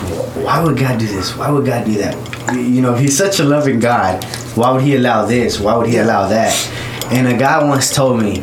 why 0.42 0.62
would 0.62 0.78
God 0.78 0.98
do 0.98 1.06
this? 1.06 1.36
Why 1.36 1.50
would 1.50 1.66
God 1.66 1.84
do 1.84 1.94
that? 1.98 2.16
You 2.54 2.80
know, 2.80 2.94
if 2.94 3.00
He's 3.00 3.16
such 3.16 3.38
a 3.38 3.44
loving 3.44 3.80
God, 3.80 4.24
why 4.54 4.72
would 4.72 4.82
He 4.82 4.96
allow 4.96 5.26
this? 5.26 5.60
Why 5.60 5.76
would 5.76 5.88
He 5.88 5.98
allow 5.98 6.26
that? 6.28 6.54
And 7.12 7.28
a 7.28 7.36
guy 7.36 7.62
once 7.62 7.94
told 7.94 8.22
me, 8.22 8.40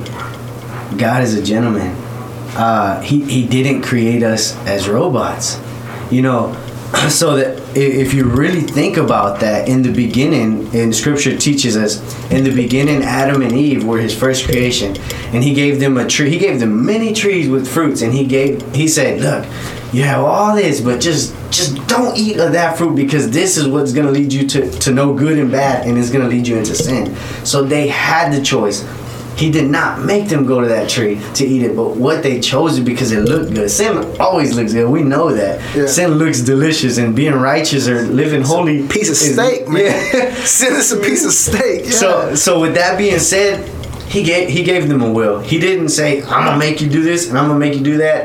God 0.97 1.24
is 1.24 1.34
a 1.34 1.41
gentleman. 1.41 1.95
Uh, 2.56 2.99
he 3.02 3.24
he 3.24 3.47
didn't 3.47 3.82
create 3.82 4.24
us 4.24 4.56
as 4.66 4.89
robots. 4.89 5.60
You 6.12 6.22
know, 6.22 6.54
so 7.10 7.38
that 7.38 7.62
if 7.76 8.14
you 8.14 8.26
really 8.26 8.62
think 8.62 8.97
about 8.97 9.39
that 9.39 9.70
in 9.70 9.82
the 9.82 9.91
beginning 9.91 10.76
and 10.76 10.93
scripture 10.93 11.38
teaches 11.38 11.78
us 11.78 12.02
in 12.32 12.43
the 12.43 12.54
beginning 12.54 13.02
adam 13.04 13.41
and 13.41 13.54
eve 13.54 13.86
were 13.86 13.97
his 13.97 14.18
first 14.18 14.45
creation. 14.45 14.97
And 15.34 15.43
he 15.43 15.54
gave 15.54 15.80
them 15.80 15.97
a 15.97 16.06
tree 16.08 16.30
he 16.30 16.38
gave 16.38 16.60
them 16.60 16.86
many 16.86 17.14
trees 17.14 17.47
with 17.47 17.68
fruits. 17.68 18.02
And 18.02 18.14
he 18.14 18.26
gave 18.26 18.76
he 18.76 18.88
said 18.88 19.22
look 19.22 19.45
you 19.93 20.04
have 20.04 20.24
all 20.24 20.56
this 20.56 20.82
but 20.82 20.99
just 20.99 21.34
just 21.49 21.76
don't 21.88 22.18
eat 22.18 22.38
of 22.38 22.52
that 22.54 22.78
fruit 22.78 22.95
because 22.95 23.32
this 23.32 23.58
is 23.58 23.68
what's 23.68 23.93
going 23.93 24.06
to 24.06 24.12
lead 24.12 24.32
you 24.32 24.47
to, 24.47 24.70
to 24.80 24.91
know 24.91 25.14
good 25.14 25.38
and 25.38 25.52
bad 25.52 25.86
and 25.86 25.97
it's 25.97 26.10
going 26.10 26.24
to 26.24 26.30
lead 26.30 26.47
you 26.47 26.58
into 26.58 26.76
sin. 26.76 27.16
So 27.45 27.64
they 27.64 27.88
had 27.88 28.34
the 28.34 28.41
choice 28.41 28.84
he 29.41 29.49
did 29.51 29.69
not 29.69 29.91
make 30.11 30.25
them 30.29 30.45
go 30.45 30.61
to 30.61 30.67
that 30.67 30.87
tree 30.95 31.15
to 31.33 31.43
eat 31.53 31.63
it, 31.67 31.75
but 31.75 31.89
what 32.05 32.21
they 32.21 32.39
chose 32.39 32.77
it 32.77 32.85
because 32.85 33.11
it 33.11 33.21
looked 33.31 33.49
good. 33.55 33.69
Sin 33.71 33.93
always 34.19 34.55
looks 34.55 34.71
good. 34.73 34.87
We 34.97 35.01
know 35.13 35.33
that. 35.41 35.55
Yeah. 35.75 35.87
Sin 35.87 36.11
looks 36.21 36.39
delicious, 36.41 36.97
and 37.01 37.15
being 37.15 37.33
righteous 37.33 37.87
or 37.87 38.03
living 38.21 38.43
holy 38.43 38.87
Piece 38.87 39.09
of 39.09 39.17
is- 39.19 39.33
steak, 39.33 39.67
man. 39.67 39.85
Yeah. 40.13 40.33
Sin 40.59 40.73
is 40.81 40.91
a 40.91 40.99
piece 41.07 41.25
of 41.25 41.31
steak. 41.33 41.85
Yeah. 41.85 41.91
So, 42.01 42.35
so 42.35 42.59
with 42.63 42.75
that 42.75 42.97
being 42.97 43.19
said, 43.19 43.53
he 44.15 44.21
gave 44.23 44.49
he 44.49 44.61
gave 44.71 44.87
them 44.89 45.01
a 45.01 45.11
will. 45.11 45.39
He 45.39 45.57
didn't 45.59 45.89
say, 45.89 46.21
"I'm 46.33 46.43
gonna 46.45 46.57
make 46.67 46.79
you 46.81 46.89
do 46.97 47.01
this 47.01 47.27
and 47.29 47.37
I'm 47.37 47.47
gonna 47.47 47.59
make 47.59 47.73
you 47.73 47.83
do 47.93 47.97
that." 47.97 48.21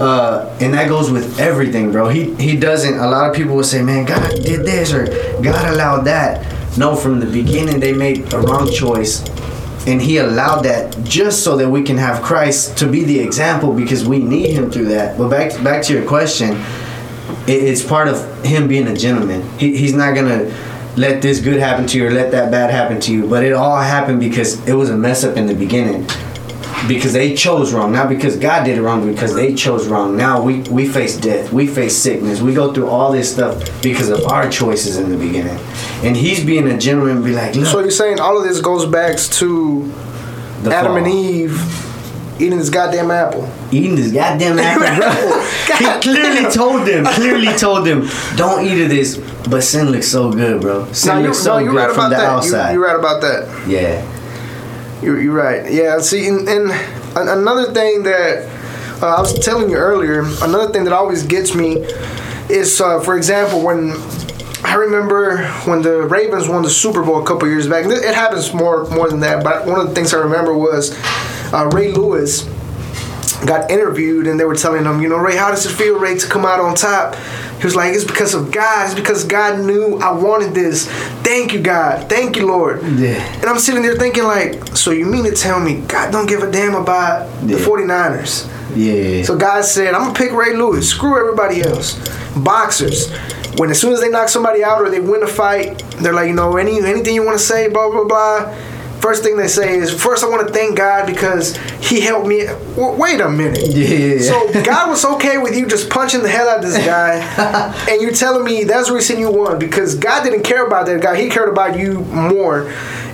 Uh, 0.00 0.56
and 0.60 0.74
that 0.74 0.88
goes 0.88 1.10
with 1.10 1.40
everything, 1.40 1.90
bro. 1.92 2.08
He 2.08 2.34
he 2.34 2.56
doesn't. 2.56 2.96
A 3.06 3.08
lot 3.08 3.24
of 3.30 3.34
people 3.38 3.54
will 3.56 3.64
say, 3.74 3.80
"Man, 3.82 4.04
God 4.04 4.22
did 4.50 4.60
this 4.66 4.92
or 4.92 5.06
God 5.42 5.64
allowed 5.74 6.02
that." 6.12 6.44
No, 6.76 6.94
from 6.94 7.18
the 7.20 7.26
beginning 7.40 7.80
they 7.80 7.92
made 7.92 8.32
a 8.32 8.38
wrong 8.46 8.70
choice, 8.70 9.22
and 9.88 10.00
He 10.00 10.18
allowed 10.18 10.62
that 10.62 11.02
just 11.02 11.42
so 11.42 11.56
that 11.56 11.68
we 11.68 11.82
can 11.82 11.96
have 11.96 12.22
Christ 12.22 12.76
to 12.78 12.86
be 12.86 13.04
the 13.04 13.18
example 13.18 13.72
because 13.72 14.06
we 14.06 14.18
need 14.18 14.50
Him 14.50 14.70
through 14.70 14.86
that. 14.86 15.18
But 15.18 15.30
back 15.30 15.64
back 15.64 15.82
to 15.84 15.94
your 15.94 16.06
question, 16.06 16.60
it, 17.48 17.64
it's 17.64 17.82
part 17.82 18.08
of 18.08 18.44
him 18.44 18.68
being 18.68 18.86
a 18.86 18.94
gentleman. 18.94 19.48
He, 19.58 19.76
he's 19.76 19.94
not 19.94 20.14
gonna 20.14 20.54
let 20.96 21.22
this 21.22 21.40
good 21.40 21.60
happen 21.60 21.86
to 21.86 21.98
you 21.98 22.06
or 22.06 22.10
let 22.10 22.30
that 22.32 22.50
bad 22.50 22.70
happen 22.70 23.00
to 23.02 23.12
you. 23.12 23.26
But 23.26 23.44
it 23.44 23.52
all 23.52 23.80
happened 23.80 24.20
because 24.20 24.66
it 24.68 24.74
was 24.74 24.90
a 24.90 24.96
mess 24.96 25.24
up 25.24 25.36
in 25.36 25.46
the 25.46 25.54
beginning. 25.54 26.06
Because 26.86 27.12
they 27.12 27.34
chose 27.34 27.72
wrong, 27.72 27.92
not 27.92 28.08
because 28.08 28.36
God 28.36 28.64
did 28.64 28.78
it 28.78 28.82
wrong, 28.82 29.06
because 29.10 29.34
they 29.34 29.54
chose 29.54 29.88
wrong. 29.88 30.16
Now 30.16 30.40
we, 30.42 30.60
we 30.62 30.88
face 30.88 31.16
death, 31.16 31.52
we 31.52 31.66
face 31.66 31.96
sickness, 31.96 32.40
we 32.40 32.54
go 32.54 32.72
through 32.72 32.88
all 32.88 33.10
this 33.12 33.32
stuff 33.32 33.82
because 33.82 34.08
of 34.10 34.24
our 34.26 34.48
choices 34.48 34.96
in 34.96 35.10
the 35.10 35.16
beginning. 35.16 35.58
And 36.04 36.16
he's 36.16 36.44
being 36.44 36.68
a 36.68 36.78
gentleman 36.78 37.16
and 37.16 37.24
be 37.24 37.32
like, 37.32 37.54
look, 37.56 37.66
So 37.66 37.80
you're 37.80 37.90
saying 37.90 38.20
all 38.20 38.38
of 38.38 38.44
this 38.48 38.60
goes 38.60 38.86
back 38.86 39.18
to 39.18 39.92
the 40.62 40.72
Adam 40.74 40.92
fall. 40.92 40.96
and 40.98 41.08
Eve 41.08 41.84
eating 42.40 42.58
this 42.58 42.70
goddamn 42.70 43.10
apple. 43.10 43.50
eating 43.72 43.96
this 43.96 44.12
goddamn 44.12 44.58
apple, 44.60 45.02
bro. 45.02 45.76
he 45.76 46.00
clearly 46.00 46.48
told 46.52 46.86
them, 46.86 47.04
clearly 47.06 47.52
told 47.58 47.84
them, 47.86 48.08
don't 48.36 48.64
eat 48.64 48.80
of 48.84 48.88
this. 48.88 49.16
But 49.50 49.62
sin 49.62 49.90
looks 49.90 50.06
so 50.06 50.30
good, 50.32 50.60
bro. 50.62 50.90
Sin 50.92 51.16
No, 51.16 51.28
looks 51.28 51.38
so 51.40 51.58
no, 51.58 51.66
good 51.66 51.74
right 51.76 51.90
from 51.92 52.10
the 52.10 52.16
that. 52.16 52.22
You, 52.22 52.28
outside. 52.28 52.72
you're 52.72 52.82
right 52.84 52.96
about 52.98 53.20
that. 53.22 53.68
Yeah. 53.68 54.14
You're, 55.02 55.20
you're 55.20 55.34
right. 55.34 55.70
Yeah. 55.72 55.98
See, 56.00 56.26
and, 56.28 56.48
and 56.48 56.70
another 57.14 57.72
thing 57.72 58.02
that 58.02 58.48
uh, 59.02 59.16
I 59.16 59.20
was 59.20 59.38
telling 59.38 59.70
you 59.70 59.76
earlier, 59.76 60.20
another 60.42 60.72
thing 60.72 60.84
that 60.84 60.92
always 60.92 61.24
gets 61.24 61.54
me 61.54 61.84
is, 62.48 62.80
uh, 62.80 63.00
for 63.00 63.16
example, 63.16 63.62
when 63.62 63.92
I 64.64 64.74
remember 64.74 65.46
when 65.64 65.82
the 65.82 66.02
Ravens 66.02 66.48
won 66.48 66.62
the 66.62 66.70
Super 66.70 67.02
Bowl 67.04 67.22
a 67.22 67.26
couple 67.26 67.48
years 67.48 67.68
back. 67.68 67.86
It 67.86 68.14
happens 68.14 68.52
more 68.52 68.88
more 68.90 69.08
than 69.08 69.20
that, 69.20 69.44
but 69.44 69.66
one 69.66 69.78
of 69.78 69.88
the 69.88 69.94
things 69.94 70.12
I 70.12 70.18
remember 70.18 70.52
was 70.52 70.92
uh, 71.52 71.70
Ray 71.72 71.92
Lewis 71.92 72.42
got 73.46 73.70
interviewed 73.70 74.26
and 74.26 74.38
they 74.38 74.44
were 74.44 74.54
telling 74.54 74.84
him, 74.84 75.00
you 75.00 75.08
know, 75.08 75.16
Ray, 75.16 75.36
how 75.36 75.50
does 75.50 75.66
it 75.66 75.74
feel, 75.74 75.98
Ray, 75.98 76.18
to 76.18 76.28
come 76.28 76.44
out 76.44 76.60
on 76.60 76.74
top? 76.74 77.14
He 77.58 77.64
was 77.64 77.74
like, 77.74 77.94
it's 77.94 78.04
because 78.04 78.34
of 78.34 78.52
God. 78.52 78.86
It's 78.86 78.94
because 78.94 79.24
God 79.24 79.64
knew 79.64 79.98
I 79.98 80.12
wanted 80.12 80.54
this. 80.54 80.88
Thank 81.22 81.52
you, 81.52 81.60
God. 81.60 82.08
Thank 82.08 82.36
you, 82.36 82.46
Lord. 82.46 82.82
Yeah. 82.82 83.20
And 83.36 83.46
I'm 83.46 83.58
sitting 83.58 83.82
there 83.82 83.96
thinking, 83.96 84.24
like, 84.24 84.76
so 84.76 84.92
you 84.92 85.06
mean 85.06 85.24
to 85.24 85.32
tell 85.32 85.58
me 85.58 85.80
God 85.82 86.12
don't 86.12 86.28
give 86.28 86.42
a 86.42 86.50
damn 86.50 86.74
about 86.74 87.28
the 87.46 87.54
49ers? 87.54 88.48
Yeah. 88.76 89.24
So 89.24 89.36
God 89.36 89.64
said, 89.64 89.94
I'm 89.94 90.02
gonna 90.02 90.14
pick 90.14 90.32
Ray 90.32 90.54
Lewis. 90.54 90.88
Screw 90.88 91.18
everybody 91.18 91.62
else. 91.62 91.98
Boxers. 92.36 93.12
When 93.58 93.70
as 93.70 93.80
soon 93.80 93.92
as 93.92 94.00
they 94.00 94.08
knock 94.08 94.28
somebody 94.28 94.62
out 94.62 94.80
or 94.80 94.88
they 94.88 95.00
win 95.00 95.22
a 95.24 95.26
fight, 95.26 95.82
they're 96.00 96.12
like, 96.12 96.28
you 96.28 96.34
know, 96.34 96.56
any 96.56 96.78
anything 96.78 97.14
you 97.14 97.24
want 97.24 97.38
to 97.38 97.44
say, 97.44 97.68
blah 97.68 97.90
blah 97.90 98.04
blah. 98.04 98.54
First 99.00 99.22
thing 99.22 99.36
they 99.36 99.48
say 99.48 99.76
is, 99.76 99.92
first 99.92 100.24
I 100.24 100.28
want 100.28 100.46
to 100.48 100.52
thank 100.52 100.76
God 100.76 101.06
because 101.06 101.56
He 101.80 102.00
helped 102.00 102.26
me. 102.26 102.46
W- 102.46 103.00
wait 103.00 103.20
a 103.20 103.28
minute. 103.28 103.68
Yeah. 103.68 104.18
So 104.20 104.62
God 104.62 104.90
was 104.90 105.04
okay 105.04 105.38
with 105.38 105.56
you 105.56 105.66
just 105.66 105.88
punching 105.88 106.22
the 106.22 106.28
hell 106.28 106.48
out 106.48 106.64
of 106.64 106.70
this 106.70 106.84
guy, 106.84 107.14
and 107.90 108.02
you're 108.02 108.12
telling 108.12 108.44
me 108.44 108.64
that's 108.64 108.88
the 108.88 108.94
reason 108.94 109.18
you 109.18 109.30
won 109.30 109.58
because 109.58 109.94
God 109.94 110.24
didn't 110.24 110.42
care 110.42 110.66
about 110.66 110.86
that 110.86 111.00
guy. 111.00 111.20
He 111.20 111.28
cared 111.28 111.48
about 111.48 111.78
you 111.78 112.00
more. 112.00 112.68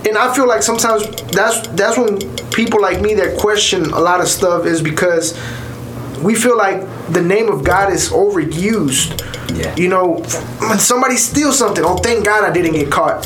And 0.07 0.19
I 0.19 0.35
feel 0.35 0.47
like 0.47 0.63
sometimes 0.63 1.07
that's 1.33 1.67
that's 1.69 1.97
when 1.99 2.19
people 2.51 2.81
like 2.81 3.01
me 3.01 3.15
that 3.15 3.39
question 3.39 3.85
a 3.87 4.01
lot 4.01 4.21
of 4.21 4.29
stuff 4.29 4.67
is 4.67 4.81
because 4.83 5.33
we 6.25 6.35
feel 6.35 6.57
like 6.57 6.81
the 7.11 7.23
name 7.23 7.49
of 7.49 7.63
God 7.65 7.93
is 7.93 8.11
overused. 8.11 9.21
Yeah. 9.57 9.75
You 9.77 9.89
know, 9.89 10.17
when 10.69 10.79
somebody 10.79 11.17
steals 11.17 11.59
something, 11.59 11.85
oh, 11.85 11.97
thank 11.97 12.25
God 12.25 12.43
I 12.43 12.53
didn't 12.53 12.73
get 12.73 12.91
caught. 12.91 13.25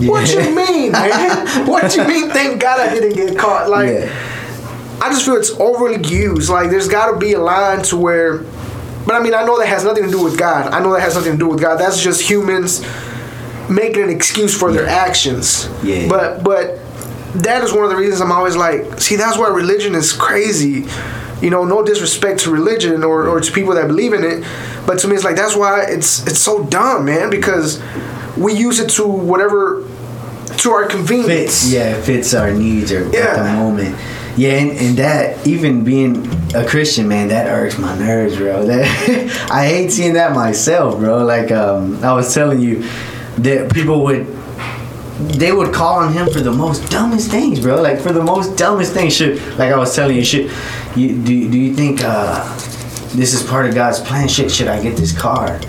What 0.00 0.28
you 0.30 0.54
mean, 0.54 0.92
man? 0.92 1.66
what 1.66 1.96
you 1.96 2.04
mean? 2.06 2.30
Thank 2.30 2.60
God 2.60 2.80
I 2.80 2.92
didn't 2.92 3.14
get 3.14 3.38
caught. 3.38 3.70
Like, 3.70 3.88
Yeah. 3.88 4.36
I 5.02 5.08
just 5.08 5.24
feel 5.24 5.36
it's 5.36 5.52
overly 5.52 6.06
used. 6.06 6.50
Like, 6.50 6.68
there's 6.68 6.88
got 6.88 7.10
to 7.10 7.18
be 7.18 7.32
a 7.32 7.40
line 7.40 7.82
to 7.84 7.96
where 7.96 8.44
but 9.06 9.14
I 9.14 9.24
mean, 9.24 9.34
I 9.34 9.44
know 9.44 9.58
that 9.58 9.66
has 9.66 9.84
nothing 9.84 10.04
to 10.04 10.10
do 10.10 10.22
with 10.22 10.38
God. 10.38 10.72
I 10.72 10.78
know 10.80 10.92
that 10.92 11.00
has 11.00 11.14
nothing 11.14 11.32
to 11.32 11.38
do 11.38 11.48
with 11.48 11.60
God. 11.60 11.80
That's 11.80 12.02
just 12.02 12.20
humans 12.20 12.84
making 13.68 14.02
an 14.02 14.10
excuse 14.10 14.56
for 14.56 14.72
their 14.72 14.86
actions. 14.86 15.68
Yeah. 15.82 16.08
But 16.08 16.44
but 16.44 16.78
that 17.42 17.62
is 17.64 17.72
one 17.72 17.84
of 17.84 17.90
the 17.90 17.96
reasons 17.96 18.20
I'm 18.20 18.32
always 18.32 18.56
like, 18.56 19.00
see, 19.00 19.16
that's 19.16 19.38
why 19.38 19.48
religion 19.48 19.94
is 19.94 20.12
crazy. 20.12 20.86
You 21.42 21.50
know, 21.50 21.64
no 21.64 21.82
disrespect 21.82 22.40
to 22.40 22.50
religion 22.50 23.02
or, 23.02 23.26
or 23.26 23.40
to 23.40 23.52
people 23.52 23.74
that 23.74 23.86
believe 23.86 24.12
in 24.12 24.24
it, 24.24 24.44
but 24.86 24.98
to 25.00 25.08
me, 25.08 25.14
it's 25.14 25.24
like 25.24 25.36
that's 25.36 25.56
why 25.56 25.84
it's 25.88 26.26
it's 26.26 26.38
so 26.38 26.64
dumb, 26.64 27.04
man. 27.06 27.30
Because 27.30 27.82
we 28.36 28.52
use 28.54 28.78
it 28.78 28.90
to 28.90 29.06
whatever 29.06 29.84
to 30.58 30.70
our 30.72 30.86
convenience. 30.86 31.28
fits 31.28 31.72
yeah 31.72 31.96
it 31.96 32.04
fits 32.04 32.34
our 32.34 32.52
needs 32.52 32.92
or 32.92 33.06
at 33.06 33.14
Yeah. 33.14 33.42
the 33.42 33.52
moment 33.54 33.96
yeah 34.36 34.52
and, 34.54 34.70
and 34.72 34.96
that 34.98 35.46
even 35.46 35.84
being 35.84 36.26
a 36.54 36.66
christian 36.66 37.08
man 37.08 37.28
that 37.28 37.46
irks 37.46 37.78
my 37.78 37.96
nerves 37.98 38.36
bro 38.36 38.66
that 38.72 38.84
i 39.50 39.66
hate 39.66 39.90
seeing 39.90 40.14
that 40.14 40.34
myself 40.34 40.98
bro 40.98 41.24
like 41.24 41.50
um 41.52 42.02
i 42.04 42.12
was 42.12 42.34
telling 42.34 42.60
you 42.60 42.82
that 43.38 43.72
people 43.72 44.02
would 44.04 44.26
they 45.38 45.52
would 45.52 45.72
call 45.72 45.96
on 46.00 46.12
him 46.12 46.28
for 46.30 46.40
the 46.40 46.50
most 46.52 46.90
dumbest 46.90 47.30
things, 47.30 47.60
bro. 47.60 47.80
Like 47.82 48.00
for 48.00 48.10
the 48.10 48.22
most 48.24 48.56
dumbest 48.56 48.94
things. 48.94 49.14
Should 49.14 49.36
like 49.58 49.70
I 49.70 49.76
was 49.76 49.94
telling 49.94 50.16
you, 50.16 50.24
should 50.24 50.50
you 50.96 51.16
do? 51.22 51.50
Do 51.50 51.58
you 51.58 51.74
think 51.74 52.00
uh, 52.02 52.44
this 53.14 53.34
is 53.34 53.42
part 53.42 53.66
of 53.66 53.74
God's 53.74 54.00
plan? 54.00 54.28
Should 54.28 54.50
should 54.50 54.68
I 54.68 54.82
get 54.82 54.96
this 54.96 55.16
car? 55.16 55.60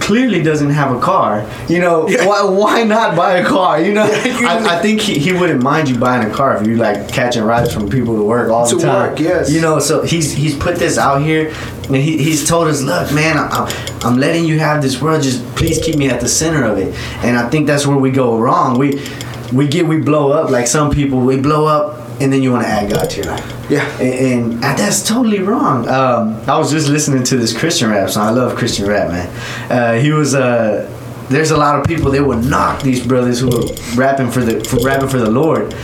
Clearly 0.00 0.42
doesn't 0.42 0.70
have 0.70 0.96
a 0.96 1.00
car. 1.00 1.46
You 1.68 1.80
know 1.80 2.06
why? 2.06 2.42
Why 2.42 2.82
not 2.84 3.14
buy 3.14 3.38
a 3.38 3.44
car? 3.46 3.78
You 3.78 3.92
know, 3.92 4.04
I, 4.04 4.76
I 4.78 4.80
think 4.80 5.02
he, 5.02 5.18
he 5.18 5.34
wouldn't 5.34 5.62
mind 5.62 5.90
you 5.90 5.98
buying 5.98 6.30
a 6.30 6.32
car 6.34 6.56
if 6.56 6.66
you 6.66 6.76
like 6.76 7.08
catching 7.08 7.42
rides 7.42 7.74
from 7.74 7.90
people 7.90 8.16
to 8.16 8.22
work 8.22 8.48
all 8.48 8.66
To 8.66 8.76
the 8.76 8.82
time. 8.82 9.10
work, 9.10 9.20
yes. 9.20 9.50
You 9.52 9.60
know, 9.60 9.78
so 9.80 10.02
he's 10.02 10.32
he's 10.32 10.56
put 10.56 10.76
this 10.76 10.96
out 10.96 11.20
here, 11.20 11.52
and 11.88 11.96
he, 11.96 12.16
he's 12.16 12.48
told 12.48 12.68
us, 12.68 12.80
look, 12.80 13.12
man, 13.12 13.36
I'm, 13.36 13.68
I'm 14.02 14.16
letting 14.18 14.46
you 14.46 14.58
have 14.60 14.80
this 14.80 14.98
world. 15.02 15.22
Just 15.22 15.44
please 15.56 15.78
keep 15.84 15.96
me 15.96 16.08
at 16.08 16.20
the 16.22 16.28
center 16.28 16.64
of 16.64 16.78
it. 16.78 16.94
And 17.22 17.36
I 17.36 17.46
think 17.50 17.66
that's 17.66 17.86
where 17.86 17.98
we 17.98 18.10
go 18.10 18.38
wrong. 18.38 18.78
We 18.78 19.04
we 19.52 19.68
get 19.68 19.86
we 19.86 19.98
blow 20.00 20.32
up 20.32 20.48
like 20.48 20.68
some 20.68 20.90
people. 20.90 21.20
We 21.20 21.36
blow 21.38 21.66
up, 21.66 21.97
and 22.20 22.32
then 22.32 22.42
you 22.42 22.52
want 22.52 22.64
to 22.64 22.68
add 22.68 22.90
God 22.90 23.10
to 23.10 23.16
your 23.16 23.26
life. 23.26 23.70
Yeah. 23.70 23.86
And, 24.00 24.52
and 24.54 24.62
that's 24.62 25.06
totally 25.06 25.40
wrong. 25.40 25.88
Um, 25.88 26.40
I 26.48 26.58
was 26.58 26.70
just 26.70 26.88
listening 26.88 27.22
to 27.24 27.36
this 27.36 27.56
Christian 27.56 27.90
rap 27.90 28.10
song. 28.10 28.26
I 28.26 28.30
love 28.30 28.56
Christian 28.56 28.86
rap, 28.86 29.08
man. 29.08 29.28
Uh, 29.70 30.00
he 30.00 30.10
was 30.10 30.34
uh, 30.34 30.92
there's 31.28 31.50
a 31.50 31.56
lot 31.56 31.78
of 31.78 31.86
people 31.86 32.10
that 32.12 32.24
would 32.24 32.44
knock 32.44 32.82
these 32.82 33.06
brothers 33.06 33.40
who 33.40 33.48
are 33.48 33.64
rapping 33.94 34.30
for 34.30 34.40
the 34.40 34.64
for 34.64 34.78
rapping 34.80 35.08
for 35.08 35.18
the 35.18 35.30
Lord. 35.30 35.74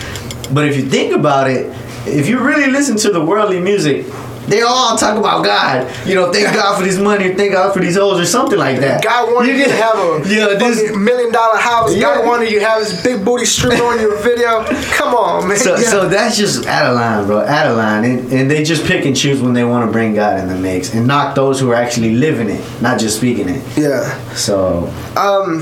But 0.53 0.69
if 0.69 0.77
you 0.77 0.89
think 0.89 1.15
about 1.15 1.51
it, 1.51 1.67
if 2.07 2.29
you 2.29 2.39
really 2.41 2.71
listen 2.71 2.97
to 2.99 3.11
the 3.11 3.25
worldly 3.25 3.61
music, 3.61 4.07
they 4.47 4.61
all 4.63 4.97
talk 4.97 5.17
about 5.19 5.45
God. 5.45 5.91
You 6.07 6.15
know, 6.15 6.33
thank 6.33 6.55
God 6.55 6.77
for 6.79 6.85
this 6.85 6.99
money, 6.99 7.35
thank 7.35 7.53
God 7.53 7.73
for 7.73 7.81
these 7.81 7.97
hoes, 7.97 8.21
or 8.21 8.27
something 8.27 8.59
like 8.59 8.79
that. 8.81 9.03
God 9.03 9.33
wanted 9.33 9.57
you, 9.57 9.65
to 9.65 9.73
have 9.73 9.95
a 9.97 10.23
yeah, 10.29 10.59
this 10.59 10.95
million 10.97 11.33
dollar 11.33 11.57
house. 11.59 11.95
Yeah. 11.95 12.01
God 12.03 12.27
wanted 12.27 12.51
you 12.51 12.61
to 12.61 12.67
have 12.67 12.81
this 12.81 13.03
big 13.03 13.25
booty 13.25 13.45
streaming 13.47 13.81
on 13.81 13.99
your 14.01 14.17
video. 14.23 14.65
Come 14.97 15.15
on, 15.15 15.49
man. 15.49 15.57
So, 15.57 15.77
Yeah. 15.77 15.89
so 15.89 16.09
that's 16.09 16.37
just 16.37 16.67
out 16.67 16.87
of 16.91 16.95
line, 16.97 17.27
bro. 17.27 17.41
Out 17.41 17.67
of 17.67 17.77
line, 17.77 18.05
and, 18.05 18.33
and 18.33 18.51
they 18.51 18.63
just 18.65 18.85
pick 18.85 19.07
and 19.07 19.17
choose 19.17 19.41
when 19.41 19.55
they 19.55 19.65
want 19.65 19.87
to 19.87 19.93
bring 19.93 20.15
God 20.15 20.39
in 20.41 20.49
the 20.49 20.57
mix 20.57 20.93
and 20.95 21.07
knock 21.07 21.35
those 21.35 21.59
who 21.61 21.71
are 21.71 21.75
actually 21.77 22.15
living 22.15 22.49
it, 22.51 22.63
not 22.83 22.99
just 23.01 23.17
speaking 23.17 23.49
it. 23.49 23.63
yeah. 23.79 24.19
So 24.35 24.93
Um, 25.17 25.61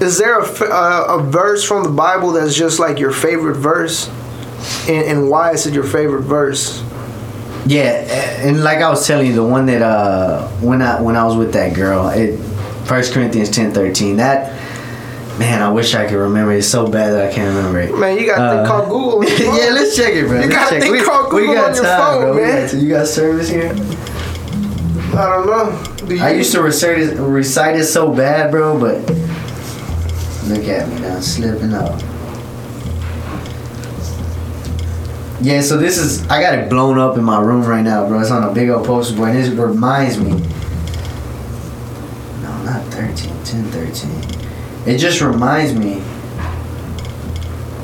is 0.00 0.18
there 0.18 0.38
a, 0.38 0.44
uh, 0.44 1.18
a 1.18 1.22
verse 1.22 1.64
from 1.64 1.82
the 1.84 1.90
Bible 1.90 2.32
that's 2.32 2.54
just 2.54 2.78
like 2.78 2.98
your 2.98 3.12
favorite 3.12 3.56
verse, 3.56 4.08
and, 4.88 5.04
and 5.04 5.28
why 5.30 5.50
is 5.52 5.66
it 5.66 5.74
your 5.74 5.84
favorite 5.84 6.22
verse? 6.22 6.82
Yeah, 7.66 8.46
and 8.46 8.62
like 8.64 8.78
I 8.78 8.88
was 8.90 9.06
telling 9.06 9.26
you, 9.26 9.34
the 9.34 9.44
one 9.44 9.66
that 9.66 9.82
uh 9.82 10.48
when 10.60 10.82
I 10.82 11.00
when 11.00 11.16
I 11.16 11.24
was 11.24 11.36
with 11.36 11.52
that 11.54 11.74
girl, 11.74 12.08
it 12.08 12.38
First 12.86 13.12
Corinthians 13.12 13.50
ten 13.50 13.72
thirteen. 13.72 14.16
That 14.16 14.52
man, 15.38 15.62
I 15.62 15.70
wish 15.70 15.94
I 15.94 16.06
could 16.06 16.16
remember. 16.18 16.52
It's 16.52 16.68
so 16.68 16.86
bad 16.86 17.12
that 17.12 17.30
I 17.30 17.32
can't 17.32 17.54
remember 17.54 17.80
it. 17.80 17.96
Man, 17.98 18.18
you 18.18 18.26
got 18.26 18.36
to 18.38 18.42
Uh, 18.62 18.66
call 18.66 18.82
Google. 18.86 19.18
on 19.18 19.26
your 19.26 19.36
phone. 19.38 19.56
yeah, 19.56 19.70
let's 19.72 19.96
check 19.96 20.12
it, 20.14 20.26
bro. 20.26 20.40
You 20.42 20.48
gotta 20.50 20.70
check. 20.70 20.82
think 20.82 20.92
we, 20.94 21.02
call 21.02 21.30
Google 21.30 21.54
got 21.54 21.70
on 21.70 21.74
your 21.76 21.84
time, 21.84 21.98
phone, 22.00 22.20
bro. 22.22 22.34
Man. 22.44 22.66
got- 22.66 22.74
you 22.82 22.88
got 22.88 23.06
service 23.06 23.48
here? 23.48 23.72
I 25.14 25.26
don't 25.26 25.46
know. 25.46 26.06
Do 26.06 26.18
I 26.20 26.32
used 26.32 26.52
to 26.52 26.62
recite 26.62 26.98
it, 26.98 27.18
recite 27.18 27.76
it 27.76 27.84
so 27.84 28.12
bad, 28.12 28.50
bro, 28.50 28.78
but 28.80 28.96
look 30.48 30.66
at 30.68 30.88
me 30.88 31.00
now, 31.00 31.20
slipping 31.20 31.74
up. 31.74 32.00
Yeah, 35.42 35.60
so 35.60 35.76
this 35.76 35.98
is 35.98 36.22
I 36.28 36.40
got 36.40 36.56
it 36.56 36.70
blown 36.70 36.98
up 36.98 37.18
in 37.18 37.24
my 37.24 37.40
room 37.40 37.64
right 37.64 37.82
now, 37.82 38.06
bro. 38.06 38.20
It's 38.20 38.30
on 38.30 38.48
a 38.48 38.54
big 38.54 38.68
old 38.70 38.86
poster 38.86 39.16
board, 39.16 39.30
and 39.30 39.38
this 39.38 39.48
reminds 39.48 40.16
me. 40.16 40.30
No, 42.42 42.62
not 42.62 42.84
13, 42.92 43.42
10, 43.42 43.64
13. 43.72 44.94
It 44.94 44.98
just 44.98 45.20
reminds 45.20 45.74
me 45.74 46.00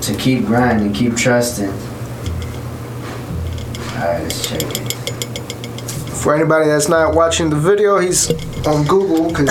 to 0.03 0.15
keep 0.17 0.47
grinding, 0.47 0.93
keep 0.93 1.17
trusting. 1.17 1.73
Alright, 3.97 4.23
let's 4.23 4.49
check 4.49 4.63
it. 4.63 4.93
For 6.13 6.37
anybody 6.37 6.67
that's 6.67 6.89
not 6.89 7.15
watching 7.15 7.51
the 7.51 7.57
video, 7.57 7.99
he's 7.99 8.31
on 8.69 8.87
Google 8.87 9.29
because 9.29 9.49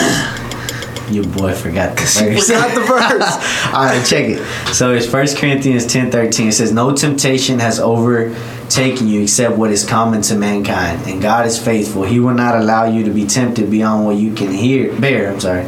Your 1.09 1.23
boy 1.25 1.53
forgot 1.53 1.95
the 1.95 2.01
he 2.01 2.35
verse. 2.35 2.47
forgot 2.47 2.75
the 2.75 2.81
verse. 2.81 3.67
All 3.73 3.85
right, 3.85 4.05
check 4.05 4.25
it. 4.25 4.73
So 4.73 4.93
it's 4.93 5.05
First 5.07 5.37
Corinthians 5.37 5.85
ten 5.85 6.11
thirteen. 6.11 6.49
It 6.49 6.53
says, 6.53 6.73
"No 6.73 6.93
temptation 6.93 7.59
has 7.59 7.79
overtaken 7.79 9.07
you 9.07 9.21
except 9.21 9.55
what 9.57 9.71
is 9.71 9.85
common 9.85 10.21
to 10.23 10.35
mankind, 10.35 11.07
and 11.07 11.21
God 11.21 11.45
is 11.45 11.57
faithful. 11.63 12.03
He 12.03 12.19
will 12.19 12.33
not 12.33 12.55
allow 12.57 12.85
you 12.85 13.05
to 13.05 13.11
be 13.11 13.25
tempted 13.25 13.71
beyond 13.71 14.05
what 14.05 14.17
you 14.17 14.33
can 14.33 14.51
hear 14.51 14.93
bear." 14.99 15.31
I'm 15.31 15.39
sorry, 15.39 15.67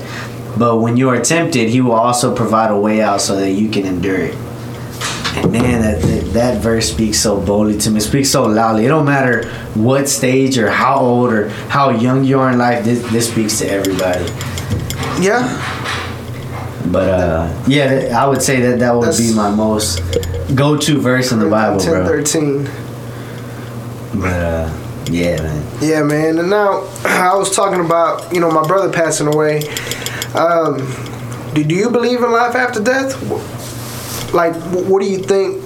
but 0.58 0.80
when 0.80 0.98
you 0.98 1.08
are 1.10 1.22
tempted, 1.22 1.70
He 1.70 1.80
will 1.80 1.94
also 1.94 2.36
provide 2.36 2.72
a 2.72 2.78
way 2.78 3.02
out 3.02 3.22
so 3.22 3.38
that 3.38 3.52
you 3.52 3.70
can 3.70 3.86
endure 3.86 4.18
it. 4.20 4.36
And 5.36 5.52
man, 5.54 5.82
that, 5.82 6.02
that 6.02 6.34
that 6.34 6.62
verse 6.62 6.92
speaks 6.92 7.20
so 7.20 7.40
boldly 7.40 7.78
to 7.80 7.92
me. 7.92 8.00
It 8.00 8.02
speaks 8.02 8.30
so 8.30 8.46
loudly. 8.46 8.86
It 8.86 8.90
don't 8.90 9.06
matter 9.06 9.48
what 9.76 10.10
stage 10.10 10.58
or 10.58 10.70
how 10.70 10.98
old 11.00 11.32
or 11.32 11.50
how 11.70 11.92
young 11.92 12.26
you 12.26 12.40
are 12.40 12.52
in 12.52 12.58
life. 12.58 12.84
This 12.84 13.10
this 13.12 13.32
speaks 13.32 13.60
to 13.60 13.70
everybody. 13.70 14.26
Yeah, 15.20 15.44
But 16.92 17.10
uh, 17.10 17.64
yeah, 17.68 18.18
I 18.18 18.28
would 18.28 18.42
say 18.42 18.62
that 18.62 18.80
that 18.80 18.96
would 18.96 19.18
be 19.18 19.34
my 19.36 19.50
most 19.52 20.02
go-to 20.56 21.00
verse 21.02 21.32
in 21.32 21.40
the 21.40 21.50
Bible, 21.50 21.80
10, 21.80 21.92
bro. 21.94 22.06
13. 22.08 22.64
But 24.16 24.34
uh, 24.34 24.74
yeah, 25.12 25.42
man. 25.42 25.66
Yeah, 25.82 26.04
man. 26.04 26.40
And 26.40 26.50
now 26.50 26.84
I 27.06 27.36
was 27.36 27.56
talking 27.56 27.84
about 27.86 28.34
you 28.34 28.40
know 28.40 28.50
my 28.52 28.66
brother 28.66 28.92
passing 28.92 29.28
away. 29.28 29.62
Um, 30.36 30.78
do, 31.54 31.64
do 31.64 31.76
you 31.76 31.90
believe 31.90 32.24
in 32.24 32.32
life 32.32 32.56
after 32.56 32.82
death? 32.82 33.14
Like, 34.34 34.54
wh- 34.56 34.90
what 34.90 35.02
do 35.02 35.10
you 35.10 35.20
think 35.20 35.66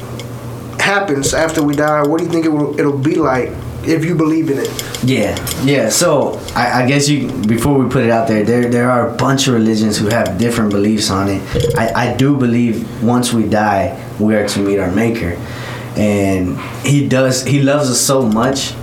happens 0.80 1.34
after 1.34 1.62
we 1.64 1.76
die? 1.76 2.02
What 2.04 2.20
do 2.20 2.26
you 2.26 2.32
think 2.32 2.46
it 2.46 2.50
will, 2.50 2.78
it'll 2.80 2.98
be 2.98 3.16
like 3.16 3.52
if 3.86 4.06
you 4.06 4.16
believe 4.16 4.50
in 4.50 4.60
it? 4.60 5.04
Yeah, 5.04 5.36
yeah. 5.64 5.90
So 5.90 6.40
I, 6.56 6.84
I 6.84 6.88
guess 6.88 7.10
you 7.10 7.28
before 7.44 7.78
we 7.78 7.90
put 7.90 8.04
it 8.04 8.10
out 8.10 8.28
there, 8.28 8.44
there 8.44 8.70
there 8.70 8.90
are 8.90 9.10
a 9.10 9.16
bunch 9.16 9.48
of 9.48 9.54
religions 9.54 9.98
who 9.98 10.08
have 10.08 10.38
different 10.38 10.72
beliefs 10.72 11.10
on 11.10 11.30
it. 11.30 11.42
I, 11.78 12.12
I 12.12 12.16
do 12.16 12.38
believe 12.38 13.04
once 13.04 13.34
we 13.34 13.48
die, 13.48 14.00
we 14.20 14.36
are 14.36 14.48
to 14.48 14.60
meet 14.60 14.80
our 14.80 14.92
Maker, 14.92 15.34
and 15.98 16.60
He 16.86 17.08
does. 17.08 17.44
He 17.44 17.62
loves 17.62 17.90
us 17.90 18.00
so 18.00 18.22
much 18.24 18.74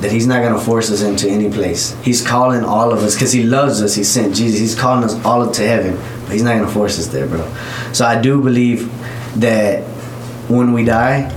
that 0.00 0.10
He's 0.12 0.26
not 0.26 0.42
gonna 0.42 0.60
force 0.60 0.90
us 0.90 1.02
into 1.02 1.28
any 1.28 1.50
place. 1.50 1.96
He's 2.02 2.26
calling 2.26 2.64
all 2.64 2.92
of 2.92 3.00
us 3.00 3.14
because 3.14 3.32
He 3.32 3.42
loves 3.42 3.82
us. 3.82 3.94
He 3.94 4.04
sent 4.04 4.34
Jesus. 4.34 4.60
He's 4.60 4.74
calling 4.74 5.04
us 5.04 5.14
all 5.24 5.42
up 5.42 5.52
to 5.54 5.66
heaven, 5.66 5.96
but 6.24 6.32
He's 6.32 6.42
not 6.42 6.56
gonna 6.56 6.70
force 6.70 6.98
us 6.98 7.06
there, 7.08 7.26
bro. 7.26 7.52
So 7.92 8.04
I 8.04 8.20
do 8.20 8.42
believe 8.42 8.90
that 9.40 9.82
when 10.48 10.72
we 10.72 10.84
die, 10.84 11.30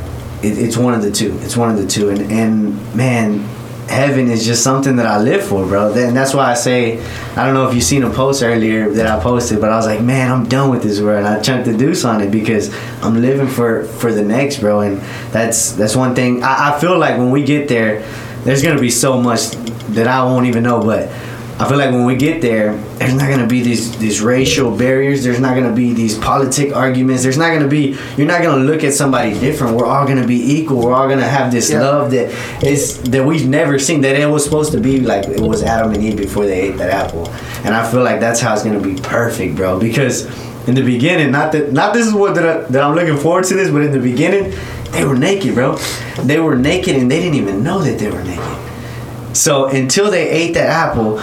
it, 0.44 0.58
it's 0.58 0.78
one 0.78 0.94
of 0.94 1.02
the 1.02 1.12
two. 1.12 1.38
It's 1.42 1.58
one 1.58 1.70
of 1.70 1.78
the 1.78 1.88
two, 1.88 2.10
and 2.10 2.32
and 2.32 2.96
man, 2.96 3.39
heaven 3.88 4.30
is 4.30 4.46
just 4.46 4.64
something 4.64 4.96
that 4.96 5.06
I 5.06 5.20
live 5.20 5.44
for, 5.44 5.66
bro. 5.66 5.94
And 5.94 6.16
that's 6.16 6.34
why 6.34 6.52
I 6.52 6.54
say, 6.54 7.04
I 7.36 7.46
don't 7.46 7.54
know 7.54 7.68
if 7.68 7.76
you 7.76 7.82
seen 7.82 8.04
a 8.04 8.10
post 8.10 8.42
earlier 8.42 8.89
that 8.92 9.06
I 9.06 9.22
posted, 9.22 9.60
but 9.60 9.72
I 9.72 9.76
was 9.76 9.86
like, 9.86 10.02
man, 10.02 10.32
I'm 10.32 10.48
done 10.48 10.70
with 10.70 10.82
this 10.82 11.00
world. 11.02 11.20
And 11.20 11.28
I 11.28 11.42
chunked 11.42 11.66
the 11.66 11.78
deuce 11.78 12.06
on 12.06 12.22
it 12.22 12.32
because 12.32 12.74
I'm 13.04 13.22
living 13.22 13.48
for 13.48 13.84
for 13.86 14.14
the 14.14 14.24
next, 14.24 14.60
bro. 14.60 14.82
And 14.82 15.02
that's 15.32 15.74
that's 15.74 15.96
one 15.96 16.16
thing. 16.16 16.44
I, 16.44 16.76
I 16.76 16.80
feel 16.80 16.98
like 16.98 17.18
when 17.18 17.32
we 17.32 17.44
get 17.44 17.68
there, 17.68 18.02
there's 18.44 18.64
gonna 18.64 18.80
be 18.80 18.89
so 18.89 19.22
much 19.22 19.52
that 19.96 20.08
I 20.08 20.24
won't 20.24 20.48
even 20.48 20.64
know, 20.64 20.82
but. 20.82 21.10
I 21.62 21.70
feel 21.70 21.78
like 21.78 21.91
when 21.91 22.05
we 22.05 22.16
get 22.16 22.41
there, 22.41 22.76
there's 22.97 23.14
not 23.14 23.30
gonna 23.30 23.45
be 23.45 23.62
these 23.62 23.95
these 23.99 24.20
racial 24.20 24.76
barriers. 24.76 25.24
There's 25.24 25.39
not 25.39 25.53
gonna 25.53 25.72
be 25.72 25.93
these 25.93 26.18
politic 26.18 26.76
arguments. 26.76 27.22
There's 27.22 27.38
not 27.38 27.53
gonna 27.53 27.68
be. 27.68 27.95
You're 28.18 28.26
not 28.26 28.41
gonna 28.41 28.64
look 28.64 28.84
at 28.84 28.93
somebody 28.93 29.39
different. 29.39 29.76
We're 29.78 29.86
all 29.86 30.07
gonna 30.07 30.26
be 30.26 30.39
equal. 30.57 30.78
We're 30.82 30.93
all 30.93 31.07
gonna 31.07 31.28
have 31.28 31.51
this 31.51 31.70
Yeah. 31.70 31.82
love 31.82 32.09
that 32.12 32.32
is 32.64 32.97
that 33.14 33.24
we've 33.24 33.47
never 33.47 33.78
seen. 33.78 34.01
That 34.01 34.16
it 34.16 34.28
was 34.28 34.43
supposed 34.43 34.72
to 34.72 34.80
be 34.80 35.01
like 35.01 35.28
it 35.28 35.39
was 35.39 35.62
Adam 35.62 35.91
and 35.93 36.03
Eve 36.03 36.18
before 36.18 36.45
they 36.47 36.62
ate 36.62 36.78
that 36.80 36.89
apple. 36.89 37.32
And 37.64 37.76
I 37.76 37.86
feel 37.89 38.01
like 38.01 38.20
that's 38.20 38.39
how 38.39 38.53
it's 38.53 38.64
gonna 38.64 38.80
be 38.80 38.95
perfect, 38.95 39.55
bro. 39.55 39.78
Because 39.80 40.26
in 40.66 40.74
the 40.74 40.82
beginning, 40.84 41.30
not 41.32 41.51
that 41.51 41.74
not 41.74 41.93
this 41.93 42.07
is 42.07 42.14
what 42.14 42.34
that, 42.36 42.45
I, 42.45 42.62
that 42.72 42.82
I'm 42.84 42.95
looking 42.95 43.18
forward 43.18 43.43
to 43.45 43.53
this, 43.53 43.70
but 43.70 43.84
in 43.84 43.91
the 43.91 43.99
beginning, 43.99 44.53
they 44.93 45.05
were 45.05 45.16
naked, 45.16 45.53
bro. 45.53 45.78
They 46.24 46.39
were 46.39 46.55
naked 46.55 46.95
and 46.95 47.09
they 47.12 47.20
didn't 47.20 47.36
even 47.36 47.64
know 47.64 47.80
that 47.84 47.99
they 47.99 48.09
were 48.09 48.24
naked 48.24 48.57
So 49.34 49.66
until 49.68 50.09
they 50.12 50.28
ate 50.30 50.53
that 50.55 50.68
apple, 50.68 51.22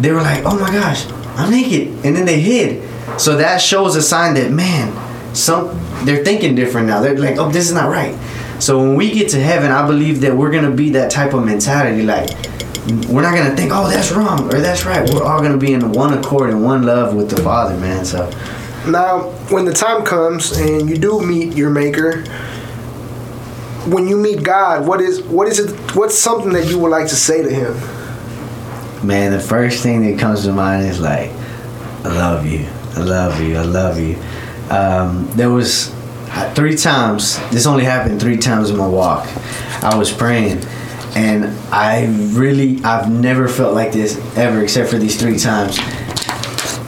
they 0.00 0.10
were 0.12 0.22
like, 0.22 0.44
"Oh 0.44 0.58
my 0.58 0.70
gosh, 0.70 1.06
I'm 1.36 1.50
naked," 1.50 1.88
and 2.04 2.16
then 2.16 2.24
they 2.24 2.40
hid. 2.40 2.82
So 3.18 3.36
that 3.36 3.60
shows 3.60 3.96
a 3.96 4.02
sign 4.02 4.34
that 4.34 4.50
man, 4.50 4.92
some 5.34 5.78
they're 6.04 6.24
thinking 6.24 6.54
different 6.54 6.86
now. 6.88 7.00
They're 7.00 7.16
like, 7.16 7.38
"Oh, 7.38 7.48
this 7.50 7.66
is 7.66 7.74
not 7.74 7.88
right." 7.88 8.16
So 8.58 8.78
when 8.78 8.94
we 8.94 9.10
get 9.10 9.28
to 9.30 9.40
heaven, 9.40 9.70
I 9.70 9.86
believe 9.86 10.20
that 10.22 10.36
we're 10.36 10.50
gonna 10.50 10.70
be 10.70 10.90
that 10.90 11.10
type 11.10 11.34
of 11.34 11.44
mentality. 11.44 12.02
Like, 12.02 12.30
we're 13.08 13.22
not 13.22 13.34
gonna 13.34 13.56
think, 13.56 13.72
"Oh, 13.72 13.88
that's 13.88 14.12
wrong" 14.12 14.52
or 14.52 14.60
"That's 14.60 14.84
right." 14.86 15.08
We're 15.12 15.24
all 15.24 15.40
gonna 15.40 15.56
be 15.56 15.72
in 15.72 15.92
one 15.92 16.14
accord 16.14 16.50
and 16.50 16.64
one 16.64 16.84
love 16.84 17.14
with 17.14 17.30
the 17.30 17.40
Father, 17.42 17.76
man. 17.76 18.04
So 18.04 18.30
Now, 18.86 19.30
when 19.48 19.64
the 19.64 19.72
time 19.72 20.04
comes 20.04 20.52
and 20.58 20.90
you 20.90 20.98
do 20.98 21.18
meet 21.18 21.56
your 21.56 21.70
maker, 21.70 22.22
when 23.86 24.06
you 24.08 24.16
meet 24.18 24.42
God, 24.42 24.86
what 24.86 25.00
is 25.00 25.22
what 25.22 25.48
is 25.48 25.58
it? 25.58 25.96
What's 25.96 26.18
something 26.18 26.52
that 26.52 26.66
you 26.66 26.78
would 26.78 26.90
like 26.90 27.08
to 27.08 27.16
say 27.16 27.42
to 27.42 27.50
Him? 27.50 27.74
Man, 29.04 29.32
the 29.32 29.40
first 29.40 29.82
thing 29.82 30.00
that 30.10 30.18
comes 30.18 30.44
to 30.44 30.52
mind 30.52 30.86
is 30.86 30.98
like, 30.98 31.30
I 32.04 32.08
love 32.08 32.46
you, 32.46 32.66
I 32.94 33.00
love 33.00 33.38
you, 33.38 33.58
I 33.58 33.62
love 33.62 34.00
you. 34.00 34.16
Um, 34.70 35.28
there 35.32 35.50
was 35.50 35.94
three 36.54 36.74
times. 36.74 37.38
This 37.50 37.66
only 37.66 37.84
happened 37.84 38.18
three 38.18 38.38
times 38.38 38.70
in 38.70 38.78
my 38.78 38.86
walk. 38.86 39.28
I 39.82 39.94
was 39.94 40.10
praying, 40.10 40.64
and 41.14 41.44
I 41.70 42.06
really, 42.32 42.82
I've 42.82 43.10
never 43.10 43.46
felt 43.46 43.74
like 43.74 43.92
this 43.92 44.18
ever, 44.38 44.62
except 44.62 44.88
for 44.88 44.96
these 44.96 45.20
three 45.20 45.36
times. 45.36 45.78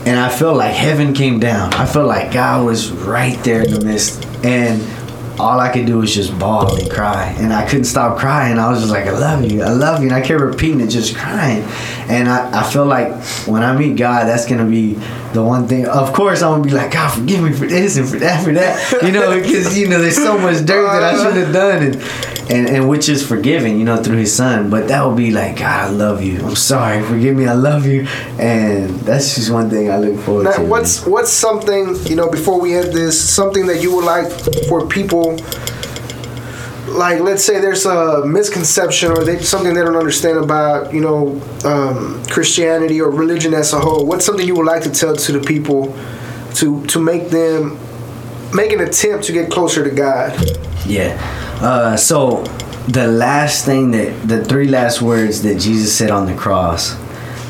And 0.07 0.19
I 0.19 0.31
felt 0.31 0.57
like 0.57 0.73
heaven 0.75 1.13
came 1.13 1.39
down. 1.39 1.75
I 1.75 1.85
felt 1.85 2.07
like 2.07 2.33
God 2.33 2.65
was 2.65 2.93
right 2.93 3.39
there 3.45 3.63
in 3.63 3.73
the 3.73 3.85
midst, 3.85 4.25
and 4.43 4.81
all 5.39 5.61
I 5.61 5.73
could 5.73 5.87
do 5.87 5.99
was 5.99 6.15
just 6.15 6.37
bawl 6.39 6.77
and 6.77 6.91
cry. 6.91 7.35
And 7.39 7.53
I 7.53 7.67
couldn't 7.67 7.85
stop 7.85 8.19
crying. 8.19 8.59
I 8.59 8.71
was 8.71 8.81
just 8.81 8.93
like, 8.93 9.07
I 9.07 9.13
love 9.13 9.51
you, 9.51 9.63
I 9.63 9.71
love 9.71 10.01
you. 10.01 10.09
And 10.09 10.17
I 10.17 10.21
kept 10.21 10.41
repeating 10.41 10.81
it, 10.81 10.89
just 10.89 11.17
crying. 11.17 11.63
And 12.09 12.29
I, 12.29 12.61
I 12.61 12.71
feel 12.71 12.87
like 12.87 13.13
when 13.47 13.63
I 13.63 13.77
meet 13.77 13.97
God, 13.97 14.27
that's 14.27 14.47
going 14.47 14.65
to 14.65 14.71
be 14.71 14.95
the 15.37 15.43
one 15.43 15.69
thing. 15.69 15.87
Of 15.87 16.13
course, 16.13 16.43
I'm 16.43 16.63
to 16.63 16.69
be 16.69 16.75
like, 16.75 16.91
God, 16.91 17.13
forgive 17.13 17.43
me 17.43 17.53
for 17.53 17.67
this 17.67 17.97
and 17.97 18.09
for 18.09 18.19
that, 18.19 18.43
for 18.43 18.53
that. 18.53 19.03
You 19.03 19.13
know, 19.13 19.39
because, 19.41 19.79
you 19.79 19.89
know, 19.89 20.01
there's 20.01 20.17
so 20.17 20.39
much 20.39 20.65
dirt 20.65 20.87
that 20.91 21.03
I 21.03 21.23
should 21.23 21.37
have 21.37 21.53
done. 21.53 21.83
And, 21.83 21.97
and, 22.49 22.69
and 22.69 22.89
which 22.89 23.09
is 23.09 23.27
forgiven, 23.27 23.79
you 23.79 23.85
know, 23.85 23.97
through 24.03 24.19
his 24.19 24.35
son. 24.35 24.71
But 24.71 24.89
that 24.89 25.05
would 25.05 25.17
be 25.17 25.31
like, 25.31 25.59
God, 25.59 25.89
I 25.89 25.91
love 25.91 26.23
you. 26.23 26.41
I'm 26.47 26.57
sorry. 26.57 27.03
Forgive 27.03 27.37
me. 27.37 27.47
I 27.47 27.55
love 27.55 27.87
you. 27.87 28.07
And 28.39 28.91
that's 29.01 29.35
just 29.35 29.51
one 29.51 29.69
thing 29.69 29.91
I 29.91 29.99
look 29.99 30.19
forward 30.21 30.45
Now, 30.45 30.53
to. 30.53 30.63
what's 30.65 31.05
what's 31.07 31.31
something 31.31 31.97
you 32.07 32.15
know 32.17 32.31
before 32.31 32.61
we 32.61 32.75
end 32.75 32.93
this? 32.93 33.21
Something 33.21 33.67
that 33.67 33.83
you 33.83 33.95
would 33.95 34.05
like 34.05 34.31
for 34.69 34.87
people, 34.87 35.37
like 36.87 37.21
let's 37.21 37.45
say 37.45 37.61
there's 37.61 37.85
a 37.85 38.25
misconception 38.25 39.11
or 39.11 39.25
they, 39.25 39.39
something 39.41 39.75
they 39.75 39.83
don't 39.83 39.97
understand 39.97 40.39
about 40.39 40.93
you 40.93 41.01
know 41.01 41.41
um, 41.65 42.23
Christianity 42.27 43.01
or 43.01 43.11
religion 43.11 43.55
as 43.55 43.73
a 43.73 43.81
whole. 43.81 44.07
What's 44.07 44.25
something 44.25 44.47
you 44.47 44.55
would 44.57 44.67
like 44.67 44.83
to 44.83 44.91
tell 44.91 45.17
to 45.17 45.33
the 45.33 45.41
people 45.41 45.97
to 46.55 46.85
to 46.87 47.01
make 47.01 47.31
them 47.31 47.79
make 48.55 48.73
an 48.73 48.81
attempt 48.81 49.25
to 49.25 49.33
get 49.33 49.51
closer 49.51 49.83
to 49.85 49.91
God? 49.91 50.39
Yeah. 50.87 51.19
Uh, 51.61 51.97
so 51.97 52.45
the 52.89 53.07
last 53.09 53.65
thing 53.65 53.91
that 53.91 54.29
the 54.29 54.45
three 54.45 54.69
last 54.69 55.03
words 55.03 55.43
that 55.43 55.59
Jesus 55.59 55.97
said 55.97 56.11
on 56.11 56.27
the 56.27 56.35
cross, 56.35 56.95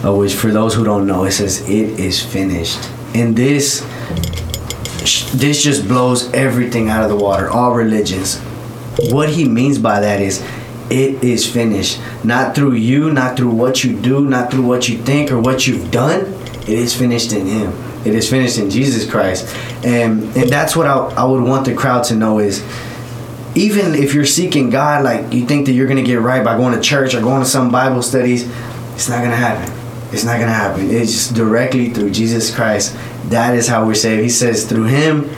uh, 0.04 0.14
which 0.14 0.34
for 0.34 0.50
those 0.50 0.74
who 0.74 0.84
don't 0.84 1.06
know, 1.06 1.24
it 1.24 1.32
says, 1.32 1.60
"It 1.68 2.00
is 2.00 2.22
finished." 2.22 2.78
And 3.14 3.36
this, 3.36 3.80
this 5.34 5.62
just 5.62 5.88
blows 5.88 6.32
everything 6.32 6.88
out 6.88 7.02
of 7.02 7.10
the 7.10 7.16
water. 7.16 7.48
All 7.50 7.72
religions. 7.72 8.40
What 8.98 9.30
he 9.30 9.46
means 9.48 9.78
by 9.78 10.00
that 10.00 10.20
is, 10.20 10.42
it 10.90 11.24
is 11.24 11.50
finished. 11.50 12.00
Not 12.22 12.54
through 12.54 12.74
you, 12.74 13.12
not 13.12 13.36
through 13.36 13.50
what 13.50 13.82
you 13.82 13.98
do, 13.98 14.24
not 14.24 14.50
through 14.50 14.62
what 14.62 14.88
you 14.88 14.98
think 14.98 15.32
or 15.32 15.40
what 15.40 15.66
you've 15.66 15.90
done. 15.90 16.32
It 16.62 16.68
is 16.68 16.94
finished 16.94 17.32
in 17.32 17.46
Him. 17.46 17.72
It 18.04 18.14
is 18.14 18.30
finished 18.30 18.58
in 18.58 18.70
Jesus 18.70 19.08
Christ, 19.08 19.52
and 19.84 20.24
and 20.36 20.48
that's 20.48 20.76
what 20.76 20.86
I, 20.86 20.96
I 20.96 21.24
would 21.24 21.42
want 21.42 21.66
the 21.66 21.74
crowd 21.74 22.04
to 22.04 22.14
know 22.14 22.38
is 22.38 22.62
even 23.56 23.94
if 23.94 24.14
you're 24.14 24.26
seeking 24.26 24.70
God, 24.70 25.02
like 25.02 25.32
you 25.32 25.46
think 25.46 25.66
that 25.66 25.72
you're 25.72 25.88
gonna 25.88 26.02
get 26.02 26.20
right 26.20 26.44
by 26.44 26.56
going 26.56 26.74
to 26.74 26.80
church 26.80 27.14
or 27.14 27.20
going 27.20 27.42
to 27.42 27.48
some 27.48 27.72
Bible 27.72 28.02
studies, 28.02 28.48
it's 28.94 29.08
not 29.08 29.22
gonna 29.22 29.34
happen. 29.34 29.72
It's 30.12 30.24
not 30.24 30.38
gonna 30.38 30.52
happen. 30.52 30.88
It's 30.88 31.10
just 31.10 31.34
directly 31.34 31.90
through 31.90 32.12
Jesus 32.12 32.54
Christ. 32.54 32.96
That 33.30 33.56
is 33.56 33.66
how 33.66 33.84
we're 33.84 33.94
saved. 33.94 34.22
He 34.22 34.28
says 34.28 34.68
through 34.68 34.84
Him 34.84 35.28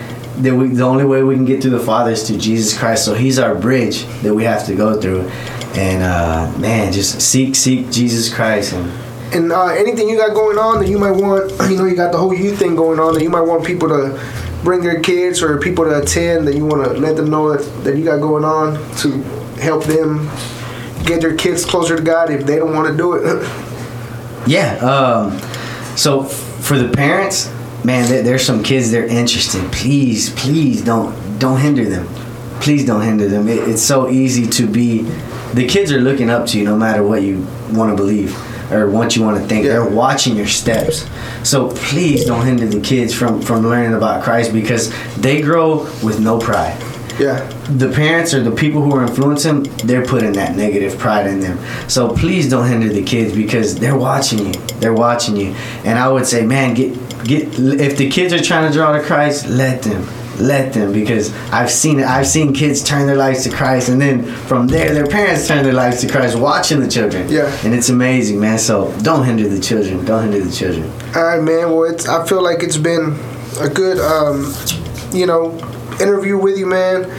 that 0.43 0.55
we 0.55 0.69
the 0.69 0.85
only 0.85 1.05
way 1.05 1.23
we 1.23 1.35
can 1.35 1.45
get 1.45 1.63
to 1.63 1.71
the 1.71 1.79
Father 1.79 2.13
is 2.13 2.27
through 2.27 2.39
Jesus 2.39 2.79
Christ. 2.79 3.05
So 3.05 3.15
He's 3.15 3.39
our 3.39 3.55
bridge 3.55 4.05
that 4.23 4.35
we 4.35 4.45
have 4.45 4.67
to 4.67 4.75
go 4.75 5.01
through. 5.01 5.29
And 5.75 6.03
uh, 6.03 6.59
man, 6.59 6.93
just 6.93 7.21
seek 7.21 7.55
seek 7.55 7.91
Jesus 7.91 8.33
Christ 8.33 8.73
and 8.73 8.91
And 9.33 9.53
uh, 9.53 9.67
anything 9.67 10.09
you 10.09 10.17
got 10.17 10.35
going 10.35 10.59
on 10.59 10.81
that 10.81 10.89
you 10.89 10.99
might 10.99 11.13
want, 11.13 11.51
you 11.71 11.77
know, 11.77 11.85
you 11.85 11.97
got 11.97 12.13
the 12.13 12.19
whole 12.19 12.35
youth 12.35 12.59
thing 12.59 12.77
going 12.77 12.99
on 12.99 13.15
that 13.15 13.23
you 13.23 13.31
might 13.31 13.43
want 13.43 13.65
people 13.65 13.89
to 13.89 14.21
bring 14.63 14.81
their 14.81 15.01
kids 15.01 15.43
or 15.43 15.59
people 15.59 15.85
to 15.85 16.01
attend 16.01 16.47
that 16.47 16.55
you 16.57 16.65
want 16.65 16.85
to 16.85 16.93
let 16.95 17.17
them 17.17 17.31
know 17.31 17.57
that, 17.57 17.85
that 17.85 17.97
you 17.97 18.05
got 18.05 18.21
going 18.21 18.45
on 18.45 18.75
to 18.97 19.23
help 19.61 19.85
them 19.85 20.29
get 21.05 21.21
their 21.21 21.37
kids 21.37 21.65
closer 21.65 21.97
to 21.97 22.03
God 22.03 22.31
if 22.31 22.45
they 22.45 22.57
don't 22.57 22.75
want 22.75 22.89
to 22.89 22.97
do 22.97 23.15
it. 23.15 23.49
Yeah. 24.47 24.77
Um, 24.77 25.39
so 25.95 26.23
for 26.23 26.79
the 26.79 26.89
parents, 26.89 27.53
man, 27.85 28.09
there, 28.09 28.23
there's 28.23 28.45
some 28.45 28.63
kids 28.63 28.91
they're 28.91 29.07
interested. 29.07 29.71
Please, 29.73 30.31
please 30.31 30.83
don't 30.83 31.39
don't 31.39 31.61
hinder 31.61 31.85
them. 31.85 32.07
Please 32.61 32.85
don't 32.85 33.03
hinder 33.03 33.29
them. 33.29 33.49
It, 33.49 33.69
it's 33.69 33.83
so 33.83 34.09
easy 34.09 34.47
to 34.47 34.67
be. 34.67 35.03
The 35.55 35.67
kids 35.67 35.93
are 35.93 36.01
looking 36.01 36.31
up 36.31 36.47
to 36.49 36.59
you 36.59 36.65
no 36.65 36.77
matter 36.77 37.03
what 37.03 37.23
you 37.23 37.47
want 37.71 37.91
to 37.91 37.97
believe 37.97 38.37
or 38.73 38.91
what 38.91 39.17
you 39.17 39.23
want 39.23 39.41
to 39.41 39.47
think. 39.47 39.65
Yeah. 39.65 39.73
They're 39.73 39.89
watching 39.89 40.37
your 40.37 40.47
steps. 40.47 41.09
So 41.43 41.71
please 41.71 42.25
don't 42.25 42.45
hinder 42.45 42.67
the 42.67 42.81
kids 42.81 43.15
from 43.15 43.41
from 43.41 43.67
learning 43.67 43.95
about 43.95 44.25
Christ 44.25 44.53
because 44.53 44.93
they 45.17 45.41
grow 45.41 45.85
with 46.03 46.21
no 46.21 46.39
pride 46.39 46.83
yeah. 47.19 47.45
the 47.71 47.91
parents 47.91 48.33
or 48.33 48.43
the 48.43 48.51
people 48.51 48.83
who 48.83 48.95
are 48.95 49.03
influencing 49.03 49.65
they're 49.85 50.05
putting 50.05 50.33
that 50.33 50.57
negative 50.57 50.99
pride 50.99 51.27
in 51.27 51.41
them. 51.41 51.59
So 51.89 52.15
please 52.15 52.49
don't 52.49 52.67
hinder 52.69 52.89
the 52.89 53.03
kids 53.03 53.35
because 53.35 53.77
they're 53.77 53.99
watching 53.99 54.39
you. 54.39 54.53
They're 54.79 54.95
watching 54.95 55.37
you. 55.37 55.55
And 55.85 55.99
I 55.99 56.09
would 56.09 56.27
say, 56.27 56.47
man, 56.47 56.75
get 56.75 56.97
get 57.25 57.49
if 57.59 57.97
the 57.97 58.09
kids 58.11 58.33
are 58.33 58.43
trying 58.43 58.71
to 58.71 58.77
draw 58.77 58.93
to 58.93 59.03
Christ, 59.03 59.49
let 59.49 59.83
them. 59.83 60.07
Let 60.39 60.73
them 60.73 60.93
because 60.93 61.35
I've 61.51 61.71
seen 61.71 61.99
it. 61.99 62.07
I've 62.07 62.27
seen 62.27 62.53
kids 62.53 62.85
turn 62.85 63.09
their 63.09 63.17
lives 63.17 63.43
to 63.43 63.51
Christ, 63.51 63.89
and 63.89 64.01
then 64.01 64.23
from 64.25 64.69
there, 64.69 64.95
their 64.95 65.07
parents 65.09 65.49
turn 65.49 65.65
their 65.65 65.73
lives 65.73 66.01
to 66.03 66.09
Christ, 66.09 66.39
watching 66.39 66.79
the 66.79 66.87
children. 66.89 67.29
Yeah. 67.29 67.53
and 67.65 67.75
it's 67.75 67.89
amazing, 67.89 68.39
man. 68.39 68.59
So 68.59 68.97
don't 69.03 69.25
hinder 69.25 69.49
the 69.49 69.59
children. 69.59 70.05
Don't 70.05 70.31
hinder 70.31 70.45
the 70.47 70.53
children. 70.53 70.89
All 71.17 71.25
right, 71.25 71.43
man. 71.43 71.73
Well, 71.73 71.91
it's, 71.91 72.09
I 72.09 72.25
feel 72.25 72.41
like 72.41 72.63
it's 72.63 72.77
been 72.77 73.19
a 73.61 73.69
good, 73.69 73.99
um, 73.99 74.55
you 75.13 75.27
know, 75.27 75.59
interview 76.01 76.39
with 76.39 76.57
you, 76.57 76.67
man. 76.67 77.11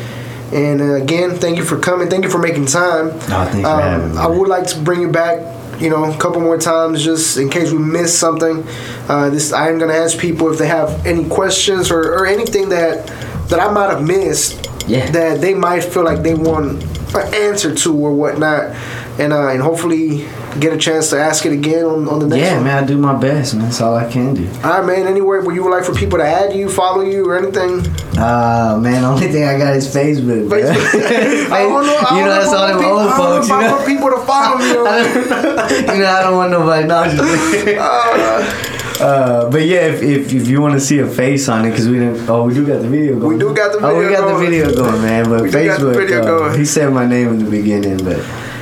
And 0.54 0.82
uh, 0.82 0.94
again, 0.96 1.36
thank 1.36 1.58
you 1.58 1.66
for 1.66 1.78
coming. 1.78 2.10
Thank 2.10 2.24
you 2.24 2.30
for 2.30 2.40
making 2.40 2.68
time. 2.68 3.08
No, 3.08 3.46
thanks 3.46 3.68
for 3.68 3.82
having 3.82 4.12
me, 4.14 4.18
I 4.18 4.28
would 4.28 4.48
like 4.48 4.66
to 4.68 4.80
bring 4.80 5.02
you 5.02 5.12
back, 5.12 5.40
you 5.80 5.90
know, 5.90 6.04
a 6.06 6.18
couple 6.18 6.42
more 6.42 6.58
times 6.58 7.04
just 7.04 7.38
in 7.38 7.50
case 7.50 7.72
we 7.72 7.80
miss 7.80 8.18
something. 8.18 8.66
Uh, 9.08 9.30
this 9.30 9.54
I 9.54 9.70
am 9.70 9.80
gonna 9.80 9.94
ask 9.94 10.18
people 10.18 10.52
if 10.52 10.60
they 10.60 10.68
have 10.68 11.06
any 11.06 11.28
questions 11.28 11.92
or, 11.92 12.02
or 12.14 12.26
anything 12.26 12.70
that 12.70 13.08
that 13.50 13.60
I 13.60 13.72
might 13.72 13.90
have 13.90 14.06
missed. 14.06 14.68
Yeah. 14.88 15.10
That 15.12 15.42
they 15.42 15.54
might 15.54 15.84
feel 15.84 16.04
like 16.04 16.24
they 16.24 16.34
want 16.34 16.84
an 17.14 17.34
answer 17.34 17.74
to 17.76 17.96
or 17.96 18.14
whatnot, 18.14 18.76
and 19.20 19.34
uh, 19.34 19.50
and 19.50 19.62
hopefully 19.62 20.26
get 20.60 20.74
a 20.74 20.78
chance 20.78 21.10
to 21.12 21.20
ask 21.20 21.46
it 21.46 21.52
again 21.54 21.86
on, 21.86 22.08
on 22.08 22.20
the 22.20 22.28
next 22.28 22.42
Yeah, 22.42 22.56
one. 22.56 22.64
man, 22.66 22.84
I 22.84 22.88
do 22.88 22.98
my 22.98 23.14
best, 23.16 23.54
man. 23.56 23.66
That's 23.66 23.82
all 23.82 23.96
I 23.96 24.10
can 24.12 24.34
do. 24.34 24.48
All 24.64 24.80
right, 24.80 24.86
man. 24.86 25.08
Anywhere 25.08 25.42
where 25.42 25.54
you 25.56 25.64
would 25.64 25.72
like 25.72 25.84
for 25.86 25.94
people 25.94 26.18
to 26.20 26.26
add 26.26 26.54
you, 26.54 26.70
follow 26.70 27.02
you, 27.02 27.26
or 27.30 27.38
anything? 27.38 27.80
Uh 28.18 28.78
man, 28.82 29.04
only 29.06 29.28
thing 29.28 29.44
I 29.46 29.58
got 29.58 29.76
is 29.76 29.88
Facebook. 29.88 30.50
Facebook. 30.50 31.52
I 31.52 31.62
don't 31.64 31.86
know. 31.86 31.98
I 32.10 32.18
you 32.20 32.26
know 32.26 32.32
that's 32.32 32.52
I 32.52 32.58
all 32.58 32.68
them 32.68 32.78
want 32.78 32.86
old 32.86 33.10
people- 33.12 33.24
I 33.24 33.30
don't 33.30 33.36
folks. 33.38 33.50
know 33.50 33.56
You 33.60 33.62
know? 33.68 33.72
want 33.76 33.88
people 33.88 34.10
to 34.10 34.20
follow 34.26 34.58
me. 34.58 34.68
you 35.94 36.00
know, 36.02 36.10
I 36.10 36.22
don't 36.24 36.36
want 36.36 36.52
nobody. 36.52 36.88
No, 36.88 37.04
just 37.06 37.20
uh, 39.02 39.50
but 39.50 39.62
yeah, 39.66 39.86
if, 39.88 40.02
if, 40.04 40.34
if 40.34 40.48
you 40.48 40.62
want 40.62 40.74
to 40.74 40.80
see 40.80 41.00
a 41.00 41.08
face 41.08 41.48
on 41.48 41.66
it, 41.66 41.72
because 41.72 41.88
we 41.88 42.00
didn't. 42.00 42.28
Oh, 42.30 42.44
we 42.46 42.54
do 42.54 42.66
got 42.68 42.82
the 42.82 42.88
video 42.90 43.18
going. 43.20 43.34
We 43.34 43.40
do 43.40 43.54
got 43.54 43.72
the 43.72 43.86
Oh, 43.86 43.98
we 43.98 44.06
video 44.06 44.20
got 44.20 44.28
going. 44.28 44.40
the 44.44 44.50
video 44.58 44.76
going, 44.76 45.02
man. 45.02 45.30
But 45.30 45.42
We 45.44 45.52
do 45.52 45.66
got 45.66 45.80
the 45.80 45.86
Facebook, 45.86 45.96
video 45.96 46.20
uh, 46.22 46.26
going. 46.26 46.60
he 46.60 46.66
said 46.66 46.92
my 46.94 47.06
name 47.06 47.30
in 47.30 47.40
the 47.46 47.50
beginning, 47.50 48.04
but 48.04 48.20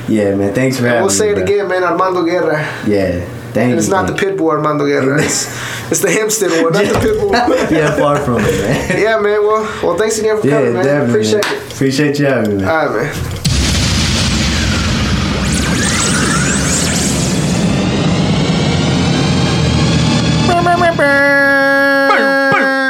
yeah, 0.08 0.34
man. 0.34 0.54
Thanks 0.54 0.76
for 0.78 0.84
having 0.86 1.00
me. 1.00 1.02
We'll 1.02 1.10
say 1.10 1.26
me. 1.26 1.32
it 1.32 1.34
bro. 1.36 1.44
again, 1.44 1.68
man. 1.68 1.84
Armando 1.84 2.24
Guerra. 2.24 2.58
Yeah, 2.86 3.20
thank 3.52 3.70
And 3.70 3.78
it's 3.78 3.88
you. 3.88 3.92
not 3.94 4.06
the 4.06 4.14
pit 4.14 4.36
bull 4.36 4.50
Armando 4.50 4.86
Guerra. 4.86 5.22
It's, 5.22 5.46
it's 5.90 6.00
the 6.00 6.10
Hempstead 6.10 6.50
one, 6.62 6.72
not 6.72 6.84
the 6.84 6.98
pit 7.00 7.20
bull. 7.20 7.32
yeah, 7.70 7.96
far 7.96 8.16
from 8.18 8.38
it, 8.40 8.42
man. 8.60 8.98
yeah, 9.02 9.18
man. 9.20 9.42
Well, 9.42 9.62
well, 9.82 9.96
thanks 9.98 10.18
again 10.18 10.40
for 10.40 10.46
Yeah, 10.46 10.58
coming, 10.58 10.74
man. 10.74 10.84
definitely. 10.84 11.10
Appreciate 11.30 11.44
man. 11.44 11.54
it. 11.66 11.72
Appreciate 11.72 12.18
you 12.18 12.26
having 12.26 12.50
me, 12.58 12.62
man. 12.64 12.68
All 12.68 12.86
right, 12.94 13.12
man. 13.12 13.34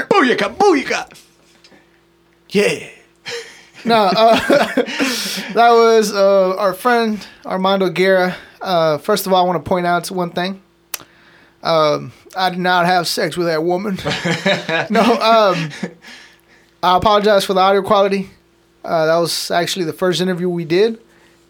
Booyaka, 0.08 0.48
booyaka. 0.56 1.00
Yeah. 2.50 2.88
No, 3.88 4.10
uh, 4.14 4.36
that 5.54 5.70
was 5.70 6.12
uh, 6.12 6.56
our 6.56 6.74
friend 6.74 7.26
Armando 7.44 7.88
Guerra. 7.88 8.36
Uh, 8.60 8.98
first 8.98 9.26
of 9.26 9.32
all, 9.32 9.44
I 9.44 9.46
want 9.46 9.64
to 9.64 9.68
point 9.68 9.86
out 9.86 10.10
one 10.10 10.30
thing. 10.30 10.62
Um, 11.62 12.12
I 12.36 12.50
did 12.50 12.58
not 12.58 12.86
have 12.86 13.08
sex 13.08 13.36
with 13.36 13.46
that 13.46 13.64
woman. 13.64 13.96
no, 14.90 15.00
um, 15.00 15.70
I 16.82 16.96
apologize 16.96 17.44
for 17.44 17.54
the 17.54 17.60
audio 17.60 17.82
quality. 17.82 18.30
Uh, 18.84 19.06
that 19.06 19.16
was 19.16 19.50
actually 19.50 19.84
the 19.84 19.92
first 19.92 20.20
interview 20.20 20.48
we 20.48 20.64
did, 20.64 21.00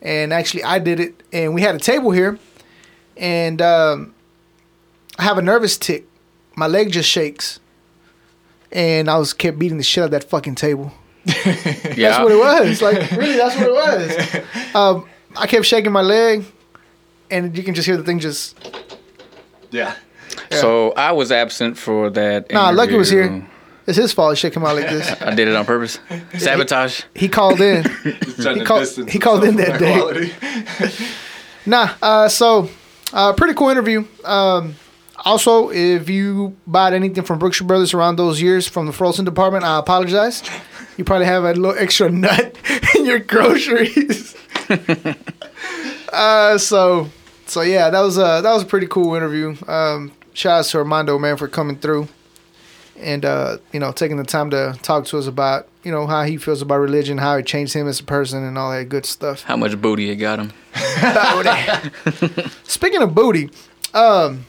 and 0.00 0.32
actually 0.32 0.64
I 0.64 0.78
did 0.78 0.98
it, 0.98 1.22
and 1.32 1.54
we 1.54 1.60
had 1.60 1.74
a 1.74 1.78
table 1.78 2.10
here, 2.10 2.38
and 3.16 3.60
um, 3.60 4.14
I 5.18 5.24
have 5.24 5.38
a 5.38 5.42
nervous 5.42 5.76
tick. 5.76 6.06
My 6.56 6.66
leg 6.66 6.90
just 6.90 7.08
shakes, 7.08 7.60
and 8.72 9.10
I 9.10 9.18
was 9.18 9.32
kept 9.32 9.58
beating 9.58 9.78
the 9.78 9.84
shit 9.84 10.02
out 10.02 10.06
of 10.06 10.10
that 10.12 10.24
fucking 10.24 10.54
table. 10.54 10.92
Yeah. 11.96 12.10
That's 12.10 12.22
what 12.22 12.32
it 12.32 12.38
was. 12.38 12.82
Like 12.82 13.10
really, 13.12 13.36
that's 13.36 13.56
what 13.56 13.66
it 13.66 13.72
was. 13.72 14.74
Um, 14.74 15.08
I 15.36 15.46
kept 15.46 15.64
shaking 15.66 15.92
my 15.92 16.02
leg, 16.02 16.44
and 17.30 17.56
you 17.56 17.62
can 17.62 17.74
just 17.74 17.86
hear 17.86 17.96
the 17.96 18.02
thing 18.04 18.18
just. 18.18 18.56
Yeah. 19.70 19.94
So 20.50 20.92
I 20.92 21.12
was 21.12 21.30
absent 21.32 21.76
for 21.76 22.10
that. 22.10 22.50
Nah, 22.52 22.70
Lucky 22.70 22.96
was 22.96 23.10
here. 23.10 23.46
It's 23.86 23.96
his 23.96 24.12
fault. 24.12 24.36
Shaking 24.38 24.62
my 24.62 24.72
like 24.72 24.88
this. 24.88 25.10
I 25.22 25.34
did 25.34 25.48
it 25.48 25.54
on 25.56 25.64
purpose. 25.64 25.98
Sabotage. 26.38 27.02
He 27.14 27.28
called 27.28 27.60
in. 27.60 27.84
He 28.04 28.64
called- 28.64 29.10
he 29.10 29.18
called 29.18 29.44
in 29.44 29.56
that 29.56 29.78
day. 29.80 30.30
Nah. 31.66 31.94
Uh, 32.00 32.28
so, 32.28 32.68
uh, 33.12 33.32
pretty 33.32 33.54
cool 33.54 33.68
interview. 33.70 34.04
Um, 34.24 34.74
also, 35.28 35.70
if 35.70 36.08
you 36.08 36.56
bought 36.66 36.94
anything 36.94 37.22
from 37.22 37.38
Brookshire 37.38 37.66
Brothers 37.66 37.92
around 37.92 38.16
those 38.16 38.40
years 38.40 38.66
from 38.66 38.86
the 38.86 38.92
frozen 38.92 39.26
department, 39.26 39.62
I 39.62 39.78
apologize. 39.78 40.42
You 40.96 41.04
probably 41.04 41.26
have 41.26 41.44
a 41.44 41.52
little 41.52 41.78
extra 41.78 42.10
nut 42.10 42.56
in 42.96 43.04
your 43.04 43.18
groceries. 43.18 44.34
uh, 46.12 46.56
so, 46.56 47.10
so 47.46 47.60
yeah, 47.60 47.90
that 47.90 48.00
was 48.00 48.16
a 48.16 48.40
that 48.42 48.52
was 48.52 48.62
a 48.62 48.66
pretty 48.66 48.86
cool 48.86 49.14
interview. 49.14 49.54
Um, 49.66 50.12
shout 50.32 50.60
out 50.60 50.64
to 50.64 50.78
Armando 50.78 51.18
man 51.18 51.36
for 51.36 51.46
coming 51.46 51.76
through, 51.76 52.08
and 52.96 53.24
uh, 53.26 53.58
you 53.70 53.80
know 53.80 53.92
taking 53.92 54.16
the 54.16 54.24
time 54.24 54.48
to 54.50 54.78
talk 54.80 55.04
to 55.06 55.18
us 55.18 55.26
about 55.26 55.68
you 55.84 55.92
know 55.92 56.06
how 56.06 56.22
he 56.22 56.38
feels 56.38 56.62
about 56.62 56.78
religion, 56.78 57.18
how 57.18 57.36
it 57.36 57.44
changed 57.46 57.74
him 57.74 57.86
as 57.86 58.00
a 58.00 58.04
person, 58.04 58.44
and 58.44 58.56
all 58.56 58.70
that 58.72 58.88
good 58.88 59.04
stuff. 59.04 59.42
How 59.42 59.58
much 59.58 59.78
booty 59.78 60.08
it 60.08 60.16
got 60.16 60.38
him? 60.38 60.52
Speaking 62.64 63.02
of 63.02 63.14
booty, 63.14 63.50
um, 63.92 64.46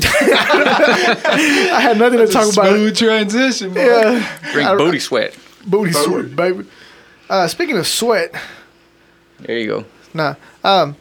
I 0.00 1.78
had 1.80 1.98
nothing 1.98 2.18
to 2.18 2.26
talk 2.26 2.52
about. 2.52 2.66
Smooth 2.68 2.96
transition. 2.96 3.74
Boy. 3.74 3.80
Yeah, 3.80 4.38
Drink 4.52 4.68
I- 4.68 4.76
booty 4.76 4.98
sweat. 4.98 5.36
booty 5.66 5.92
sweat, 5.92 6.34
baby. 6.36 6.64
Uh, 7.30 7.46
speaking 7.48 7.76
of 7.78 7.86
sweat, 7.86 8.34
There 9.40 9.58
you 9.58 9.66
go. 9.66 9.84
nah. 10.14 10.34
Um, 10.64 10.96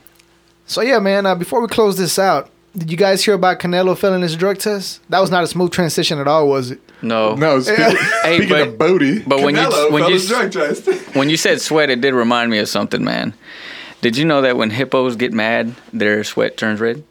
so 0.66 0.82
yeah, 0.82 1.00
man. 1.00 1.26
Uh, 1.26 1.36
before 1.36 1.62
we 1.62 1.68
close 1.68 1.98
this 1.98 2.18
out, 2.18 2.50
did 2.78 2.90
you 2.90 2.98
guys 2.98 3.24
hear 3.26 3.34
about 3.34 3.60
Canelo 3.60 3.98
failing 3.98 4.22
his 4.22 4.36
drug 4.36 4.58
test? 4.58 5.02
That 5.10 5.20
was 5.20 5.30
not 5.32 5.44
a 5.44 5.48
smooth 5.48 5.72
transition 5.72 6.20
at 6.20 6.28
all, 6.28 6.48
was 6.48 6.72
it? 6.72 6.80
No. 7.02 7.36
No, 7.36 7.60
speaking, 7.60 7.84
Hey, 8.24 8.38
speaking 8.38 8.50
but- 8.50 8.68
of 8.70 8.78
booty, 8.78 9.20
but 9.20 9.42
when 9.42 9.56
you- 9.56 9.92
when 9.92 10.10
you 10.12 10.20
drug 10.20 10.52
test. 10.52 10.88
When 11.16 11.30
you 11.30 11.36
said 11.38 11.60
sweat, 11.60 11.90
it 11.90 12.00
did 12.00 12.14
remind 12.14 12.50
me 12.52 12.60
of 12.60 12.70
something, 12.70 13.04
man. 13.04 13.34
Did 14.02 14.16
you 14.18 14.24
know 14.26 14.42
that 14.42 14.56
when 14.58 14.70
hippos 14.70 15.16
get 15.18 15.34
mad, 15.34 15.76
their 15.92 16.24
sweat 16.24 16.56
turns 16.58 16.80
red? 16.80 17.04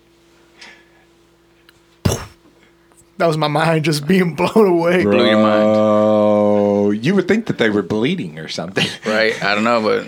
That 3.21 3.27
was 3.27 3.37
my 3.37 3.49
mind 3.49 3.85
just 3.85 4.07
being 4.07 4.35
blown 4.35 4.67
away. 4.67 5.03
Blew 5.05 5.27
your 5.27 5.37
mind. 5.43 5.63
Oh, 5.63 6.91
you 6.91 7.15
would 7.15 7.29
think 7.29 7.47
that 7.47 7.59
they 7.59 7.69
were 7.71 7.83
bleeding 7.83 8.39
or 8.39 8.49
something. 8.49 8.87
Right? 9.07 9.41
I 9.45 9.55
don't 9.55 9.65
know, 9.65 9.83
but 9.83 10.07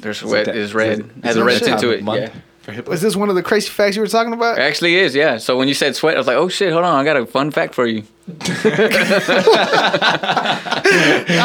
their 0.00 0.12
sweat 0.14 0.44
that- 0.44 0.56
is 0.56 0.74
red. 0.74 0.92
is 0.92 0.98
it- 1.00 1.06
Has 1.24 1.36
is 1.36 1.42
a 1.42 1.44
red 1.44 1.62
tint 1.62 1.80
to 1.80 1.90
it. 1.90 2.04
month 2.04 2.20
Yeah. 2.20 2.30
For 2.62 2.72
hippos? 2.72 2.90
Was 2.90 3.00
this 3.02 3.16
one 3.16 3.28
of 3.30 3.34
the 3.34 3.42
crazy 3.42 3.68
facts 3.68 3.96
you 3.96 4.02
were 4.02 4.08
talking 4.08 4.32
about? 4.32 4.58
It 4.58 4.62
actually 4.62 4.96
is, 4.96 5.14
yeah. 5.14 5.36
So 5.38 5.56
when 5.58 5.68
you 5.68 5.74
said 5.74 5.96
sweat, 5.96 6.14
I 6.16 6.18
was 6.18 6.26
like, 6.26 6.36
oh 6.36 6.48
shit, 6.48 6.72
hold 6.72 6.84
on, 6.84 6.98
I 6.98 7.04
got 7.04 7.16
a 7.16 7.26
fun 7.26 7.50
fact 7.50 7.74
for 7.74 7.86
you. 7.86 8.04
I, 8.40 8.44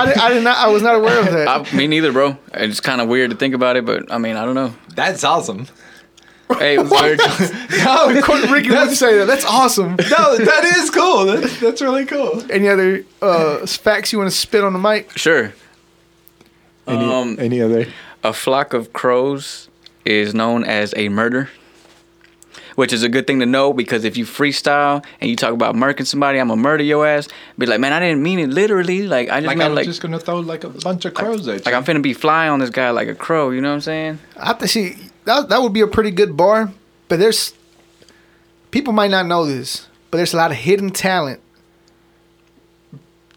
did, 0.06 0.18
I 0.18 0.30
did 0.34 0.44
not. 0.44 0.58
I 0.58 0.68
was 0.68 0.82
not 0.82 0.96
aware 0.96 1.20
of 1.20 1.26
that. 1.32 1.48
I, 1.48 1.76
me 1.76 1.88
neither, 1.88 2.12
bro. 2.14 2.38
It's 2.54 2.80
kind 2.80 3.02
of 3.02 3.10
weird 3.10 3.32
to 3.32 3.38
think 3.38 3.54
about 3.54 3.76
it, 3.78 3.86
but 3.86 4.12
I 4.12 4.18
mean, 4.18 4.36
I 4.36 4.46
don't 4.46 4.56
know. 4.56 4.74
That's 4.96 5.24
awesome. 5.24 5.68
Hey, 6.58 6.78
very 6.84 7.18
cool. 7.18 7.48
No, 7.84 8.08
Ricky 8.52 8.70
would 8.72 8.92
say 8.96 9.18
that. 9.20 9.26
That's 9.28 9.46
awesome. 9.46 9.92
no, 9.92 10.38
that 10.38 10.74
is 10.78 10.90
cool. 10.90 11.26
That's, 11.26 11.60
that's 11.60 11.82
really 11.82 12.06
cool. 12.06 12.44
Any 12.52 12.68
other 12.68 13.04
uh, 13.22 13.66
facts 13.66 14.12
you 14.12 14.20
want 14.20 14.30
to 14.32 14.36
spit 14.36 14.64
on 14.64 14.74
the 14.74 14.80
mic? 14.80 15.18
sure. 15.18 15.54
Any, 16.88 17.06
Um, 17.06 17.38
any 17.40 17.62
other? 17.62 17.86
A 18.24 18.34
flock 18.34 18.74
of 18.74 18.92
crows 18.94 19.70
is 20.06 20.34
known 20.34 20.64
as 20.64 20.94
a 20.98 21.08
murder, 21.10 21.50
which 22.76 22.92
is 22.92 23.04
a 23.04 23.10
good 23.10 23.28
thing 23.28 23.40
to 23.40 23.46
know 23.46 23.72
because 23.72 24.04
if 24.04 24.18
you 24.18 24.26
freestyle 24.26 25.06
and 25.22 25.30
you 25.30 25.36
talk 25.36 25.54
about 25.54 25.76
murking 25.76 26.06
somebody, 26.08 26.40
I'm 26.40 26.48
gonna 26.50 26.60
murder 26.62 26.84
your 26.84 27.06
ass. 27.08 27.28
Be 27.58 27.66
like, 27.68 27.80
man, 27.80 27.94
I 27.94 28.00
didn't 28.00 28.24
mean 28.24 28.40
it 28.40 28.50
literally. 28.50 29.04
Like 29.08 29.30
I 29.30 29.40
just 29.40 29.48
Like 29.48 29.58
meant 29.58 29.70
I'm 29.70 29.76
like, 29.76 29.86
just 29.86 30.02
gonna 30.02 30.20
throw 30.20 30.40
like 30.40 30.64
a 30.64 30.70
bunch 30.70 31.06
of 31.06 31.14
crows 31.14 31.48
at 31.48 31.60
you. 31.60 31.62
like 31.66 31.76
I'm 31.76 31.84
finna 31.86 32.02
be 32.02 32.14
fly 32.14 32.48
on 32.50 32.60
this 32.60 32.72
guy 32.72 32.90
like 32.90 33.08
a 33.08 33.16
crow. 33.16 33.52
You 33.52 33.62
know 33.62 33.70
what 33.70 33.76
I'm 33.76 33.82
saying? 33.82 34.20
I 34.36 34.48
have 34.48 34.58
to 34.60 34.68
see 34.68 34.98
that. 35.30 35.49
That 35.49 35.61
would 35.61 35.73
be 35.73 35.81
a 35.81 35.88
pretty 35.88 36.11
good 36.11 36.35
bar. 36.35 36.72
But 37.07 37.19
there's 37.19 37.53
people 38.72 38.93
might 38.93 39.10
not 39.11 39.26
know 39.26 39.45
this, 39.45 39.88
but 40.11 40.18
there's 40.18 40.34
a 40.34 40.38
lot 40.38 40.51
of 40.51 40.57
hidden 40.57 40.89
talent 40.91 41.39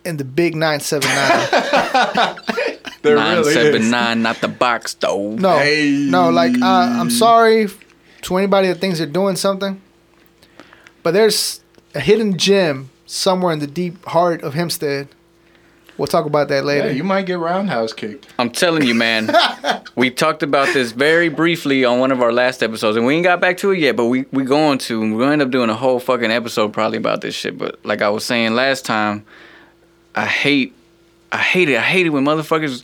in 0.04 0.16
the 0.16 0.24
big 0.24 0.54
nine 0.56 0.80
seven 0.80 1.08
nine. 1.08 1.48
there 3.02 3.16
Nine 3.16 3.38
really 3.38 3.52
seven 3.54 3.82
is. 3.82 3.90
nine, 3.90 4.22
not 4.22 4.40
the 4.40 4.48
box 4.48 4.94
though. 4.94 5.30
No, 5.32 5.58
Hey. 5.58 6.06
no. 6.10 6.30
Like 6.30 6.52
uh, 6.60 6.66
I'm 7.00 7.10
sorry 7.10 7.68
to 8.22 8.36
anybody 8.36 8.68
that 8.68 8.76
thinks 8.80 8.98
they're 8.98 9.06
doing 9.06 9.36
something, 9.36 9.80
but 11.02 11.12
there's 11.12 11.60
a 11.94 12.00
hidden 12.00 12.36
gem 12.38 12.90
somewhere 13.06 13.52
in 13.52 13.58
the 13.58 13.66
deep 13.66 14.04
heart 14.06 14.42
of 14.42 14.54
Hempstead. 14.54 15.08
We'll 15.98 16.06
talk 16.06 16.24
about 16.26 16.48
that 16.48 16.56
Yeah, 16.56 16.60
later. 16.62 16.92
you 16.92 17.04
might 17.04 17.26
get 17.26 17.38
roundhouse 17.38 17.92
kicked. 17.92 18.26
I'm 18.38 18.50
telling 18.50 18.84
you, 18.86 18.94
man. 18.94 19.30
we 19.94 20.10
talked 20.10 20.42
about 20.42 20.72
this 20.72 20.92
very 20.92 21.28
briefly 21.28 21.84
on 21.84 21.98
one 22.00 22.10
of 22.10 22.22
our 22.22 22.32
last 22.32 22.62
episodes, 22.62 22.96
and 22.96 23.04
we 23.06 23.14
ain't 23.14 23.24
got 23.24 23.40
back 23.40 23.58
to 23.58 23.70
it 23.72 23.78
yet. 23.78 23.94
But 23.96 24.06
we 24.06 24.24
we 24.32 24.44
going 24.44 24.78
to, 24.78 25.00
we're 25.00 25.20
gonna 25.20 25.32
end 25.32 25.42
up 25.42 25.50
doing 25.50 25.68
a 25.70 25.74
whole 25.74 26.00
fucking 26.00 26.30
episode 26.30 26.72
probably 26.72 26.98
about 26.98 27.20
this 27.20 27.34
shit. 27.34 27.58
But 27.58 27.84
like 27.84 28.00
I 28.02 28.08
was 28.08 28.24
saying 28.24 28.54
last 28.54 28.84
time, 28.86 29.24
I 30.14 30.26
hate, 30.26 30.74
I 31.30 31.38
hate 31.38 31.68
it. 31.68 31.76
I 31.76 31.82
hate 31.82 32.06
it 32.06 32.10
when 32.10 32.24
motherfuckers 32.24 32.82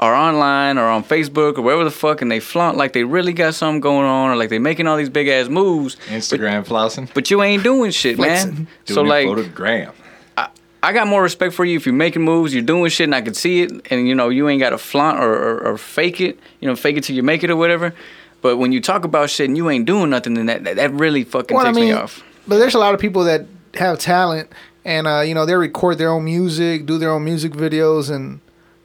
are 0.00 0.14
online 0.14 0.78
or 0.78 0.84
on 0.86 1.02
Facebook 1.02 1.58
or 1.58 1.62
wherever 1.62 1.84
the 1.84 1.90
fuck, 1.90 2.22
and 2.22 2.30
they 2.30 2.40
flaunt 2.40 2.76
like 2.76 2.92
they 2.92 3.04
really 3.04 3.32
got 3.32 3.54
something 3.54 3.80
going 3.80 4.06
on, 4.06 4.30
or 4.30 4.36
like 4.36 4.48
they 4.48 4.58
making 4.58 4.86
all 4.86 4.96
these 4.96 5.08
big 5.10 5.28
ass 5.28 5.48
moves. 5.48 5.96
Instagram 6.06 6.64
flossing. 6.66 7.12
But 7.12 7.30
you 7.30 7.42
ain't 7.42 7.62
doing 7.62 7.90
shit, 7.90 8.16
Flexing. 8.16 8.54
man. 8.54 8.68
Doing 8.86 8.94
so 8.94 9.04
it 9.04 9.08
like, 9.08 9.26
for 9.26 9.36
the 9.42 9.48
gram. 9.48 9.92
I 10.82 10.92
got 10.92 11.06
more 11.08 11.22
respect 11.22 11.54
for 11.54 11.64
you 11.64 11.76
if 11.76 11.86
you're 11.86 11.94
making 11.94 12.22
moves, 12.22 12.54
you're 12.54 12.62
doing 12.62 12.88
shit, 12.90 13.04
and 13.04 13.14
I 13.14 13.20
can 13.20 13.34
see 13.34 13.62
it, 13.62 13.72
and 13.90 14.06
you 14.06 14.14
know 14.14 14.28
you 14.28 14.48
ain't 14.48 14.60
got 14.60 14.70
to 14.70 14.78
flaunt 14.78 15.18
or, 15.18 15.32
or, 15.34 15.58
or 15.72 15.78
fake 15.78 16.20
it, 16.20 16.38
you 16.60 16.68
know, 16.68 16.76
fake 16.76 16.96
it 16.96 17.04
till 17.04 17.16
you 17.16 17.22
make 17.22 17.42
it 17.42 17.50
or 17.50 17.56
whatever. 17.56 17.92
But 18.42 18.58
when 18.58 18.70
you 18.70 18.80
talk 18.80 19.04
about 19.04 19.30
shit 19.30 19.48
and 19.48 19.56
you 19.56 19.68
ain't 19.68 19.86
doing 19.86 20.10
nothing, 20.10 20.34
then 20.34 20.46
that 20.46 20.62
that, 20.64 20.76
that 20.76 20.92
really 20.92 21.24
fucking 21.24 21.56
Well, 21.56 21.66
I 21.66 21.70
takes 21.70 21.76
mean, 21.76 21.86
me 21.86 21.92
off. 21.92 22.22
but 22.46 22.58
there's 22.58 22.74
a 22.74 22.78
lot 22.78 22.94
of 22.94 23.00
people 23.00 23.24
that 23.24 23.46
have 23.74 23.98
talent, 23.98 24.50
and 24.84 25.06
uh, 25.08 25.20
you 25.20 25.34
know 25.34 25.44
they 25.46 25.54
record 25.56 25.98
their 25.98 26.10
own 26.10 26.24
music, 26.24 26.86
do 26.86 26.96
their 26.98 27.10
own 27.10 27.24
music 27.24 27.52
videos, 27.52 28.08
and 28.14 28.40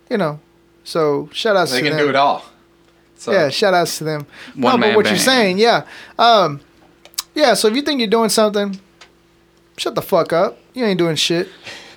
you 0.10 0.18
know, 0.18 0.40
so 0.84 1.30
shout 1.32 1.56
outs 1.56 1.72
to 1.72 1.76
them. 1.78 1.84
They 1.84 1.90
to 1.90 1.95
can 1.95 1.98
them. 1.98 2.07
do 2.07 2.10
it 2.10 2.15
all. 2.15 2.44
So, 3.18 3.32
Yeah, 3.32 3.49
shout 3.49 3.74
outs 3.74 3.99
to 3.99 4.03
them. 4.03 4.26
One 4.56 4.74
no, 4.74 4.78
man 4.80 4.90
but 4.90 4.95
what 4.98 5.06
you're 5.06 5.18
saying, 5.18 5.57
yeah, 5.60 5.86
um, 6.20 6.60
yeah. 7.36 7.53
So 7.53 7.68
if 7.68 7.76
you 7.76 7.82
think 7.84 7.99
you're 7.99 8.10
doing 8.10 8.30
something, 8.30 8.80
shut 9.78 9.94
the 9.95 10.02
fuck 10.02 10.34
up. 10.34 10.57
You 10.74 10.84
ain't 10.86 10.98
doing 10.98 11.15
shit. 11.15 11.48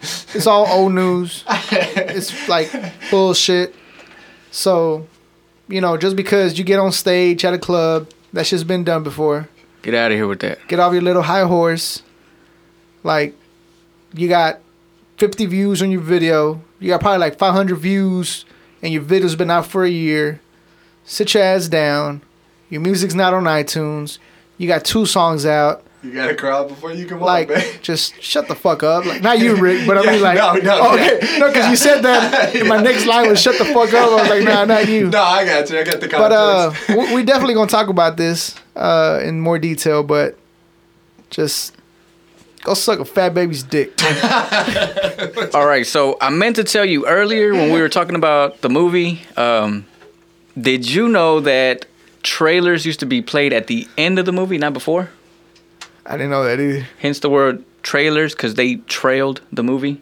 It's 0.02 0.46
all 0.46 0.66
old 0.66 0.92
news. 0.92 1.44
It's 1.48 2.48
like 2.48 2.70
bullshit. 3.10 3.74
So, 4.50 5.06
you 5.68 5.80
know, 5.80 5.96
just 5.96 6.16
because 6.16 6.58
you 6.58 6.64
get 6.64 6.78
on 6.78 6.92
stage 6.92 7.44
at 7.44 7.54
a 7.54 7.58
club, 7.58 8.10
that's 8.32 8.50
just 8.50 8.66
been 8.66 8.84
done 8.84 9.02
before. 9.02 9.48
Get 9.82 9.94
out 9.94 10.10
of 10.10 10.16
here 10.16 10.26
with 10.26 10.40
that. 10.40 10.58
Get 10.68 10.80
off 10.80 10.92
your 10.92 11.02
little 11.02 11.22
high 11.22 11.44
horse. 11.44 12.02
Like, 13.02 13.34
you 14.14 14.28
got 14.28 14.60
50 15.18 15.46
views 15.46 15.80
on 15.80 15.90
your 15.90 16.00
video. 16.00 16.60
You 16.80 16.88
got 16.88 17.00
probably 17.00 17.18
like 17.18 17.38
500 17.38 17.76
views, 17.76 18.44
and 18.82 18.92
your 18.92 19.02
video's 19.02 19.36
been 19.36 19.50
out 19.50 19.66
for 19.66 19.84
a 19.84 19.88
year. 19.88 20.40
Sit 21.04 21.34
your 21.34 21.42
ass 21.42 21.68
down. 21.68 22.22
Your 22.68 22.80
music's 22.80 23.14
not 23.14 23.32
on 23.32 23.44
iTunes. 23.44 24.18
You 24.58 24.66
got 24.66 24.84
two 24.84 25.06
songs 25.06 25.46
out. 25.46 25.85
You 26.06 26.12
gotta 26.12 26.34
cry 26.36 26.62
before 26.64 26.92
you 26.92 27.04
can 27.06 27.18
walk, 27.18 27.26
Like, 27.26 27.48
man. 27.48 27.64
just 27.82 28.22
shut 28.22 28.46
the 28.46 28.54
fuck 28.54 28.82
up. 28.84 29.04
Like, 29.04 29.22
not 29.22 29.40
you, 29.40 29.56
Rick, 29.56 29.86
but 29.88 29.98
I 29.98 30.02
Yeah, 30.04 30.10
mean, 30.12 30.22
like, 30.22 30.38
no, 30.38 30.52
no, 30.54 30.78
oh, 30.82 30.94
okay, 30.94 31.18
yeah. 31.20 31.38
no, 31.38 31.48
because 31.48 31.68
you 31.68 31.76
said 31.76 32.02
that. 32.02 32.54
and 32.54 32.68
my 32.68 32.80
next 32.80 33.06
line 33.06 33.28
was 33.28 33.40
"shut 33.42 33.58
the 33.58 33.64
fuck 33.64 33.92
up." 33.92 34.10
I 34.10 34.14
was 34.22 34.28
like, 34.28 34.44
nah, 34.44 34.64
not 34.64 34.88
you. 34.88 35.08
No, 35.10 35.20
I 35.20 35.44
got 35.44 35.68
you. 35.68 35.78
I 35.80 35.82
got 35.82 36.00
the 36.00 36.08
context. 36.08 36.18
But 36.18 36.32
uh, 36.32 36.72
we 37.10 37.14
we 37.16 37.22
definitely 37.24 37.54
gonna 37.54 37.68
talk 37.68 37.88
about 37.88 38.16
this 38.16 38.54
uh 38.76 39.20
in 39.24 39.40
more 39.40 39.58
detail. 39.58 40.04
But 40.04 40.38
just 41.30 41.74
go 42.62 42.74
suck 42.74 43.00
a 43.00 43.04
fat 43.04 43.34
baby's 43.34 43.64
dick. 43.64 43.92
All 45.54 45.66
right, 45.66 45.84
so 45.86 46.16
I 46.20 46.30
meant 46.30 46.56
to 46.56 46.64
tell 46.64 46.84
you 46.84 47.06
earlier 47.06 47.52
when 47.52 47.72
we 47.72 47.80
were 47.80 47.88
talking 47.88 48.14
about 48.14 48.60
the 48.60 48.68
movie. 48.68 49.22
Um, 49.36 49.86
did 50.58 50.88
you 50.88 51.08
know 51.08 51.40
that 51.40 51.86
trailers 52.22 52.84
used 52.86 52.98
to 53.00 53.06
be 53.06 53.22
played 53.22 53.52
at 53.52 53.66
the 53.68 53.86
end 53.96 54.18
of 54.18 54.26
the 54.26 54.32
movie, 54.32 54.58
not 54.58 54.72
before. 54.72 55.10
I 56.08 56.12
didn't 56.12 56.30
know 56.30 56.44
that 56.44 56.60
either. 56.60 56.86
Hence 56.98 57.20
the 57.20 57.30
word 57.30 57.64
trailers, 57.82 58.34
because 58.34 58.54
they 58.54 58.76
trailed 58.76 59.40
the 59.52 59.62
movie. 59.62 60.00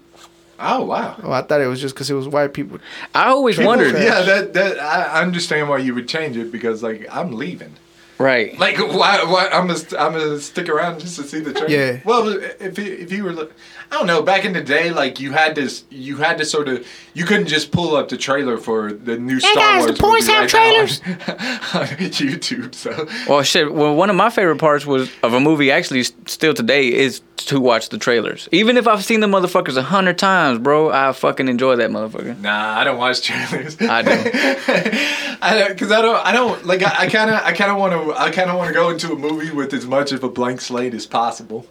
Oh 0.58 0.84
wow. 0.84 1.16
Oh, 1.22 1.32
I 1.32 1.42
thought 1.42 1.60
it 1.60 1.66
was 1.66 1.80
just 1.80 1.94
because 1.94 2.10
it 2.10 2.14
was 2.14 2.28
white 2.28 2.54
people. 2.54 2.78
I 3.14 3.28
always 3.28 3.56
Trailers 3.56 3.92
wondered. 3.92 4.02
Yeah, 4.02 4.22
that 4.22 4.54
that 4.54 4.78
I 4.78 5.22
understand 5.22 5.68
why 5.68 5.78
you 5.78 5.94
would 5.94 6.08
change 6.08 6.36
it 6.36 6.52
because 6.52 6.82
like 6.82 7.06
I'm 7.10 7.32
leaving. 7.32 7.74
Right. 8.18 8.58
Like 8.58 8.78
why? 8.78 9.22
Why 9.24 9.48
I'm 9.52 9.66
gonna 9.66 9.78
I'm 9.98 10.12
gonna 10.12 10.38
stick 10.40 10.68
around 10.68 11.00
just 11.00 11.16
to 11.16 11.22
see 11.24 11.40
the 11.40 11.52
trailer. 11.52 11.68
Yeah. 11.68 12.00
Well, 12.04 12.28
if 12.28 12.78
you, 12.78 12.84
if 12.84 13.10
you 13.12 13.24
were, 13.24 13.32
I 13.32 13.96
don't 13.98 14.06
know. 14.06 14.22
Back 14.22 14.44
in 14.44 14.52
the 14.52 14.62
day, 14.62 14.90
like 14.90 15.18
you 15.20 15.32
had 15.32 15.54
this, 15.54 15.84
you 15.90 16.16
had 16.18 16.38
to 16.38 16.44
sort 16.44 16.68
of, 16.68 16.86
you 17.14 17.24
couldn't 17.24 17.46
just 17.48 17.72
pull 17.72 17.96
up 17.96 18.08
the 18.08 18.16
trailer 18.16 18.56
for 18.56 18.92
the 18.92 19.18
new 19.18 19.40
Star 19.40 19.54
guys, 19.54 19.86
the 19.86 19.92
Wars. 19.92 19.98
boys 20.00 20.20
movie 20.28 20.32
have 20.32 20.42
right 20.42 20.50
trailers. 20.50 21.00
on, 21.02 21.80
on 21.82 21.86
YouTube. 21.98 22.74
So 22.74 23.06
Well, 23.28 23.42
shit. 23.42 23.72
Well, 23.72 23.94
one 23.94 24.10
of 24.10 24.16
my 24.16 24.30
favorite 24.30 24.58
parts 24.58 24.86
was 24.86 25.10
of 25.22 25.32
a 25.34 25.40
movie. 25.40 25.70
Actually, 25.70 26.04
still 26.04 26.54
today 26.54 26.92
is 26.92 27.20
to 27.36 27.60
watch 27.60 27.88
the 27.88 27.98
trailers. 27.98 28.48
Even 28.52 28.76
if 28.76 28.86
I've 28.86 29.04
seen 29.04 29.20
the 29.20 29.26
motherfuckers 29.26 29.76
a 29.76 29.82
hundred 29.82 30.18
times, 30.18 30.58
bro, 30.60 30.90
I 30.90 31.12
fucking 31.12 31.48
enjoy 31.48 31.76
that 31.76 31.90
motherfucker. 31.90 32.38
nah, 32.40 32.78
I 32.78 32.84
don't 32.84 32.96
watch 32.96 33.22
trailers. 33.22 33.76
I 33.80 34.02
do. 34.02 34.10
I 35.42 35.58
don't, 35.58 35.78
cause 35.78 35.92
I 35.92 36.00
don't, 36.00 36.24
I 36.26 36.32
don't 36.32 36.64
like. 36.64 36.82
I 36.82 37.08
kind 37.10 37.30
of, 37.30 37.42
I 37.42 37.52
kind 37.52 37.70
of 37.70 37.76
want 37.76 37.92
to, 37.92 38.03
I 38.12 38.30
kind 38.30 38.50
of 38.50 38.56
want 38.56 38.68
to 38.68 38.74
go 38.74 38.90
into 38.90 39.12
a 39.12 39.16
movie 39.16 39.50
with 39.50 39.72
as 39.72 39.86
much 39.86 40.12
of 40.12 40.22
a 40.24 40.28
blank 40.28 40.60
slate 40.60 40.94
as 40.94 41.06
possible. 41.06 41.66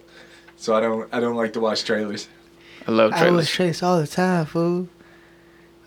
So 0.57 0.75
I 0.75 0.79
don't, 0.79 1.13
I 1.13 1.19
don't 1.19 1.35
like 1.35 1.53
to 1.53 1.59
watch 1.59 1.83
trailers. 1.83 2.27
I 2.87 2.91
love 2.91 3.11
trailers. 3.11 3.27
I 3.27 3.35
was 3.35 3.49
trailers. 3.49 3.75
chased 3.75 3.83
all 3.83 3.99
the 3.99 4.07
time, 4.07 4.45
fool. 4.45 4.87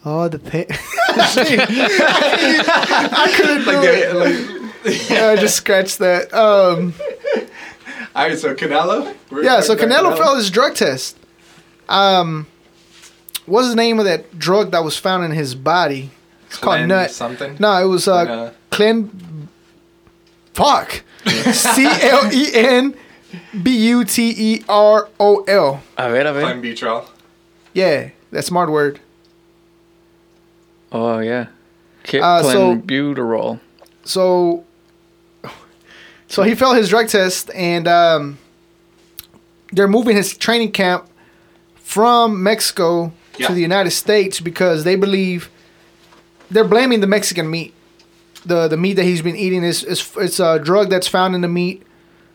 All 0.05 0.29
the 0.29 0.39
pay. 0.39 0.67
Like, 3.17 3.83
they, 3.83 4.13
like 4.13 4.57
yeah, 5.11 5.29
I 5.29 5.37
just 5.37 5.57
scratched 5.57 5.99
that. 5.99 6.33
Um, 6.33 6.95
all 8.15 8.29
right, 8.29 8.39
so 8.39 8.55
Canelo. 8.55 9.15
Yeah, 9.43 9.61
so 9.61 9.75
talking 9.75 9.91
about 9.91 10.05
Canelo 10.15 10.19
failed 10.19 10.37
his 10.39 10.51
drug 10.51 10.75
test. 10.75 11.17
Um, 11.89 12.47
what's 13.47 13.69
the 13.69 13.75
name 13.77 13.99
of 13.99 14.05
that 14.05 14.39
drug 14.39 14.71
that 14.73 14.85
was 14.85 14.97
found 14.97 15.25
in 15.25 15.33
his 15.33 15.55
body? 15.55 16.11
It's 16.47 16.59
called 16.59 16.87
nut. 16.87 17.11
something? 17.11 17.57
No, 17.59 17.83
it 17.83 17.89
was 17.89 18.07
uh, 18.07 18.15
Like, 18.15 18.29
uh, 18.29 18.51
Clen. 18.71 19.11
Fuck. 20.57 21.03
C 21.53 21.85
L 21.87 22.33
E 22.33 22.51
N 22.55 22.95
B 23.63 23.77
U 23.89 24.05
T 24.05 24.35
E 24.37 24.65
R 24.69 25.09
O 25.21 25.43
L. 25.47 25.83
A 25.99 26.11
ver, 26.11 26.27
a 26.27 26.33
ver. 26.33 26.43
Clenbuterol. 26.43 27.07
Yeah, 27.75 28.11
that 28.31 28.45
smart 28.45 28.71
word. 28.71 29.01
Oh 30.93 31.19
yeah. 31.19 31.47
Kip 32.05 32.23
Uh, 32.23 32.43
so- 32.43 32.77
Clenbuterol. 32.77 33.61
So, 34.05 34.65
so 36.29 36.43
he 36.45 36.55
failed 36.55 36.77
his 36.77 36.89
drug 36.89 37.09
test, 37.09 37.51
and 37.55 37.89
um, 37.89 38.39
they're 39.73 39.89
moving 39.89 40.17
his 40.17 40.37
training 40.39 40.71
camp 40.73 41.09
from 41.75 42.43
Mexico 42.43 43.13
Yeah. 43.37 43.49
to 43.49 43.53
the 43.53 43.61
United 43.61 43.91
States 43.91 44.39
because 44.41 44.85
they 44.85 44.95
believe 44.95 45.51
they're 46.51 46.65
blaming 46.69 47.01
the 47.01 47.09
Mexican 47.09 47.51
meat. 47.51 47.75
The 48.45 48.69
the 48.69 48.77
meat 48.77 48.95
that 48.95 49.05
he's 49.05 49.23
been 49.23 49.37
eating 49.37 49.65
is, 49.65 49.83
is 49.83 50.13
it's 50.19 50.39
a 50.41 50.59
drug 50.59 50.89
that's 50.91 51.09
found 51.09 51.35
in 51.35 51.41
the 51.41 51.49
meat 51.49 51.83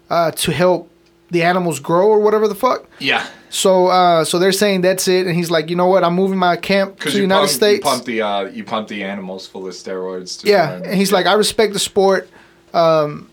uh, 0.10 0.32
to 0.32 0.52
help 0.52 0.90
the 1.30 1.44
animals 1.44 1.80
grow 1.80 2.08
or 2.10 2.20
whatever 2.20 2.48
the 2.50 2.56
fuck. 2.56 2.86
Yeah, 3.00 3.26
So 3.50 3.88
uh, 3.88 4.26
so 4.26 4.38
they're 4.38 4.52
saying 4.52 4.82
that's 4.82 5.08
it, 5.08 5.26
and 5.28 5.36
he's 5.36 5.50
like, 5.50 5.70
you 5.70 5.78
know 5.78 5.88
what? 5.88 6.04
I'm 6.04 6.14
moving 6.16 6.38
my 6.38 6.58
camp 6.58 7.00
to 7.00 7.10
the 7.12 7.20
United 7.22 7.44
pump, 7.48 7.52
States. 7.52 7.86
you 7.86 7.92
pump 7.92 8.06
the 8.06 8.22
uh, 8.22 8.42
you 8.46 8.64
pump 8.66 8.88
the 8.90 9.04
animals 9.04 9.48
full 9.48 9.66
of 9.68 9.74
steroids. 9.74 10.44
Yeah, 10.44 10.74
and- 10.74 10.94
he's 10.94 11.12
like, 11.14 11.26
I 11.28 11.34
respect 11.34 11.72
the 11.72 11.80
sport, 11.80 12.30
um, 12.74 13.30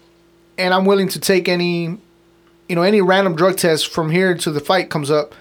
and 0.56 0.72
I'm 0.72 0.84
willing 0.84 1.08
to 1.08 1.18
take 1.18 1.48
any, 1.48 1.98
you 2.68 2.76
know, 2.76 2.82
any 2.82 3.00
random 3.00 3.34
drug 3.34 3.56
test 3.56 3.88
from 3.88 4.10
here 4.10 4.30
until 4.30 4.52
the 4.52 4.60
fight 4.60 4.88
comes 4.90 5.10
up, 5.10 5.34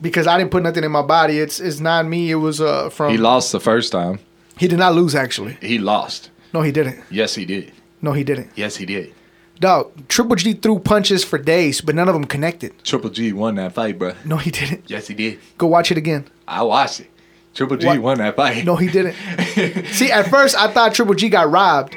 because 0.00 0.28
I 0.28 0.38
didn't 0.38 0.52
put 0.52 0.62
nothing 0.62 0.84
in 0.84 0.92
my 0.92 1.02
body. 1.02 1.40
It's 1.40 1.58
it's 1.58 1.80
not 1.80 2.06
me. 2.06 2.30
It 2.30 2.36
was 2.36 2.60
uh 2.60 2.90
from. 2.90 3.10
he 3.10 3.18
lost 3.18 3.50
the 3.50 3.60
first 3.60 3.90
time. 3.90 4.20
He 4.56 4.68
did 4.68 4.78
not 4.78 4.94
lose 4.94 5.16
actually. 5.16 5.58
He 5.60 5.78
lost. 5.78 6.30
No, 6.54 6.62
he 6.62 6.70
didn't. 6.72 7.00
Yes, 7.10 7.34
he 7.34 7.44
did. 7.44 7.72
No, 8.00 8.12
he 8.12 8.22
didn't. 8.24 8.50
Yes, 8.54 8.76
he 8.76 8.86
did. 8.86 9.12
Dog, 9.58 10.06
Triple 10.08 10.36
G 10.36 10.52
threw 10.54 10.78
punches 10.78 11.24
for 11.24 11.36
days, 11.36 11.80
but 11.80 11.94
none 11.96 12.08
of 12.08 12.14
them 12.14 12.24
connected. 12.24 12.72
Triple 12.84 13.10
G 13.10 13.32
won 13.32 13.56
that 13.56 13.72
fight, 13.72 13.98
bro. 13.98 14.14
No, 14.24 14.36
he 14.36 14.50
didn't. 14.52 14.84
Yes, 14.88 15.08
he 15.08 15.14
did. 15.14 15.40
Go 15.58 15.66
watch 15.66 15.90
it 15.90 15.98
again. 15.98 16.26
I 16.46 16.62
watched 16.62 17.00
it. 17.00 17.10
Triple 17.54 17.76
G 17.76 17.86
What? 17.86 17.98
won 18.00 18.18
that 18.18 18.36
fight. 18.36 18.64
No, 18.64 18.76
he 18.76 18.88
didn't. 18.88 19.14
See, 19.86 20.10
at 20.12 20.28
first 20.30 20.56
I 20.56 20.72
thought 20.72 20.94
Triple 20.94 21.14
G 21.14 21.28
got 21.28 21.50
robbed. 21.50 21.96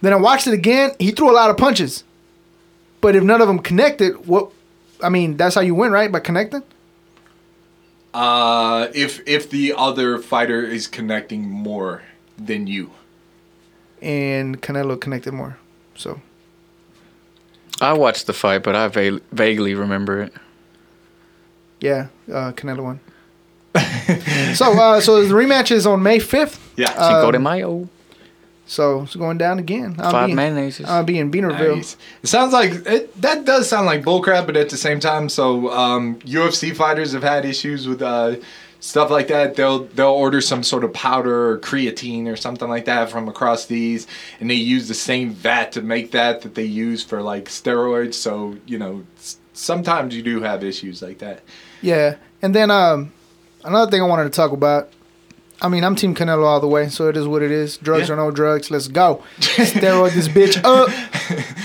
Then 0.00 0.12
I 0.12 0.16
watched 0.16 0.46
it 0.46 0.54
again. 0.54 0.92
He 0.98 1.10
threw 1.12 1.30
a 1.30 1.34
lot 1.34 1.50
of 1.50 1.56
punches, 1.56 2.04
but 3.00 3.14
if 3.16 3.22
none 3.24 3.40
of 3.40 3.48
them 3.48 3.58
connected, 3.60 4.26
what? 4.26 4.50
I 5.02 5.08
mean, 5.08 5.36
that's 5.36 5.54
how 5.56 5.60
you 5.60 5.74
win, 5.74 5.90
right? 5.92 6.10
By 6.10 6.20
connecting. 6.20 6.62
Uh, 8.14 8.88
if 8.94 9.20
if 9.26 9.50
the 9.50 9.74
other 9.76 10.18
fighter 10.18 10.62
is 10.64 10.86
connecting 10.86 11.48
more 11.48 12.02
than 12.36 12.66
you, 12.66 12.90
and 14.02 14.60
Canelo 14.60 15.00
connected 15.00 15.32
more. 15.32 15.56
So 15.94 16.20
I 17.80 17.92
watched 17.94 18.26
the 18.26 18.32
fight, 18.32 18.62
but 18.62 18.74
I 18.76 18.88
va- 18.88 19.20
vaguely 19.32 19.74
remember 19.74 20.22
it. 20.22 20.32
yeah, 21.80 22.08
uh, 22.30 22.52
Canelo 22.52 22.82
won. 22.82 23.00
so 24.54 24.72
uh, 24.78 25.00
so 25.00 25.24
the 25.24 25.32
rematch 25.34 25.70
is 25.70 25.86
on 25.86 26.02
May 26.02 26.18
fifth. 26.18 26.60
yeah. 26.76 26.88
Cinco 26.92 27.30
de 27.32 27.38
Um, 27.38 27.42
Mayo. 27.44 27.88
So 28.66 29.02
it's 29.02 29.16
going 29.16 29.38
down 29.38 29.58
again. 29.58 29.96
I'll 29.98 30.10
Five 30.12 30.26
be 30.28 30.32
in, 30.32 30.38
mayonnaises. 30.38 30.84
I'll 30.86 31.04
be 31.04 31.18
in 31.18 31.30
Beanerville. 31.30 31.76
Nice. 31.76 31.96
It 32.22 32.28
sounds 32.28 32.52
like 32.52 32.72
it, 32.86 33.20
that 33.20 33.44
does 33.44 33.68
sound 33.68 33.86
like 33.86 34.02
bullcrap, 34.02 34.46
but 34.46 34.56
at 34.56 34.70
the 34.70 34.76
same 34.78 34.98
time, 35.00 35.28
so 35.28 35.70
um, 35.70 36.16
UFC 36.20 36.74
fighters 36.74 37.12
have 37.12 37.22
had 37.22 37.44
issues 37.44 37.86
with 37.88 38.00
uh, 38.02 38.36
stuff 38.82 39.10
like 39.10 39.28
that. 39.28 39.54
They'll 39.54 39.84
they'll 39.84 40.08
order 40.10 40.40
some 40.42 40.62
sort 40.64 40.82
of 40.84 40.92
powder 40.92 41.50
or 41.52 41.58
creatine 41.60 42.26
or 42.26 42.36
something 42.36 42.68
like 42.68 42.84
that 42.86 43.08
from 43.10 43.28
across 43.28 43.64
these, 43.66 44.06
and 44.40 44.50
they 44.50 44.54
use 44.56 44.88
the 44.88 44.94
same 44.94 45.30
vat 45.30 45.72
to 45.72 45.80
make 45.82 46.10
that 46.10 46.42
that 46.42 46.54
they 46.56 46.64
use 46.64 47.02
for 47.02 47.22
like 47.22 47.44
steroids. 47.46 48.14
So 48.14 48.56
you 48.66 48.78
know, 48.78 49.04
sometimes 49.54 50.14
you 50.14 50.22
do 50.22 50.40
have 50.42 50.62
issues 50.64 51.00
like 51.00 51.18
that. 51.18 51.40
Yeah, 51.80 52.16
and 52.42 52.54
then 52.54 52.70
um, 52.70 53.12
another 53.64 53.90
thing 53.90 54.02
I 54.02 54.06
wanted 54.06 54.24
to 54.24 54.30
talk 54.30 54.52
about. 54.52 54.90
I 55.60 55.68
mean, 55.68 55.84
I'm 55.84 55.94
Team 55.94 56.12
Canelo 56.12 56.44
all 56.44 56.58
the 56.58 56.66
way, 56.66 56.88
so 56.88 57.08
it 57.08 57.16
is 57.16 57.28
what 57.28 57.40
it 57.40 57.52
is. 57.52 57.76
Drugs 57.76 58.08
Yeah. 58.08 58.14
or 58.14 58.16
no 58.16 58.32
drugs, 58.32 58.68
let's 58.68 58.88
go. 58.88 59.22
Steroid 59.38 60.12
this 60.12 60.26
bitch 60.26 60.60
up. 60.64 60.90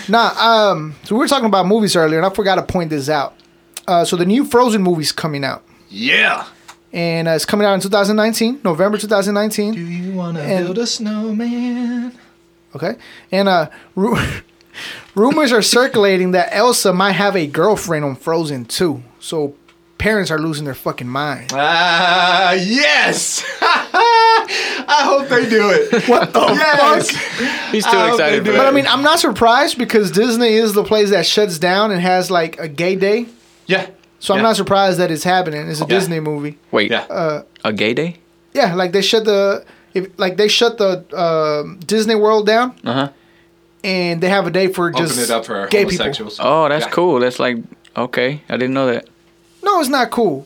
Nah, 0.08 0.36
um, 0.72 0.94
so 1.04 1.16
we 1.16 1.20
were 1.20 1.28
talking 1.28 1.48
about 1.48 1.66
movies 1.66 1.96
earlier, 1.96 2.20
and 2.20 2.26
I 2.26 2.30
forgot 2.30 2.56
to 2.56 2.62
point 2.62 2.92
this 2.92 3.10
out. 3.10 3.34
Uh, 3.88 4.06
so 4.06 4.16
the 4.16 4.26
new 4.26 4.46
Frozen 4.46 4.84
movie's 4.84 5.12
coming 5.12 5.44
out, 5.44 5.64
Yeah. 5.90 6.46
And 6.94 7.28
uh, 7.28 7.32
it's 7.32 7.46
coming 7.46 7.66
out 7.68 7.74
in 7.74 7.80
2019, 7.82 8.62
November 8.64 8.98
2019. 8.98 9.74
Do 9.74 9.80
you 9.82 10.14
wanna 10.14 10.40
And- 10.42 10.66
build 10.66 10.78
a 10.78 10.88
snowman? 10.88 12.14
Okay, 12.76 12.96
and 13.32 13.48
uh, 13.50 13.70
ru- 13.96 14.18
rumors 15.16 15.52
are 15.52 15.62
circulating 15.62 16.32
that 16.32 16.50
Elsa 16.52 16.94
might 16.94 17.14
have 17.14 17.36
a 17.36 17.48
girlfriend 17.48 18.06
on 18.06 18.16
Frozen 18.16 18.66
too. 18.66 19.02
So 19.20 19.56
parents 19.98 20.30
are 20.30 20.38
losing 20.38 20.66
their 20.66 20.76
fucking 20.76 21.08
mind. 21.08 21.52
Ah, 21.54 22.52
yes. 22.54 23.44
I 23.62 25.02
hope 25.04 25.28
they 25.28 25.50
do 25.50 25.70
it. 25.72 26.08
What 26.08 26.34
the 26.34 26.40
Yes. 26.40 27.12
fuck? 27.12 27.72
He's 27.72 27.84
too 27.86 27.92
hope 27.92 28.12
excited 28.12 28.46
for. 28.46 28.52
But 28.54 28.68
I 28.68 28.72
mean, 28.72 28.86
I'm 28.88 29.02
not 29.02 29.20
surprised 29.20 29.78
because 29.78 30.12
Disney 30.12 30.54
is 30.54 30.74
the 30.74 30.84
place 30.84 31.10
that 31.10 31.26
shuts 31.26 31.58
down 31.60 31.92
and 31.92 32.00
has 32.02 32.30
like 32.32 32.60
a 32.60 32.68
gay 32.68 32.96
day. 32.96 33.26
Yeah. 33.66 33.90
So 34.20 34.34
I'm 34.34 34.42
not 34.42 34.56
surprised 34.56 34.98
that 35.00 35.12
it's 35.12 35.24
happening. 35.24 35.68
It's 35.70 35.80
a 35.82 35.84
Yeah. 35.84 35.90
Disney 35.90 36.20
movie. 36.20 36.58
Wait, 36.72 36.90
Yeah. 36.92 37.02
Uh, 37.10 37.44
a 37.64 37.72
gay 37.74 37.94
day? 37.94 38.18
yeah, 38.54 38.74
like 38.76 38.92
they 38.92 39.02
shut 39.02 39.26
the 39.26 39.64
if 39.94 40.08
like 40.18 40.38
they 40.38 40.48
shut 40.48 40.78
the 40.78 41.04
um 41.18 41.80
Disney 41.86 42.16
World 42.16 42.46
down 42.48 42.74
Uh 42.86 42.94
huh. 42.94 43.10
and 43.84 44.20
they 44.22 44.30
have 44.30 44.48
a 44.48 44.52
day 44.52 44.68
for 44.68 44.90
just 44.92 45.14
Open 45.14 45.24
it 45.24 45.30
up 45.32 45.46
for 45.46 45.68
gay 45.68 45.86
people. 45.86 46.08
Oh, 46.40 46.68
that's 46.70 46.86
Yeah. 46.86 46.92
cool. 46.92 47.20
That's 47.20 47.40
like 47.40 47.58
okay. 47.96 48.42
I 48.50 48.58
didn't 48.58 48.74
know 48.74 48.88
that. 48.88 49.08
No, 49.64 49.80
it's 49.80 49.90
not 49.90 50.10
cool. 50.12 50.46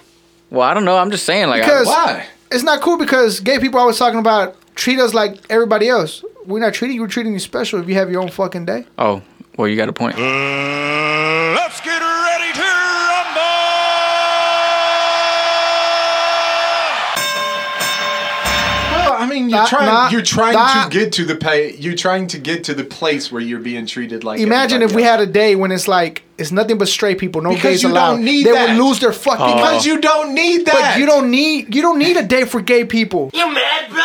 Well, 0.49 0.63
I 0.69 0.73
don't 0.73 0.83
know. 0.83 0.97
I'm 0.97 1.11
just 1.11 1.25
saying, 1.25 1.47
like, 1.47 1.63
I- 1.63 1.83
Why? 1.83 2.25
It's 2.51 2.63
not 2.63 2.81
cool 2.81 2.97
because 2.97 3.39
gay 3.39 3.57
people 3.59 3.77
are 3.77 3.81
always 3.83 3.97
talking 3.97 4.19
about 4.19 4.55
treat 4.75 4.99
us 4.99 5.13
like 5.13 5.37
everybody 5.49 5.87
else. 5.87 6.23
We're 6.45 6.59
not 6.59 6.73
treating 6.73 6.95
you. 6.95 7.01
We're 7.01 7.07
treating 7.07 7.31
you 7.33 7.39
special 7.39 7.79
if 7.79 7.87
you 7.87 7.95
have 7.95 8.11
your 8.11 8.21
own 8.21 8.29
fucking 8.29 8.65
day. 8.65 8.85
oh, 8.97 9.21
well, 9.57 9.67
you 9.69 9.77
got 9.77 9.87
a 9.89 9.93
point. 9.93 10.15
Mean, 19.41 19.49
you're 19.49 19.59
Not- 19.59 19.69
trying. 19.69 19.85
not- 19.85 20.11
you're 20.11 20.21
trying 20.21 20.53
not- 20.53 20.91
to 20.91 20.97
get 20.99 21.11
to 21.13 21.25
the 21.25 21.35
pay. 21.35 21.75
You're 21.77 21.95
trying 21.95 22.27
to 22.27 22.37
get 22.37 22.63
to 22.65 22.73
the 22.73 22.83
place 22.83 23.31
where 23.31 23.41
you're 23.41 23.59
being 23.59 23.85
treated 23.85 24.23
like. 24.23 24.39
Imagine 24.39 24.81
if 24.81 24.91
everybody 24.91 25.03
we 25.03 25.07
had 25.09 25.19
a 25.21 25.25
day 25.25 25.55
when 25.55 25.71
it's 25.71 25.87
like 25.87 26.23
it's 26.37 26.51
nothing 26.51 26.77
but 26.77 26.87
straight 26.87 27.17
people, 27.19 27.41
no 27.41 27.49
Because 27.49 27.63
gays 27.63 27.83
you 27.83 27.89
allowed. 27.89 28.11
don't 28.15 28.25
need 28.25 28.45
they 28.45 28.51
that. 28.51 28.69
would 28.75 28.83
lose 28.83 28.99
their 28.99 29.13
fucking. 29.13 29.55
Because 29.55 29.85
you 29.85 29.99
don't 29.99 30.33
need 30.33 30.65
that. 30.65 30.73
But 30.93 30.99
you 30.99 31.05
don't 31.05 31.29
need 31.29 31.73
you 31.75 31.81
don't 31.81 31.99
need 31.99 32.17
a 32.17 32.23
day 32.23 32.45
for 32.45 32.61
gay 32.61 32.83
people. 32.85 33.29
You 33.33 33.51
mad, 33.53 33.89
bro? 33.89 34.01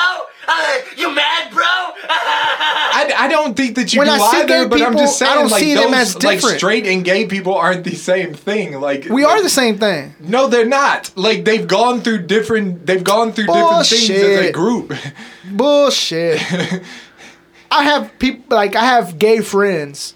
Uh, 0.48 0.78
you 0.97 1.14
mad, 1.14 1.52
bro? 1.52 1.64
I, 1.64 3.12
I 3.16 3.28
don't 3.28 3.56
think 3.56 3.77
that 3.77 3.93
you 3.93 3.98
When 4.01 4.09
do 4.09 4.14
I 4.14 4.18
see 4.18 4.36
either, 4.39 4.47
gay 4.47 4.66
but 4.66 4.81
I'm 4.82 4.97
just 4.97 5.18
people, 5.18 5.27
I 5.28 5.32
saying, 5.35 5.35
don't 5.43 5.51
like 5.51 5.62
see 5.62 5.74
those, 5.74 5.85
them 5.85 5.94
as 5.94 6.23
like 6.23 6.40
straight 6.40 6.86
and 6.86 7.05
gay 7.05 7.27
people 7.27 7.55
aren't 7.55 7.85
the 7.85 7.94
same 7.94 8.32
thing. 8.35 8.81
Like 8.81 9.06
We 9.06 9.24
are 9.24 9.43
the 9.43 9.51
same 9.51 9.78
thing. 9.78 10.14
No, 10.20 10.47
they're 10.47 10.64
not. 10.66 11.10
Like 11.16 11.44
they've 11.44 11.66
gone 11.66 12.01
through 12.01 12.27
different. 12.27 12.86
They've 12.86 13.02
gone 13.05 13.32
through 13.32 13.47
different 13.47 13.86
things 13.86 14.10
as 14.10 14.47
a 14.47 14.52
group. 14.52 14.93
Bullshit. 15.51 16.40
I 17.70 17.82
have 17.85 18.16
people 18.18 18.56
like 18.56 18.77
I 18.77 18.85
have 18.85 19.18
gay 19.18 19.40
friends, 19.40 20.14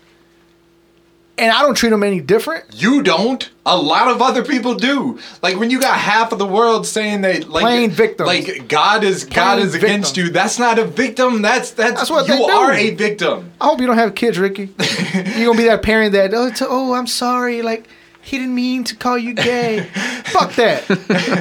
and 1.40 1.50
I 1.52 1.62
don't 1.62 1.74
treat 1.74 1.88
them 1.90 2.02
any 2.02 2.20
different. 2.20 2.64
You 2.74 3.02
don't. 3.02 3.48
A 3.66 3.76
lot 3.76 4.08
of 4.08 4.20
other 4.22 4.44
people 4.44 4.74
do. 4.74 5.18
Like 5.42 5.56
when 5.58 5.70
you 5.70 5.80
got 5.80 5.98
half 5.98 6.32
of 6.32 6.38
the 6.38 6.46
world 6.46 6.86
saying 6.86 7.22
that, 7.22 7.48
like, 7.48 7.62
Plain 7.62 7.90
victims. 7.90 8.26
like 8.26 8.68
God 8.68 9.02
is 9.04 9.24
God 9.24 9.54
Plain 9.56 9.66
is 9.66 9.74
against 9.74 10.16
you. 10.16 10.30
That's 10.30 10.58
not 10.58 10.78
a 10.78 10.84
victim. 10.84 11.42
That's 11.42 11.70
that's, 11.72 11.94
That's 11.94 12.10
what 12.10 12.28
you 12.28 12.36
they 12.46 12.52
are 12.52 12.72
a 12.72 12.90
victim. 12.94 13.50
I 13.60 13.64
hope 13.66 13.80
you 13.80 13.86
don't 13.86 13.98
have 13.98 14.14
kids, 14.14 14.38
Ricky. 14.38 14.68
You're 15.14 15.46
gonna 15.46 15.56
be 15.58 15.64
that 15.64 15.82
parent 15.82 16.12
that 16.12 16.32
oh, 16.34 16.46
it's- 16.46 16.62
oh 16.68 16.94
I'm 16.94 17.06
sorry, 17.06 17.62
like 17.62 17.86
he 18.22 18.38
didn't 18.38 18.54
mean 18.54 18.84
to 18.84 18.96
call 18.96 19.16
you 19.18 19.34
gay. 19.34 19.84
Fuck 20.26 20.52
that. 20.54 20.88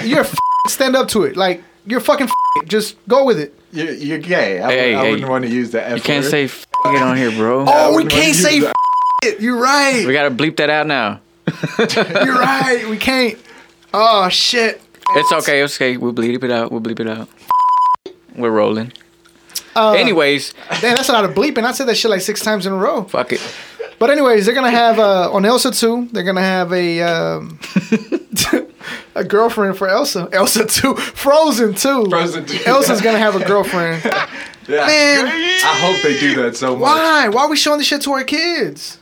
You're 0.05 0.21
f- 0.26 0.38
stand 0.67 0.95
up 0.95 1.07
to 1.09 1.23
it. 1.23 1.35
Like 1.38 1.63
you're 1.85 1.99
fucking 2.01 2.27
f- 2.27 2.65
just 2.67 2.95
go 3.07 3.26
with 3.26 3.39
it. 3.39 3.53
You're, 3.71 3.91
you're 3.93 4.17
gay. 4.19 4.59
I, 4.61 4.71
Hey, 4.71 4.95
I 4.95 5.01
hey, 5.03 5.11
wouldn't 5.11 5.30
want 5.30 5.45
to 5.45 5.49
use 5.51 5.71
that. 5.71 5.91
F 5.91 5.97
You 5.97 6.03
can't 6.03 6.23
word. 6.23 6.30
say 6.31 6.43
f- 6.45 6.65
it 6.85 7.01
on 7.01 7.17
here, 7.17 7.31
bro. 7.31 7.65
Oh, 7.67 7.95
we 7.95 8.05
can't 8.05 8.35
say 8.35 8.59
f- 8.65 8.73
it. 9.23 9.39
You're 9.41 9.59
right. 9.59 10.05
We 10.05 10.13
gotta 10.13 10.31
bleep 10.33 10.57
that 10.57 10.69
out 10.69 10.87
now. 10.87 11.21
You're 12.25 12.35
right. 12.39 12.85
We 12.89 12.97
can't. 12.97 13.37
Oh 13.93 14.29
shit. 14.29 14.81
It's 15.11 15.31
okay. 15.31 15.61
It's 15.61 15.75
okay. 15.77 15.97
We'll 15.97 16.13
bleep 16.13 16.43
it 16.43 16.51
out. 16.51 16.71
We'll 16.71 16.81
bleep 16.81 16.99
it 16.99 17.07
out. 17.07 17.27
We're 18.35 18.51
rolling. 18.51 18.93
Uh, 19.75 19.93
Anyways, 19.93 20.53
Damn, 20.81 20.95
that's 20.95 21.09
a 21.09 21.13
lot 21.13 21.25
of 21.25 21.31
bleeping. 21.31 21.63
I 21.63 21.71
said 21.71 21.87
that 21.87 21.95
shit 21.95 22.11
like 22.11 22.21
six 22.21 22.41
times 22.41 22.65
in 22.65 22.73
a 22.73 22.75
row. 22.75 23.03
fuck 23.03 23.31
it. 23.33 23.41
But 23.97 24.09
anyways, 24.09 24.45
they're 24.45 24.55
gonna 24.55 24.71
have 24.71 24.97
uh, 24.99 25.31
on 25.31 25.45
Elsa 25.45 25.71
two. 25.71 26.07
They're 26.11 26.23
gonna 26.23 26.41
have 26.41 26.71
a 26.71 27.01
um, 27.01 27.59
a 29.15 29.23
girlfriend 29.23 29.77
for 29.77 29.87
Elsa. 29.89 30.29
Elsa 30.31 30.65
two, 30.65 30.95
Frozen 30.95 31.73
two. 31.75 32.05
Frozen 32.09 32.45
2. 32.45 32.63
Elsa's 32.65 33.01
gonna 33.01 33.17
have 33.19 33.35
a 33.35 33.43
girlfriend. 33.45 34.03
Yeah. 34.69 34.85
Man, 34.85 35.25
I 35.25 35.79
hope 35.81 36.03
they 36.03 36.19
do 36.19 36.43
that 36.43 36.55
so 36.55 36.73
much. 36.75 36.81
why? 36.83 37.27
Why 37.29 37.41
are 37.41 37.49
we 37.49 37.57
showing 37.57 37.79
this 37.79 37.87
shit 37.87 38.03
to 38.03 38.11
our 38.11 38.23
kids? 38.23 38.98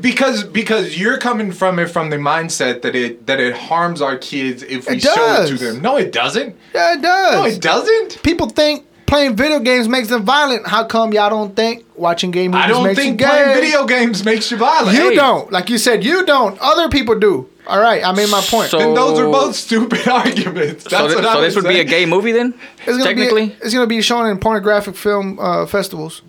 Because 0.00 0.44
because 0.44 0.98
you're 0.98 1.18
coming 1.18 1.52
from 1.52 1.78
it 1.78 1.86
from 1.88 2.10
the 2.10 2.16
mindset 2.16 2.82
that 2.82 2.94
it 2.94 3.26
that 3.26 3.40
it 3.40 3.56
harms 3.56 4.00
our 4.02 4.16
kids 4.18 4.62
if 4.62 4.88
we 4.88 4.96
It 4.96 5.02
show 5.02 5.42
it 5.42 5.48
to 5.48 5.56
them. 5.56 5.80
No, 5.82 5.96
it 5.96 6.12
doesn't. 6.12 6.56
Yeah, 6.74 6.94
it 6.94 7.02
does. 7.02 7.34
No, 7.34 7.44
it 7.46 7.60
doesn't. 7.60 8.22
People 8.22 8.48
think 8.48 8.86
playing 9.06 9.34
video 9.36 9.58
games 9.58 9.88
makes 9.88 10.08
them 10.08 10.22
violent. 10.24 10.66
How 10.66 10.84
come 10.84 11.12
y'all 11.12 11.30
don't 11.30 11.56
think 11.56 11.84
watching 11.96 12.30
gay 12.30 12.46
movies 12.48 12.64
I 12.64 12.68
don't 12.68 12.84
makes 12.84 12.98
you 12.98 13.04
think 13.04 13.18
gay? 13.18 13.26
playing 13.26 13.54
video 13.60 13.86
games 13.86 14.24
makes 14.24 14.50
you 14.50 14.56
violent. 14.56 14.96
You 14.96 15.10
Hey. 15.10 15.14
don't. 15.16 15.50
Like 15.50 15.68
you 15.70 15.78
said, 15.78 16.04
you 16.04 16.24
don't. 16.24 16.56
Other 16.60 16.88
people 16.88 17.18
do. 17.18 17.48
All 17.66 17.80
right, 17.80 18.04
I 18.04 18.12
made 18.12 18.28
my 18.30 18.40
point. 18.40 18.68
So- 18.70 18.80
And 18.80 18.96
those 18.96 19.18
are 19.18 19.26
both 19.30 19.54
stupid 19.54 20.06
arguments. 20.08 20.84
That's 20.84 20.96
So, 20.96 21.08
thi- 21.08 21.14
what 21.16 21.24
I 21.26 21.34
so 21.34 21.40
this 21.40 21.54
would 21.56 21.64
be 21.68 21.78
a 21.80 21.84
gay 21.84 22.04
movie 22.06 22.32
then? 22.32 22.54
It's 22.78 22.86
gonna 22.86 23.04
Technically? 23.04 23.46
be 23.48 23.56
it's 23.62 23.72
gonna 23.74 23.86
be 23.86 24.00
shown 24.02 24.26
in 24.26 24.38
pornographic 24.38 24.94
film 24.96 25.38
uh, 25.40 25.66
festivals. 25.66 26.22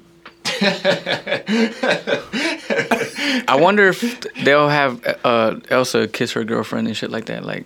I 3.47 3.57
wonder 3.59 3.87
if 3.89 4.21
they'll 4.43 4.69
have 4.69 5.01
uh, 5.23 5.59
Elsa 5.69 6.07
kiss 6.07 6.31
her 6.33 6.43
girlfriend 6.43 6.87
and 6.87 6.95
shit 6.95 7.09
like 7.11 7.25
that. 7.25 7.43
Like, 7.45 7.65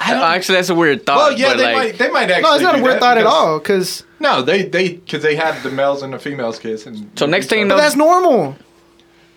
I 0.00 0.12
don't- 0.14 0.22
actually, 0.22 0.56
that's 0.56 0.68
a 0.70 0.74
weird 0.74 1.06
thought. 1.06 1.16
well, 1.16 1.32
yeah, 1.38 1.48
but 1.50 1.56
they 1.58 1.64
like, 1.64 1.74
might. 1.74 1.98
They 1.98 2.10
might 2.10 2.30
actually. 2.30 2.42
No, 2.42 2.54
it's 2.54 2.62
not 2.62 2.78
a 2.78 2.82
weird 2.82 2.94
that 2.96 3.00
thought 3.00 3.18
at 3.18 3.26
all. 3.26 3.60
Cause 3.60 4.04
No, 4.20 4.42
they 4.42 4.62
they 4.62 4.94
because 4.94 5.22
they 5.22 5.36
have 5.36 5.62
the 5.62 5.70
males 5.70 6.02
and 6.02 6.12
the 6.12 6.18
females 6.18 6.58
kiss. 6.58 6.86
And 6.86 7.10
So 7.16 7.26
next 7.26 7.46
thing 7.48 7.60
you 7.60 7.64
but 7.66 7.76
know- 7.76 7.80
that's 7.80 7.96
normal. 7.96 8.56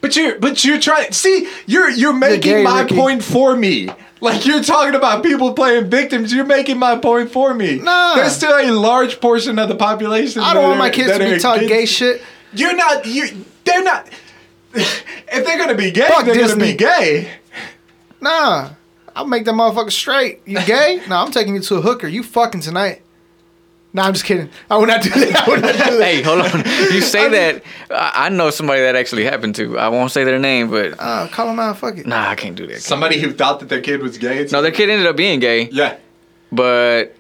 But 0.05 0.15
you're 0.15 0.37
but 0.37 0.63
you're 0.63 0.79
trying. 0.79 1.11
See, 1.13 1.49
you're 1.65 1.89
you're 1.89 2.13
making 2.13 2.63
my 2.63 2.83
Ricky. 2.83 2.95
point 2.95 3.23
for 3.23 3.55
me. 3.55 3.89
Like 4.21 4.45
you're 4.45 4.61
talking 4.61 4.93
about 4.93 5.23
people 5.23 5.53
playing 5.53 5.89
victims. 5.89 6.31
You're 6.31 6.45
making 6.45 6.77
my 6.77 6.95
point 6.95 7.31
for 7.31 7.55
me. 7.55 7.79
Nah. 7.79 8.13
there's 8.13 8.35
still 8.35 8.55
a 8.55 8.69
large 8.69 9.19
portion 9.19 9.57
of 9.57 9.67
the 9.67 9.73
population. 9.73 10.43
I 10.43 10.53
don't 10.53 10.61
want 10.61 10.77
my 10.77 10.91
kids 10.91 11.17
to 11.17 11.17
be 11.17 11.39
taught 11.39 11.61
gay 11.61 11.87
shit. 11.87 12.21
You're 12.53 12.75
not. 12.75 13.07
You. 13.07 13.45
They're 13.63 13.83
not. 13.83 14.07
If 14.75 15.43
they're 15.43 15.57
gonna 15.57 15.73
be 15.73 15.89
gay, 15.89 16.07
Fuck 16.07 16.25
they're 16.25 16.35
Disney. 16.35 16.59
gonna 16.59 16.71
be 16.73 16.77
gay. 16.77 17.31
Nah, 18.21 18.73
I'll 19.15 19.25
make 19.25 19.43
that 19.45 19.55
motherfucker 19.55 19.91
straight. 19.91 20.41
You 20.45 20.63
gay? 20.63 21.01
nah, 21.09 21.23
I'm 21.25 21.31
taking 21.31 21.55
you 21.55 21.61
to 21.61 21.77
a 21.77 21.81
hooker. 21.81 22.07
You 22.07 22.21
fucking 22.21 22.61
tonight. 22.61 23.01
Nah, 23.95 24.03
I'm 24.07 24.13
just 24.13 24.25
kidding. 24.25 24.49
I 24.69 24.75
would 24.77 24.89
not 24.89 25.01
do 25.01 25.09
that. 25.09 25.47
I 25.47 25.49
would 25.49 25.61
not 25.61 25.71
do 25.71 25.77
that. 25.79 26.03
hey, 26.03 26.21
hold 26.21 26.41
on. 26.41 26.59
You 26.93 26.99
say 26.99 27.29
that. 27.29 27.63
I 27.89 28.25
I 28.25 28.29
know 28.29 28.49
somebody 28.49 28.81
that 28.81 28.93
actually 28.95 29.23
happened 29.23 29.55
to. 29.55 29.79
I 29.79 29.87
won't 29.87 30.11
say 30.11 30.25
their 30.25 30.37
name, 30.37 30.69
but 30.69 30.95
Uh, 30.99 31.27
call 31.29 31.49
him 31.49 31.59
out. 31.61 31.77
Fuck 31.77 31.99
it. 31.99 32.05
nah, 32.05 32.27
I 32.29 32.35
can't 32.35 32.57
do 32.57 32.67
that. 32.67 32.81
Somebody 32.81 33.19
who 33.21 33.31
thought 33.31 33.61
that 33.61 33.69
their 33.69 33.79
kid 33.81 34.01
was 34.01 34.17
gay. 34.17 34.33
it's- 34.39 34.51
No, 34.51 34.61
their 34.61 34.71
kid 34.71 34.89
ended 34.89 35.07
up 35.07 35.15
being 35.15 35.39
gay, 35.39 35.69
Yeah. 35.71 35.95
but 36.51 37.15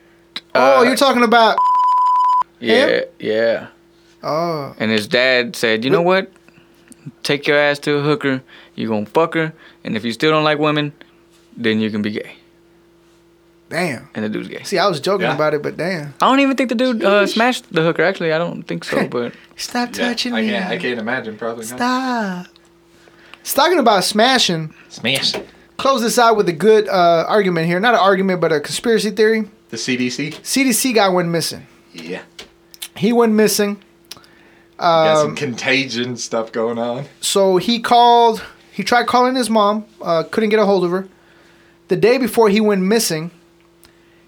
oh, 0.53 0.79
uh, 0.79 0.83
you're 0.83 0.97
talking 0.97 1.23
about. 1.23 1.57
yeah, 2.59 2.87
Him? 2.87 3.03
yeah. 3.19 3.67
Oh, 4.21 4.75
And 4.77 4.91
his 4.91 5.07
dad 5.07 5.55
said, 5.55 5.85
"You 5.85 5.91
know 5.91 6.01
what? 6.01 6.29
Take 7.23 7.47
your 7.47 7.57
ass 7.57 7.79
to 7.79 7.99
a 7.99 8.01
hooker. 8.01 8.41
You're 8.75 8.89
gonna 8.89 9.05
fuck 9.05 9.35
her, 9.35 9.53
and 9.85 9.95
if 9.95 10.03
you 10.03 10.11
still 10.11 10.31
don't 10.31 10.43
like 10.43 10.57
women, 10.59 10.91
then 11.55 11.79
you 11.79 11.89
can 11.89 12.01
be 12.01 12.11
gay." 12.11 12.35
Damn. 13.69 14.09
And 14.15 14.25
the 14.25 14.29
dude's 14.29 14.47
gay. 14.47 14.63
See, 14.63 14.77
I 14.77 14.87
was 14.87 14.99
joking 14.99 15.27
Yeah. 15.27 15.35
about 15.35 15.53
it, 15.53 15.61
but 15.63 15.77
damn. 15.77 16.13
I 16.21 16.27
don't 16.29 16.39
even 16.39 16.55
think 16.55 16.69
the 16.69 16.75
dude 16.75 17.03
uh, 17.03 17.25
smashed 17.27 17.71
the 17.71 17.81
hooker. 17.81 18.03
Actually, 18.03 18.33
I 18.33 18.37
don't 18.37 18.63
think 18.63 18.83
so. 18.83 19.07
But 19.09 19.33
Stop 19.57 19.95
Yeah, 19.95 20.09
touching 20.09 20.33
I 20.33 20.41
me. 20.41 20.49
can't. 20.49 20.65
I 20.71 20.77
can't 20.77 20.99
imagine. 20.99 21.37
Probably 21.37 21.65
not. 21.67 21.77
Stop. 21.77 22.47
It's 23.41 23.53
talking 23.53 23.79
about 23.79 24.03
smashing. 24.03 24.73
Smash. 24.89 25.33
Close 25.77 26.01
this 26.01 26.17
out 26.17 26.35
with 26.37 26.47
a 26.49 26.53
good 26.53 26.87
uh, 26.87 27.25
argument 27.27 27.67
here. 27.67 27.79
Not 27.79 27.93
an 27.93 27.99
argument, 27.99 28.41
but 28.41 28.51
a 28.51 28.59
conspiracy 28.59 29.11
theory. 29.11 29.49
The 29.69 29.77
CDC. 29.77 30.35
CDC 30.41 30.95
guy 30.95 31.09
went 31.09 31.29
missing. 31.29 31.67
Yeah. 31.93 32.21
He 32.95 33.11
went 33.13 33.33
missing. 33.33 33.81
Got 34.77 35.17
some 35.19 35.29
Um, 35.31 35.35
contagion 35.35 36.17
stuff 36.17 36.51
going 36.51 36.77
on. 36.77 37.05
so 37.21 37.57
he 37.57 37.79
called. 37.79 38.43
He 38.71 38.83
tried 38.83 39.07
calling 39.07 39.35
his 39.35 39.49
mom. 39.49 39.85
Uh, 40.01 40.23
couldn't 40.23 40.49
get 40.49 40.59
a 40.59 40.65
hold 40.65 40.83
of 40.83 40.91
her. 40.91 41.07
The 41.87 41.95
day 41.95 42.17
before 42.17 42.49
he 42.49 42.59
went 42.59 42.81
missing, 42.81 43.31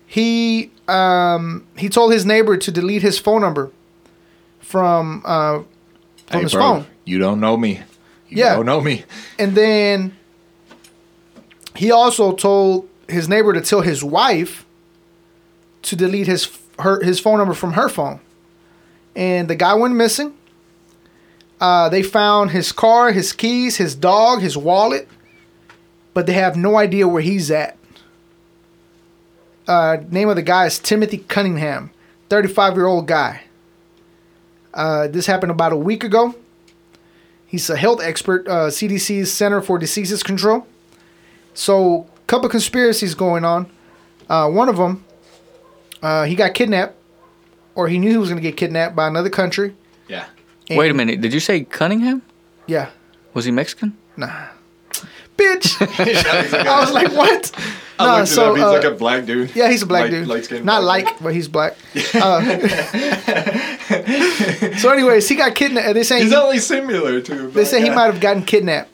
he 0.08 0.72
um, 0.88 1.68
he 1.78 1.90
told 1.90 2.12
his 2.14 2.26
neighbor 2.26 2.58
to 2.58 2.72
delete 2.72 3.02
his 3.04 3.20
phone 3.20 3.42
number 3.42 3.70
from 4.60 5.22
uh, 5.26 5.60
from 6.28 6.42
his 6.44 6.54
phone. 6.54 6.86
You 7.06 7.20
don't 7.20 7.40
know 7.40 7.56
me. 7.58 7.82
You 8.30 8.38
Yeah. 8.38 8.56
don't 8.56 8.66
know 8.66 8.82
me. 8.82 9.04
And 9.38 9.54
then 9.56 10.16
he 11.76 11.92
also 11.92 12.34
told 12.34 12.90
his 13.08 13.30
neighbor 13.30 13.54
to 13.54 13.62
tell 13.62 13.82
his 13.82 14.04
wife 14.04 14.66
to 15.84 15.96
delete 15.96 16.28
his 16.28 16.50
her 16.80 17.02
his 17.04 17.20
phone 17.20 17.38
number 17.38 17.54
from 17.54 17.74
her 17.74 17.90
phone. 17.90 18.20
And 19.16 19.50
the 19.50 19.56
guy 19.56 19.74
went 19.74 19.96
missing. 19.96 20.34
Uh, 21.60 21.90
they 21.90 22.04
found 22.04 22.52
his 22.52 22.72
car, 22.72 23.12
his 23.12 23.34
keys, 23.34 23.78
his 23.78 23.96
dog, 23.96 24.42
his 24.42 24.56
wallet, 24.56 25.08
but 26.14 26.28
they 26.28 26.34
have 26.34 26.56
no 26.56 26.78
idea 26.78 27.08
where 27.08 27.22
he's 27.22 27.50
at. 27.50 27.77
Uh, 29.68 29.98
name 30.10 30.30
of 30.30 30.36
the 30.36 30.42
guy 30.42 30.66
is 30.66 30.80
Timothy 30.80 31.18
Cunningham, 31.20 31.92
35 32.30 32.76
year 32.76 32.86
old 32.86 33.08
guy. 33.08 33.42
Uh, 34.74 35.08
this 35.08 35.26
happened 35.26 35.52
about 35.52 35.74
a 35.74 35.78
week 35.78 36.04
ago. 36.04 36.36
He's 37.46 37.70
a 37.70 37.76
health 37.78 38.02
expert, 38.02 38.48
uh, 38.48 38.68
CDC's 38.68 39.32
Center 39.32 39.62
for 39.62 39.78
Diseases 39.78 40.22
Control. 40.22 40.68
So, 41.54 42.02
a 42.16 42.28
couple 42.28 42.50
conspiracies 42.50 43.16
going 43.16 43.44
on. 43.46 43.70
Uh, 44.30 44.50
one 44.50 44.70
of 44.70 44.78
them, 44.78 45.04
uh, 46.04 46.26
he 46.26 46.36
got 46.36 46.54
kidnapped, 46.54 46.96
or 47.74 47.88
he 47.88 47.98
knew 47.98 48.12
he 48.12 48.18
was 48.18 48.30
going 48.30 48.42
to 48.42 48.48
get 48.48 48.58
kidnapped 48.58 48.96
by 48.96 49.08
another 49.08 49.30
country. 49.30 49.76
Yeah. 50.08 50.26
And- 50.70 50.78
wait 50.78 50.92
a 50.92 50.94
minute. 50.94 51.22
Did 51.22 51.34
you 51.34 51.40
say 51.40 51.64
Cunningham? 51.64 52.22
Yeah, 52.68 52.90
Was 53.34 53.46
he 53.46 53.52
Mexican? 53.52 53.98
nah, 54.18 54.48
bitch. 55.38 55.78
I 56.68 56.80
was 56.82 56.92
like, 56.92 57.12
what? 57.14 57.52
I 58.00 58.06
Nah, 58.06 58.16
looked 58.18 58.30
it 58.30 58.34
so, 58.34 58.50
up. 58.52 58.56
He's 58.56 58.64
uh, 58.66 58.72
like 58.74 58.84
a 58.84 58.92
black 58.92 59.26
dude. 59.26 59.56
Yeah, 59.56 59.70
he's 59.70 59.82
a 59.82 59.86
black 59.88 60.04
Light- 60.04 60.12
dude. 60.12 60.28
light-skinned 60.28 60.66
Not 60.66 60.82
black 60.82 61.06
like, 61.06 61.20
but 61.24 61.34
he's 61.34 61.48
black. 61.48 61.76
Uh, 62.14 62.42
so, 64.78 64.92
anyways, 64.92 65.28
he 65.28 65.36
got 65.36 65.56
kidnapped. 65.56 65.94
They 65.94 66.04
say 66.04 66.22
He's 66.22 66.32
he, 66.32 66.36
only 66.36 66.60
similar 66.60 67.22
to. 67.22 67.48
they 67.50 67.66
say 67.66 67.82
he 67.82 67.90
might 67.90 68.06
have 68.06 68.20
gotten 68.20 68.44
kidnapped 68.44 68.90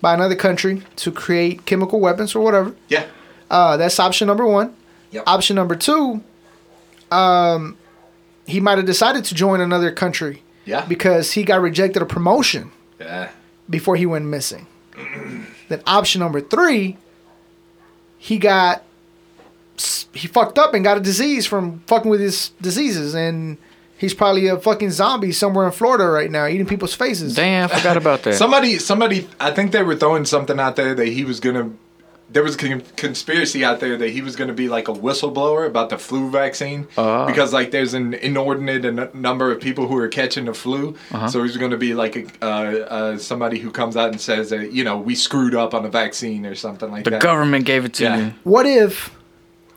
by 0.00 0.14
another 0.14 0.36
country 0.36 0.82
to 0.96 1.12
create 1.12 1.66
chemical 1.66 2.00
weapons 2.00 2.34
or 2.34 2.40
whatever. 2.44 2.74
Yeah. 2.88 3.06
Uh, 3.50 3.76
that's 3.76 3.98
option 3.98 4.26
number 4.28 4.46
one. 4.46 4.74
Yep. 5.12 5.24
Option 5.26 5.56
number 5.56 5.76
two, 5.76 6.22
um, 7.10 7.76
he 8.46 8.60
might 8.60 8.78
have 8.78 8.86
decided 8.86 9.24
to 9.26 9.34
join 9.34 9.60
another 9.60 9.92
country 9.92 10.42
Yeah. 10.64 10.84
because 10.86 11.32
he 11.32 11.44
got 11.44 11.60
rejected 11.60 12.02
a 12.02 12.06
promotion 12.06 12.72
Yeah. 12.98 13.30
before 13.70 13.96
he 13.96 14.06
went 14.06 14.24
missing. 14.26 14.66
then 15.68 15.82
option 15.86 16.20
number 16.20 16.40
three, 16.40 16.96
he 18.24 18.38
got 18.38 18.82
he 20.14 20.28
fucked 20.28 20.58
up 20.58 20.72
and 20.72 20.82
got 20.82 20.96
a 20.96 21.00
disease 21.00 21.44
from 21.46 21.80
fucking 21.80 22.10
with 22.10 22.20
his 22.20 22.52
diseases, 22.62 23.14
and 23.14 23.58
He's 23.96 24.12
probably 24.12 24.48
a 24.48 24.58
fucking 24.58 24.90
zombie 24.90 25.32
somewhere 25.32 25.66
in 25.66 25.72
Florida 25.72 26.06
right 26.06 26.30
now, 26.30 26.46
eating 26.46 26.66
people's 26.66 26.94
faces. 26.94 27.36
Damn, 27.36 27.70
I 27.70 27.76
forgot 27.78 27.96
about 27.96 28.22
that. 28.24 28.34
Somebody, 28.44 28.78
somebody, 28.78 29.28
I 29.38 29.50
think 29.52 29.72
they 29.72 29.82
were 29.82 29.94
throwing 29.94 30.24
something 30.24 30.58
out 30.58 30.76
there 30.76 30.94
that 30.94 31.08
he 31.08 31.24
was 31.24 31.40
gonna. 31.40 31.70
There 32.34 32.42
was 32.42 32.56
a 32.56 32.58
con- 32.58 32.82
conspiracy 32.96 33.64
out 33.64 33.78
there 33.80 33.96
that 33.96 34.10
he 34.10 34.20
was 34.20 34.34
gonna 34.36 34.52
be 34.52 34.68
like 34.68 34.88
a 34.88 34.92
whistleblower 34.92 35.66
about 35.66 35.88
the 35.88 35.96
flu 35.98 36.30
vaccine 36.30 36.88
Ah. 36.98 37.26
because 37.26 37.52
like 37.52 37.70
there's 37.70 37.94
an 37.94 38.12
inordinate 38.12 38.84
n- 38.84 39.08
number 39.14 39.50
of 39.52 39.60
people 39.60 39.86
who 39.86 39.96
are 39.96 40.08
catching 40.08 40.44
the 40.46 40.52
flu. 40.54 40.96
Uh-huh. 41.12 41.28
So 41.28 41.42
he's 41.44 41.56
gonna 41.56 41.76
be 41.76 41.94
like 41.94 42.16
a, 42.16 42.24
uh, 42.44 42.46
uh, 42.46 43.18
somebody 43.18 43.60
who 43.60 43.70
comes 43.70 43.96
out 43.96 44.10
and 44.10 44.20
says 44.20 44.50
that 44.50 44.72
you 44.72 44.82
know 44.84 44.98
we 44.98 45.14
screwed 45.14 45.54
up 45.54 45.74
on 45.74 45.84
the 45.84 45.88
vaccine 45.88 46.44
or 46.44 46.56
something 46.56 46.90
like 46.90 47.04
that. 47.04 47.10
the 47.10 47.18
government 47.18 47.66
gave 47.66 47.84
it 47.84 47.94
to 47.94 48.02
Yeah. 48.04 48.16
you. 48.18 48.34
What 48.42 48.66
if, 48.66 49.14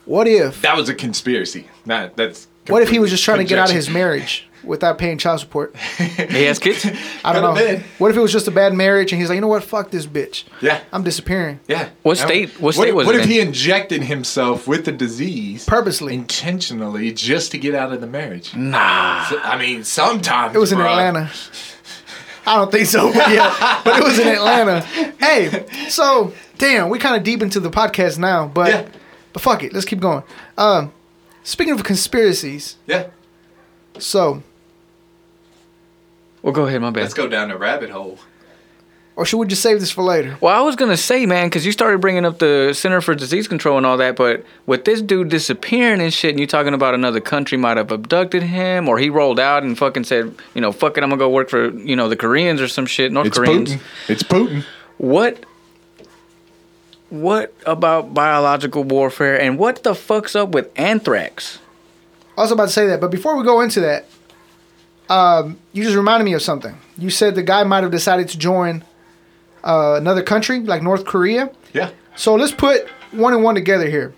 what 0.04 0.26
if, 0.26 0.60
That 0.62 0.76
was 0.76 0.88
a 0.88 0.94
conspiracy. 0.94 1.68
Not 1.86 2.16
that's. 2.16 2.48
what 2.66 2.82
if 2.82 2.90
he 2.90 2.98
was 2.98 3.10
just 3.10 3.22
trying 3.22 3.38
to 3.38 3.44
get 3.44 3.58
out 3.60 3.68
of 3.70 3.74
his 3.76 3.88
marriage 3.88 4.47
without 4.64 4.98
paying 4.98 5.18
child 5.18 5.40
support? 5.40 5.74
He 5.98 6.44
has 6.44 6.58
kids. 6.58 6.84
I 7.24 7.32
don't 7.32 7.42
know. 7.42 7.54
Been. 7.54 7.82
What 7.98 8.10
if 8.10 8.16
it 8.16 8.20
was 8.20 8.32
just 8.32 8.48
a 8.48 8.50
bad 8.50 8.74
marriage 8.74 9.12
and 9.12 9.20
he's 9.20 9.28
like, 9.28 9.36
you 9.36 9.40
know 9.40 9.48
what, 9.48 9.62
fuck 9.64 9.90
this 9.90 10.06
bitch. 10.06 10.44
Yeah. 10.60 10.80
I'm 10.92 11.02
disappearing 11.04 11.60
Yeah. 11.68 11.88
What 12.02 12.18
state- 12.18 12.50
what 12.54 12.62
What, 12.62 12.74
state 12.74 12.94
was 12.94 13.06
what 13.06 13.14
it 13.14 13.20
if 13.20 13.24
in? 13.26 13.30
he 13.32 13.40
injected 13.40 14.02
himself 14.02 14.66
with 14.68 14.84
the 14.84 14.92
disease 14.92 15.64
purposely. 15.64 16.14
intentionally 16.14 17.12
just 17.12 17.50
to 17.52 17.58
get 17.58 17.74
out 17.74 17.92
of 17.92 18.00
the 18.00 18.06
marriage? 18.06 18.54
Nah. 18.54 19.24
So- 19.26 19.38
I 19.40 19.56
mean, 19.58 19.84
sometimes 19.84 20.54
It 20.54 20.58
was 20.58 20.72
in. 20.72 20.80
Atlanta. 20.80 21.30
I 22.46 22.56
don't 22.56 22.70
think 22.72 22.86
so, 22.86 23.12
but 23.12 23.28
yeah, 23.30 23.80
but 23.84 23.98
it 23.98 24.04
was 24.04 24.18
in 24.18 24.26
Atlanta. 24.28 24.80
Hey, 25.20 25.66
so 25.90 26.32
damn, 26.56 26.88
we 26.88 26.98
kind 26.98 27.14
of 27.16 27.22
deep 27.22 27.42
into 27.42 27.60
the 27.60 27.70
podcast 27.70 28.16
now, 28.18 28.46
but 28.46 28.68
Yeah. 28.70 28.88
but 29.34 29.42
fuck 29.42 29.62
it, 29.62 29.72
let's 29.74 29.84
keep 29.84 30.00
going. 30.00 30.22
Um, 30.56 30.92
speaking 31.42 31.74
of 31.74 31.84
conspiracies, 31.84 32.76
Yeah. 32.86 33.08
So 34.02 34.42
Well, 36.42 36.52
go 36.52 36.66
ahead. 36.66 36.80
My 36.80 36.90
bad. 36.90 37.02
Let's 37.02 37.14
go 37.14 37.28
down 37.28 37.48
the 37.48 37.56
rabbit 37.58 37.90
hole. 37.90 38.18
or 39.16 39.24
should 39.26 39.38
we 39.38 39.46
just 39.48 39.62
save 39.62 39.80
this 39.80 39.90
for 39.90 40.02
later? 40.04 40.38
Well, 40.40 40.54
I 40.56 40.60
was 40.60 40.76
gonna 40.76 40.96
say, 40.96 41.26
man, 41.26 41.46
because 41.48 41.66
you 41.66 41.72
started 41.72 42.00
bringing 42.00 42.24
up 42.24 42.38
the 42.38 42.72
Center 42.72 43.00
for 43.00 43.14
Disease 43.16 43.48
Control 43.48 43.76
and 43.76 43.84
all 43.84 43.96
that, 43.96 44.14
but 44.14 44.44
with 44.66 44.84
this 44.84 45.02
dude 45.02 45.28
disappearing 45.28 46.00
and 46.00 46.14
shit, 46.14 46.30
and 46.30 46.38
you 46.40 46.46
talking 46.46 46.72
about 46.74 46.94
another 46.94 47.20
country 47.20 47.58
might 47.58 47.76
have 47.76 47.90
abducted 47.90 48.44
him, 48.44 48.88
or 48.88 48.98
he 48.98 49.10
rolled 49.10 49.40
out 49.40 49.64
and 49.64 49.76
fucking 49.76 50.04
said, 50.04 50.32
you 50.54 50.60
know, 50.60 50.70
fuck 50.70 50.96
it, 50.96 51.02
I'm 51.02 51.10
gonna 51.10 51.18
go 51.18 51.28
work 51.28 51.48
for, 51.50 51.70
you 51.70 51.96
know, 51.96 52.08
the 52.08 52.16
Koreans 52.16 52.60
or 52.60 52.68
some 52.68 52.86
shit, 52.86 53.10
North 53.10 53.32
Koreans. 53.32 53.72
Putin. 53.74 53.80
It's 54.08 54.22
Putin. 54.22 54.64
What? 54.98 55.44
What 57.10 57.54
about 57.64 58.12
biological 58.14 58.84
warfare, 58.84 59.40
and 59.40 59.58
what 59.58 59.82
the 59.82 59.94
fuck's 59.94 60.36
up 60.36 60.50
with 60.50 60.70
anthrax? 60.78 61.58
I 62.38 62.42
was 62.42 62.52
about 62.52 62.66
to 62.66 62.72
say 62.72 62.86
that, 62.86 63.00
but 63.00 63.10
before 63.10 63.36
we 63.36 63.44
go 63.44 63.60
into 63.60 63.80
that, 63.80 64.06
um, 65.08 65.58
you 65.72 65.82
just 65.82 65.96
reminded 65.96 66.24
me 66.24 66.34
of 66.34 66.42
something. 66.42 66.76
You 66.96 67.10
said 67.10 67.34
the 67.34 67.42
guy 67.42 67.64
might 67.64 67.82
have 67.82 67.90
decided 67.90 68.28
to 68.28 68.38
join 68.38 68.84
uh, 69.64 69.94
another 69.98 70.22
country 70.22 70.60
like 70.60 70.82
North 70.82 71.04
Korea. 71.04 71.50
Yeah. 71.72 71.90
So 72.14 72.34
let's 72.34 72.52
put 72.52 72.88
one 73.12 73.32
and 73.34 73.42
one 73.42 73.54
together 73.54 73.88
here. 73.88 74.14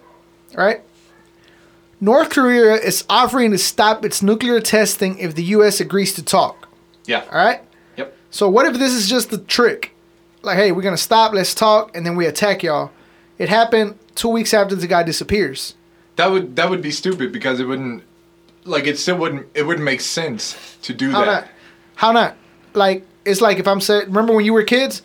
right? 0.54 0.82
North 2.00 2.30
Korea 2.30 2.74
is 2.74 3.04
offering 3.08 3.50
to 3.52 3.58
stop 3.58 4.04
its 4.04 4.22
nuclear 4.22 4.60
testing 4.60 5.18
if 5.18 5.34
the 5.34 5.44
U.S. 5.44 5.80
agrees 5.80 6.14
to 6.14 6.22
talk. 6.22 6.68
Yeah. 7.04 7.24
All 7.30 7.38
right. 7.38 7.60
Yep. 7.96 8.14
So 8.30 8.48
what 8.48 8.66
if 8.66 8.78
this 8.78 8.92
is 8.92 9.08
just 9.08 9.32
a 9.32 9.38
trick? 9.38 9.94
Like, 10.42 10.56
hey, 10.56 10.72
we're 10.72 10.82
gonna 10.82 10.96
stop, 10.96 11.34
let's 11.34 11.54
talk, 11.54 11.94
and 11.94 12.06
then 12.06 12.16
we 12.16 12.24
attack 12.26 12.62
y'all. 12.62 12.90
It 13.38 13.48
happened 13.50 13.98
two 14.14 14.28
weeks 14.28 14.54
after 14.54 14.74
the 14.74 14.86
guy 14.86 15.02
disappears. 15.02 15.74
That 16.16 16.30
would 16.30 16.56
that 16.56 16.70
would 16.70 16.80
be 16.82 16.90
stupid 16.90 17.32
because 17.32 17.60
it 17.60 17.64
wouldn't 17.64 18.02
like 18.64 18.86
it 18.86 18.98
still 18.98 19.16
wouldn't 19.16 19.46
it 19.54 19.62
wouldn't 19.64 19.84
make 19.84 20.00
sense 20.00 20.56
to 20.82 20.92
do 20.94 21.10
How 21.10 21.24
that. 21.24 21.26
not? 21.26 21.48
How 21.96 22.12
not? 22.12 22.36
Like, 22.74 23.06
it's 23.24 23.40
like 23.40 23.58
if 23.58 23.66
I'm 23.68 23.80
saying, 23.80 24.06
remember 24.06 24.32
when 24.34 24.44
you 24.44 24.52
were 24.52 24.62
kids? 24.64 25.02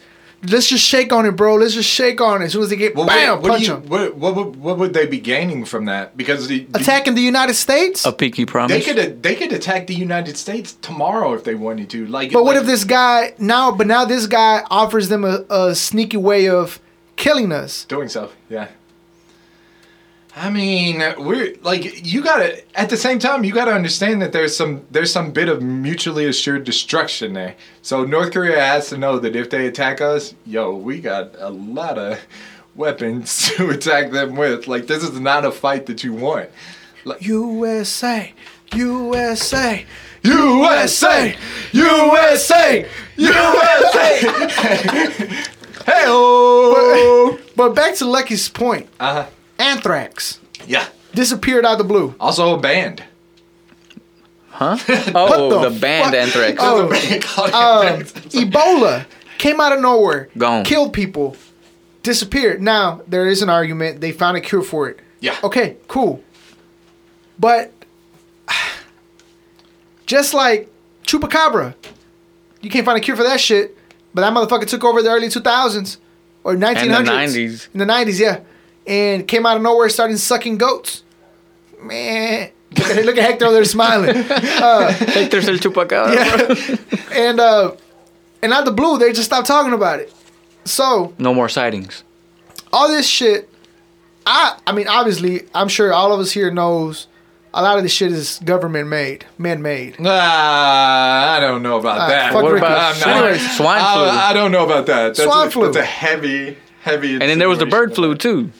Let's 0.48 0.68
just 0.70 0.84
shake 0.86 1.12
on 1.12 1.26
it, 1.26 1.32
bro. 1.32 1.56
Let's 1.56 1.74
just 1.74 1.90
shake 1.90 2.22
on 2.22 2.42
it. 2.44 2.46
As 2.46 2.52
soon 2.52 2.62
as 2.62 2.70
they 2.70 2.76
get 2.76 2.94
Well, 2.96 3.08
bam, 3.08 3.42
what, 3.42 3.42
what, 3.42 3.50
punch 3.54 3.62
do 3.66 3.72
you, 3.72 3.74
them. 3.80 3.88
what, 3.90 4.16
what, 4.16 4.36
would- 4.36 4.56
what 4.58 4.78
would 4.78 4.94
they 4.94 5.08
be 5.08 5.18
gaining 5.20 5.66
from 5.66 5.86
that? 5.86 6.16
Because 6.16 6.48
the, 6.48 6.66
the- 6.66 6.80
Attacking 6.80 7.16
the 7.16 7.22
United 7.22 7.56
States. 7.56 8.06
A 8.06 8.12
peaky 8.12 8.46
promise. 8.46 8.72
they 8.72 8.94
could 8.94 9.24
they 9.24 9.34
could 9.34 9.52
attack 9.52 9.88
the 9.88 9.96
United 9.96 10.38
States 10.38 10.74
tomorrow 10.74 11.34
if 11.34 11.44
they 11.46 11.56
wanted 11.56 11.90
to. 11.92 12.06
Like, 12.06 12.32
But 12.32 12.44
what 12.46 12.56
if 12.58 12.66
this 12.68 12.84
guy 12.84 13.34
now? 13.40 13.72
But 13.72 13.88
now 13.88 14.06
this 14.06 14.28
guy 14.28 14.64
offers 14.70 15.10
them 15.10 15.26
a, 15.26 15.44
a 15.50 15.74
sneaky 15.74 16.18
way 16.18 16.48
of 16.48 16.80
killing 17.16 17.52
us. 17.52 17.86
doing 17.86 18.10
so? 18.10 18.30
Yeah. 18.48 18.68
I 20.38 20.50
mean, 20.50 21.02
we're 21.18 21.56
like 21.62 22.06
you 22.06 22.22
gotta. 22.22 22.62
At 22.78 22.90
the 22.90 22.98
same 22.98 23.20
time, 23.20 23.46
you 23.46 23.54
gotta 23.54 23.72
understand 23.72 24.22
that 24.22 24.34
there's 24.34 24.56
some 24.56 24.86
there's 24.92 25.12
some 25.12 25.32
bit 25.32 25.48
of 25.48 25.62
mutually 25.62 26.26
assured 26.26 26.66
destruction 26.66 27.32
there. 27.34 27.56
So 27.82 28.04
North 28.04 28.34
Korea 28.34 28.60
has 28.60 28.90
to 28.90 28.98
know 28.98 29.18
that 29.20 29.34
if 29.34 29.50
they 29.50 29.66
attack 29.68 30.02
us, 30.02 30.36
yo, 30.46 30.76
we 30.76 31.00
got 31.00 31.36
a 31.38 31.50
lot 31.50 31.98
of 31.98 32.20
weapons 32.76 33.50
to 33.56 33.70
attack 33.70 34.12
them 34.12 34.36
with. 34.36 34.68
Like 34.68 34.88
this 34.88 35.04
is 35.04 35.18
not 35.22 35.46
a 35.46 35.52
fight 35.52 35.86
that 35.86 36.04
you 36.04 36.12
want. 36.14 36.50
Like, 37.06 37.22
USA, 37.22 38.34
USA, 38.74 39.86
USA, 40.24 41.36
USA, 41.72 42.90
USA. 43.16 44.20
hey 45.86 47.38
But 47.56 47.70
back 47.74 47.96
to 47.96 48.06
Lucky's 48.06 48.50
point. 48.50 48.90
Uh 49.00 49.14
huh. 49.14 49.30
Anthrax 49.60 50.40
Yeah. 50.68 50.86
disappeared 51.14 51.66
out 51.66 51.74
of 51.74 51.78
the 51.80 51.84
blue. 51.84 52.16
Also 52.20 52.56
a 52.56 52.60
band. 52.60 53.04
Huh? 54.50 54.78
Oh, 55.16 55.62
the 55.62 55.70
the, 55.70 55.80
band 55.80 56.06
fuck? 56.06 56.14
Anthrax. 56.16 56.58
Oh, 56.60 56.84
um, 56.84 58.02
Ebola 58.32 59.06
came 59.38 59.60
out 59.60 59.74
of 59.74 59.82
nowhere, 59.82 60.30
Gone. 60.38 60.64
killed 60.64 60.94
people, 60.94 61.36
disappeared. 62.04 62.62
Now 62.62 63.02
there 63.08 63.28
is 63.28 63.42
an 63.42 63.50
argument 63.50 64.00
they 64.02 64.12
found 64.14 64.38
a 64.38 64.42
cure 64.42 64.62
for 64.62 64.88
it. 64.90 65.00
Yeah. 65.20 65.36
Okay, 65.44 65.76
cool. 65.90 66.24
But 67.38 67.74
just 70.06 70.34
like 70.34 70.70
chupacabra, 71.04 71.74
you 72.62 72.70
can't 72.70 72.86
find 72.86 72.98
a 72.98 73.02
cure 73.02 73.18
for 73.18 73.24
that 73.24 73.40
shit. 73.40 73.78
But 74.14 74.22
that 74.22 74.34
motherfucker 74.34 74.68
took 74.68 74.84
over 74.86 75.02
the 75.02 75.10
early 75.10 75.28
2000s 75.28 75.98
or 76.46 76.56
1900s. 76.56 76.82
In 76.84 76.90
the 76.92 77.12
90s. 77.12 77.68
In 77.74 77.80
the 77.80 77.86
90s, 77.86 78.20
yeah. 78.20 78.40
And 78.88 79.28
came 79.28 79.46
out 79.46 79.58
of 79.58 79.64
nowhere, 79.64 79.90
started 79.90 80.18
sucking 80.20 80.58
goats. 80.58 81.04
Man, 81.82 82.52
look 82.78 82.88
at, 82.90 83.06
look 83.06 83.18
at 83.18 83.24
Hector 83.24 83.46
over 83.46 83.54
there 83.56 83.66
smiling. 83.66 84.14
Hector's 84.16 85.48
el 85.50 85.56
chupacabra. 85.56 86.14
Yeah. 86.16 87.12
and 87.30 87.40
uh, 87.40 87.76
and 88.42 88.54
out 88.54 88.60
of 88.60 88.66
the 88.66 88.72
blue, 88.72 88.98
they 89.00 89.12
just 89.12 89.26
stopped 89.26 89.48
talking 89.48 89.74
about 89.74 90.00
it. 90.00 90.14
So 90.66 91.14
No 91.18 91.34
more 91.34 91.50
sightings. 91.50 92.04
all 92.74 92.88
this 92.88 93.08
shit, 93.08 93.50
I 94.26 94.58
I 94.68 94.72
mean, 94.72 94.88
obviously, 94.88 95.42
I'm 95.54 95.68
sure 95.68 95.92
all 95.94 96.14
of 96.14 96.20
us 96.20 96.32
here 96.32 96.52
knows 96.52 97.08
a 97.54 97.62
lot 97.64 97.78
of 97.78 97.84
this 97.84 97.92
shit 97.92 98.12
is 98.12 98.40
government 98.44 98.88
made, 98.90 99.26
man 99.38 99.62
made. 99.62 100.00
Nah, 100.00 100.12
I 100.12 101.40
don't 101.40 101.64
know 101.64 101.80
about 101.80 102.00
Ah, 102.02 102.08
that. 102.08 102.34
fuck 102.34 102.44
What 102.44 102.54
Ricky. 102.54 102.66
about 102.66 102.96
I'm 102.96 103.00
not- 103.00 103.18
Anyways, 103.18 103.58
swine 103.58 103.80
flu? 103.80 104.04
I, 104.04 104.30
I 104.30 104.34
don't 104.34 104.52
know 104.52 104.66
about 104.66 104.86
that. 104.88 105.16
That's 105.16 105.24
Swine 105.24 105.48
a, 105.48 105.52
flu. 105.52 105.66
That's 105.66 105.78
a 105.78 105.84
heavy, 105.86 106.58
heavy. 106.82 107.14
and 107.14 107.22
then 107.24 107.40
there 107.40 107.50
was 107.50 107.60
the 107.60 107.66
bird 107.66 107.96
flu 107.96 108.16
too. 108.16 108.52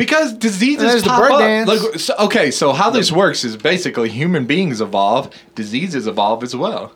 Because 0.00 0.32
diseases 0.32 0.82
And 0.82 0.90
there's 0.90 1.02
the 1.02 1.10
pop 1.10 1.20
bird 1.20 1.32
up. 1.32 1.38
dance. 1.40 1.68
Like, 1.68 2.00
so, 2.00 2.14
okay, 2.20 2.50
so 2.50 2.72
how 2.72 2.88
this 2.88 3.12
works 3.12 3.44
is 3.44 3.56
basically 3.58 4.08
human 4.08 4.46
beings 4.46 4.80
evolve, 4.80 5.28
diseases 5.54 6.06
evolve 6.06 6.42
as 6.42 6.56
well. 6.56 6.92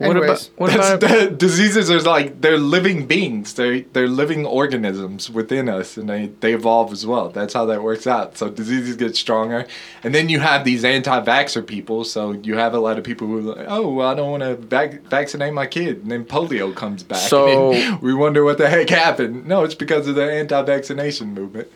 What 0.00 0.16
Anyways, 0.16 0.46
about 0.46 0.58
what 0.58 0.70
That's, 0.72 0.88
about 0.88 1.00
that, 1.10 1.36
diseases 1.38 1.90
are 1.90 2.00
like 2.00 2.40
they're 2.40 2.56
living 2.56 3.06
beings. 3.06 3.52
They're 3.52 3.80
they're 3.92 4.08
living 4.08 4.46
organisms 4.46 5.28
within 5.28 5.68
us, 5.68 5.98
and 5.98 6.08
they 6.08 6.30
they 6.40 6.54
evolve 6.54 6.90
as 6.90 7.04
well. 7.04 7.28
That's 7.28 7.52
how 7.52 7.66
that 7.66 7.82
works 7.82 8.06
out. 8.06 8.38
So 8.38 8.48
diseases 8.48 8.96
get 8.96 9.14
stronger, 9.14 9.66
and 10.02 10.14
then 10.14 10.30
you 10.30 10.40
have 10.40 10.64
these 10.64 10.86
anti-vaxxer 10.86 11.66
people. 11.66 12.04
So 12.04 12.32
you 12.32 12.56
have 12.56 12.72
a 12.72 12.80
lot 12.80 12.96
of 12.96 13.04
people 13.04 13.26
who 13.26 13.50
are 13.50 13.54
like, 13.56 13.66
oh, 13.68 13.92
well, 13.92 14.08
I 14.08 14.14
don't 14.14 14.30
want 14.30 14.42
to 14.42 14.56
vac- 14.56 15.02
vaccinate 15.02 15.52
my 15.52 15.66
kid, 15.66 15.98
and 16.02 16.10
then 16.10 16.24
polio 16.24 16.74
comes 16.74 17.02
back. 17.02 17.18
So- 17.18 17.72
and 17.72 17.82
then 17.82 18.00
we 18.00 18.14
wonder 18.14 18.42
what 18.42 18.56
the 18.56 18.70
heck 18.70 18.88
happened. 18.88 19.46
No, 19.46 19.64
it's 19.64 19.74
because 19.74 20.08
of 20.08 20.14
the 20.14 20.32
anti-vaccination 20.32 21.34
movement. 21.34 21.68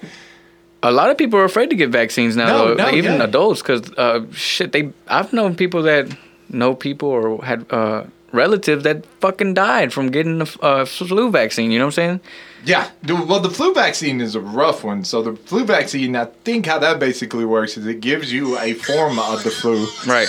A 0.82 0.90
lot 0.92 1.10
of 1.10 1.18
people 1.18 1.38
are 1.38 1.44
afraid 1.44 1.68
to 1.70 1.76
get 1.76 1.90
vaccines 1.90 2.36
now, 2.36 2.46
No, 2.46 2.68
though, 2.68 2.84
no, 2.84 2.90
even 2.90 3.14
yeah. 3.16 3.24
adults, 3.24 3.60
because 3.60 3.92
uh, 3.98 4.24
shit, 4.32 4.72
they. 4.72 4.92
I've 5.08 5.32
known 5.34 5.56
people 5.56 5.82
that 5.82 6.08
know 6.50 6.74
people 6.74 7.08
or 7.08 7.42
had 7.44 7.66
uh, 7.70 8.04
relatives 8.34 8.82
that 8.84 9.06
fucking 9.20 9.54
died 9.54 9.92
from 9.92 10.10
getting 10.10 10.38
the 10.38 10.58
uh, 10.60 10.84
flu 10.84 11.30
vaccine. 11.30 11.70
You 11.70 11.78
know 11.78 11.86
what 11.86 11.98
I'm 11.98 12.20
saying? 12.20 12.20
Yeah, 12.64 12.90
well, 13.06 13.40
the 13.40 13.50
flu 13.50 13.74
vaccine 13.74 14.20
is 14.20 14.34
a 14.34 14.40
rough 14.40 14.84
one. 14.84 15.04
So 15.04 15.22
the 15.22 15.36
flu 15.36 15.64
vaccine, 15.64 16.16
I 16.16 16.26
think 16.44 16.66
how 16.66 16.78
that 16.78 16.98
basically 16.98 17.44
works 17.44 17.76
is 17.76 17.86
it 17.86 18.00
gives 18.00 18.32
you 18.32 18.58
a 18.58 18.74
form 18.74 19.18
of 19.18 19.44
the 19.44 19.50
flu. 19.50 19.86
Right. 20.06 20.28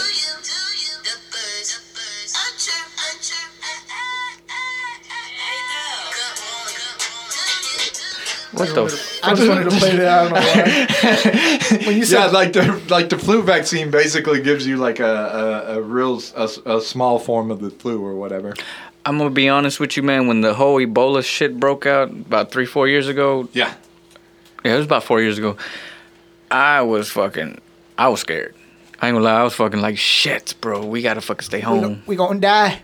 What 8.55 8.73
the? 8.75 8.83
F- 8.85 9.19
I 9.23 9.33
just 9.33 9.47
wanted 9.49 9.69
to 9.69 9.75
play 9.77 9.95
that. 9.97 10.07
I 10.07 10.23
don't 10.23 10.33
know 10.33 11.79
why. 11.79 11.85
when 11.87 11.97
you 11.97 12.05
said 12.05 12.19
Yeah, 12.19 12.25
like 12.27 12.53
the 12.53 12.81
like 12.89 13.09
the 13.09 13.17
flu 13.17 13.41
vaccine 13.43 13.91
basically 13.91 14.41
gives 14.41 14.65
you 14.65 14.77
like 14.77 14.99
a 14.99 15.05
a, 15.05 15.77
a 15.77 15.81
real 15.81 16.21
a, 16.35 16.49
a 16.65 16.81
small 16.81 17.19
form 17.19 17.51
of 17.51 17.59
the 17.61 17.69
flu 17.69 18.03
or 18.03 18.15
whatever. 18.15 18.53
I'm 19.05 19.17
gonna 19.17 19.29
be 19.29 19.49
honest 19.49 19.79
with 19.79 19.97
you, 19.97 20.03
man. 20.03 20.27
When 20.27 20.41
the 20.41 20.53
whole 20.53 20.79
Ebola 20.79 21.23
shit 21.23 21.59
broke 21.59 21.85
out 21.85 22.09
about 22.09 22.51
three, 22.51 22.65
four 22.65 22.87
years 22.87 23.07
ago, 23.07 23.47
Yeah. 23.53 23.73
yeah, 24.63 24.73
it 24.73 24.77
was 24.77 24.85
about 24.85 25.03
four 25.03 25.21
years 25.21 25.37
ago. 25.37 25.57
I 26.49 26.81
was 26.81 27.09
fucking, 27.11 27.59
I 27.97 28.07
was 28.09 28.21
scared. 28.21 28.55
I 29.01 29.07
ain't 29.09 29.15
gonna 29.15 29.25
lie, 29.25 29.39
I 29.41 29.43
was 29.43 29.53
fucking 29.53 29.81
like 29.81 29.97
shit, 29.99 30.55
bro. 30.61 30.85
We 30.85 31.01
gotta 31.03 31.21
fucking 31.21 31.43
stay 31.43 31.57
we 31.57 31.61
home 31.63 31.81
gon- 31.81 32.03
we 32.07 32.15
gonna 32.15 32.39
die. 32.39 32.81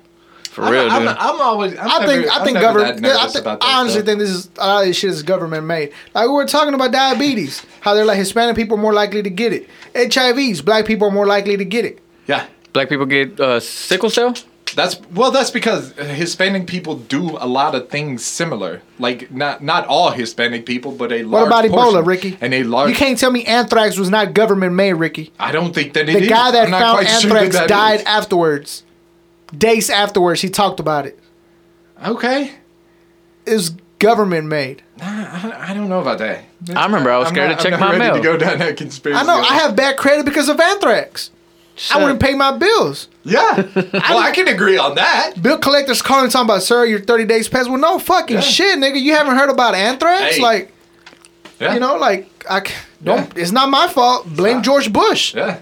For 0.51 0.69
real, 0.69 0.89
I'm, 0.89 1.01
dude. 1.01 1.07
I'm, 1.09 1.17
I'm 1.35 1.41
always. 1.41 1.77
I'm 1.77 1.87
I 1.87 2.05
think 2.05 2.25
never, 2.25 2.29
I 2.31 2.35
I'm 2.37 2.43
think 2.45 2.59
government. 2.59 3.01
that 3.01 3.09
I, 3.11 3.13
nervous 3.17 3.33
think, 3.33 3.45
about 3.45 3.59
that 3.61 3.65
I 3.67 3.79
honestly 3.79 3.99
stuff. 4.01 4.05
think 4.05 4.19
this 4.19 4.29
is 4.29 4.49
a 4.57 4.67
lot 4.67 4.81
of 4.81 4.87
this 4.87 4.97
shit 4.97 5.09
is 5.09 5.23
government 5.23 5.65
made. 5.65 5.91
Like 6.13 6.27
we 6.27 6.33
were 6.33 6.45
talking 6.45 6.73
about 6.73 6.91
diabetes, 6.91 7.65
how 7.79 7.93
they're 7.93 8.05
like 8.05 8.17
Hispanic 8.17 8.55
people 8.55 8.77
are 8.77 8.81
more 8.81 8.93
likely 8.93 9.23
to 9.23 9.29
get 9.29 9.53
it. 9.53 9.69
HIVs, 9.95 10.63
black 10.63 10.85
people 10.85 11.07
are 11.07 11.11
more 11.11 11.25
likely 11.25 11.57
to 11.57 11.65
get 11.65 11.85
it. 11.85 11.99
Yeah. 12.27 12.47
Black 12.73 12.89
people 12.89 13.05
get 13.05 13.39
uh, 13.39 13.59
sickle 13.59 14.09
cell. 14.09 14.33
That's 14.75 15.01
well. 15.11 15.31
That's 15.31 15.51
because 15.51 15.91
Hispanic 15.93 16.65
people 16.65 16.95
do 16.95 17.31
a 17.37 17.45
lot 17.45 17.75
of 17.75 17.89
things 17.89 18.23
similar. 18.23 18.81
Like 18.99 19.29
not 19.29 19.61
not 19.61 19.85
all 19.87 20.11
Hispanic 20.11 20.65
people, 20.65 20.93
but 20.93 21.11
a 21.11 21.23
large. 21.23 21.49
What 21.49 21.51
large 21.51 21.65
about 21.65 21.93
Ebola. 22.03 22.05
Ricky? 22.07 22.37
And 22.39 22.53
a 22.53 22.63
large. 22.63 22.89
You 22.89 22.95
can't 22.95 23.17
tell 23.19 23.31
me 23.31 23.43
anthrax 23.43 23.97
was 23.97 24.09
not 24.09 24.33
government 24.33 24.73
made, 24.75 24.93
Ricky. 24.93 25.33
I 25.37 25.51
don't 25.51 25.73
think 25.75 25.91
that 25.93 26.07
it 26.07 26.13
The 26.13 26.23
is. 26.23 26.29
guy 26.29 26.51
that 26.51 26.65
I'm 26.67 26.71
found 26.71 26.99
quite 26.99 27.07
sure 27.21 27.31
that 27.31 27.37
anthrax 27.43 27.55
that 27.55 27.67
died 27.67 27.99
is. 27.99 28.05
afterwards. 28.05 28.83
Days 29.57 29.89
afterwards, 29.89 30.41
he 30.41 30.49
talked 30.49 30.79
about 30.79 31.05
it. 31.05 31.19
Okay. 32.05 32.51
It 33.45 33.53
was 33.53 33.71
government 33.99 34.47
made. 34.47 34.81
I, 35.01 35.69
I 35.69 35.73
don't 35.73 35.89
know 35.89 35.99
about 35.99 36.19
that. 36.19 36.43
I 36.75 36.85
remember 36.85 37.11
I 37.11 37.17
was 37.17 37.27
I'm 37.29 37.33
scared 37.33 37.49
not- 37.51 37.59
to 37.59 37.63
check 37.63 37.73
I'm 37.73 37.79
not 37.79 37.85
my 37.93 37.97
ready 37.99 38.05
mail. 38.05 38.15
to 38.15 38.21
go 38.21 38.37
down 38.37 38.59
that 38.59 38.77
conspiracy. 38.77 39.19
I 39.19 39.23
know. 39.23 39.39
I 39.41 39.53
have 39.55 39.75
bad 39.75 39.97
credit 39.97 40.25
because 40.25 40.47
of 40.49 40.59
anthrax. 40.59 41.31
I 41.91 41.97
wouldn't 42.01 42.19
pay 42.21 42.35
my 42.35 42.55
bills. 42.57 43.07
Yeah. 43.23 43.55
well, 43.75 44.19
I 44.19 44.31
can 44.35 44.47
agree 44.47 44.77
on 44.77 44.95
that. 44.95 45.41
Bill 45.41 45.57
collectors 45.57 46.01
calling 46.01 46.29
talking 46.29 46.45
about, 46.47 46.61
sir, 46.61 46.85
your 46.85 46.99
30 46.99 47.25
days 47.25 47.47
past. 47.49 47.69
Well, 47.69 47.79
no 47.79 47.97
fucking 47.97 48.35
Yeah. 48.35 48.41
shit, 48.41 48.77
nigga. 48.77 49.01
You 49.01 49.13
haven't 49.15 49.35
heard 49.35 49.49
about 49.49 49.73
anthrax? 49.73 50.35
Hey. 50.35 50.41
Like, 50.41 50.71
Yeah. 51.59 51.73
you 51.73 51.79
know, 51.79 51.95
like, 51.95 52.29
I 52.49 52.59
c- 52.63 52.73
don't, 53.03 53.35
Yeah. 53.35 53.41
it's 53.41 53.51
not 53.51 53.69
my 53.69 53.87
fault. 53.87 54.27
Blame 54.27 54.57
not. 54.57 54.65
George 54.65 54.91
Bush. 54.93 55.33
Yeah. 55.33 55.59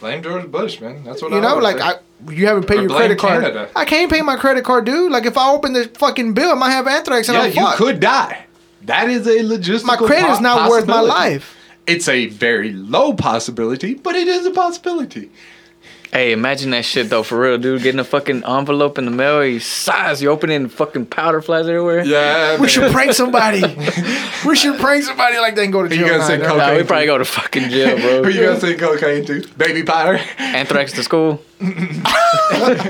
Blame 0.00 0.22
George 0.22 0.50
Bush, 0.50 0.80
man. 0.80 1.04
That's 1.04 1.22
what 1.22 1.32
I 1.32 1.36
You 1.36 1.42
know, 1.42 1.48
always 1.50 1.62
like, 1.64 1.78
say. 1.78 1.84
I, 1.84 1.94
you 2.30 2.46
haven't 2.46 2.66
paid 2.66 2.78
Or 2.78 2.82
your 2.82 2.90
credit 2.96 3.18
card. 3.18 3.42
Canada. 3.42 3.70
I 3.74 3.84
can't 3.84 4.10
pay 4.10 4.22
my 4.22 4.36
credit 4.36 4.64
card, 4.64 4.84
dude. 4.84 5.10
Like, 5.10 5.26
if 5.26 5.36
I 5.36 5.50
open 5.50 5.72
the 5.72 5.84
fucking 5.94 6.34
bill, 6.34 6.50
I 6.50 6.54
might 6.54 6.70
have 6.70 6.86
anthrax 6.86 7.28
and 7.28 7.36
yeah, 7.36 7.42
I'm 7.44 7.48
you 7.52 7.54
fucked. 7.62 7.78
could 7.78 8.00
die. 8.00 8.46
That 8.82 9.08
is 9.10 9.26
a 9.26 9.38
logistical. 9.40 9.84
My 9.86 9.96
credit 9.96 10.30
is 10.30 10.38
po- 10.38 10.42
not 10.42 10.70
worth 10.70 10.86
my 10.86 11.00
life. 11.00 11.56
It's 11.86 12.08
a 12.08 12.26
very 12.26 12.72
low 12.72 13.12
possibility, 13.12 13.94
but 13.94 14.14
it 14.14 14.28
is 14.28 14.46
a 14.46 14.50
possibility. 14.52 15.30
Hey, 16.12 16.32
imagine 16.32 16.72
that 16.72 16.84
shit 16.84 17.08
though, 17.08 17.22
for 17.22 17.40
real, 17.40 17.56
dude. 17.56 17.82
Getting 17.82 17.98
a 17.98 18.04
fucking 18.04 18.44
envelope 18.44 18.98
in 18.98 19.06
the 19.06 19.10
mail, 19.10 19.42
you 19.46 19.60
size, 19.60 20.20
you 20.20 20.28
open 20.28 20.50
it, 20.50 20.56
and 20.56 20.70
fucking 20.70 21.06
powder 21.06 21.40
flies 21.40 21.66
everywhere. 21.66 22.04
Yeah, 22.04 22.60
We 22.60 22.68
should 22.68 22.92
prank 22.92 23.14
somebody. 23.14 23.62
we 24.46 24.54
should 24.54 24.78
prank 24.78 25.04
somebody 25.04 25.38
like 25.38 25.54
they 25.54 25.64
and 25.64 25.72
go 25.72 25.82
to 25.82 25.88
jail. 25.88 25.98
You 26.00 26.04
jail. 26.04 26.18
gonna 26.18 26.22
Nah, 26.22 26.28
say 26.28 26.36
they're- 26.36 26.56
Nah, 26.58 26.76
we 26.76 26.82
probably 26.82 27.06
go 27.06 27.16
to 27.16 27.24
fucking 27.24 27.70
jail, 27.70 27.96
bro. 27.98 28.24
Who 28.24 28.28
you 28.28 28.44
gonna 28.44 28.60
say 28.60 28.74
cocaine 28.74 29.24
to? 29.24 29.42
Baby 29.56 29.84
powder. 29.84 30.20
Anthrax 30.36 30.92
to 30.92 31.02
school. 31.02 31.42
I- 31.62 32.82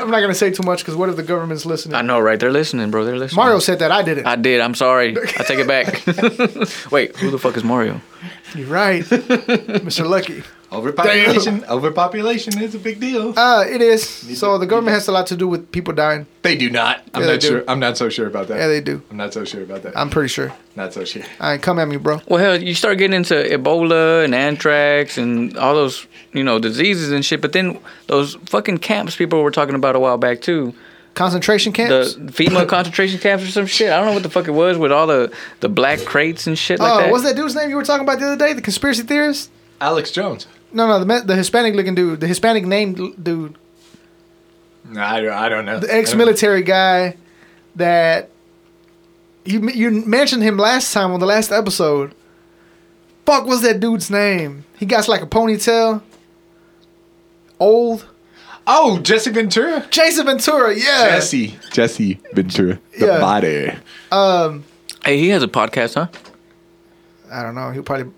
I'm 0.00 0.10
not 0.10 0.20
gonna 0.20 0.32
say 0.34 0.50
too 0.50 0.62
much 0.62 0.78
because 0.80 0.96
what 0.96 1.10
if 1.10 1.16
the 1.16 1.22
government's 1.22 1.66
listening? 1.66 1.94
I 1.94 2.00
know, 2.02 2.20
right? 2.20 2.40
They're 2.40 2.50
listening, 2.50 2.90
bro. 2.90 3.04
They're 3.04 3.18
listening. 3.18 3.36
Mario 3.36 3.58
said 3.58 3.80
that. 3.80 3.92
I 3.92 4.00
didn't. 4.02 4.24
I 4.26 4.36
did. 4.36 4.60
I'm 4.62 4.74
sorry. 4.74 5.14
I 5.38 5.42
take 5.42 5.58
it 5.58 5.66
back. 5.68 6.02
Wait, 6.90 7.14
who 7.16 7.30
the 7.30 7.38
fuck 7.38 7.54
is 7.58 7.64
Mario? 7.64 8.00
You're 8.54 8.68
right, 8.68 9.04
Mr. 9.04 10.08
Lucky. 10.08 10.42
Overpopulation. 10.70 11.64
Overpopulation 11.64 12.60
is 12.60 12.74
a 12.74 12.78
big 12.78 13.00
deal. 13.00 13.32
Uh, 13.38 13.64
it 13.66 13.80
is. 13.80 14.06
So 14.38 14.58
the 14.58 14.66
government 14.66 14.94
has 14.94 15.08
a 15.08 15.12
lot 15.12 15.26
to 15.28 15.36
do 15.36 15.48
with 15.48 15.72
people 15.72 15.94
dying. 15.94 16.26
They 16.42 16.56
do 16.56 16.68
not. 16.70 17.02
I'm 17.14 17.22
Yeah, 17.22 17.26
they 17.26 17.32
not 17.34 17.40
do. 17.40 17.46
sure. 17.48 17.64
I'm 17.68 17.80
not 17.80 17.96
so 17.96 18.08
sure 18.08 18.26
about 18.26 18.48
that. 18.48 18.58
Yeah, 18.58 18.66
they 18.68 18.80
do. 18.80 19.02
I'm 19.10 19.16
not 19.16 19.32
so 19.32 19.44
sure 19.44 19.62
about 19.62 19.82
that. 19.84 19.96
I'm 19.96 20.10
pretty 20.10 20.28
sure. 20.28 20.52
not 20.76 20.92
so 20.92 21.04
sure. 21.04 21.22
I 21.40 21.54
ain't 21.54 21.62
come 21.62 21.78
at 21.78 21.88
me, 21.88 21.96
bro. 21.96 22.20
Well, 22.28 22.38
hell, 22.38 22.62
you 22.62 22.74
start 22.74 22.98
getting 22.98 23.16
into 23.16 23.34
Ebola 23.34 24.24
and 24.24 24.34
anthrax 24.34 25.16
and 25.16 25.56
all 25.56 25.74
those, 25.74 26.06
you 26.32 26.44
know, 26.44 26.58
diseases 26.58 27.10
and 27.12 27.24
shit. 27.24 27.40
But 27.40 27.52
then 27.52 27.78
those 28.06 28.34
fucking 28.46 28.78
camps 28.78 29.16
people 29.16 29.42
were 29.42 29.50
talking 29.50 29.74
about 29.74 29.96
a 29.96 30.00
while 30.00 30.18
back 30.18 30.42
too. 30.42 30.74
Concentration 31.14 31.72
camps. 31.72 32.14
The 32.14 32.30
female 32.30 32.66
concentration 32.76 33.18
camps 33.18 33.44
or 33.44 33.50
some 33.50 33.66
shit. 33.66 33.90
I 33.90 33.96
don't 33.96 34.06
know 34.06 34.12
what 34.12 34.22
the 34.22 34.30
fuck 34.30 34.46
it 34.46 34.52
was 34.52 34.76
with 34.78 34.92
all 34.92 35.06
the 35.06 35.32
the 35.60 35.68
black 35.68 36.00
crates 36.04 36.46
and 36.46 36.56
shit 36.56 36.78
like 36.78 36.92
oh, 36.92 36.98
that. 36.98 37.10
what's 37.10 37.24
that 37.24 37.34
dude's 37.34 37.54
name 37.56 37.70
you 37.70 37.76
were 37.76 37.82
talking 37.82 38.04
about 38.04 38.20
the 38.20 38.26
other 38.26 38.36
day? 38.36 38.52
The 38.52 38.62
conspiracy 38.62 39.02
theorist? 39.02 39.50
Alex 39.80 40.12
Jones. 40.12 40.46
No, 40.72 40.86
no, 40.86 41.02
the 41.02 41.22
the 41.24 41.34
Hispanic 41.36 41.74
looking 41.74 41.94
dude, 41.94 42.20
the 42.20 42.26
Hispanic 42.26 42.64
named 42.66 42.96
dude, 43.22 43.56
No, 44.84 45.00
I 45.02 45.20
don't, 45.20 45.32
I 45.32 45.48
don't 45.48 45.64
know. 45.64 45.78
the 45.80 45.92
ex-military 45.94 46.62
guy 46.62 47.16
that 47.76 48.30
you 49.44 49.68
you 49.70 49.90
mentioned 49.90 50.42
him 50.42 50.56
last 50.58 50.92
time 50.92 51.12
on 51.12 51.20
the 51.20 51.26
last 51.26 51.50
episode. 51.52 52.14
Fuck, 53.24 53.46
what's 53.46 53.62
that 53.62 53.80
dude's 53.80 54.10
name? 54.10 54.64
He 54.78 54.86
got 54.86 55.06
like 55.08 55.22
a 55.22 55.26
ponytail. 55.26 56.02
Old 57.58 58.06
Oh, 58.70 58.98
Jesse 58.98 59.30
Ventura. 59.30 59.86
Jason 59.90 60.26
Ventura, 60.26 60.74
yeah. 60.76 61.08
Jesse. 61.08 61.58
Jesse 61.72 62.20
Ventura. 62.34 62.78
The 62.98 63.06
Yeah. 63.06 63.18
body. 63.20 63.72
Um, 64.12 64.64
hey, 65.04 65.18
he 65.18 65.28
has 65.30 65.42
a 65.42 65.48
podcast, 65.48 65.94
huh? 65.94 66.08
I 67.32 67.42
don't 67.42 67.54
know. 67.54 67.70
He'll 67.70 67.82
probably 67.82 68.12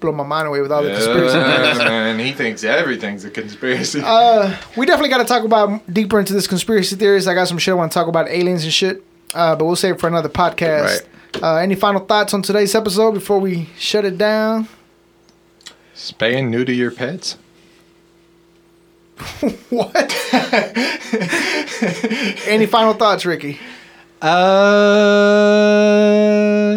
blow 0.00 0.12
my 0.12 0.24
mind 0.24 0.48
away 0.48 0.60
with 0.60 0.72
all 0.72 0.82
the 0.82 0.90
conspiracy. 0.90 1.36
Yeah, 1.36 1.74
man, 1.78 2.18
he 2.18 2.32
thinks 2.32 2.64
everything's 2.64 3.24
a 3.24 3.30
conspiracy. 3.30 4.00
Uh, 4.04 4.56
we 4.76 4.86
definitely 4.86 5.10
got 5.10 5.18
to 5.18 5.24
talk 5.24 5.44
about 5.44 5.92
deeper 5.92 6.18
into 6.18 6.32
this 6.32 6.46
conspiracy 6.46 6.96
theories. 6.96 7.26
I 7.26 7.34
got 7.34 7.48
some 7.48 7.58
shit 7.58 7.72
I 7.72 7.76
want 7.76 7.92
to 7.92 7.98
talk 7.98 8.08
about 8.08 8.28
aliens 8.28 8.64
and 8.64 8.72
shit. 8.72 9.02
Uh, 9.34 9.54
but 9.56 9.66
we'll 9.66 9.76
save 9.76 9.96
it 9.96 10.00
for 10.00 10.06
another 10.06 10.28
podcast. 10.28 11.06
Uh, 11.42 11.56
any 11.56 11.74
final 11.74 12.04
thoughts 12.04 12.32
on 12.32 12.42
today's 12.42 12.74
episode 12.74 13.12
before 13.12 13.38
we 13.38 13.68
shut 13.76 14.04
it 14.04 14.16
down? 14.16 14.68
Spay 15.94 16.38
and 16.38 16.50
neuter 16.50 16.72
your 16.72 16.90
pets. 16.90 17.36
What? 19.70 20.14
any 22.46 22.66
final 22.66 22.94
thoughts, 22.94 23.26
Ricky? 23.26 23.58
Uh, 24.22 24.28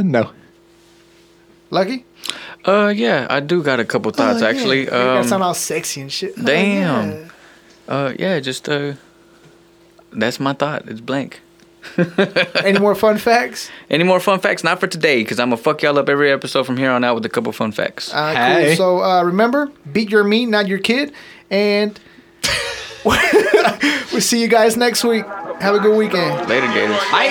no. 0.04 0.32
Lucky? 1.70 2.06
Uh, 2.66 2.94
yeah, 2.96 3.26
I 3.30 3.40
do 3.40 3.64
got 3.64 3.80
a 3.80 3.86
couple 3.86 4.12
thoughts 4.12 4.42
Oh, 4.42 4.46
yeah. 4.46 4.52
actually. 4.52 4.80
You 4.82 4.86
gotta 4.88 5.24
sound 5.28 5.42
Um, 5.42 5.48
all 5.48 5.54
sexy 5.54 6.02
and 6.02 6.12
shit. 6.12 6.34
Oh, 6.38 6.44
damn. 6.44 7.12
yeah. 7.12 7.28
uh, 7.88 8.14
yeah, 8.20 8.40
just 8.40 8.70
uh, 8.70 8.94
that's 10.14 10.40
my 10.40 10.54
thought. 10.54 10.88
It's 10.88 11.02
blank. 11.02 11.42
Any 12.64 12.78
more 12.78 12.94
fun 12.94 13.18
facts? 13.18 13.72
Any 13.90 14.04
more 14.04 14.20
fun 14.20 14.40
facts? 14.40 14.64
Not 14.64 14.80
for 14.80 14.86
today, 14.86 15.24
because 15.24 15.40
I'm 15.40 15.48
gonna 15.50 15.58
fuck 15.62 15.82
y'all 15.82 15.98
up 15.98 16.08
every 16.10 16.32
episode 16.32 16.64
from 16.68 16.78
here 16.78 16.92
on 16.92 17.04
out 17.04 17.16
with 17.16 17.26
a 17.26 17.30
couple 17.30 17.52
fun 17.52 17.72
facts. 17.72 18.14
Uh, 18.14 18.34
Hey. 18.36 18.68
Cool. 18.68 18.76
So 18.76 19.04
uh, 19.04 19.24
remember, 19.24 19.72
beat 19.92 20.12
your 20.12 20.24
meat, 20.24 20.46
not 20.46 20.68
your 20.68 20.78
kid. 20.78 21.12
And 21.50 22.00
we'll 23.04 24.22
see 24.22 24.40
you 24.40 24.48
guys 24.48 24.78
next 24.78 25.04
week. 25.04 25.26
Have 25.60 25.74
a 25.76 25.80
good 25.80 25.98
weekend. 25.98 26.48
Later, 26.48 26.68
Gators. 26.68 26.98
I 27.12 27.28